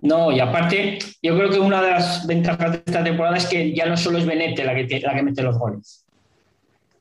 No, 0.00 0.30
y 0.30 0.40
aparte, 0.40 0.98
yo 1.22 1.36
creo 1.36 1.50
que 1.50 1.58
una 1.58 1.82
de 1.82 1.90
las 1.90 2.26
ventajas 2.26 2.72
de 2.72 2.82
esta 2.84 3.02
temporada 3.02 3.36
es 3.36 3.46
que 3.46 3.74
ya 3.74 3.86
no 3.86 3.96
solo 3.96 4.18
es 4.18 4.26
Benete 4.26 4.64
la 4.64 4.74
que, 4.74 5.00
la 5.00 5.14
que 5.14 5.22
mete 5.22 5.42
los 5.42 5.58
goles. 5.58 6.04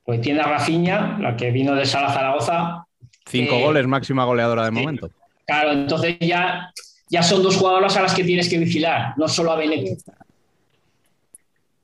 Pues 0.04 0.22
tiene 0.22 0.40
a 0.42 0.46
Rafinha, 0.48 1.18
la 1.20 1.36
que 1.36 1.52
vino 1.52 1.76
de 1.76 1.86
Sala 1.86 2.14
Zaragoza. 2.14 2.86
Cinco 3.28 3.56
Eh, 3.56 3.64
goles, 3.64 3.88
máxima 3.88 4.24
goleadora 4.24 4.66
de 4.66 4.72
momento. 4.72 5.10
Claro, 5.46 5.74
entonces 5.74 6.18
ya, 6.20 6.72
ya 7.10 7.22
son 7.22 7.44
dos 7.44 7.58
jugadoras 7.58 7.96
a 7.98 8.02
las 8.02 8.14
que 8.16 8.24
tienes 8.24 8.50
que 8.50 8.58
vigilar, 8.58 9.14
no 9.18 9.28
solo 9.28 9.52
a 9.52 9.56
Benete. 9.58 9.98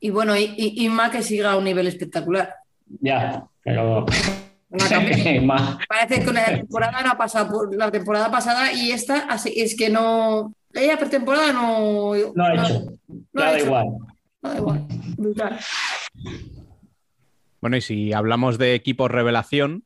Y 0.02 0.10
bueno, 0.10 0.36
y, 0.36 0.54
y 0.58 0.86
Inma 0.86 1.10
que 1.12 1.24
siga 1.24 1.54
a 1.54 1.58
un 1.58 1.64
nivel 1.64 1.88
espectacular. 1.88 2.54
Ya, 3.00 3.46
pero 3.64 4.06
más. 5.44 5.78
Parece 5.88 6.26
que 6.26 6.34
la 6.34 6.46
temporada 6.46 7.02
no 7.04 7.12
ha 7.12 7.18
pasado 7.18 7.52
por 7.52 7.76
la 7.76 7.92
temporada 7.92 8.30
pasada 8.32 8.74
y 8.74 8.92
esta 8.92 9.20
así, 9.30 9.54
es 9.56 9.78
que 9.78 9.90
no. 9.90 10.54
Ella 10.74 10.98
pretemporada 10.98 11.54
no. 11.54 12.14
No 12.36 12.46
ha 12.46 12.54
hecho. 12.54 12.94
no 13.34 13.42
ha 13.42 13.56
hecho. 13.56 13.66
igual. 13.66 13.88
No 14.42 14.50
da 14.50 14.58
igual. 14.58 14.88
Brutal. 15.18 15.60
Bueno, 17.62 17.78
y 17.78 17.82
si 17.82 18.14
hablamos 18.14 18.58
de 18.58 18.74
equipos 18.74 19.12
revelación, 19.12 19.84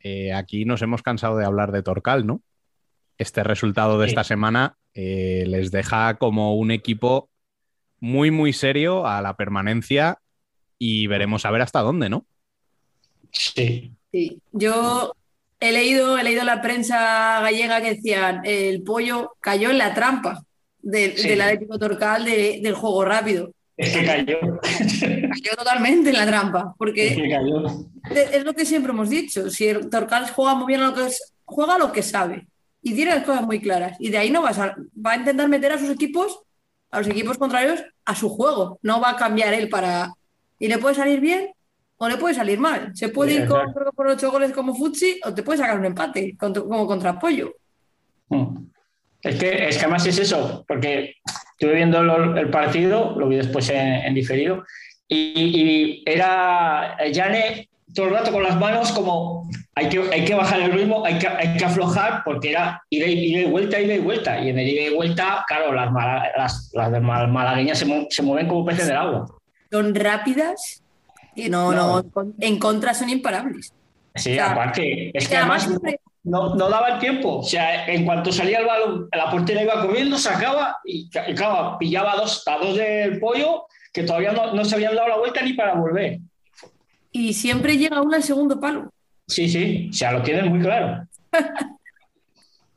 eh, 0.00 0.32
aquí 0.32 0.64
nos 0.64 0.80
hemos 0.82 1.02
cansado 1.02 1.36
de 1.36 1.44
hablar 1.44 1.72
de 1.72 1.82
Torcal, 1.82 2.26
¿no? 2.26 2.40
Este 3.18 3.42
resultado 3.42 3.98
de 3.98 4.06
Sí. 4.06 4.10
esta 4.12 4.24
semana 4.24 4.78
eh, 4.94 5.44
les 5.46 5.70
deja 5.70 6.14
como 6.14 6.54
un 6.54 6.70
equipo 6.70 7.28
muy, 8.00 8.30
muy 8.30 8.52
serio 8.52 9.06
a 9.06 9.20
la 9.22 9.34
permanencia 9.36 10.18
y 10.78 11.06
veremos 11.06 11.44
a 11.44 11.50
ver 11.50 11.62
hasta 11.62 11.80
dónde, 11.80 12.08
¿no? 12.08 12.24
Sí. 13.32 13.92
Sí. 14.12 14.40
Yo 14.52 15.14
he 15.60 15.72
leído, 15.72 16.18
he 16.18 16.24
leído 16.24 16.44
la 16.44 16.62
prensa 16.62 17.40
gallega 17.40 17.80
que 17.82 17.94
decían 17.94 18.42
el 18.44 18.82
pollo 18.82 19.32
cayó 19.40 19.70
en 19.70 19.78
la 19.78 19.94
trampa 19.94 20.42
del, 20.80 21.16
Sí. 21.16 21.28
del 21.28 21.40
Atlético 21.42 21.78
Torcal 21.78 22.24
de- 22.24 22.60
del 22.62 22.74
juego 22.74 23.04
rápido. 23.04 23.52
Es 23.76 23.96
que 23.96 24.04
cayó. 24.04 24.38
Cayó 24.60 25.56
totalmente 25.56 26.10
en 26.10 26.16
la 26.16 26.26
trampa, 26.26 26.60
Es 26.70 26.74
porque 26.78 27.14
que 27.14 27.30
cayó. 27.30 27.66
es 28.10 28.32
es 28.32 28.44
lo 28.44 28.54
que 28.54 28.64
siempre 28.64 28.92
hemos 28.92 29.10
dicho. 29.10 29.50
Si 29.50 29.66
el 29.68 29.88
Torcal 29.90 30.28
juega 30.30 30.54
muy 30.54 30.66
bien 30.66 30.80
a 30.80 30.88
lo 30.88 30.94
que 30.94 31.06
es- 31.06 31.32
juega 31.44 31.74
a 31.74 31.78
lo 31.78 31.92
que 31.92 32.02
sabe 32.02 32.46
y 32.82 32.94
tiene 32.94 33.14
las 33.14 33.24
cosas 33.24 33.42
muy 33.42 33.60
claras. 33.60 33.96
Y 34.00 34.08
de 34.10 34.18
ahí 34.18 34.30
no 34.30 34.42
va 34.42 34.50
a, 34.50 34.76
va 35.04 35.12
a 35.12 35.16
intentar 35.16 35.48
meter 35.48 35.72
a 35.72 35.78
sus 35.78 35.90
equipos, 35.90 36.40
a 36.90 36.98
los 36.98 37.08
equipos 37.08 37.38
contrarios, 37.38 37.82
a 38.04 38.14
su 38.14 38.28
juego. 38.28 38.78
No 38.82 39.00
va 39.00 39.10
a 39.10 39.16
cambiar 39.16 39.54
él 39.54 39.68
para. 39.68 40.12
Y 40.58 40.68
le 40.68 40.78
puede 40.78 40.94
salir 40.94 41.20
bien 41.20 41.50
o 41.98 42.08
le 42.08 42.16
puede 42.16 42.34
salir 42.34 42.58
mal. 42.58 42.92
Se 42.94 43.08
puede 43.08 43.32
Sí, 43.32 43.36
ir 43.38 43.46
con, 43.46 43.60
exacto. 43.60 43.92
por 43.92 44.06
ocho 44.08 44.30
goles 44.30 44.52
como 44.52 44.74
Futsi 44.74 45.20
o 45.24 45.34
te 45.34 45.42
puede 45.42 45.58
sacar 45.58 45.78
un 45.78 45.84
empate 45.84 46.36
como 46.38 46.86
contra 46.86 47.18
Pollo. 47.18 47.54
Mm. 48.28 48.66
Es 49.22 49.36
que, 49.36 49.68
es 49.68 49.76
que 49.76 49.82
además 49.84 50.06
es 50.06 50.18
eso, 50.18 50.64
porque 50.68 51.16
estuve 51.52 51.74
viendo 51.74 52.00
el 52.00 52.50
partido, 52.50 53.16
lo 53.18 53.26
vi 53.28 53.36
después 53.36 53.68
en, 53.70 53.78
en 53.78 54.14
diferido, 54.14 54.64
y, 55.08 55.16
y 55.16 56.02
era 56.06 56.96
Yane 57.10 57.67
todo 57.94 58.06
el 58.06 58.12
rato 58.14 58.30
con 58.32 58.42
las 58.42 58.56
manos 58.58 58.92
como 58.92 59.48
hay 59.74 59.88
que, 59.88 59.98
hay 60.12 60.24
que 60.24 60.34
bajar 60.34 60.60
el 60.60 60.72
ritmo, 60.72 61.04
hay 61.04 61.18
que, 61.18 61.26
hay 61.28 61.56
que 61.56 61.64
aflojar 61.64 62.22
porque 62.24 62.50
era 62.50 62.82
ida 62.90 63.06
y, 63.06 63.12
ida 63.32 63.40
y 63.40 63.44
vuelta, 63.44 63.80
ida 63.80 63.94
y 63.94 63.98
vuelta. 63.98 64.40
Y 64.40 64.50
en 64.50 64.58
el 64.58 64.68
ida 64.68 64.82
y 64.90 64.94
vuelta, 64.94 65.44
claro, 65.48 65.72
las, 65.72 65.90
mala- 65.92 66.30
las, 66.36 66.70
malagueñas 67.02 67.78
se, 67.78 67.84
mu- 67.86 68.06
se 68.10 68.22
mueven 68.22 68.46
como 68.48 68.64
peces 68.64 68.86
del 68.88 68.96
agua. 68.96 69.26
Son 69.70 69.94
rápidas 69.94 70.82
y 71.34 71.48
no, 71.48 71.72
No. 71.72 72.02
no, 72.02 72.32
en 72.40 72.58
contra 72.58 72.94
son 72.94 73.08
imparables. 73.10 73.72
Sí, 74.14 74.38
aparte, 74.38 75.10
es 75.16 75.28
que 75.28 75.36
además 75.36 75.68
no, 76.24 76.54
no 76.56 76.68
daba 76.68 76.88
el 76.94 76.98
tiempo. 76.98 77.38
O 77.38 77.42
sea, 77.44 77.86
en 77.86 78.04
cuanto 78.04 78.32
salía 78.32 78.58
el 78.58 78.66
balón, 78.66 79.08
la 79.12 79.30
portera 79.30 79.62
iba 79.62 79.80
corriendo, 79.80 80.18
sacaba 80.18 80.76
y, 80.84 81.08
y 81.28 81.34
claro, 81.34 81.76
pillaba 81.78 82.12
a 82.12 82.16
dos, 82.16 82.42
a 82.48 82.58
dos 82.58 82.76
del 82.76 83.20
pollo 83.20 83.66
que 83.92 84.02
todavía 84.02 84.32
no, 84.32 84.52
no 84.54 84.64
se 84.64 84.74
habían 84.74 84.94
dado 84.96 85.08
la 85.08 85.16
vuelta 85.18 85.40
ni 85.42 85.52
para 85.52 85.74
volver. 85.74 86.18
Y 87.18 87.34
siempre 87.34 87.76
llega 87.76 88.00
una 88.00 88.18
al 88.18 88.22
segundo 88.22 88.60
palo. 88.60 88.92
Sí, 89.26 89.48
sí, 89.48 89.88
o 89.90 89.92
sea, 89.92 90.12
lo 90.12 90.22
tienen 90.22 90.48
muy 90.48 90.60
claro. 90.60 91.04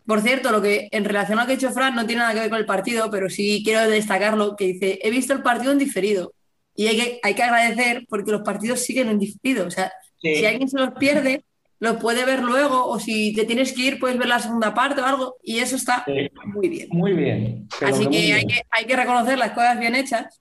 Por 0.08 0.22
cierto, 0.22 0.52
lo 0.52 0.62
que 0.62 0.88
en 0.92 1.06
relación 1.06 1.38
a 1.38 1.44
lo 1.44 1.48
que 1.48 1.54
ha 1.54 1.56
hecho 1.56 1.72
Fran 1.72 1.94
no 1.96 2.06
tiene 2.08 2.22
nada 2.24 2.34
que 2.34 2.40
ver 2.40 2.50
con 2.50 2.58
el 2.60 2.66
partido, 2.66 3.10
pero 3.12 3.30
sí 3.30 3.62
quiero 3.64 3.88
destacarlo, 3.88 4.56
que 4.56 4.66
dice, 4.66 5.00
he 5.04 5.12
visto 5.12 5.32
el 5.34 5.44
partido 5.44 5.72
en 5.72 5.78
diferido. 5.78 6.34
Y 6.76 6.88
hay 6.88 6.96
que, 6.98 7.20
hay 7.22 7.34
que 7.36 7.44
agradecer 7.44 8.06
porque 8.10 8.32
los 8.32 8.42
partidos 8.42 8.80
siguen 8.80 9.10
en 9.10 9.20
diferido. 9.20 9.68
O 9.68 9.72
sea, 9.72 9.92
Sí. 10.18 10.36
si 10.36 10.46
alguien 10.46 10.68
se 10.70 10.78
los 10.80 10.92
pierde, 11.00 11.44
los 11.80 11.98
puede 11.98 12.26
ver 12.26 12.44
luego, 12.44 12.86
o 12.88 13.00
si 13.00 13.34
te 13.34 13.46
tienes 13.46 13.74
que 13.74 13.82
ir, 13.84 14.00
puedes 14.00 14.18
ver 14.18 14.28
la 14.28 14.40
segunda 14.40 14.74
parte 14.74 15.02
o 15.02 15.06
algo, 15.06 15.36
y 15.44 15.60
eso 15.60 15.76
está 15.76 16.04
Sí. 16.06 16.30
muy 16.46 16.68
bien. 16.70 16.88
Muy 16.92 17.14
bien. 17.14 17.68
Así 17.86 18.04
muy 18.04 18.12
que 18.18 18.34
hay, 18.34 18.46
que 18.46 18.62
hay 18.72 18.86
que 18.86 18.96
reconocer 18.96 19.38
las 19.38 19.52
cosas 19.52 19.80
bien 19.80 19.96
hechas. 19.96 20.40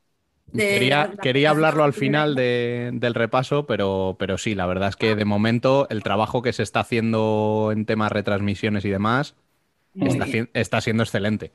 De- 0.52 0.68
Quería, 0.68 1.06
de- 1.08 1.16
quería 1.18 1.50
hablarlo 1.50 1.84
al 1.84 1.92
final 1.92 2.34
de- 2.34 2.90
del 2.92 3.14
repaso, 3.14 3.66
pero, 3.66 4.16
pero 4.18 4.38
sí, 4.38 4.54
la 4.54 4.66
verdad 4.66 4.88
es 4.90 4.96
que 4.96 5.14
de 5.14 5.24
momento 5.24 5.86
el 5.90 6.02
trabajo 6.02 6.42
que 6.42 6.52
se 6.52 6.62
está 6.62 6.80
haciendo 6.80 7.70
en 7.72 7.84
temas 7.86 8.10
retransmisiones 8.12 8.84
y 8.84 8.90
demás 8.90 9.34
está, 9.94 10.26
está 10.54 10.80
siendo 10.80 11.02
excelente. 11.02 11.52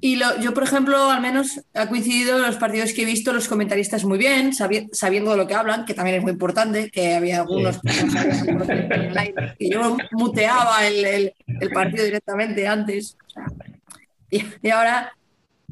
Y 0.00 0.14
lo- 0.14 0.38
yo, 0.40 0.54
por 0.54 0.62
ejemplo, 0.62 1.10
al 1.10 1.20
menos 1.20 1.60
ha 1.74 1.88
coincidido 1.88 2.36
en 2.36 2.42
los 2.42 2.54
partidos 2.56 2.92
que 2.92 3.02
he 3.02 3.04
visto 3.04 3.32
los 3.32 3.48
comentaristas 3.48 4.04
muy 4.04 4.16
bien, 4.16 4.52
sabi- 4.52 4.88
sabiendo 4.92 5.32
de 5.32 5.36
lo 5.38 5.48
que 5.48 5.54
hablan, 5.54 5.84
que 5.86 5.94
también 5.94 6.18
es 6.18 6.22
muy 6.22 6.30
importante, 6.30 6.88
que 6.88 7.14
había 7.14 7.40
algunos 7.40 7.80
aire, 9.16 9.54
que 9.58 9.68
yo 9.70 9.96
muteaba 10.12 10.86
el, 10.86 11.04
el- 11.04 11.32
el 11.60 11.70
partido 11.70 12.04
directamente 12.04 12.66
antes. 12.68 13.16
y 14.30 14.68
ahora 14.70 15.12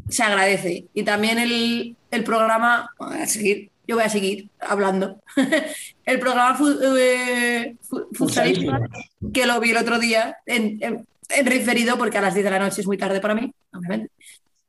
se 0.09 0.23
agradece. 0.23 0.87
Y 0.95 1.03
también 1.03 1.39
el, 1.39 1.97
el 2.11 2.25
programa, 2.25 2.91
voy 2.99 3.19
a 3.19 3.27
seguir, 3.27 3.71
yo 3.87 3.97
voy 3.97 4.05
a 4.05 4.09
seguir 4.09 4.49
hablando. 4.61 5.21
el 6.05 6.19
programa 6.21 6.59
eh, 6.99 7.77
futsalista, 8.13 8.81
que 9.33 9.47
lo 9.47 9.61
vi 9.61 9.71
el 9.71 9.77
otro 9.79 9.99
día 9.99 10.37
en, 10.47 10.79
en- 10.83 11.07
en 11.29 11.45
referido, 11.47 11.99
porque 11.99 12.19
a 12.19 12.21
las 12.21 12.35
10 12.35 12.45
de 12.45 12.51
la 12.53 12.59
noche 12.61 12.81
es 12.83 12.87
muy 12.87 12.97
tarde 12.97 13.21
para 13.21 13.35
mí, 13.35 13.53
obviamente. 13.73 14.11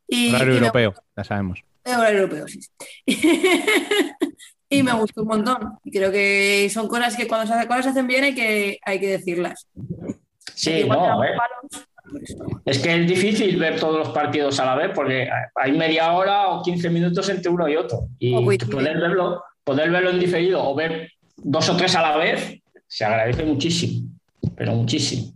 Y, 0.07 0.33
Horario 0.33 0.53
y 0.55 0.59
me- 0.59 0.65
europeo, 0.67 0.93
ya 1.15 1.23
sabemos. 1.23 1.59
horario 1.85 2.21
europeo, 2.21 2.47
sí. 2.47 2.59
y 4.69 4.83
me 4.83 4.93
gustó 4.93 5.21
un 5.21 5.27
montón. 5.27 5.77
Y 5.83 5.91
creo 5.91 6.11
que 6.11 6.69
son 6.73 6.87
cosas 6.87 7.15
que 7.15 7.27
cuando 7.27 7.47
se, 7.47 7.53
hace- 7.53 7.67
cuando 7.67 7.83
se 7.83 7.89
hacen 7.89 8.07
bien 8.07 8.23
hay 8.23 8.35
que, 8.35 8.79
hay 8.83 8.99
que 8.99 9.07
decirlas. 9.07 9.67
Sí, 10.55 10.71
Igual 10.71 10.99
no, 10.99 11.13
a 11.13 11.19
ver. 11.21 11.31
palos. 11.37 11.87
Es 12.65 12.79
que 12.79 12.95
es 13.01 13.07
difícil 13.07 13.57
ver 13.57 13.79
todos 13.79 13.97
los 13.99 14.09
partidos 14.09 14.59
a 14.59 14.65
la 14.65 14.75
vez 14.75 14.91
porque 14.93 15.29
hay 15.55 15.71
media 15.73 16.11
hora 16.13 16.47
o 16.49 16.61
15 16.63 16.89
minutos 16.89 17.27
entre 17.29 17.49
uno 17.51 17.67
y 17.67 17.75
otro. 17.75 18.07
Y 18.19 18.33
O 18.35 18.43
coincide. 18.43 18.71
poder 18.71 18.97
verlo, 18.99 19.43
poder 19.63 19.89
verlo 19.91 20.09
en 20.11 20.19
diferido 20.19 20.63
o 20.63 20.73
ver 20.75 21.11
dos 21.37 21.69
o 21.69 21.75
tres 21.77 21.95
a 21.95 22.01
la 22.01 22.17
vez 22.17 22.61
se 22.87 23.03
agradece 23.05 23.43
muchísimo, 23.43 24.07
pero 24.55 24.73
muchísimo. 24.73 25.33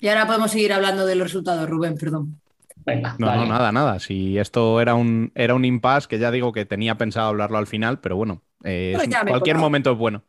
Y 0.00 0.08
ahora 0.08 0.26
podemos 0.26 0.50
seguir 0.50 0.72
hablando 0.72 1.06
de 1.06 1.14
los 1.14 1.28
resultados, 1.28 1.68
Rubén, 1.68 1.96
perdón. 1.96 2.40
Venga, 2.84 3.14
No, 3.18 3.28
vale. 3.28 3.42
no, 3.42 3.48
nada, 3.48 3.70
nada. 3.70 4.00
Si 4.00 4.36
esto 4.38 4.80
era 4.80 4.94
un, 4.96 5.30
era 5.36 5.54
un 5.54 5.64
impasse, 5.64 6.08
que 6.08 6.18
ya 6.18 6.32
digo 6.32 6.52
que 6.52 6.64
tenía 6.64 6.96
pensado 6.96 7.28
hablarlo 7.28 7.58
al 7.58 7.68
final, 7.68 8.00
pero 8.00 8.16
bueno, 8.16 8.42
eh, 8.64 8.94
Pues 8.96 9.08
cualquier 9.28 9.58
momento 9.58 9.92
es 9.92 9.98
bueno. 9.98 10.22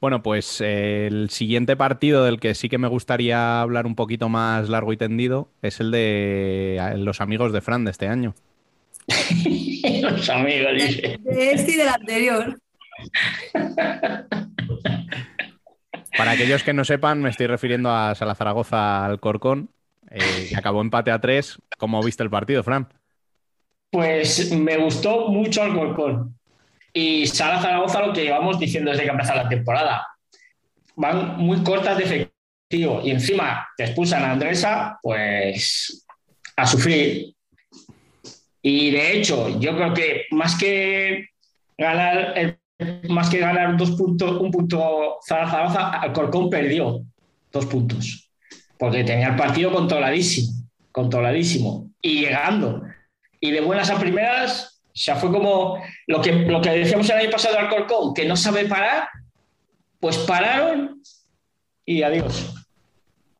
Bueno, 0.00 0.22
pues 0.22 0.62
eh, 0.62 1.08
el 1.08 1.28
siguiente 1.28 1.76
partido 1.76 2.24
del 2.24 2.40
que 2.40 2.54
sí 2.54 2.70
que 2.70 2.78
me 2.78 2.88
gustaría 2.88 3.60
hablar 3.60 3.86
un 3.86 3.94
poquito 3.94 4.30
más 4.30 4.70
largo 4.70 4.94
y 4.94 4.96
tendido 4.96 5.50
es 5.60 5.78
el 5.80 5.90
de 5.90 6.94
los 6.96 7.20
amigos 7.20 7.52
de 7.52 7.60
Fran 7.60 7.84
de 7.84 7.90
este 7.90 8.08
año. 8.08 8.34
Los 10.02 10.28
amigos, 10.30 10.72
dice. 10.74 11.18
De 11.22 11.52
este 11.52 11.72
y 11.72 11.76
del 11.76 11.88
anterior. 11.88 12.58
Para 16.16 16.30
aquellos 16.32 16.62
que 16.62 16.72
no 16.72 16.84
sepan, 16.84 17.20
me 17.20 17.28
estoy 17.28 17.46
refiriendo 17.46 17.90
a 17.90 18.14
Sala 18.14 18.34
Zaragoza 18.34 19.04
Alcorcón, 19.04 19.70
eh, 20.10 20.46
que 20.48 20.56
acabó 20.56 20.80
empate 20.80 21.10
a 21.10 21.20
tres. 21.20 21.58
¿Cómo 21.78 22.02
viste 22.02 22.22
el 22.22 22.30
partido, 22.30 22.62
Fran? 22.62 22.88
Pues 23.90 24.50
me 24.52 24.78
gustó 24.78 25.28
mucho 25.28 25.62
Alcorcón. 25.62 26.39
Y 26.92 27.26
Sala 27.26 27.60
Zaragoza, 27.60 28.06
lo 28.06 28.12
que 28.12 28.24
llevamos 28.24 28.58
diciendo 28.58 28.90
desde 28.90 29.04
que 29.04 29.10
empezó 29.10 29.34
la 29.34 29.48
temporada. 29.48 30.06
Van 30.96 31.38
muy 31.38 31.62
cortas 31.62 31.96
de 31.96 32.04
efectivo. 32.04 33.00
Y 33.04 33.10
encima 33.10 33.68
te 33.76 33.84
expulsan 33.84 34.24
a 34.24 34.32
Andresa, 34.32 34.98
pues 35.02 36.06
a 36.56 36.66
sufrir. 36.66 37.34
Y 38.62 38.90
de 38.90 39.16
hecho, 39.16 39.58
yo 39.60 39.74
creo 39.76 39.94
que 39.94 40.26
más 40.30 40.56
que 40.56 41.28
ganar 41.78 42.60
más 43.08 43.28
que 43.28 43.38
ganar 43.38 43.76
dos 43.76 43.92
puntos, 43.92 44.40
un 44.40 44.50
punto 44.50 45.18
Zaragoza, 45.26 45.90
Alcorcón 45.90 46.48
perdió 46.48 47.02
dos 47.52 47.66
puntos. 47.66 48.30
Porque 48.78 49.04
tenía 49.04 49.28
el 49.28 49.36
partido 49.36 49.72
controladísimo, 49.72 50.66
controladísimo. 50.90 51.90
Y 52.00 52.20
llegando 52.20 52.82
y 53.40 53.50
de 53.50 53.60
buenas 53.60 53.90
a 53.90 53.98
primeras, 53.98 54.79
sea, 55.02 55.16
fue 55.16 55.30
como 55.30 55.82
lo 56.06 56.20
que, 56.20 56.32
lo 56.32 56.60
que 56.60 56.70
decíamos 56.70 57.08
el 57.10 57.16
año 57.16 57.30
pasado 57.30 57.58
al 57.58 57.66
Alcorcón, 57.66 58.14
que 58.14 58.26
no 58.26 58.36
sabe 58.36 58.66
parar, 58.66 59.08
pues 59.98 60.18
pararon 60.18 61.02
y 61.84 62.02
adiós. 62.02 62.54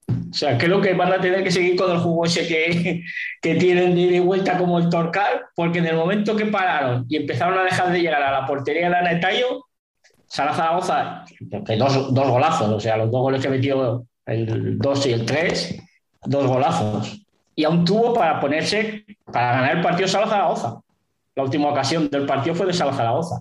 O 0.08 0.32
sea, 0.32 0.56
creo 0.56 0.80
que 0.80 0.94
van 0.94 1.12
a 1.12 1.20
tener 1.20 1.42
que 1.42 1.50
seguir 1.50 1.76
con 1.76 1.90
el 1.90 1.98
juego 1.98 2.24
ese 2.24 2.46
que, 2.46 3.02
que 3.42 3.54
tienen 3.56 3.94
de 3.94 4.20
vuelta 4.20 4.58
como 4.58 4.78
el 4.78 4.88
Torcal, 4.88 5.42
porque 5.54 5.80
en 5.80 5.86
el 5.86 5.96
momento 5.96 6.36
que 6.36 6.46
pararon 6.46 7.04
y 7.08 7.16
empezaron 7.16 7.58
a 7.58 7.64
dejar 7.64 7.90
de 7.90 8.00
llegar 8.00 8.22
a 8.22 8.32
la 8.32 8.46
portería 8.46 8.88
de 8.88 8.96
Ana 8.96 9.20
Tallo, 9.20 9.66
Sala 10.26 10.54
Zaragoza, 10.54 11.24
dos, 11.40 12.14
dos 12.14 12.28
golazos, 12.28 12.68
o 12.68 12.78
sea, 12.78 12.96
los 12.96 13.10
dos 13.10 13.20
goles 13.20 13.42
que 13.42 13.48
metió 13.48 14.06
el 14.26 14.78
2 14.78 15.06
y 15.06 15.12
el 15.12 15.26
3, 15.26 15.82
dos 16.26 16.46
golazos. 16.46 17.20
Y 17.56 17.64
aún 17.64 17.84
tuvo 17.84 18.14
para 18.14 18.38
ponerse, 18.38 19.04
para 19.24 19.52
ganar 19.52 19.76
el 19.76 19.82
partido 19.82 20.08
Sala 20.08 20.28
Zaragoza. 20.28 20.80
La 21.34 21.44
última 21.44 21.68
ocasión 21.70 22.08
del 22.10 22.26
partido 22.26 22.54
fue 22.54 22.66
de 22.66 22.72
Sala 22.72 22.92
Zaragoza. 22.92 23.40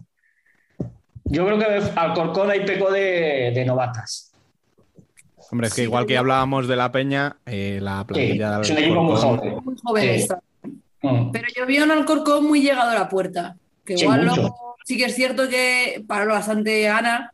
Yo 1.26 1.45
creo 1.45 1.60
que 1.60 1.66
Alcorcón 1.95 2.49
ahí 2.52 2.66
pecó 2.66 2.91
de, 2.91 3.52
de 3.53 3.66
novatas. 3.66 4.32
Hombre, 5.52 5.68
es 5.68 5.74
que 5.74 5.82
Sí, 5.82 5.88
igual 5.88 6.06
que 6.06 6.10
pero- 6.14 6.22
hablábamos 6.22 6.68
de 6.68 6.76
la 6.76 6.91
Peña, 6.91 7.38
eh, 7.45 7.80
la 7.82 8.06
plantilla 8.06 8.61
es 8.61 8.68
de 8.68 8.74
un 8.74 8.80
equipo 8.80 9.03
muy 9.03 9.16
Alcorcón- 9.16 9.38
joven. 9.40 9.64
Muy 9.64 9.76
joven 9.84 10.20
Sí. 10.22 10.28
Mm. 11.02 11.32
Pero 11.32 11.48
yo 11.56 11.66
vi 11.66 11.78
a 11.78 11.84
un 11.86 11.91
Alcorcón 11.91 12.45
muy 12.45 12.61
llegado 12.61 12.91
a 12.91 12.94
la 12.95 13.07
puerta. 13.10 13.56
Que 13.86 13.98
Sí, 13.98 14.03
igual 14.03 14.26
mucho. 14.26 14.41
luego 14.41 14.76
sí 14.86 14.98
que 14.98 15.06
es 15.06 15.16
cierto 15.16 15.48
que 15.49 16.03
paró 16.07 16.34
bastante 16.34 16.90
Ana 16.90 17.32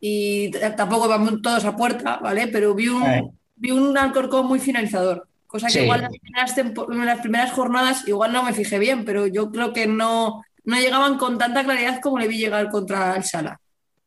y 0.00 0.50
tampoco 0.76 1.08
vamos 1.08 1.42
todos 1.42 1.64
a 1.64 1.76
puerta, 1.76 2.18
¿vale? 2.22 2.46
Pero 2.48 2.74
vi 2.74 2.88
un, 2.88 3.02
Eh. 3.02 3.28
vi 3.56 3.70
un 3.72 3.96
Alcorcón 3.98 4.46
muy 4.46 4.60
finalizador. 4.60 5.26
Cosa 5.48 5.66
que 5.66 5.72
Sí. 5.72 5.78
igual 5.80 6.00
en 6.04 6.04
las, 6.10 6.18
primeras 6.20 6.54
tempo- 6.54 6.92
en 6.92 7.06
las 7.06 7.20
primeras 7.20 7.52
jornadas 7.52 8.06
igual 8.06 8.32
no 8.32 8.42
me 8.44 8.52
fijé 8.52 8.78
bien, 8.78 9.04
pero 9.04 9.26
yo 9.26 9.50
creo 9.50 9.72
que 9.72 9.86
no, 9.88 10.42
no 10.64 10.76
llegaban 10.78 11.18
con 11.18 11.38
tanta 11.38 11.64
claridad 11.64 12.00
como 12.00 12.18
le 12.18 12.28
vi 12.28 12.38
llegar 12.38 12.68
contra 12.70 13.16
el 13.16 13.24
Sala. 13.24 13.58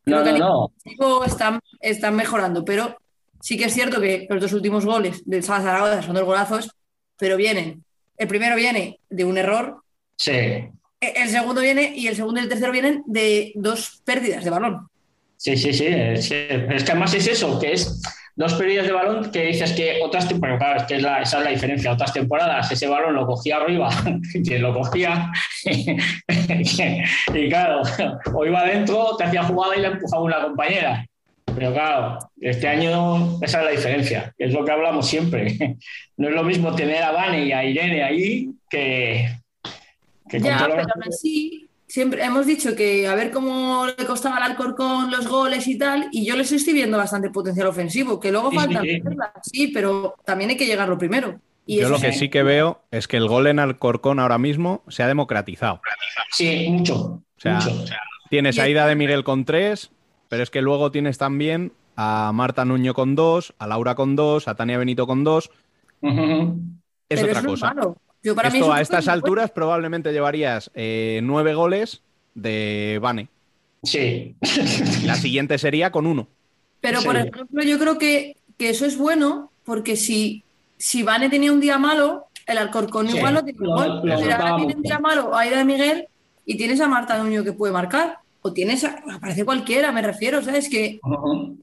Creo 0.04 0.18
No, 0.20 0.24
que 0.24 0.38
no, 0.38 0.72
no. 0.98 1.24
están, 1.24 1.60
están 1.80 2.14
mejorando, 2.16 2.64
pero 2.64 2.96
sí 3.40 3.58
que 3.58 3.64
es 3.66 3.74
cierto 3.74 4.00
que 4.00 4.26
los 4.30 4.40
dos 4.40 4.52
últimos 4.52 4.86
goles 4.86 5.22
del 5.26 5.42
Sala 5.42 5.64
Zaragoza 5.64 6.00
son 6.02 6.14
dos 6.14 6.24
golazos, 6.24 6.70
pero 7.18 7.36
vienen. 7.36 7.84
El 8.16 8.28
primero 8.28 8.54
viene 8.56 9.00
de 9.10 9.24
un 9.24 9.36
error, 9.36 9.82
Sí. 10.16 10.30
e- 10.30 10.70
el 11.00 11.28
segundo 11.28 11.60
viene 11.60 11.92
y 11.96 12.06
el 12.06 12.14
segundo 12.14 12.38
y 12.40 12.44
el 12.44 12.48
tercero 12.48 12.70
vienen 12.70 13.02
de 13.06 13.50
dos 13.56 14.00
pérdidas 14.04 14.44
de 14.44 14.50
balón. 14.50 14.88
Sí, 15.36 15.56
sí, 15.56 15.72
sí. 15.72 15.86
Es 15.88 16.28
que 16.28 16.92
además 16.92 17.12
es 17.14 17.26
eso, 17.26 17.58
que 17.58 17.72
es 17.72 18.00
dos 18.34 18.54
pérdidas 18.54 18.86
de 18.86 18.92
balón 18.92 19.30
que 19.30 19.46
dices 19.46 19.72
que 19.72 20.00
otras 20.02 20.26
temporadas, 20.28 20.58
claro, 20.60 20.76
es 20.80 20.86
que 20.86 20.94
es 20.96 21.02
la- 21.02 21.22
esa 21.22 21.38
es 21.38 21.44
la 21.44 21.50
diferencia. 21.50 21.92
Otras 21.92 22.12
temporadas 22.12 22.70
ese 22.72 22.86
balón 22.88 23.14
lo 23.14 23.26
cogía 23.26 23.56
arriba, 23.56 23.88
que 24.48 24.58
lo 24.58 24.72
cogía 24.72 25.30
y 27.34 27.48
claro, 27.48 27.82
o 28.34 28.46
iba 28.46 28.60
adentro, 28.60 29.16
te 29.16 29.24
hacía 29.24 29.42
jugada 29.44 29.76
y 29.76 29.80
la 29.80 29.88
empujaba 29.88 30.22
una 30.22 30.42
compañera. 30.42 31.06
Pero 31.54 31.72
claro, 31.74 32.18
este 32.40 32.66
año 32.66 33.38
esa 33.42 33.58
es 33.60 33.64
la 33.66 33.70
diferencia, 33.72 34.34
es 34.38 34.52
lo 34.54 34.64
que 34.64 34.72
hablamos 34.72 35.06
siempre. 35.08 35.76
No 36.16 36.28
es 36.28 36.34
lo 36.34 36.44
mismo 36.44 36.72
tener 36.74 37.02
a 37.02 37.10
Vane 37.10 37.46
y 37.46 37.52
a 37.52 37.64
Irene 37.64 38.04
ahí 38.04 38.48
que, 38.70 39.28
que 40.28 40.38
con 40.38 40.46
Ya, 40.50 40.58
todo 40.58 40.68
lo- 40.68 40.74
pero 40.76 40.88
aún 40.94 41.04
así, 41.08 41.68
siempre 41.92 42.24
hemos 42.24 42.46
dicho 42.46 42.74
que 42.74 43.06
a 43.06 43.14
ver 43.14 43.30
cómo 43.30 43.84
le 43.86 44.06
costaba 44.06 44.36
al 44.38 44.44
Alcorcón 44.52 45.10
los 45.10 45.28
goles 45.28 45.68
y 45.68 45.76
tal, 45.76 46.08
y 46.10 46.24
yo 46.24 46.36
les 46.36 46.50
estoy 46.50 46.72
viendo 46.72 46.96
bastante 46.96 47.28
potencial 47.28 47.66
ofensivo, 47.66 48.18
que 48.18 48.32
luego 48.32 48.50
Sí, 48.50 48.56
falta 48.56 48.80
sí. 48.80 49.02
sí, 49.42 49.68
pero 49.68 50.14
también 50.24 50.48
hay 50.48 50.56
que 50.56 50.64
llegarlo 50.64 50.96
primero. 50.96 51.38
Y 51.66 51.80
Yo 51.80 51.90
lo 51.90 51.98
que 52.00 52.12
sí. 52.14 52.20
sí 52.20 52.28
que 52.30 52.42
veo 52.42 52.80
es 52.90 53.06
que 53.08 53.18
el 53.18 53.28
gol 53.28 53.46
en 53.46 53.58
Alcorcón 53.58 54.20
ahora 54.20 54.38
mismo 54.38 54.82
se 54.88 55.02
ha 55.02 55.06
democratizado. 55.06 55.82
Sí, 56.30 56.68
mucho. 56.70 56.94
O 56.96 57.22
sea, 57.36 57.56
mucho. 57.56 57.84
Tienes 58.30 58.58
a 58.58 58.70
Ida 58.70 58.86
de 58.86 58.96
Miguel 58.96 59.22
con 59.22 59.44
tres, 59.44 59.90
pero 60.30 60.42
es 60.42 60.48
que 60.50 60.62
luego 60.62 60.90
tienes 60.90 61.18
también 61.18 61.74
a 61.94 62.32
Marta 62.32 62.64
Nuño 62.64 62.94
con 62.94 63.14
dos, 63.14 63.52
a 63.58 63.66
Laura 63.66 63.94
con 63.96 64.16
dos, 64.16 64.48
a 64.48 64.54
Tania 64.54 64.78
Benito 64.78 65.06
con 65.06 65.24
dos. 65.24 65.50
Es 66.00 67.20
Pero 67.20 67.26
otra 67.26 67.42
cosa. 67.42 67.74
malo. 67.74 67.96
Yo 68.22 68.34
para 68.34 68.50
mí 68.50 68.58
Esto 68.58 68.66
eso 68.66 68.72
a 68.72 68.80
es 68.80 68.82
estas 68.82 69.08
alturas 69.08 69.50
probablemente 69.50 70.12
llevarías 70.12 70.70
eh, 70.74 71.20
nueve 71.22 71.54
goles 71.54 72.02
de 72.34 72.98
Vane. 73.02 73.28
Sí. 73.82 74.34
La 75.04 75.16
siguiente 75.16 75.58
sería 75.58 75.90
con 75.90 76.06
uno. 76.06 76.28
Pero, 76.80 77.00
Sí. 77.00 77.06
por 77.06 77.16
ejemplo, 77.16 77.62
yo 77.62 77.78
creo 77.78 77.98
que, 77.98 78.36
que 78.58 78.70
eso 78.70 78.86
es 78.86 78.96
bueno 78.96 79.50
porque 79.64 79.96
si, 79.96 80.44
si 80.78 81.02
Vane 81.02 81.28
tenía 81.30 81.52
un 81.52 81.60
día 81.60 81.78
malo, 81.78 82.26
el 82.46 82.58
Alcorcón 82.58 83.08
Sí, 83.08 83.16
igual 83.16 83.34
no 83.34 83.44
tiene 83.44 83.58
gol. 83.66 84.00
Pero 84.02 84.14
ahora 84.14 84.56
tiene 84.56 84.74
un 84.76 84.82
día 84.82 84.98
malo 84.98 85.34
Aida 85.34 85.58
de 85.58 85.64
Miguel 85.64 86.06
y 86.46 86.56
tienes 86.56 86.80
a 86.80 86.88
Marta 86.88 87.18
Nuño 87.18 87.44
que 87.44 87.52
puede 87.52 87.72
marcar. 87.72 88.18
O 88.44 88.52
tienes, 88.52 88.82
a, 88.84 89.00
aparece 89.12 89.44
cualquiera, 89.44 89.92
me 89.92 90.02
refiero, 90.02 90.42
¿sabes? 90.42 90.68
Que 90.68 90.98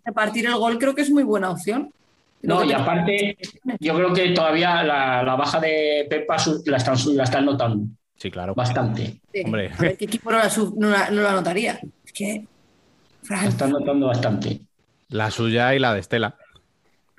repartir 0.05 0.45
el 0.45 0.55
gol 0.55 0.77
creo 0.79 0.95
que 0.95 1.01
es 1.01 1.09
muy 1.11 1.23
buena 1.23 1.51
opción. 1.51 1.91
No, 2.41 2.63
y 2.63 2.69
te- 2.69 2.75
aparte, 2.75 3.37
yo 3.79 3.95
creo 3.95 4.13
que 4.13 4.29
todavía 4.29 4.81
la, 4.83 5.23
la 5.23 5.35
baja 5.35 5.59
de 5.59 6.07
Pepa 6.09 6.39
su- 6.39 6.63
la 6.65 6.77
están, 6.77 6.95
la 7.15 7.23
están 7.23 7.45
notando 7.45 7.85
Sí, 8.15 8.31
claro. 8.31 8.53
bastante. 8.55 9.19
Sí. 9.33 9.41
Hombre. 9.45 9.71
A 9.77 9.81
ver, 9.81 9.97
¿qué 9.97 10.05
equipo 10.05 10.31
no 10.31 10.37
la, 10.37 10.49
sub- 10.49 10.77
no 10.77 10.89
la- 10.89 11.09
no 11.09 11.21
la 11.21 11.31
anotaría? 11.31 11.79
Es 12.05 12.13
que. 12.13 12.45
Fran, 13.23 13.43
La 13.43 13.49
están 13.49 13.71
notando 13.71 14.07
bastante. 14.07 14.61
La 15.09 15.29
suya 15.31 15.73
y 15.75 15.79
la 15.79 15.93
de 15.93 15.99
Estela. 15.99 16.35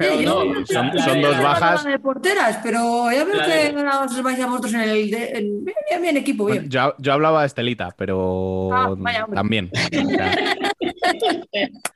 Pero 0.00 0.16
Sí, 0.18 0.24
no, 0.24 0.44
yo- 0.44 0.66
son- 0.66 1.20
dos 1.20 1.42
bajas. 1.42 1.84
de 1.84 1.98
porteras, 1.98 2.58
pero 2.62 3.12
ya 3.12 3.22
veo 3.22 3.34
La 3.36 3.44
que 3.44 3.74
os 4.14 4.22
vais 4.22 4.40
a 4.40 4.46
vosotros 4.46 4.72
en 4.72 4.80
el. 4.80 5.10
de- 5.10 5.28
en- 5.38 5.62
bien, 5.62 5.76
bien, 5.90 6.02
bien, 6.02 6.16
equipo, 6.16 6.44
Bueno, 6.44 6.60
bien. 6.62 6.70
yo, 6.70 6.94
yo 6.96 7.12
hablaba 7.12 7.42
de 7.42 7.48
Estelita, 7.48 7.90
pero 7.98 8.70
Ah, 8.72 8.94
vaya, 8.96 9.26
también. 9.34 9.70
O 9.74 9.78
sea, 9.78 10.32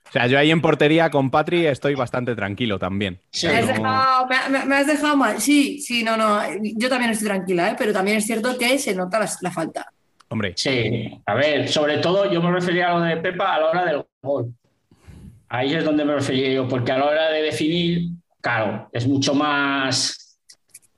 o 0.08 0.12
sea, 0.12 0.26
yo 0.26 0.38
ahí 0.38 0.50
en 0.50 0.60
portería 0.60 1.08
con 1.10 1.30
Patri 1.30 1.66
estoy 1.66 1.94
bastante 1.94 2.34
tranquilo 2.36 2.78
también. 2.78 3.20
Sí. 3.30 3.46
Me 3.46 3.56
has, 3.58 3.66
dejado, 3.68 4.26
me 4.66 4.76
has 4.76 4.86
dejado 4.86 5.16
mal. 5.16 5.40
Sí, 5.40 5.80
sí, 5.80 6.04
no, 6.04 6.16
no. 6.18 6.40
Yo 6.76 6.90
también 6.90 7.10
estoy 7.12 7.28
tranquila, 7.28 7.70
¿eh? 7.70 7.74
pero 7.78 7.92
también 7.94 8.18
es 8.18 8.26
cierto 8.26 8.56
que 8.58 8.78
se 8.78 8.94
nota 8.94 9.18
la, 9.18 9.30
la 9.40 9.50
falta. 9.50 9.86
Hombre, 10.28 10.52
Sí, 10.56 11.10
a 11.26 11.34
ver, 11.34 11.68
sobre 11.68 11.98
todo 11.98 12.30
yo 12.30 12.42
me 12.42 12.50
refería 12.50 12.90
a 12.90 12.98
lo 12.98 13.00
de 13.00 13.16
Pepa 13.16 13.54
a 13.54 13.60
la 13.60 13.66
hora 13.70 13.84
del 13.86 14.04
gol. 14.22 14.52
Ahí 15.56 15.72
es 15.74 15.84
donde 15.84 16.04
me 16.04 16.14
refería 16.14 16.52
yo, 16.52 16.66
porque 16.68 16.92
a 16.92 16.98
la 16.98 17.04
hora 17.06 17.30
de 17.30 17.42
definir, 17.42 18.08
claro, 18.40 18.88
es 18.92 19.06
mucho 19.06 19.34
más 19.34 20.38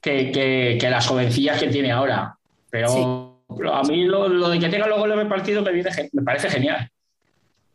que, 0.01 0.31
que- 0.31 0.79
que 0.81 0.91
las 0.91 1.07
jovencillas 1.07 1.59
que 1.61 1.69
tiene 1.69 1.91
ahora. 1.93 2.37
Pero 2.71 3.43
a 3.73 3.83
mí 3.83 4.05
lo, 4.05 4.29
lo 4.29 4.49
de 4.49 4.59
que 4.59 4.69
tenga 4.69 4.87
los 4.87 4.99
goles 4.99 5.17
repartidos 5.17 5.65
me, 5.65 5.73
viene 5.73 5.91
me 6.13 6.23
parece 6.23 6.49
genial. 6.49 6.89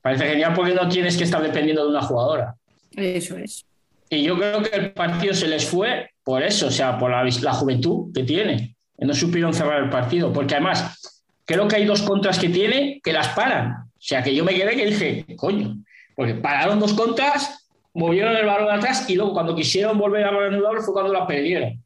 Parece 0.02 0.26
genial 0.28 0.54
porque 0.56 0.74
no 0.74 0.88
tienes 0.90 1.16
que 1.18 1.24
estar 1.26 1.42
dependiendo 1.42 1.84
de 1.84 1.90
una 1.92 2.02
jugadora. 2.02 2.56
Eso 2.96 3.38
es. 3.38 3.64
Y 4.10 4.24
yo 4.24 4.36
creo 4.38 4.62
que 4.64 4.76
el 4.76 4.92
partido 4.92 5.34
se 5.34 5.48
les 5.48 5.66
fue 5.66 6.10
por 6.24 6.42
eso, 6.44 6.68
o 6.68 6.72
sea, 6.72 6.98
por 6.98 7.12
la, 7.12 7.24
la 7.24 7.54
juventud 7.54 8.12
que 8.14 8.24
tiene. 8.24 8.76
No 8.98 9.14
supieron 9.14 9.54
cerrar 9.54 9.84
el 9.84 9.90
partido. 9.90 10.34
Porque 10.34 10.56
además, 10.56 11.24
creo 11.46 11.68
que 11.68 11.76
hay 11.78 11.86
dos 11.86 12.02
contras 12.02 12.38
que 12.40 12.50
tiene 12.50 13.00
que 13.04 13.14
las 13.14 13.30
paran. 13.30 13.72
O 13.72 14.02
sea, 14.04 14.22
que 14.24 14.36
yo 14.36 14.44
me 14.44 14.54
quedé 14.54 14.76
que 14.76 14.86
dije, 14.88 15.26
coño, 15.38 15.78
porque 16.22 16.36
pararon 16.36 16.80
dos 16.80 16.94
contras, 16.94 17.68
movieron 17.96 18.36
el 18.36 18.46
balón 18.46 18.70
atrás 18.70 19.10
y 19.10 19.16
luego 19.16 19.34
cuando 19.34 19.56
quisieron 19.56 19.98
volver 19.98 20.24
a 20.24 20.30
reanudarlo 20.30 20.80
fue 20.84 20.94
cuando 20.94 21.12
la 21.12 21.26
perdieron. 21.26 21.84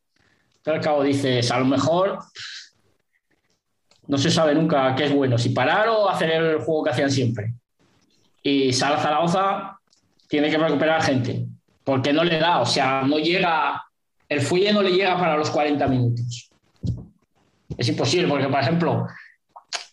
Entonces, 0.58 0.84
cabo 0.84 1.04
dices, 1.04 1.50
a 1.52 1.60
lo 1.60 1.64
mejor 1.64 2.20
no 4.08 4.18
se 4.18 4.30
sabe 4.30 4.54
nunca 4.54 4.94
qué 4.94 5.06
es 5.06 5.14
bueno, 5.14 5.38
si 5.38 5.52
parar 5.52 5.88
o 5.88 6.10
hacer 6.10 6.32
el 6.32 6.58
juego 6.60 6.84
que 6.84 6.90
hacían 6.90 7.10
siempre. 7.10 7.54
Y 8.44 8.74
Sala 8.74 8.98
Zaragoza 8.98 9.80
tiene 10.28 10.50
que 10.50 10.58
recuperar 10.58 11.02
gente, 11.02 11.46
porque 11.86 12.12
no 12.12 12.26
le 12.26 12.38
da, 12.38 12.60
o 12.60 12.66
sea, 12.66 13.04
no 13.04 13.20
llega, 13.20 13.86
el 14.28 14.42
fuelle 14.42 14.74
no 14.74 14.82
le 14.82 14.92
llega 14.92 15.18
para 15.18 15.38
los 15.38 15.50
40 15.50 15.88
minutos. 15.88 16.52
Es 17.78 17.88
imposible, 17.88 18.28
porque, 18.28 18.50
por 18.50 18.60
ejemplo, 18.60 19.08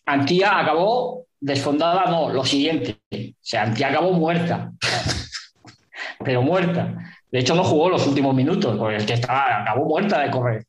Antía 0.05 0.59
acabó 0.59 1.27
desfondada, 1.43 2.06
no, 2.06 2.31
lo 2.31 2.44
siguiente. 2.44 2.98
O 3.12 3.16
sea, 3.40 3.64
Antía 3.64 3.89
acabó 3.89 4.12
muerta. 4.12 4.73
Pero 6.24 6.40
muerta. 6.43 6.94
De 7.31 7.40
hecho, 7.40 7.55
no 7.55 7.64
jugó 7.64 7.89
los 7.89 8.06
últimos 8.06 8.35
minutos, 8.35 8.77
porque 8.78 8.97
es 8.97 9.05
que 9.05 9.14
estaba, 9.14 9.62
acabó 9.62 9.85
muerta 9.86 10.20
de 10.20 10.31
correr. 10.31 10.64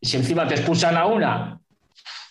Y 0.00 0.06
si 0.06 0.18
encima 0.18 0.46
te 0.46 0.54
expulsan 0.54 0.96
a 0.96 1.06
una, 1.06 1.58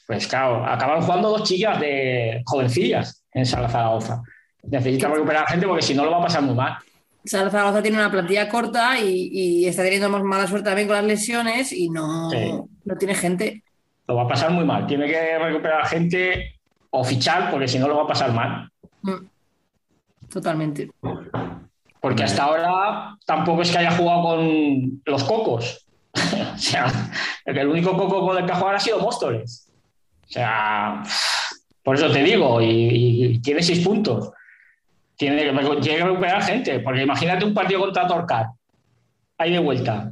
pues 0.06 0.28
claro, 0.28 0.64
acabaron 0.66 1.02
jugando 1.04 1.30
dos 1.30 1.44
chicas 1.44 1.80
de 1.80 2.42
jovencillas 2.46 3.24
en 3.34 3.46
Sala 3.46 3.70
Zaragoza. 3.70 4.22
Necesita 4.64 5.08
recuperar 5.10 5.48
gente 5.48 5.66
porque 5.68 5.82
si 5.82 5.96
no 5.96 6.06
lo 6.06 6.12
va 6.12 6.18
a 6.20 6.24
pasar 6.24 6.44
muy 6.44 6.56
mal. 6.56 6.78
Sala 7.26 7.50
Zaragoza 7.50 7.82
tiene 7.82 7.98
una 7.98 8.12
plantilla 8.12 8.48
corta 8.50 9.00
y, 9.00 9.30
y 9.32 9.66
está 9.66 9.82
teniendo 9.82 10.10
más 10.10 10.24
mala 10.24 10.46
suerte 10.46 10.70
también 10.70 10.88
con 10.88 10.98
las 10.98 11.06
lesiones 11.06 11.72
y 11.72 11.90
no, 11.90 12.30
Sí. 12.30 12.52
no 12.86 12.96
tiene 12.98 13.16
gente. 13.16 13.64
Lo 14.08 14.16
va 14.16 14.24
a 14.24 14.28
pasar 14.28 14.52
muy 14.52 14.66
mal. 14.66 14.86
Tiene 14.86 15.08
que 15.08 15.40
recuperar 15.40 15.88
gente 15.88 16.60
o 16.96 17.04
fichar 17.04 17.50
porque 17.50 17.68
si 17.68 17.80
no 17.80 17.88
lo 17.88 17.98
va 17.98 18.04
a 18.04 18.08
pasar 18.08 18.32
mal. 18.34 18.70
Mm. 19.02 19.26
Totalmente. 20.30 20.92
Porque 22.00 22.24
hasta 22.24 22.44
ahora 22.44 23.18
tampoco 23.26 23.64
es 23.64 23.72
que 23.72 23.80
haya 23.80 23.92
jugado 23.92 24.22
con 24.24 25.02
los 25.06 25.24
cocos. 25.24 25.88
o 26.14 26.58
sea, 26.58 26.86
el, 27.46 27.68
único 27.68 27.98
coco 27.98 28.28
con 28.28 28.38
el 28.38 28.46
que 28.46 28.52
ha 28.52 28.56
jugado 28.56 28.78
ha 28.78 28.80
sido 28.80 29.00
Móstoles. 29.00 29.68
O 30.28 30.32
sea, 30.32 31.04
por 31.82 31.96
eso 31.96 32.12
te 32.12 32.22
digo, 32.24 32.62
y, 32.62 32.68
y 32.68 33.40
tiene 33.40 33.64
seis 33.64 33.84
puntos. 33.84 34.32
Tiene 35.16 35.38
que, 35.38 35.52
tiene 35.82 35.98
que 35.98 36.04
recuperar 36.04 36.44
gente, 36.44 36.80
porque 36.80 37.04
imagínate 37.04 37.46
un 37.46 37.54
partido 37.56 37.80
contra 37.80 38.08
Torcar. 38.08 38.48
Ahí 39.38 39.52
de 39.52 39.60
vuelta. 39.60 40.12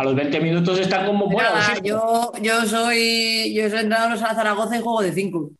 A 0.00 0.04
los 0.04 0.14
20 0.14 0.40
minutos 0.40 0.78
están 0.78 1.04
como 1.04 1.26
bueno. 1.26 1.50
Nada, 1.50 1.74
sí, 1.74 1.82
yo, 1.84 2.32
yo 2.40 2.64
soy 2.64 3.52
yo 3.54 3.68
soy 3.68 3.80
entrenador 3.80 4.12
a 4.12 4.34
Zaragoza 4.34 4.78
y 4.78 4.80
juego 4.80 5.02
de 5.02 5.12
5. 5.12 5.50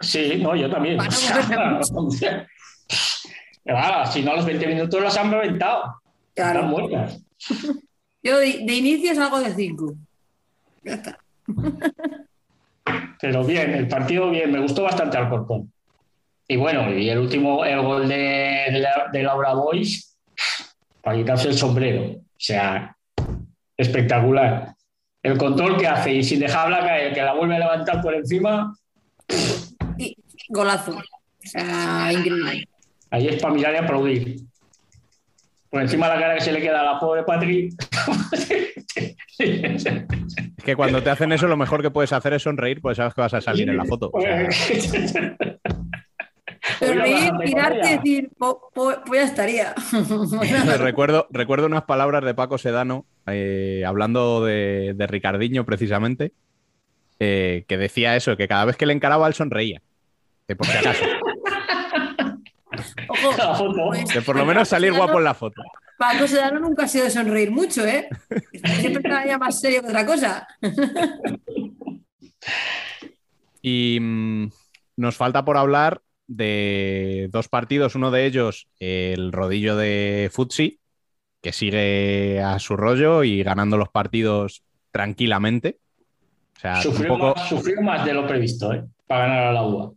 Sí, 0.00 0.40
no, 0.42 0.56
yo 0.56 0.70
también. 0.70 0.96
Para 0.96 1.10
O 1.92 2.02
no 2.04 2.10
sea, 2.10 2.48
claro, 3.66 4.10
si 4.10 4.22
no, 4.22 4.30
a 4.32 4.36
los 4.36 4.46
20 4.46 4.66
minutos 4.66 4.98
los 4.98 5.14
han 5.14 5.30
reventado. 5.30 6.00
Claro. 6.34 6.60
Están 6.60 6.70
muertas. 6.70 7.22
Yo 8.22 8.38
de, 8.38 8.60
de 8.64 8.72
inicio 8.72 9.14
salgo 9.14 9.40
de 9.40 9.52
5. 9.52 9.94
Ya 10.84 10.94
está. 10.94 11.18
Pero 13.20 13.44
bien, 13.44 13.74
el 13.74 13.88
partido 13.88 14.30
bien, 14.30 14.52
me 14.52 14.60
gustó 14.60 14.84
bastante 14.84 15.18
Alcorcón. 15.18 15.70
Y 16.48 16.56
bueno, 16.56 16.90
y 16.90 17.10
el 17.10 17.18
último, 17.18 17.62
el 17.62 17.82
gol 17.82 18.08
de, 18.08 18.14
de, 18.14 18.86
de 19.12 19.22
Laura 19.22 19.52
Boys, 19.52 20.16
para 21.02 21.18
quitarse 21.18 21.48
el 21.48 21.58
sombrero. 21.58 22.04
O 22.12 22.24
sea, 22.38 22.96
espectacular. 23.76 24.74
El 25.22 25.38
control 25.38 25.76
que 25.76 25.86
hace 25.86 26.12
y 26.12 26.24
sin 26.24 26.40
dejarla 26.40 26.80
caer, 26.80 27.14
que 27.14 27.22
la 27.22 27.34
vuelve 27.34 27.56
a 27.56 27.60
levantar 27.60 28.00
por 28.02 28.14
encima, 28.14 28.74
Y 29.96 30.16
golazo. 30.48 31.00
Increíble. 32.10 32.68
ahí 33.10 33.28
es 33.28 33.40
para 33.40 33.54
mirar 33.54 33.74
y 33.74 33.76
aplaudir. 33.78 34.36
Por 35.70 35.80
encima 35.80 36.08
de 36.08 36.14
la 36.14 36.20
cara 36.20 36.34
que 36.34 36.40
se 36.42 36.52
le 36.52 36.60
queda 36.60 36.80
a 36.80 36.84
la 36.94 37.00
pobre 37.00 37.22
Patri. 37.22 37.70
es 39.38 39.84
que 40.64 40.76
cuando 40.76 41.02
te 41.02 41.10
hacen 41.10 41.32
eso, 41.32 41.48
lo 41.48 41.56
mejor 41.56 41.82
que 41.82 41.90
puedes 41.90 42.12
hacer 42.12 42.34
es 42.34 42.42
sonreír, 42.42 42.80
pues 42.82 42.98
sabes 42.98 43.14
que 43.14 43.22
vas 43.22 43.34
a 43.34 43.40
salir 43.40 43.68
en 43.68 43.76
la 43.76 43.84
foto. 43.84 44.10
O 44.14 44.20
sea, 44.20 45.36
Pero 46.80 47.00
reír, 47.02 47.30
con 47.30 47.46
y 47.48 47.88
decir, 47.96 48.30
po- 48.38 48.70
po- 48.74 48.94
pues 49.06 49.20
ya 49.20 49.26
estaría. 49.26 49.74
recuerdo, 50.78 51.26
recuerdo 51.30 51.66
unas 51.66 51.84
palabras 51.84 52.24
de 52.24 52.34
Paco 52.34 52.58
Sedano, 52.58 53.06
eh, 53.26 53.84
hablando 53.86 54.44
de, 54.44 54.94
de 54.96 55.06
Ricardiño 55.06 55.64
precisamente, 55.64 56.32
eh, 57.20 57.64
que 57.68 57.76
decía 57.78 58.16
eso, 58.16 58.36
que 58.36 58.48
cada 58.48 58.64
vez 58.64 58.76
que 58.76 58.86
le 58.86 58.92
encaraba 58.92 59.26
él 59.28 59.34
sonreía. 59.34 59.82
Que 60.48 60.56
por 60.56 60.66
si 60.66 60.76
acaso. 60.76 61.04
Ojo, 63.08 63.74
pues, 63.88 64.12
Que 64.12 64.22
por 64.22 64.36
lo 64.36 64.44
menos 64.44 64.68
salir 64.68 64.92
guapo 64.92 65.18
en 65.18 65.24
la 65.24 65.34
foto. 65.34 65.62
Paco 65.98 66.26
Sedano 66.26 66.58
nunca 66.58 66.84
ha 66.84 66.88
sido 66.88 67.04
de 67.04 67.10
sonreír 67.10 67.50
mucho, 67.52 67.86
¿eh? 67.86 68.08
Siempre 68.80 69.02
está 69.04 69.24
ya 69.26 69.38
más 69.38 69.60
serio 69.60 69.82
que 69.82 69.88
otra 69.88 70.04
cosa. 70.04 70.48
Y 73.60 73.98
mm, 74.00 74.50
nos 74.96 75.16
falta 75.16 75.44
por 75.44 75.56
hablar 75.56 76.02
de 76.36 77.28
dos 77.30 77.48
partidos, 77.48 77.94
uno 77.94 78.10
de 78.10 78.26
ellos 78.26 78.68
el 78.78 79.32
rodillo 79.32 79.76
de 79.76 80.30
Futsi, 80.32 80.80
que 81.40 81.52
sigue 81.52 82.40
a 82.40 82.58
su 82.58 82.76
rollo 82.76 83.24
y 83.24 83.42
ganando 83.42 83.76
los 83.76 83.88
partidos 83.88 84.62
tranquilamente. 84.90 85.78
O 86.56 86.60
sea, 86.60 86.76
Sufrió, 86.82 87.12
un 87.12 87.18
poco... 87.18 87.34
más, 87.34 87.48
sufrió 87.48 87.82
más 87.82 88.04
de 88.04 88.14
lo 88.14 88.26
previsto, 88.26 88.72
¿eh? 88.72 88.84
para 89.06 89.26
ganar 89.26 89.46
a 89.46 89.52
la 89.52 89.62
UA. 89.66 89.92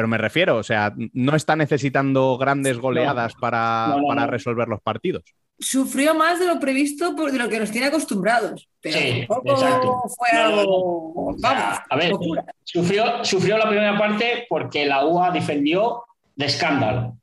Pero 0.00 0.08
me 0.08 0.16
refiero, 0.16 0.56
o 0.56 0.62
sea, 0.62 0.94
no 1.12 1.36
está 1.36 1.56
necesitando 1.56 2.38
grandes 2.38 2.78
goleadas 2.78 3.34
para, 3.34 3.88
No, 3.88 3.98
no, 4.00 4.06
para 4.08 4.26
resolver 4.26 4.66
los 4.66 4.80
partidos. 4.80 5.24
Sufrió 5.58 6.14
más 6.14 6.38
de 6.40 6.46
lo 6.46 6.58
previsto 6.58 7.14
por 7.14 7.30
de 7.30 7.36
lo 7.38 7.50
que 7.50 7.58
nos 7.60 7.70
tiene 7.70 7.88
acostumbrados. 7.88 8.66
Pero 8.80 8.98
Sí, 8.98 9.26
tampoco 9.28 9.52
exacto. 9.52 10.02
fue 10.16 10.28
No, 10.32 10.50
no, 10.52 10.58
algo. 10.60 11.36
Vamos, 11.38 11.78
A 11.90 11.96
ver, 11.96 12.08
locura. 12.12 12.46
sufrió, 12.64 13.22
sufrió 13.26 13.58
la 13.58 13.68
primera 13.68 13.98
parte 13.98 14.46
porque 14.48 14.86
la 14.86 15.04
UA 15.04 15.32
defendió 15.32 16.04
de 16.34 16.46
escándalo. 16.46 17.18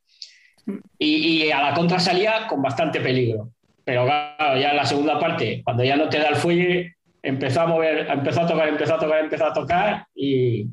Y, 1.00 1.46
y 1.46 1.52
a 1.52 1.60
la 1.64 1.74
contra 1.74 1.98
salía 2.00 2.46
con 2.48 2.62
bastante 2.62 3.02
peligro. 3.02 3.50
Pero 3.84 4.06
claro, 4.06 4.56
ya 4.60 4.70
en 4.70 4.78
la 4.78 4.86
segunda 4.86 5.20
parte, 5.20 5.64
cuando 5.64 5.84
ya 5.84 5.96
no 5.96 6.08
te 6.10 6.20
da 6.20 6.28
el 6.30 6.36
fuelle, 6.36 6.98
empezó 7.24 7.62
a 7.62 7.66
mover, 7.66 8.08
empezó 8.08 8.42
a 8.42 8.48
tocar, 8.48 8.68
empezó 8.68 8.94
a 8.94 9.00
tocar, 9.00 9.20
empezó 9.24 9.46
a 9.48 9.54
tocar 9.54 10.06
y 10.14 10.68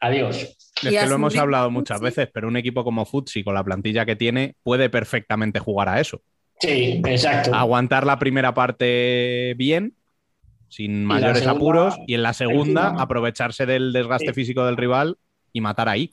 adiós. 0.00 0.56
Es 0.82 0.90
que 0.98 1.06
lo 1.06 1.14
hemos 1.16 1.36
hablado 1.36 1.70
muchas 1.70 2.00
veces, 2.00 2.28
pero 2.32 2.48
un 2.48 2.56
equipo 2.56 2.82
como 2.84 3.04
Futsi, 3.04 3.44
con 3.44 3.54
la 3.54 3.62
plantilla 3.62 4.06
que 4.06 4.16
tiene, 4.16 4.56
puede 4.62 4.88
perfectamente 4.88 5.58
jugar 5.60 5.88
a 5.90 6.00
eso. 6.00 6.22
Sí, 6.58 7.00
exacto. 7.06 7.54
Aguantar 7.54 8.06
la 8.06 8.18
primera 8.18 8.54
parte 8.54 9.54
bien, 9.56 9.94
sin 10.68 11.04
mayores 11.04 11.38
segunda, 11.38 11.56
apuros, 11.56 11.96
y 12.06 12.14
en 12.14 12.22
la 12.22 12.32
segunda 12.32 12.82
encima. 12.88 13.02
aprovecharse 13.02 13.66
del 13.66 13.92
desgaste 13.92 14.28
Sí. 14.28 14.32
físico 14.34 14.64
del 14.64 14.76
rival 14.76 15.16
y 15.52 15.60
matar 15.60 15.88
ahí. 15.88 16.10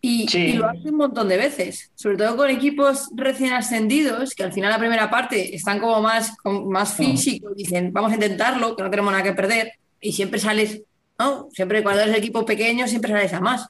Y, 0.00 0.28
Sí. 0.28 0.38
y 0.38 0.52
lo 0.52 0.68
hace 0.68 0.90
un 0.90 0.96
montón 0.96 1.28
de 1.28 1.36
veces, 1.36 1.90
sobre 1.96 2.16
todo 2.18 2.36
con 2.36 2.50
equipos 2.50 3.08
recién 3.16 3.52
ascendidos, 3.52 4.34
que 4.34 4.44
al 4.44 4.52
final 4.52 4.70
la 4.70 4.78
primera 4.78 5.10
parte 5.10 5.56
están 5.56 5.80
como 5.80 6.00
más, 6.00 6.36
con- 6.36 6.68
más 6.68 6.94
físicos, 6.94 7.56
dicen, 7.56 7.92
vamos 7.92 8.12
a 8.12 8.14
intentarlo, 8.14 8.76
que 8.76 8.82
no 8.84 8.90
tenemos 8.90 9.10
nada 9.10 9.24
que 9.24 9.32
perder, 9.32 9.72
y 10.00 10.12
siempre 10.12 10.38
sales, 10.38 10.82
¿no? 11.18 11.48
Siempre 11.52 11.82
cuando 11.82 12.02
eres 12.02 12.16
equipo 12.16 12.44
pequeño, 12.44 12.86
siempre 12.86 13.12
sales 13.12 13.32
a 13.32 13.40
más. 13.40 13.68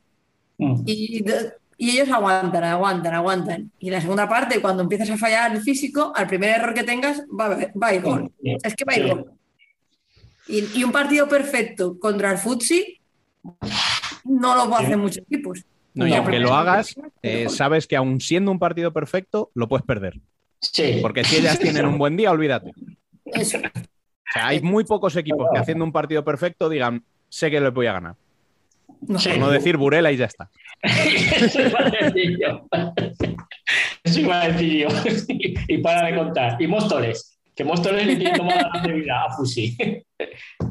Mm. 0.59 0.83
Y, 0.87 1.25
y 1.79 1.91
ellos 1.91 2.09
aguantan, 2.11 2.65
aguantan, 2.65 3.15
aguantan. 3.15 3.71
Y 3.79 3.87
en 3.89 3.93
la 3.95 4.01
segunda 4.01 4.29
parte, 4.29 4.61
cuando 4.61 4.83
empiezas 4.83 5.11
a 5.11 5.17
fallar 5.17 5.55
el 5.55 5.63
físico, 5.63 6.13
al 6.15 6.27
primer 6.27 6.51
error 6.51 6.75
que 6.75 6.83
tengas, 6.85 7.23
va 7.29 7.49
va 7.81 7.87
a 7.89 7.95
ir 7.95 8.03
gol. 8.03 8.31
Es 8.43 8.75
que 8.75 8.85
va 8.85 8.93
a 8.95 8.99
ir 8.99 9.05
Sí. 9.05 9.11
gol. 9.11 9.33
Y, 10.49 10.79
y 10.81 10.85
un 10.85 10.93
partido 10.93 11.29
perfecto 11.29 11.99
contra 11.99 12.33
el 12.33 12.39
Futsi 12.39 12.99
no 14.25 14.55
lo 14.57 14.65
Sí. 14.77 14.85
hacen 14.85 14.99
muchos 15.01 15.19
equipos. 15.19 15.65
No, 15.95 16.07
y 16.07 16.11
No, 16.11 16.17
aunque 16.19 16.39
lo 16.39 16.55
hagas, 16.55 16.95
eh, 17.23 17.49
sabes 17.49 17.87
que 17.87 17.97
aun 17.97 18.21
siendo 18.21 18.51
un 18.51 18.59
partido 18.59 18.93
perfecto, 18.93 19.51
lo 19.55 19.69
puedes 19.69 19.85
perder. 19.85 20.21
Sí. 20.61 20.99
Porque 21.03 21.25
si 21.25 21.37
ellas 21.37 21.59
tienen 21.59 21.87
un 21.87 21.99
buen 21.99 22.17
día, 22.17 22.31
olvídate. 22.31 22.73
Eso. 23.27 23.59
O 23.59 24.33
sea, 24.33 24.49
hay 24.49 24.61
muy 24.61 24.85
pocos 24.85 25.17
equipos 25.17 25.49
que 25.53 25.59
haciendo 25.59 25.85
un 25.85 25.93
partido 25.93 26.25
perfecto 26.25 26.69
digan, 26.69 27.05
sé 27.29 27.51
que 27.51 27.61
les 27.61 27.73
voy 27.73 27.87
a 27.87 27.93
ganar. 27.93 28.15
No. 29.07 29.19
Sí. 29.19 29.29
Por 29.31 29.39
no 29.39 29.51
decir 29.51 29.77
Burela 29.77 30.11
y 30.13 30.17
ya 30.17 30.25
está. 30.27 30.51
Eso 30.83 31.61
iba 31.63 31.81
a 31.81 31.91
decir 31.91 32.39
yo. 32.41 32.67
Eso 34.03 34.21
iba 34.21 34.43
a 34.43 34.49
decir 34.49 34.73
yo. 34.89 34.89
Y 35.69 35.79
para 35.79 36.09
de 36.09 36.17
contar. 36.17 36.61
Y 36.61 36.67
Móstoles. 36.67 37.39
Que 37.55 37.65
Móstoles 37.65 38.07
le 38.07 38.17
tiene 38.17 38.37
tomada 38.39 38.71
la 38.73 38.93
vida 38.93 39.25
a 39.25 39.37
Fusi. 39.37 39.77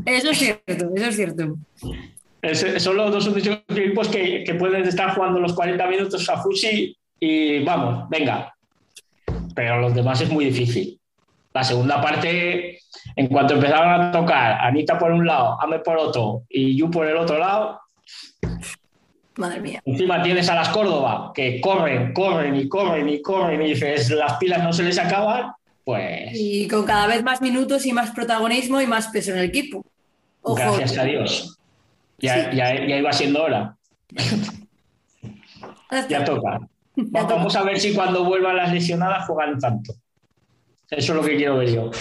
Eso 0.05 0.29
es 0.31 0.38
cierto, 0.38 0.89
eso 0.95 1.05
es 1.07 1.15
cierto. 1.15 1.55
Es- 2.41 2.81
son 2.84 2.95
los 2.97 3.11
dos 3.11 3.27
únicos 3.27 3.59
equipos 3.75 4.07
que, 4.07 4.43
que 4.45 4.53
pueden 4.55 4.84
estar 4.88 5.13
jugando 5.13 5.39
los 5.39 5.53
40 5.53 5.85
minutos 5.88 6.29
a 6.29 6.41
Fusi 6.41 6.95
y 7.19 7.59
vamos, 7.63 8.07
venga. 8.09 8.53
Pero 9.55 9.81
los 9.81 9.93
demás 9.93 10.21
es 10.21 10.29
muy 10.29 10.45
difícil. 10.45 10.99
La 11.57 11.63
segunda 11.63 11.99
parte, 11.99 12.81
en 13.15 13.27
cuanto 13.29 13.55
empezaron 13.55 13.99
a 13.99 14.11
tocar, 14.11 14.59
Anita 14.61 14.95
por 14.99 15.11
un 15.11 15.25
lado, 15.25 15.59
Ame 15.59 15.79
por 15.79 15.97
otro 15.97 16.43
y 16.47 16.77
Yu 16.77 16.91
por 16.91 17.07
el 17.07 17.17
otro 17.17 17.39
lado, 17.39 17.81
Madre 19.38 19.59
mía. 19.59 19.81
Encima 19.84 20.21
tienes 20.21 20.47
a 20.49 20.53
las 20.53 20.69
Córdoba 20.69 21.31
que 21.34 21.59
corren, 21.59 22.13
corren 22.13 22.55
y 22.55 22.69
corren 22.69 23.09
y 23.09 23.23
corren 23.23 23.59
y 23.63 23.69
dices, 23.69 24.11
las 24.11 24.34
pilas 24.38 24.61
no 24.63 24.71
se 24.71 24.84
les 24.84 24.99
acaban, 24.99 25.51
pues 25.84 26.29
Y 26.34 26.67
con 26.67 26.85
cada 26.85 27.07
vez 27.07 27.23
más 27.23 27.41
minutos 27.41 27.88
y 27.88 27.91
más 27.91 28.11
protagonismo 28.11 28.79
y 28.79 28.85
más 28.85 29.07
peso 29.07 29.31
en 29.31 29.39
el 29.39 29.45
equipo. 29.45 29.84
Ojo. 30.43 30.57
gracias 30.57 30.95
a 30.95 31.05
Dios. 31.05 31.57
Ya, 32.19 32.51
Sí. 32.51 32.55
ya, 32.55 32.85
ya 32.85 32.97
iba 32.97 33.11
siendo 33.11 33.41
hora, 33.41 33.75
ya 36.07 36.23
toca. 36.23 36.59
Ya 36.95 37.21
toca. 37.21 37.34
Vamos 37.34 37.55
a 37.55 37.63
ver 37.63 37.79
si 37.79 37.95
cuando 37.95 38.25
vuelvan 38.25 38.57
las 38.57 38.71
lesionadas 38.71 39.25
juegan 39.25 39.57
tanto. 39.57 39.95
Eso 40.89 41.11
es 41.11 41.18
lo 41.18 41.23
que 41.23 41.35
quiero 41.35 41.57
ver 41.57 41.73
yo. 41.73 41.91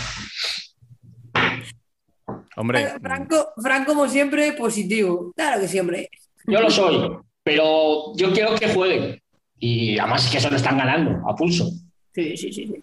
Hombre, 2.56 2.88
Franco, 3.00 3.52
Franco, 3.60 3.92
como 3.92 4.08
siempre, 4.08 4.52
positivo. 4.52 5.32
Claro 5.36 5.60
que 5.60 5.68
siempre. 5.68 6.08
Yo 6.46 6.60
lo 6.60 6.70
soy, 6.70 7.18
pero 7.42 8.14
yo 8.16 8.32
quiero 8.32 8.54
que 8.54 8.68
jueguen. 8.68 9.20
Y 9.58 9.98
además 9.98 10.24
es 10.24 10.30
que 10.30 10.38
eso 10.38 10.50
lo 10.50 10.56
están 10.56 10.78
ganando, 10.78 11.28
a 11.28 11.34
pulso. 11.34 11.70
Sí, 12.14 12.36
sí, 12.36 12.52
sí. 12.52 12.66
sí. 12.66 12.82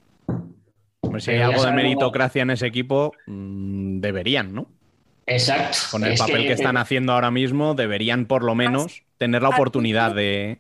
hombre, 1.01 1.21
si 1.21 1.31
hay 1.31 1.41
algo 1.41 1.63
de 1.63 1.71
meritocracia 1.71 2.41
en 2.43 2.51
ese 2.51 2.67
equipo, 2.67 3.13
mm, 3.25 3.99
deberían, 3.99 4.53
¿no? 4.53 4.67
Exacto. 5.25 5.77
Con 5.91 6.03
el 6.03 6.13
Es 6.13 6.19
papel 6.19 6.45
que, 6.45 6.53
están 6.53 6.77
haciendo 6.77 7.13
ahora 7.13 7.31
mismo, 7.31 7.73
deberían 7.75 8.25
por 8.25 8.43
lo 8.43 8.55
menos 8.55 9.03
tener 9.17 9.41
la 9.41 9.49
oportunidad 9.49 10.13
de. 10.13 10.59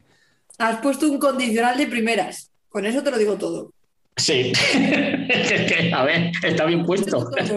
Has 0.57 0.77
puesto 0.77 1.09
un 1.09 1.19
condicional 1.19 1.77
de 1.77 1.87
primeras. 1.87 2.51
Con 2.69 2.85
eso 2.85 3.03
te 3.03 3.11
lo 3.11 3.17
digo 3.17 3.35
todo. 3.35 3.71
Sí. 4.17 4.53
Es 4.53 5.61
que, 5.71 5.91
a 5.93 6.03
ver, 6.03 6.31
está 6.43 6.65
bien 6.65 6.85
puesto. 6.85 7.29
Has 7.37 7.51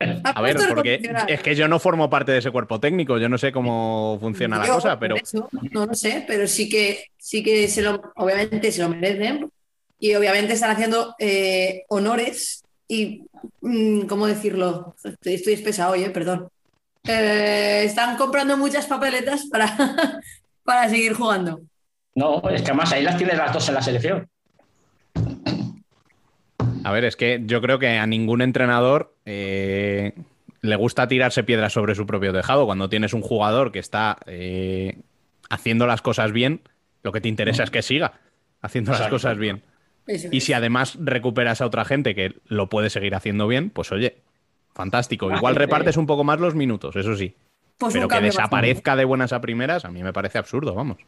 A 0.24 0.40
ver, 0.40 0.56
porque 0.66 0.98
es 1.28 1.42
que 1.42 1.54
yo 1.54 1.68
no 1.68 1.78
formo 1.78 2.08
parte 2.08 2.32
de 2.32 2.38
ese 2.38 2.50
cuerpo 2.50 2.80
técnico, 2.80 3.18
yo 3.18 3.28
no 3.28 3.36
sé 3.36 3.52
cómo 3.52 4.16
funciona 4.18 4.56
la 4.56 4.66
Yo, 4.66 4.74
cosa, 4.74 4.90
por 4.92 4.98
pero 4.98 5.16
eso, 5.16 5.48
no 5.72 5.84
lo 5.84 5.94
sé, 5.94 6.24
pero 6.26 6.46
sí 6.46 6.70
que, 6.70 7.04
sí 7.18 7.42
que 7.42 7.68
se 7.68 7.82
lo, 7.82 8.00
obviamente 8.16 8.72
se 8.72 8.80
lo 8.80 8.88
merecen 8.88 9.50
y 9.98 10.14
obviamente 10.14 10.54
están 10.54 10.70
haciendo 10.70 11.14
eh, 11.18 11.84
honores 11.88 12.64
y, 12.88 13.24
mm, 13.60 14.06
¿cómo 14.06 14.26
decirlo? 14.26 14.94
Estoy, 15.04 15.34
estoy 15.34 15.52
espesa 15.52 15.90
hoy, 15.90 16.04
eh, 16.04 16.10
perdón. 16.10 16.48
Eh, 17.04 17.82
están 17.84 18.16
comprando 18.16 18.56
muchas 18.56 18.86
papeletas 18.86 19.46
para, 19.50 19.76
para 20.64 20.88
seguir 20.88 21.12
jugando. 21.12 21.60
No, 22.14 22.40
es 22.48 22.62
que 22.62 22.68
además 22.68 22.90
ahí 22.92 23.02
las 23.02 23.18
tienes 23.18 23.36
las 23.36 23.52
dos 23.52 23.68
en 23.68 23.74
la 23.74 23.82
selección. 23.82 24.26
A 26.84 26.92
ver, 26.92 27.04
es 27.04 27.16
que 27.16 27.42
yo 27.44 27.60
creo 27.60 27.78
que 27.78 27.98
a 27.98 28.06
ningún 28.06 28.42
entrenador 28.42 29.14
eh, 29.24 30.14
le 30.62 30.76
gusta 30.76 31.08
tirarse 31.08 31.44
piedras 31.44 31.72
sobre 31.72 31.94
su 31.94 32.06
propio 32.06 32.32
tejado. 32.32 32.66
Cuando 32.66 32.88
tienes 32.88 33.14
un 33.14 33.22
jugador 33.22 33.72
que 33.72 33.78
está 33.78 34.18
eh, 34.26 34.98
haciendo 35.48 35.86
las 35.86 36.02
cosas 36.02 36.32
bien, 36.32 36.62
lo 37.02 37.12
que 37.12 37.20
te 37.20 37.28
interesa 37.28 37.62
es 37.62 37.70
que 37.70 37.82
siga 37.82 38.20
haciendo 38.62 38.92
las 38.92 39.08
cosas 39.08 39.38
bien. 39.38 39.62
Eso 40.06 40.28
Y 40.30 40.38
es. 40.38 40.44
si 40.44 40.52
además 40.52 40.98
recuperas 41.00 41.60
a 41.60 41.66
otra 41.66 41.84
gente 41.84 42.14
que 42.14 42.34
lo 42.46 42.68
puede 42.68 42.90
seguir 42.90 43.14
haciendo 43.14 43.46
bien, 43.46 43.70
pues 43.70 43.92
oye, 43.92 44.18
fantástico. 44.74 45.30
Igual 45.32 45.56
repartes 45.56 45.96
un 45.96 46.06
poco 46.06 46.24
más 46.24 46.40
los 46.40 46.54
minutos, 46.54 46.96
eso 46.96 47.16
sí. 47.16 47.34
Pues 47.78 47.94
Pero 47.94 48.08
que 48.08 48.20
desaparezca 48.20 48.96
de 48.96 49.04
buenas 49.04 49.32
a 49.32 49.40
primeras, 49.40 49.84
a 49.84 49.90
mí 49.90 50.02
me 50.02 50.12
parece 50.12 50.38
absurdo, 50.38 50.74
vamos. 50.74 50.98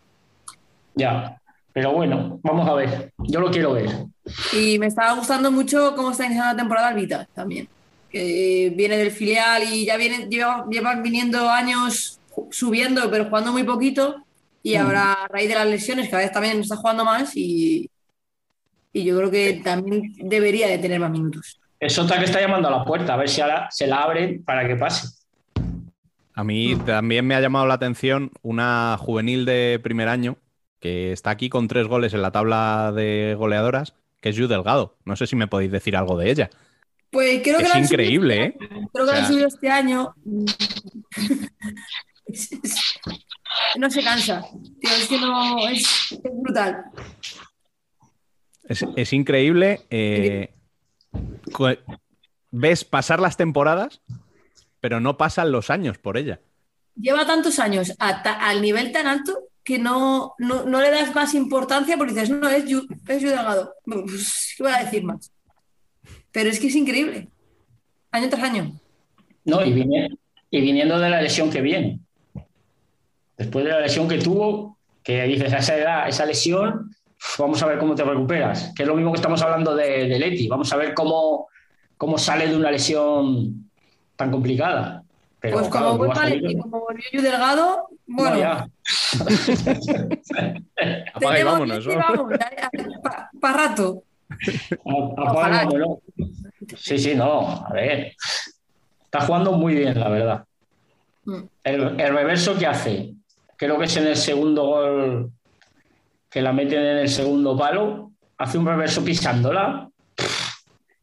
Ya. 0.94 1.38
Pero 1.72 1.92
bueno, 1.92 2.40
vamos 2.42 2.68
a 2.68 2.74
ver. 2.74 3.12
Yo 3.18 3.40
lo 3.40 3.50
quiero 3.50 3.72
ver. 3.74 3.90
Y 4.52 4.78
me 4.78 4.86
estaba 4.86 5.14
gustando 5.14 5.50
mucho 5.50 5.94
cómo 5.96 6.10
está 6.12 6.26
iniciando 6.26 6.52
la 6.52 6.56
temporada 6.58 6.88
Albita 6.88 7.28
también. 7.34 7.68
Que 8.10 8.72
viene 8.76 8.96
del 8.96 9.10
filial 9.10 9.62
y 9.64 9.86
ya 9.86 9.96
viene, 9.96 10.26
lleva- 10.28 10.66
llevan 10.70 11.02
viniendo 11.02 11.48
años 11.48 12.20
subiendo, 12.50 13.10
pero 13.10 13.24
jugando 13.26 13.52
muy 13.52 13.64
poquito. 13.64 14.16
Y 14.62 14.76
Mm. 14.76 14.80
ahora, 14.80 15.12
a 15.24 15.28
raíz 15.28 15.48
de 15.48 15.54
las 15.54 15.66
lesiones, 15.66 16.08
cada 16.08 16.22
vez 16.22 16.32
también 16.32 16.60
está 16.60 16.76
jugando 16.76 17.04
más 17.04 17.36
y, 17.36 17.90
y 18.92 19.04
yo 19.04 19.16
creo 19.16 19.30
que 19.30 19.60
también 19.64 20.12
debería 20.18 20.68
de 20.68 20.78
tener 20.78 21.00
más 21.00 21.10
minutos. 21.10 21.58
Es 21.80 21.98
otra 21.98 22.18
que 22.18 22.26
está 22.26 22.40
llamando 22.40 22.68
a 22.68 22.70
la 22.70 22.84
puerta, 22.84 23.14
a 23.14 23.16
ver 23.16 23.28
si 23.28 23.40
ahora 23.40 23.66
se 23.70 23.86
la 23.88 24.02
abren 24.02 24.44
para 24.44 24.68
que 24.68 24.76
pase. 24.76 25.08
A 26.34 26.44
mí 26.44 26.76
también 26.86 27.26
me 27.26 27.34
ha 27.34 27.40
llamado 27.40 27.66
la 27.66 27.74
atención 27.74 28.30
una 28.42 28.96
juvenil 28.98 29.44
de 29.44 29.80
primer 29.82 30.08
año 30.08 30.36
que 30.80 31.12
está 31.12 31.30
aquí 31.30 31.48
con 31.48 31.68
tres 31.68 31.86
goles 31.88 32.14
en 32.14 32.22
la 32.22 32.30
tabla 32.32 32.92
de 32.94 33.34
goleadoras, 33.36 33.94
que 34.22 34.30
es 34.30 34.36
Yu 34.36 34.46
Delgado. 34.48 34.96
No 35.04 35.16
sé 35.16 35.26
si 35.26 35.36
me 35.36 35.48
podéis 35.48 35.70
decir 35.72 35.94
algo 35.96 36.16
de 36.16 36.30
ella. 36.30 36.48
Pues 37.10 37.42
creo 37.42 37.58
que 37.58 37.64
Es 37.64 37.74
han 37.74 37.86
subido 37.86 38.02
increíble, 38.02 38.44
este 38.46 38.64
¿eh? 38.64 38.68
año. 38.70 38.88
Creo 38.92 39.06
que 39.06 39.12
lo 39.12 39.18
han 39.18 39.26
subido 39.26 39.48
este 39.48 39.68
año. 39.68 40.14
Es- 42.26 42.52
es- 42.62 42.94
no 43.76 43.90
se 43.90 44.02
cansa. 44.02 44.42
Tío, 44.80 44.90
es 44.90 45.08
que 45.08 45.18
no. 45.20 45.68
Es, 45.68 46.12
es 46.12 46.20
brutal. 46.40 46.84
Es, 48.64 48.84
es 48.96 49.12
increíble. 49.12 49.82
eh, 49.90 50.54
ves 52.50 52.84
pasar 52.84 53.20
las 53.20 53.36
temporadas, 53.36 54.00
pero 54.80 55.00
no 55.00 55.18
pasan 55.18 55.52
los 55.52 55.68
años 55.68 55.98
por 55.98 56.16
ella. 56.16 56.40
Lleva 56.94 57.26
tantos 57.26 57.58
años 57.58 57.92
al 57.98 58.62
nivel 58.62 58.92
tan 58.92 59.06
alto 59.06 59.38
que 59.64 59.78
no, 59.78 60.34
no, 60.38 60.64
no 60.64 60.80
le 60.80 60.90
das 60.90 61.14
más 61.14 61.34
importancia 61.34 61.96
porque 61.96 62.12
dices, 62.14 62.30
no, 62.30 62.48
es 62.48 62.64
es 63.08 63.22
Delgado. 63.22 63.74
Pues, 63.84 64.54
¿Qué 64.56 64.62
voy 64.62 64.72
a 64.72 64.84
decir 64.84 65.04
más? 65.04 65.30
Pero 66.32 66.50
es 66.50 66.58
que 66.58 66.66
es 66.68 66.74
increíble. 66.74 67.28
Año 68.10 68.28
tras 68.28 68.42
año. 68.42 68.72
No, 69.44 69.64
y, 69.64 69.72
vine- 69.72 70.16
y 70.50 70.60
viniendo 70.60 70.98
de 70.98 71.10
la 71.10 71.20
lesión 71.22 71.50
que 71.50 71.60
viene. 71.60 72.00
Después 73.36 73.64
de 73.64 73.70
la 73.70 73.80
lesión 73.80 74.08
que 74.08 74.18
tuvo, 74.18 74.78
que 75.02 75.22
dices, 75.24 75.52
esa 75.52 75.76
edad, 75.76 76.08
esa 76.08 76.26
lesión, 76.26 76.94
vamos 77.38 77.62
a 77.62 77.66
ver 77.66 77.78
cómo 77.78 77.94
te 77.94 78.04
recuperas. 78.04 78.72
Que 78.76 78.82
es 78.82 78.88
lo 78.88 78.94
mismo 78.94 79.12
que 79.12 79.16
estamos 79.16 79.42
hablando 79.42 79.74
de, 79.74 80.08
de 80.08 80.18
Leti. 80.18 80.48
Vamos 80.48 80.72
a 80.72 80.76
ver 80.76 80.94
cómo, 80.94 81.48
cómo 81.96 82.18
sale 82.18 82.48
de 82.48 82.56
una 82.56 82.70
lesión 82.70 83.70
tan 84.16 84.30
complicada. 84.30 85.02
Pero, 85.42 85.58
pues 85.58 85.68
claro, 85.70 85.90
como 85.98 86.04
ha 86.04 86.06
al 86.14 86.16
salido- 86.16 86.46
equipo, 86.46 86.62
como 86.62 86.80
volvió 86.80 87.04
Yu 87.12 87.20
Delgado, 87.20 87.88
No, 88.06 88.16
bueno, 88.16 88.38
ya. 88.38 88.66
Apaga 91.14 91.40
y 91.40 91.42
vámonos. 91.42 91.84
y 91.84 91.88
¿no? 91.88 91.96
vamos, 91.96 92.32
para 93.40 93.56
rato. 93.68 94.02
A- 94.30 94.90
a- 94.90 95.32
Ojalá. 95.32 95.64
vámonos. 95.64 95.98
Sí, 96.76 96.98
sí, 96.98 97.14
no. 97.14 97.64
A 97.66 97.72
ver. 97.72 98.14
Está 99.04 99.20
jugando 99.26 99.52
muy 99.52 99.74
bien, 99.74 99.98
la 99.98 100.08
verdad. 100.08 100.44
Mm. 101.24 101.42
El, 101.64 102.00
el 102.00 102.14
reverso 102.14 102.56
que 102.58 102.66
hace, 102.66 103.12
creo 103.56 103.78
que 103.78 103.84
es 103.84 103.96
en 103.96 104.06
el 104.06 104.16
segundo 104.16 104.64
gol 104.64 105.30
que 106.30 106.40
la 106.40 106.52
meten 106.52 106.80
en 106.80 106.98
el 106.98 107.08
segundo 107.10 107.56
palo, 107.58 108.12
hace 108.38 108.56
un 108.58 108.66
reverso 108.66 109.04
pisándola. 109.04 109.88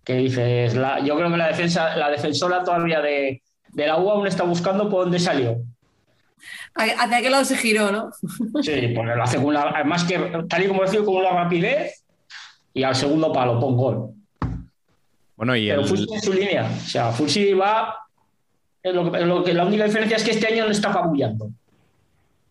Que 0.04 0.14
dices, 0.16 0.74
la- 0.76 1.00
yo 1.02 1.16
creo 1.18 1.30
que 1.30 1.38
la 1.38 1.48
defensa, 1.48 1.96
la 1.96 2.10
defensora 2.10 2.64
todavía 2.64 3.00
de, 3.02 3.44
de 3.74 3.88
la 3.88 3.98
U 3.98 4.10
aún 4.10 4.28
está 4.28 4.44
buscando 4.44 4.90
por 4.90 5.04
dónde 5.04 5.20
salió. 5.20 5.58
¿A- 6.76 6.84
¿Hacia 7.04 7.22
qué 7.22 7.30
lado 7.30 7.46
se 7.46 7.58
giró, 7.58 7.92
no? 7.92 8.12
Sí, 8.62 8.94
porque 8.96 9.16
lo 9.16 9.24
hace 9.24 9.38
con 9.38 9.46
una, 9.48 9.62
además 9.64 10.04
que 10.04 10.18
tal 10.48 10.64
y 10.64 10.68
como 10.68 10.84
decía, 10.84 11.04
con 11.04 11.16
una 11.18 11.32
rapidez 11.32 12.04
y 12.74 12.84
al 12.84 12.96
segundo 12.96 13.32
palo, 13.34 13.60
pon 13.60 13.76
gol. 13.76 14.10
Bueno, 15.36 15.56
y 15.56 15.68
Pero 15.70 15.82
el, 15.82 15.88
Fulsi 15.88 16.14
en 16.14 16.22
su 16.22 16.34
línea. 16.34 16.70
O 16.76 16.80
sea, 16.88 17.12
Fulsi 17.12 17.54
va. 17.54 17.96
es 18.82 18.94
lo 18.94 19.12
que- 19.12 19.20
es 19.20 19.26
lo 19.26 19.44
que- 19.44 19.54
la 19.54 19.66
única 19.66 19.84
diferencia 19.86 20.18
es 20.18 20.24
que 20.24 20.32
este 20.32 20.48
año 20.48 20.66
no 20.66 20.72
está 20.72 20.92
fabullando. 20.94 21.50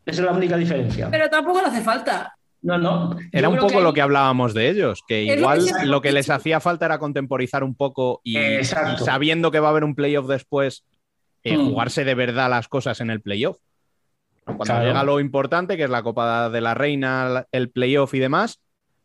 Esa 0.05 0.20
es 0.23 0.27
la 0.27 0.32
única 0.32 0.57
diferencia. 0.57 1.09
Pero 1.11 1.28
tampoco 1.31 1.61
le 1.61 1.69
hace 1.69 1.82
falta. 1.82 2.35
No, 2.62 2.77
no. 2.77 3.16
Era 3.31 3.49
Yo 3.49 3.51
un 3.51 3.57
poco 3.59 3.69
que 3.74 3.81
lo 3.81 3.93
que 3.93 4.01
hablábamos 4.03 4.53
de 4.53 4.69
ellos, 4.69 5.03
que 5.07 5.23
Es 5.24 5.35
lo 5.36 5.40
igual 5.40 5.65
que 5.81 5.86
lo 5.86 6.01
que 6.03 6.12
les 6.12 6.28
hacía 6.28 6.61
falta 6.61 6.86
era 6.86 6.99
contemporizar 6.99 7.62
un 7.62 7.74
poco 7.74 8.20
y 8.24 8.36
sabiendo 8.65 9.51
que 9.51 9.61
va 9.61 9.69
a 9.69 9.70
haber 9.70 9.85
un 9.85 9.95
playoff 9.95 10.27
después, 10.27 10.85
eh, 11.44 11.56
Mm. 11.56 11.69
jugarse 11.70 12.05
de 12.05 12.15
verdad 12.15 12.51
las 12.51 12.69
cosas 12.69 13.01
en 13.01 13.10
el 13.10 13.20
playoff. 13.20 13.59
Cuando 14.44 14.65
Claro. 14.65 14.86
llega 14.86 15.05
lo 15.05 15.20
importante, 15.20 15.77
que 15.77 15.85
es 15.85 15.90
la 15.90 16.02
Copa 16.02 16.48
de 16.51 16.60
la 16.60 16.74
Reina, 16.74 17.47
el 17.52 17.70
playoff 17.70 18.15
y 18.15 18.19
demás, 18.19 18.60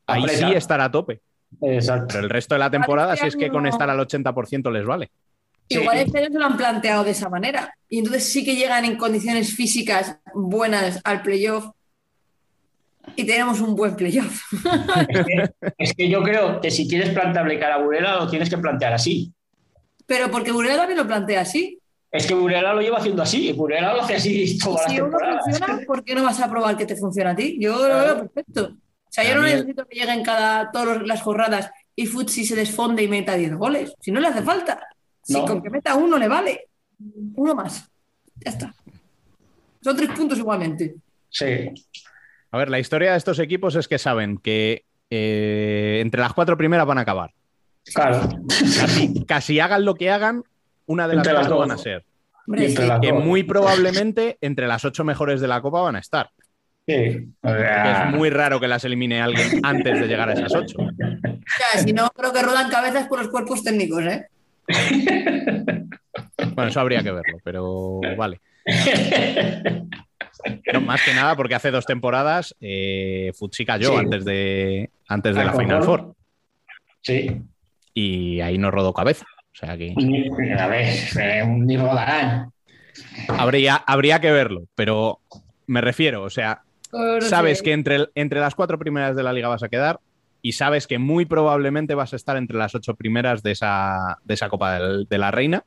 ahí 0.08 0.28
sí 0.30 0.46
estar 0.54 0.80
a 0.82 0.90
tope. 0.92 1.22
Exacto. 1.62 2.08
Pero 2.10 2.24
el 2.24 2.30
resto 2.30 2.56
de 2.56 2.60
la 2.60 2.72
temporada, 2.72 3.14
este 3.14 3.26
si 3.26 3.28
es 3.30 3.36
que 3.36 3.50
con 3.50 3.68
estar 3.68 3.90
al 3.90 4.00
80% 4.00 4.72
les 4.72 4.86
vale. 4.86 5.12
Igual 5.70 5.98
este 5.98 6.20
año 6.20 6.28
se 6.32 6.40
lo 6.40 6.46
han 6.46 6.58
planteado 6.58 7.04
de 7.04 7.12
esa 7.12 7.30
manera. 7.30 7.74
Y 7.90 8.00
entonces 8.00 8.26
sí 8.32 8.44
que 8.44 8.56
llegan 8.56 8.86
en 8.86 8.98
condiciones 8.98 9.54
físicas 9.56 10.18
buenas 10.34 11.00
al 11.04 11.22
playoff 11.22 11.68
y 13.16 13.26
tenemos 13.26 13.60
un 13.62 13.76
buen 13.76 13.96
playoff. 13.96 14.42
Es 15.10 15.26
que, 15.28 15.74
es 15.78 15.94
que 15.94 16.10
yo 16.10 16.22
creo 16.24 16.60
que 16.62 16.72
si 16.72 16.88
quieres 16.88 17.10
plantearle 17.10 17.60
cara 17.60 17.76
a 17.76 17.82
Burela, 17.84 18.16
lo 18.16 18.30
tienes 18.30 18.50
que 18.50 18.58
plantear 18.58 18.94
así. 18.94 19.32
Pero 20.06 20.32
porque 20.32 20.52
Burela 20.52 20.78
también 20.78 20.98
lo 21.00 21.08
plantea 21.08 21.42
así. 21.42 21.80
Es 22.14 22.28
que 22.28 22.36
Burela 22.36 22.74
lo 22.74 22.82
lleva 22.82 23.00
haciendo 23.00 23.24
así. 23.24 23.50
y 23.50 23.54
Burela 23.54 23.94
lo 23.94 24.04
hace 24.04 24.16
así 24.16 24.58
todas 24.64 24.84
las 24.86 24.94
Si 24.94 25.02
uno 25.02 25.18
funciona, 25.44 25.80
¿por 25.86 26.04
qué 26.04 26.14
no 26.16 26.24
vas 26.24 26.40
a 26.40 26.50
probar 26.50 26.78
que 26.78 26.86
te 26.86 26.96
funciona 26.96 27.32
a 27.32 27.36
ti? 27.36 27.58
Yo 27.60 27.88
lo 27.88 27.98
veo 28.00 28.18
perfecto. 28.30 28.74
O 28.76 29.10
sea, 29.10 29.24
yo 29.28 29.36
no 29.36 29.42
necesito 29.44 29.86
que 29.88 30.00
lleguen 30.00 30.24
cada 30.24 30.72
todas 30.72 31.02
las 31.04 31.22
jornadas 31.22 31.72
y 31.96 32.06
Futsi 32.06 32.46
se 32.46 32.56
desfonde 32.56 33.04
y 33.04 33.08
meta 33.08 33.36
10 33.36 33.56
goles. 33.56 33.94
Si 34.00 34.12
no 34.12 34.20
le 34.20 34.28
hace 34.28 34.42
falta. 34.44 34.80
Si 35.24 35.34
No. 35.34 35.46
con 35.46 35.62
que 35.62 35.70
meta 35.70 35.96
uno 35.96 36.18
le 36.18 36.28
vale. 36.28 36.68
Uno 37.36 37.56
más. 37.56 37.90
Ya 38.44 38.52
está. 38.52 38.74
Son 39.82 39.96
tres 39.98 40.10
puntos 40.12 40.38
igualmente. 40.38 40.96
Sí. 41.30 41.46
A 42.52 42.58
ver, 42.58 42.70
la 42.70 42.80
historia 42.80 43.12
de 43.12 43.18
estos 43.18 43.40
equipos 43.40 43.76
es 43.76 43.88
que 43.88 43.98
saben 43.98 44.38
que 44.38 44.86
eh, 45.10 46.00
entre 46.02 46.22
las 46.22 46.34
cuatro 46.34 46.58
primeras 46.58 46.86
van 46.86 47.00
a 47.00 47.02
acabar. 47.02 47.32
Claro. 47.94 48.30
Casi, 48.48 49.26
casi 49.26 49.60
hagan 49.60 49.84
lo 49.86 49.96
que 49.96 50.10
hagan, 50.10 50.44
una 50.88 51.08
de 51.08 51.16
las 51.16 51.26
Entre 51.28 51.34
las 51.40 51.48
dos. 51.50 51.60
van 51.60 51.72
a 51.72 51.78
ser. 51.78 52.04
Sí. 52.58 52.76
Que 53.02 53.12
dos. 53.12 53.24
muy 53.24 53.44
probablemente 53.44 54.38
entre 54.42 54.68
las 54.68 54.84
ocho 54.86 55.04
mejores 55.04 55.40
de 55.42 55.48
la 55.48 55.62
Copa 55.62 55.82
van 55.82 55.96
a 55.96 56.00
estar. 56.00 56.30
Sí. 56.86 56.94
Es 56.94 58.12
muy 58.14 58.30
raro 58.30 58.60
que 58.60 58.68
las 58.68 58.84
elimine 58.84 59.22
alguien 59.22 59.62
antes 59.64 60.00
de 60.02 60.08
llegar 60.08 60.30
a 60.30 60.34
esas 60.34 60.54
ocho. 60.54 60.78
O 60.80 60.90
sea, 61.00 61.82
si 61.82 61.94
no, 61.94 62.10
creo 62.10 62.34
que 62.34 62.42
rodan 62.42 62.70
cabezas 62.70 63.08
por 63.08 63.20
los 63.20 63.30
cuerpos 63.30 63.64
técnicos, 63.64 64.04
¿eh? 64.04 64.28
Bueno, 66.54 66.70
eso 66.70 66.80
habría 66.82 67.02
que 67.02 67.12
verlo, 67.12 67.38
pero 67.44 68.02
vale. 68.18 68.42
No, 70.74 70.82
más 70.82 71.02
que 71.04 71.14
nada 71.14 71.36
porque 71.36 71.56
hace 71.56 71.72
dos 71.72 71.86
temporadas 71.86 72.54
eh, 72.60 73.32
Futsi 73.38 73.66
cayó 73.66 73.92
Sí. 73.92 73.96
antes 73.98 74.26
de, 74.26 74.90
antes 75.08 75.36
de 75.36 75.44
la 75.46 75.54
Final. 75.54 75.84
Four 75.84 76.14
Sí. 77.02 77.42
y 77.94 78.42
ahí 78.42 78.58
no 78.58 78.72
rodó 78.72 78.94
cabeza. 78.94 79.26
O 79.54 79.56
sea 79.56 79.78
que 79.78 79.94
Ni- 79.96 80.30
A 80.58 80.68
ver, 80.68 81.48
ni 81.48 81.78
rodarán. 81.78 82.52
habría, 83.30 83.76
habría 83.76 84.20
que 84.20 84.32
verlo, 84.32 84.64
pero 84.76 85.20
me 85.68 85.82
refiero, 85.82 86.24
o 86.24 86.30
sea, 86.30 86.64
sabes 87.22 87.62
que 87.62 87.74
entre, 87.74 88.08
entre 88.16 88.40
las 88.40 88.56
cuatro 88.56 88.78
primeras 88.80 89.16
de 89.16 89.24
la 89.24 89.34
liga 89.34 89.48
vas 89.48 89.64
a 89.64 89.70
quedar 89.70 90.00
y 90.42 90.54
sabes 90.54 90.88
que 90.88 91.00
muy 91.00 91.26
probablemente 91.26 91.96
vas 91.96 92.14
a 92.14 92.16
estar 92.16 92.36
entre 92.36 92.58
las 92.58 92.76
ocho 92.76 92.96
primeras 92.96 93.44
de 93.44 93.52
esa, 93.52 94.18
de 94.24 94.34
esa 94.34 94.50
Copa 94.50 94.78
del- 94.80 95.06
de 95.10 95.18
la 95.18 95.32
Reina. 95.32 95.64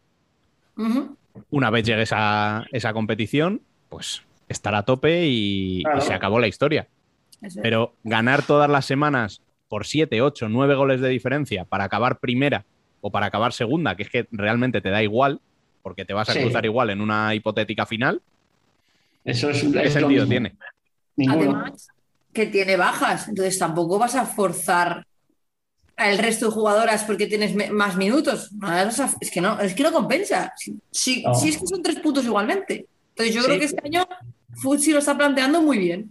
Una 1.51 1.71
vez 1.71 1.85
llegues 1.85 2.11
a 2.13 2.65
esa 2.73 2.93
competición, 2.93 3.63
pues 3.89 4.23
estar 4.49 4.75
a 4.75 4.83
tope 4.85 5.27
y, 5.27 5.83
se 6.01 6.13
acabó 6.13 6.39
la 6.41 6.49
historia. 6.49 6.89
Eso. 7.41 7.61
Pero 7.63 7.95
ganar 8.05 8.43
todas 8.43 8.69
las 8.71 8.85
semanas 8.85 9.43
por 9.69 9.87
7, 9.87 10.21
8, 10.23 10.49
9 10.49 10.75
goles 10.75 11.01
de 11.01 11.09
diferencia 11.09 11.65
para 11.65 11.85
acabar 11.85 12.19
primera 12.19 12.65
o 13.07 13.11
para 13.11 13.27
acabar 13.27 13.53
segunda, 13.53 13.95
que 13.95 14.03
es 14.03 14.11
que 14.11 14.27
realmente 14.33 14.81
te 14.81 14.91
da 14.91 15.01
igual, 15.03 15.41
porque 15.83 16.05
te 16.05 16.13
vas 16.13 16.29
a 16.29 16.33
Sí. 16.33 16.41
cruzar 16.41 16.65
igual 16.65 16.91
en 16.91 17.01
una 17.01 17.35
hipotética 17.35 17.87
final, 17.87 18.21
Eso 19.25 19.51
es, 19.51 19.61
¿qué 19.61 19.67
es 19.67 19.95
lo 19.95 20.01
sentido 20.01 20.09
mismo. 20.27 20.29
tiene? 20.29 20.57
Ninguno. 21.17 21.61
Además, 21.61 21.89
que 22.33 22.47
tiene 22.47 22.77
bajas, 22.77 23.29
entonces 23.29 23.59
tampoco 23.59 23.99
vas 23.99 24.15
a 24.17 24.27
forzar 24.27 25.07
al 25.97 26.19
resto 26.19 26.47
de 26.47 26.53
jugadoras 26.53 27.05
porque 27.05 27.27
tienes 27.27 27.55
más 27.73 27.97
minutos. 27.97 28.51
Es 29.21 29.31
que 29.31 29.41
no, 29.41 29.59
es 29.61 29.73
que 29.75 29.83
no 29.85 29.93
compensa. 29.93 30.53
Si, 30.57 30.75
si- 30.91 31.23
No. 31.23 31.33
si 31.35 31.49
es 31.51 31.59
que 31.59 31.67
son 31.67 31.83
tres 31.83 32.01
puntos 32.01 32.25
igualmente. 32.25 32.87
Entonces 33.11 33.35
yo 33.35 33.41
Sí. 33.41 33.47
creo 33.47 33.59
que 33.61 33.65
este 33.67 33.83
año 33.85 34.07
Futsi 34.61 34.93
lo 34.93 34.99
está 34.99 35.17
planteando 35.17 35.63
muy 35.63 35.79
bien. 35.79 36.11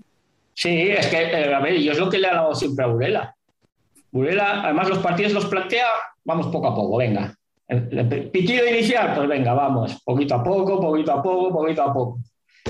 Sí, 0.53 0.69
es 0.89 1.05
que, 1.07 1.17
eh, 1.23 1.53
a 1.53 1.59
ver, 1.59 1.79
yo 1.81 1.91
es 1.91 1.99
lo 1.99 2.09
que 2.09 2.17
le 2.17 2.27
he 2.27 2.31
dado 2.31 2.55
siempre 2.55 2.85
a 2.85 2.87
Burela. 2.87 3.35
Burela, 4.15 4.61
además, 4.63 4.87
los 4.87 4.99
partidos 4.99 5.33
los 5.33 5.45
plantea, 5.47 5.87
vamos 6.23 6.47
poco 6.47 6.67
a 6.67 6.73
poco, 6.75 6.95
venga. 6.95 7.35
El, 7.67 7.89
el 8.13 8.29
pitido 8.31 8.65
inicial, 8.65 9.13
pues 9.13 9.27
venga, 9.27 9.53
vamos, 9.53 10.01
poquito 10.05 10.35
a 10.35 10.41
poco, 10.43 10.79
poquito 10.79 11.11
a 11.11 11.21
poco, 11.21 11.51
poquito 11.51 11.83
a 11.83 11.93
poco. 11.93 12.19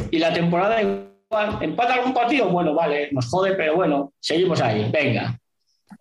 Y 0.09 0.17
la 0.17 0.34
temporada 0.34 0.81
igual, 0.81 1.57
empata 1.61 1.93
algún 1.93 2.15
partido, 2.15 2.49
bueno, 2.49 2.73
vale, 2.73 3.09
nos 3.11 3.27
jode, 3.30 3.53
pero 3.53 3.76
bueno, 3.76 4.11
seguimos 4.19 4.59
ahí, 4.59 4.89
venga. 4.91 5.38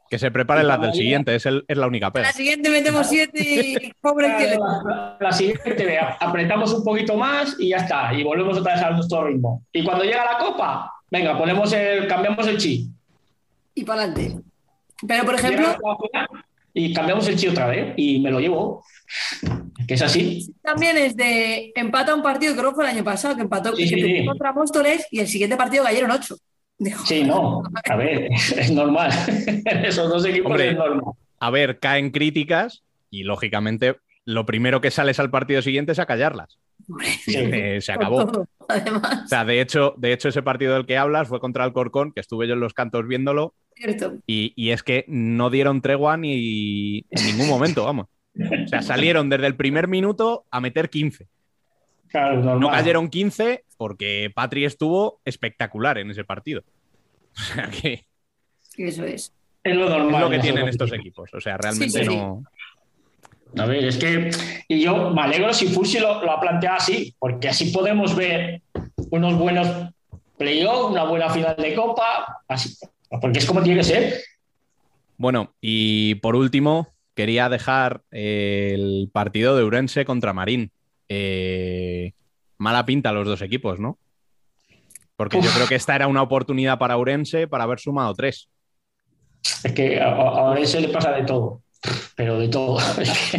Que 0.09 0.19
se 0.19 0.31
preparen 0.31 0.67
las 0.67 0.81
del 0.81 0.95
siguiente, 0.95 1.35
es, 1.35 1.45
el- 1.45 1.63
es 1.69 1.77
la 1.77 1.89
única 1.89 2.07
La 2.07 2.13
pega. 2.13 2.33
siguiente 2.33 2.71
metemos 2.71 3.07
siete 3.07 3.43
y 3.43 3.93
pobre 4.01 4.29
el 4.29 4.37
que 4.39 4.47
le... 4.49 4.57
La, 4.59 5.17
la 5.21 5.33
siguiente, 5.33 5.85
vea, 5.85 6.17
apretamos 6.21 6.73
un 6.73 6.83
poquito 6.85 7.17
más 7.17 7.55
y 7.59 7.69
ya 7.69 7.77
está, 7.79 8.15
y 8.15 8.25
volvemos 8.25 8.57
otra 8.57 8.77
vez 8.77 8.83
a 8.83 8.91
nuestro 8.93 9.25
ritmo. 9.27 9.63
Y 9.75 9.85
cuando 9.85 10.05
llega 10.05 10.25
la 10.25 10.39
copa, 10.39 10.91
venga, 11.11 11.37
ponemos 11.37 11.71
el, 11.75 12.07
cambiamos 12.09 12.47
el 12.47 12.57
chi. 12.57 12.89
Y 13.75 13.85
para 13.85 14.05
adelante. 14.05 14.41
Pero, 15.07 15.25
por 15.25 15.35
ejemplo, 15.35 15.77
Y 16.73 16.93
cambiamos 16.93 17.27
el 17.29 17.37
chi 17.37 17.49
otra 17.49 17.67
vez 17.69 17.95
y 17.97 18.19
me 18.21 18.31
lo 18.31 18.41
llevo. 18.41 18.85
Que 19.87 19.95
es 19.95 20.03
así. 20.03 20.53
también 20.63 20.97
es 20.97 21.17
de 21.17 21.73
empata 21.77 22.15
un 22.15 22.23
partido, 22.23 22.55
creo 22.57 22.71
que 22.71 22.75
fue 22.77 22.85
el 22.85 22.91
año 22.91 23.05
pasado, 23.05 23.37
que 23.37 23.43
empató 23.43 23.77
Sí, 23.77 23.83
que 23.85 23.89
sí, 23.89 23.95
perdió 23.97 24.21
sí. 24.23 24.27
contra 24.27 24.53
Móstoles 24.53 25.07
y 25.11 25.21
el 25.21 25.29
siguiente 25.29 25.57
partido 25.57 25.85
cayeron 25.85 26.11
ocho. 26.11 26.37
Sí, 27.05 27.23
no. 27.23 27.63
A 27.89 27.97
ver, 27.97 28.29
es 28.57 28.71
normal. 28.73 29.11
Esos 29.85 30.09
dos 30.09 30.25
equipos 30.25 30.51
Hombre. 30.51 30.71
es 30.71 30.77
normal. 30.77 31.15
A 31.39 31.51
ver, 31.51 31.79
caen 31.79 32.11
críticas 32.11 32.83
y 33.11 33.23
lógicamente 33.25 33.97
lo 34.25 34.47
primero 34.47 34.81
que 34.81 34.91
sales 34.91 35.21
al 35.21 35.31
partido 35.31 35.61
siguiente 35.63 35.93
es 35.93 35.99
a 35.99 36.07
callarlas. 36.07 36.59
Sí. 37.25 37.35
Eh, 37.37 37.79
se 37.81 37.93
acabó. 37.93 38.27
todo, 38.27 38.47
además, 38.69 39.23
O 39.25 39.29
sea, 39.29 39.45
de 39.45 39.61
hecho, 39.61 39.95
de 39.97 40.13
hecho, 40.13 40.29
ese 40.29 40.43
partido 40.43 40.75
del 40.75 40.87
que 40.87 40.97
hablas 40.99 41.29
fue 41.29 41.39
contra 41.41 41.65
el 41.65 41.73
Corcón, 41.73 42.13
que 42.13 42.21
estuve 42.21 42.49
yo 42.49 42.55
en 42.55 42.61
los 42.61 42.75
cantos 42.75 43.07
viéndolo, 43.07 43.55
cierto. 43.75 44.15
y, 44.27 44.53
y 44.57 44.71
es 44.71 44.83
que 44.83 45.05
no 45.09 45.51
dieron 45.51 45.81
tregua 45.83 46.17
ni 46.17 47.05
en 47.11 47.27
ningún 47.27 47.49
momento, 47.49 47.85
vamos. 47.85 48.07
O 48.37 48.69
sea, 48.69 48.83
salieron 48.83 49.29
desde 49.31 49.47
el 49.47 49.55
primer 49.57 49.87
minuto 49.89 50.45
a 50.51 50.61
meter 50.61 50.91
15. 50.91 51.27
Claro, 52.09 52.37
normal. 52.37 52.61
No 52.61 52.71
cayeron 52.71 53.09
15 53.09 53.65
porque 53.77 54.31
Patri 54.35 54.65
estuvo 54.65 55.21
espectacular 55.25 55.99
en 55.99 56.11
ese 56.11 56.25
partido. 56.25 56.63
O 57.37 57.41
sea 57.41 57.69
que 57.69 58.07
Eso 58.77 59.05
es. 59.05 59.33
Es 59.65 59.77
lo 59.77 59.89
normal. 59.89 60.15
es 60.15 60.21
lo 60.23 60.29
que 60.31 60.37
en 60.37 60.43
tienen 60.43 60.69
estos 60.69 60.93
equipos. 60.93 61.33
O 61.35 61.41
sea, 61.41 61.57
realmente 61.57 61.99
Sí, 62.01 62.05
sí, 62.05 62.11
sí. 62.11 62.17
no. 62.17 62.45
A 63.57 63.67
ver, 63.67 63.85
es 63.85 63.97
que. 63.97 64.31
Y 64.69 64.83
yo 64.83 65.11
me 65.11 65.23
alegro 65.23 65.53
si 65.53 65.67
Fusi 65.69 65.99
lo, 66.01 66.25
lo 66.25 66.31
ha 66.33 66.41
planteado 66.41 66.77
así, 66.77 67.15
porque 67.19 67.49
así 67.49 67.71
podemos 67.73 68.15
ver 68.17 68.63
unos 69.11 69.37
buenos 69.37 69.69
playoff, 70.37 70.91
una 70.91 71.05
buena 71.05 71.31
final 71.31 71.55
de 71.57 71.75
Copa, 71.75 72.43
así, 72.49 72.77
porque 73.09 73.39
es 73.39 73.47
como 73.47 73.63
tiene 73.63 73.81
que 73.81 73.85
ser. 73.85 74.21
Bueno, 75.17 75.55
y 75.61 76.17
por 76.17 76.37
último, 76.37 76.95
quería 77.15 77.49
dejar 77.49 78.03
eh, 78.11 78.73
el 78.75 79.11
partido 79.13 79.57
de 79.57 79.65
Urense 79.65 80.05
contra 80.05 80.33
Marín. 80.33 80.71
Eh, 81.09 82.13
mala 82.59 82.85
pinta 82.85 83.13
los 83.13 83.27
dos 83.27 83.43
equipos, 83.43 83.79
¿no? 83.79 83.99
Porque 85.17 85.41
yo 85.41 85.51
creo 85.51 85.69
que 85.69 85.77
esta 85.77 85.95
era 85.95 86.09
una 86.09 86.23
oportunidad 86.23 86.79
para 86.79 86.97
Urense 86.97 87.47
para 87.47 87.65
haber 87.65 87.79
sumado 87.79 88.15
tres. 88.15 88.49
Es 89.63 89.73
que 89.73 90.01
a, 90.01 90.55
ese 90.59 90.81
le 90.81 90.89
pasa 90.89 91.13
de 91.13 91.23
todo, 91.23 91.63
pero 92.17 92.39
de 92.39 92.49
todo. 92.49 92.79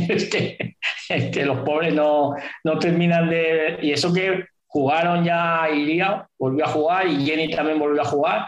Es 0.08 0.30
que, 0.30 0.76
es 1.10 1.46
los 1.46 1.60
pobres 1.60 1.94
no, 1.94 2.34
no 2.64 2.80
terminan 2.80 3.30
de... 3.30 3.78
Y 3.82 3.92
eso 3.92 4.12
que 4.12 4.46
jugaron 4.66 5.24
ya 5.24 5.70
Iría, 5.70 6.28
volvió 6.38 6.66
a 6.66 6.70
jugar 6.70 7.08
y 7.08 7.26
Jenny 7.26 7.50
también 7.50 7.80
volvió 7.80 8.02
a 8.02 8.06
jugar, 8.06 8.48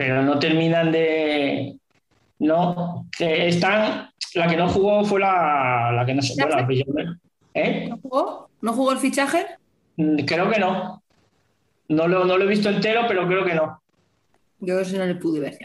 pero 0.00 0.22
no 0.22 0.38
terminan 0.38 0.90
de... 0.90 1.76
No, 2.38 3.06
que 3.14 3.48
están... 3.48 4.08
La 4.32 4.46
que 4.48 4.56
no 4.56 4.66
jugó 4.66 5.04
fue 5.04 5.20
la, 5.20 5.92
la 5.94 6.06
que 6.06 6.14
no 6.14 6.22
se... 6.22 6.42
Bueno, 6.42 7.20
¿Eh? 7.52 7.86
¿No 7.90 7.98
jugó? 7.98 8.50
¿No 8.62 8.72
jugó 8.72 8.92
el 8.92 8.98
fichaje? 8.98 9.44
Mm, 9.98 10.24
Creo 10.24 10.50
que 10.50 10.58
no. 10.58 11.02
No 11.88 12.08
lo, 12.08 12.24
no 12.24 12.38
lo 12.38 12.44
he 12.44 12.48
visto 12.48 12.70
entero, 12.70 13.02
pero 13.06 13.26
creo 13.26 13.44
que 13.44 13.52
no. 13.52 13.82
Yo 14.60 14.80
eso 14.80 14.96
no 14.96 15.04
le 15.04 15.16
pude 15.16 15.38
ver. 15.38 15.58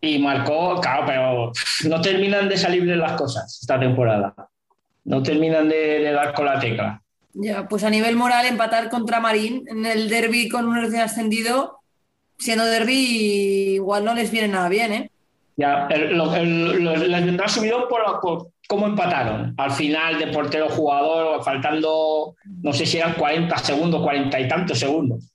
Y 0.00 0.18
marcó, 0.18 0.80
claro, 0.80 1.04
pero 1.06 1.52
no 1.90 2.00
terminan 2.00 2.48
de 2.48 2.56
salir 2.56 2.86
de 2.86 2.96
las 2.96 3.20
cosas 3.20 3.58
esta 3.60 3.78
temporada. 3.78 4.34
No 5.04 5.22
terminan 5.22 5.68
de, 5.68 5.98
de 5.98 6.10
dar 6.10 6.32
con 6.32 6.46
la 6.46 6.58
tecla. 6.58 7.02
Ya, 7.34 7.68
pues 7.68 7.84
a 7.84 7.90
nivel 7.90 8.16
moral, 8.16 8.46
empatar 8.46 8.88
contra 8.88 9.20
Marín 9.20 9.62
en 9.68 9.84
el 9.84 10.08
derby 10.08 10.48
con 10.48 10.66
un 10.66 10.76
recién 10.80 11.02
ascendido, 11.02 11.83
siendo 12.38 12.64
derby, 12.64 13.74
igual 13.74 14.04
no 14.04 14.14
les 14.14 14.30
viene 14.30 14.48
nada 14.48 14.68
bien, 14.68 14.92
¿eh? 14.92 15.10
Ya, 15.56 15.86
el- 15.90 16.20
el- 16.20 16.84
les 17.12 17.24
vendrá 17.24 17.46
subido 17.48 17.88
por, 17.88 18.00
por 18.20 18.48
cómo 18.68 18.86
empataron. 18.86 19.54
Al 19.56 19.70
final, 19.70 20.18
de 20.18 20.26
portero 20.28 20.68
jugador, 20.68 21.44
faltando, 21.44 22.34
no 22.62 22.72
sé 22.72 22.86
si 22.86 22.98
eran 22.98 23.14
40 23.14 23.56
segundos, 23.58 24.02
40 24.02 24.40
y 24.40 24.48
tantos 24.48 24.78
segundos. 24.78 25.30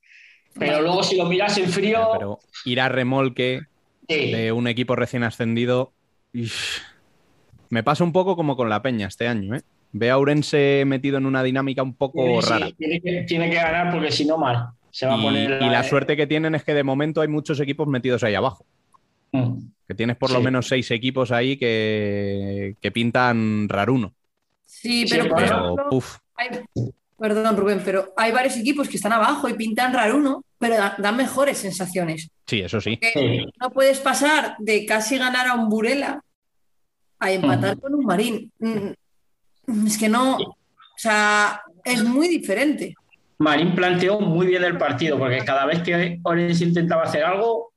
Pero 0.58 0.82
luego, 0.82 1.04
si 1.04 1.16
lo 1.16 1.26
miras 1.26 1.58
en 1.58 1.70
frío, 1.70 2.10
Pero 2.18 2.40
ir 2.66 2.82
a 2.82 2.90
remolque 2.90 3.62
sí. 4.10 4.32
de 4.32 4.52
un 4.52 4.68
equipo 4.68 4.96
recién 4.98 5.24
ascendido. 5.24 5.94
ish, 6.34 6.82
me 7.70 7.82
pasa 7.84 8.04
un 8.04 8.12
poco 8.12 8.36
como 8.36 8.58
con 8.58 8.68
la 8.68 8.82
Peña 8.82 9.08
este 9.08 9.28
año, 9.28 9.56
¿eh? 9.56 9.62
Ve 9.92 10.10
a 10.10 10.18
Urense 10.18 10.84
metido 10.86 11.18
en 11.18 11.26
una 11.26 11.44
dinámica 11.44 11.82
un 11.82 11.94
poco 11.96 12.42
sí, 12.42 12.50
rara. 12.50 12.72
tiene, 12.78 13.00
que, 13.02 13.22
tiene 13.28 13.50
que 13.50 13.56
ganar 13.56 13.92
porque 13.92 14.12
si 14.12 14.26
no, 14.26 14.38
mal. 14.38 14.68
Se 14.92 15.06
va 15.06 15.14
a 15.16 15.32
Y, 15.32 15.48
la 15.70 15.84
suerte 15.84 16.16
que 16.18 16.28
tienen 16.28 16.56
es 16.56 16.64
que 16.64 16.74
de 16.74 16.84
momento 16.84 17.22
hay 17.22 17.28
muchos 17.28 17.60
equipos 17.60 17.88
metidos 17.88 18.24
ahí 18.24 18.36
abajo. 18.36 18.66
Mm. 19.32 19.60
Que 19.88 19.96
tienes 19.96 20.18
por 20.18 20.32
lo 20.32 20.40
Sí. 20.40 20.44
menos 20.46 20.68
seis 20.68 20.90
equipos 20.92 21.32
ahí 21.32 21.58
que, 21.58 22.76
que 22.82 22.92
pintan 22.92 23.68
raruno. 23.70 24.14
Sí, 24.66 25.08
Sí, 25.08 25.16
pero 25.16 25.30
por 25.30 25.38
pero, 25.44 25.76
Pero, 25.76 25.88
ejemplo, 25.90 26.02
hay- 26.36 26.90
perdón 27.18 27.58
Rubén, 27.58 27.82
pero 27.84 28.14
hay 28.16 28.32
varios 28.32 28.56
equipos 28.58 28.88
que 28.88 28.96
están 28.98 29.12
abajo 29.14 29.50
y 29.50 29.54
pintan 29.54 29.94
raruno, 29.94 30.44
pero 30.58 30.76
da- 30.78 30.96
dan 30.98 31.18
mejores 31.18 31.58
sensaciones. 31.58 32.30
sí, 32.46 32.62
eso 32.62 32.80
sí. 32.82 32.98
Sí. 33.14 33.46
no 33.60 33.70
puedes 33.72 34.00
pasar 34.00 34.56
de 34.60 34.86
casi 34.86 35.18
ganar 35.18 35.48
a 35.48 35.56
un 35.56 35.70
Burela 35.70 36.24
a 37.20 37.32
empatar 37.32 37.74
Ujú. 37.74 37.82
con 37.82 37.96
un 37.96 38.06
Marín. 38.06 38.52
Mm, 38.60 39.86
Es 39.86 39.98
que 40.00 40.10
no, 40.10 40.38
o 40.38 40.56
sea, 40.98 41.62
es 41.84 42.04
muy 42.04 42.28
diferente. 42.28 42.96
Marín 43.40 43.74
planteó 43.74 44.20
muy 44.20 44.48
bien 44.48 44.64
el 44.64 44.78
partido, 44.78 45.18
porque 45.18 45.40
cada 45.40 45.66
vez 45.66 45.82
que 45.82 46.20
Orense 46.24 46.66
intentaba 46.66 47.04
hacer 47.04 47.24
algo, 47.24 47.72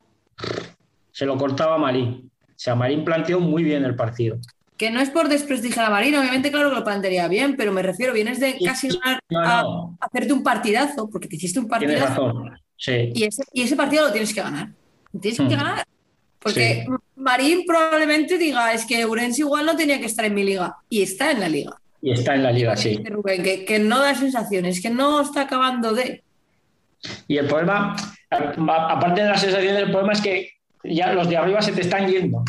se 1.13 1.25
lo 1.25 1.37
cortaba 1.37 1.79
Marín. 1.79 2.31
O 2.49 2.53
sea, 2.57 2.75
Marín 2.75 3.05
planteó 3.05 3.39
muy 3.41 3.63
bien 3.63 3.85
el 3.85 3.95
partido. 3.95 4.39
Que 4.77 4.91
no 4.91 5.01
es 5.01 5.11
por 5.11 5.29
desprestigiar 5.29 5.87
a 5.87 5.91
Marín, 5.91 6.17
obviamente, 6.17 6.51
claro 6.51 6.71
que 6.71 6.77
lo 6.77 6.85
plantearía 6.85 7.29
bien, 7.29 7.57
pero 7.57 7.73
me 7.73 7.83
refiero, 7.83 8.13
vienes 8.13 8.41
de 8.41 8.55
Sí, 8.59 8.65
casi 8.65 8.89
ganar 8.89 9.21
No, 9.31 9.41
a 9.41 9.63
no, 9.63 9.97
hacerte 10.01 10.33
un 10.33 10.43
partidazo, 10.43 11.09
porque 11.09 11.29
te 11.29 11.37
hiciste 11.37 11.61
un 11.61 11.69
tienes 11.69 12.01
partidazo 12.01 12.27
razón. 12.33 12.59
Sí, 12.77 13.13
y 13.15 13.23
ese, 13.25 13.45
y 13.53 13.63
ese 13.63 13.77
partido 13.77 14.07
lo 14.07 14.13
tienes 14.13 14.35
que 14.35 14.43
ganar. 14.43 14.71
Lo 15.13 15.21
Tienes 15.21 15.39
que 15.39 15.45
Mm. 15.45 15.49
ganar. 15.51 15.85
Porque 16.41 16.85
Sí. 16.85 16.93
Marín 17.15 17.63
probablemente 17.65 18.37
diga, 18.37 18.73
es 18.73 18.85
que 18.85 19.07
Urense 19.07 19.43
igual 19.43 19.65
no 19.67 19.77
tenía 19.77 20.01
que 20.01 20.07
estar 20.07 20.25
en 20.25 20.35
mi 20.35 20.43
liga. 20.43 20.75
Y 20.89 21.03
está 21.03 21.31
en 21.31 21.39
la 21.39 21.49
liga. 21.49 21.79
Y 22.03 22.11
está 22.11 22.35
en 22.35 22.43
la 22.43 22.51
liga, 22.51 22.77
sí. 22.77 23.01
Rubén, 23.05 23.43
que, 23.45 23.65
que 23.65 23.79
no 23.79 24.01
da 24.01 24.15
sensaciones, 24.15 24.83
que 24.83 24.91
no 24.91 25.21
está 25.21 25.43
acabando 25.43 25.95
de... 25.95 26.25
Y 27.29 27.39
el 27.39 27.47
problema, 27.47 27.97
aparte 28.29 29.23
de 29.23 29.29
las 29.29 29.41
sensaciones, 29.41 29.83
el 29.83 29.91
problema 29.91 30.13
es 30.13 30.21
que 30.21 30.51
ya 30.83 31.13
los 31.13 31.29
de 31.29 31.37
arriba 31.37 31.63
se 31.63 31.73
te 31.73 31.81
están 31.81 32.09
yendo. 32.09 32.45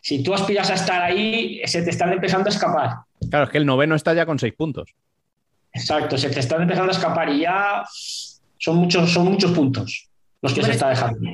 Si 0.00 0.22
tú 0.22 0.34
aspiras 0.34 0.68
a 0.70 0.74
estar 0.74 1.00
ahí, 1.00 1.62
se 1.64 1.82
te 1.82 1.90
están 1.90 2.12
empezando 2.12 2.50
a 2.50 2.52
escapar. 2.52 2.90
Claro, 3.30 3.44
es 3.44 3.50
que 3.50 3.58
el 3.58 3.66
noveno 3.66 3.94
está 3.94 4.12
ya 4.12 4.26
con 4.26 4.38
seis 4.38 4.52
puntos. 4.52 4.90
Exacto, 5.72 6.18
se 6.18 6.28
te 6.28 6.40
están 6.40 6.62
empezando 6.62 6.92
a 6.92 6.94
escapar 6.94 7.28
y 7.30 7.40
ya 7.40 7.84
son 8.58 8.76
muchos, 8.76 9.10
son 9.10 9.26
muchos 9.30 9.52
puntos 9.52 10.08
los 10.42 10.52
que 10.52 10.62
se 10.62 10.72
está 10.72 10.90
dejando. 10.90 11.30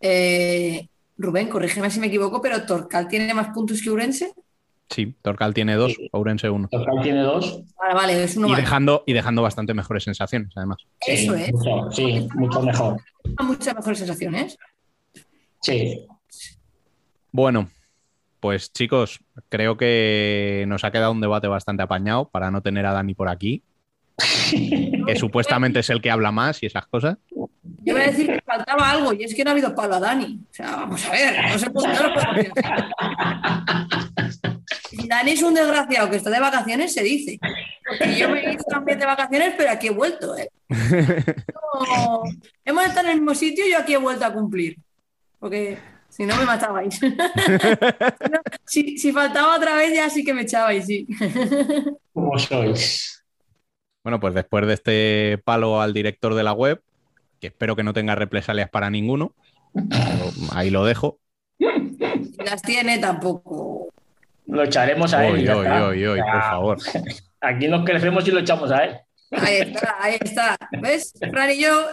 Eh, 0.00 0.86
Rubén, 1.16 1.48
corrígeme 1.48 1.90
si 1.90 1.98
me 1.98 2.06
equivoco, 2.06 2.40
pero 2.40 2.64
Torcal 2.64 3.08
tiene 3.08 3.34
más 3.34 3.48
puntos 3.48 3.82
que 3.82 3.90
Urense. 3.90 4.32
Sí, 4.92 5.14
Torcal 5.22 5.54
tiene 5.54 5.74
dos, 5.74 5.92
Sí. 5.94 6.08
Ourense 6.12 6.50
uno. 6.50 6.68
Total 6.68 7.02
tiene 7.02 7.20
dos. 7.22 7.62
Vale, 7.80 7.94
vale, 7.94 8.24
es 8.24 8.36
uno 8.36 8.48
Y 8.48 8.50
más. 8.50 8.60
dejando, 8.60 9.04
y 9.06 9.12
dejando 9.12 9.42
bastante 9.42 9.74
mejores 9.74 10.04
sensaciones, 10.04 10.50
además. 10.54 10.78
Sí, 11.00 11.12
Eso 11.12 11.34
es. 11.34 11.52
mucho- 11.52 11.90
sí, 11.92 12.28
mucho 12.34 12.62
mejor. 12.62 13.00
Muchas 13.40 13.74
mejores 13.74 13.98
sensaciones. 13.98 14.58
Sí. 15.60 16.06
Bueno, 17.30 17.70
pues 18.40 18.72
chicos, 18.72 19.20
creo 19.48 19.76
que 19.76 20.64
nos 20.68 20.84
ha 20.84 20.90
quedado 20.90 21.12
un 21.12 21.20
debate 21.20 21.48
bastante 21.48 21.82
apañado 21.82 22.28
para 22.28 22.50
no 22.50 22.60
tener 22.60 22.84
a 22.86 22.92
Dani 22.92 23.14
por 23.14 23.28
aquí, 23.28 23.62
que 25.06 25.16
supuestamente 25.16 25.80
es 25.80 25.90
el 25.90 26.02
que 26.02 26.10
habla 26.10 26.32
más 26.32 26.62
y 26.62 26.66
esas 26.66 26.86
cosas. 26.86 27.16
Yo 27.84 27.94
voy 27.94 28.02
a 28.02 28.06
decir 28.06 28.26
que 28.26 28.40
faltaba 28.44 28.90
algo 28.90 29.12
y 29.12 29.24
es 29.24 29.34
que 29.34 29.44
no 29.44 29.50
ha 29.50 29.52
habido 29.52 29.74
palo 29.74 29.94
a 29.94 30.00
Dani. 30.00 30.40
O 30.50 30.54
sea, 30.54 30.76
vamos 30.76 31.04
a 31.06 31.12
ver, 31.12 31.34
no 31.52 31.58
se 31.58 31.70
puede 31.70 31.88
Si 34.92 35.08
Dani 35.08 35.30
es 35.30 35.42
un 35.42 35.54
desgraciado 35.54 36.10
que 36.10 36.16
está 36.16 36.28
de 36.28 36.38
vacaciones, 36.38 36.92
se 36.92 37.02
dice. 37.02 37.38
Porque 37.86 38.14
yo 38.14 38.28
me 38.28 38.40
he 38.40 38.52
ido 38.52 38.64
también 38.64 38.98
de 38.98 39.06
vacaciones, 39.06 39.54
pero 39.56 39.70
aquí 39.70 39.86
he 39.86 39.90
vuelto. 39.90 40.36
¿eh? 40.36 40.50
No, 40.68 42.22
hemos 42.64 42.84
estado 42.84 43.06
en 43.06 43.14
el 43.14 43.20
mismo 43.20 43.34
sitio 43.34 43.66
y 43.66 43.70
yo 43.70 43.78
aquí 43.78 43.94
he 43.94 43.98
vuelto 43.98 44.26
a 44.26 44.34
cumplir. 44.34 44.76
Porque 45.38 45.78
si 46.10 46.26
no 46.26 46.36
me 46.36 46.44
matabais. 46.44 47.00
Si, 48.64 48.96
si 48.96 49.12
faltaba 49.12 49.56
otra 49.56 49.76
vez, 49.76 49.94
ya 49.94 50.08
sí 50.08 50.24
que 50.24 50.32
me 50.32 50.42
echabais, 50.42 50.86
sí. 50.86 51.06
Como 52.12 52.38
sois. 52.38 53.22
Bueno, 54.02 54.18
pues 54.18 54.32
después 54.34 54.66
de 54.66 54.74
este 54.74 55.38
palo 55.44 55.82
al 55.82 55.92
director 55.92 56.34
de 56.34 56.42
la 56.42 56.52
web, 56.52 56.82
que 57.38 57.48
espero 57.48 57.76
que 57.76 57.82
no 57.82 57.92
tenga 57.92 58.14
represalias 58.14 58.70
para 58.70 58.88
ninguno, 58.88 59.34
ahí 60.52 60.70
lo 60.70 60.84
dejo. 60.84 61.18
Si 61.58 62.44
las 62.44 62.62
tiene, 62.62 62.98
tampoco. 62.98 63.91
Lo 64.52 64.64
echaremos 64.64 65.14
a 65.14 65.26
él. 65.26 65.36
y 65.36 65.38
Hoy, 65.40 65.44
ya 65.46 65.56
hoy, 65.56 65.64
está. 65.64 65.86
hoy, 65.86 66.04
hoy, 66.04 66.20
O 66.20 66.22
sea, 66.24 66.32
por 66.32 66.42
favor. 66.42 66.78
Aquí 67.40 67.68
nos 67.68 67.84
crecemos 67.84 68.28
y 68.28 68.30
lo 68.30 68.40
echamos 68.40 68.70
a 68.70 68.84
él. 68.84 68.96
Ahí 69.30 69.56
está, 69.56 69.96
ahí 69.98 70.16
está. 70.20 70.56
¿Ves? 70.80 71.14
Fran 71.30 71.50
y 71.50 71.60
yo 71.62 71.86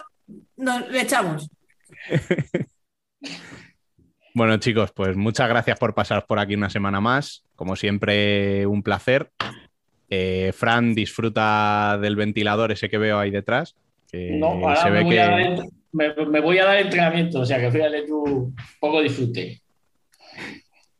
nos 0.57 0.89
le 0.89 1.01
echamos. 1.01 1.49
Bueno, 4.35 4.57
chicos, 4.57 4.91
pues 4.93 5.17
muchas 5.17 5.49
gracias 5.49 5.77
por 5.79 5.93
pasar 5.95 6.25
por 6.25 6.39
aquí 6.39 6.53
una 6.53 6.69
semana 6.69 7.01
más. 7.01 7.43
Como 7.55 7.75
siempre, 7.75 8.65
un 8.67 8.83
placer. 8.83 9.31
Eh, 10.09 10.53
Fran 10.55 10.93
disfruta 10.95 11.97
del 11.99 12.15
ventilador 12.15 12.71
ese 12.71 12.89
que 12.89 12.99
veo 12.99 13.19
ahí 13.19 13.31
detrás. 13.31 13.75
que 14.09 14.37
No, 14.39 14.51
ahora 14.51 14.83
se 14.83 14.91
me, 14.91 14.99
ve 14.99 15.03
voy 15.03 15.17
a 15.17 15.29
dar, 15.29 15.55
que 15.55 15.61
me, 15.91 16.13
me 16.27 16.39
voy 16.39 16.57
a 16.59 16.65
dar 16.65 16.77
entrenamiento, 16.77 17.41
o 17.41 17.45
sea 17.45 17.59
que 17.59 17.71
fíjate 17.71 18.03
tú, 18.03 18.53
poco 18.79 19.01
disfrute. 19.01 19.61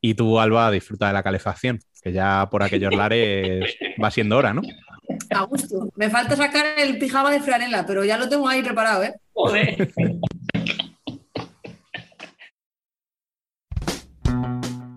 Y 0.02 0.14
tú, 0.14 0.40
Alba, 0.40 0.72
disfruta 0.72 1.08
de 1.08 1.14
la 1.14 1.24
calefacción, 1.24 1.80
que 2.02 2.12
ya 2.12 2.48
por 2.50 2.64
aquellos 2.64 2.96
lares 2.96 3.76
va 4.02 4.12
siendo 4.12 4.38
hora, 4.38 4.54
¿no? 4.54 4.62
A 5.32 5.44
gusto. 5.44 5.90
Me 5.96 6.10
falta 6.10 6.36
sacar 6.36 6.66
el 6.78 6.98
pijama 6.98 7.32
de 7.32 7.42
franela, 7.42 7.86
pero 7.86 8.06
ya 8.06 8.18
lo 8.18 8.30
tengo 8.30 8.48
ahí 8.48 8.62
preparado, 8.62 9.04
¿eh? 9.04 9.16
Joder. 9.34 9.92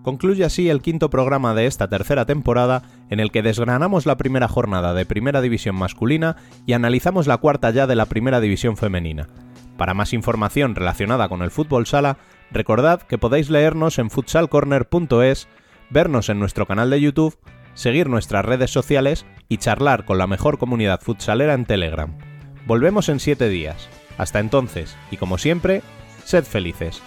Concluye 0.03 0.43
así 0.43 0.69
el 0.69 0.81
quinto 0.81 1.09
programa 1.09 1.53
de 1.53 1.65
esta 1.65 1.87
tercera 1.87 2.25
temporada 2.25 2.83
en 3.09 3.21
el 3.21 3.31
que 3.31 3.41
desgranamos 3.41 4.05
la 4.05 4.17
primera 4.17 4.49
jornada 4.49 4.93
de 4.93 5.05
Primera 5.05 5.39
División 5.39 5.75
masculina 5.75 6.35
y 6.65 6.73
analizamos 6.73 7.25
la 7.25 7.37
cuarta 7.37 7.71
ya 7.71 7.87
de 7.87 7.95
la 7.95 8.05
Primera 8.07 8.41
División 8.41 8.75
femenina. 8.75 9.29
Para 9.77 9.93
más 9.93 10.11
información 10.11 10.75
relacionada 10.75 11.29
con 11.29 11.41
el 11.41 11.51
fútbol 11.51 11.87
sala, 11.87 12.17
recordad 12.53 13.01
que 13.01 13.17
podéis 13.17 13.49
leernos 13.49 13.99
en 13.99 14.09
futsalcorner.es, 14.09 15.47
vernos 15.89 16.29
en 16.29 16.39
nuestro 16.39 16.65
canal 16.65 16.89
de 16.89 17.01
YouTube, 17.01 17.37
seguir 17.73 18.09
nuestras 18.09 18.45
redes 18.45 18.71
sociales 18.71 19.25
y 19.49 19.57
charlar 19.57 20.05
con 20.05 20.17
la 20.17 20.27
mejor 20.27 20.57
comunidad 20.57 21.01
futsalera 21.01 21.53
en 21.53 21.65
Telegram. 21.65 22.17
Volvemos 22.65 23.09
en 23.09 23.19
siete 23.19 23.49
días. 23.49 23.89
Hasta 24.17 24.39
entonces, 24.39 24.95
y 25.11 25.17
como 25.17 25.37
siempre, 25.37 25.81
sed 26.23 26.43
felices. 26.43 27.01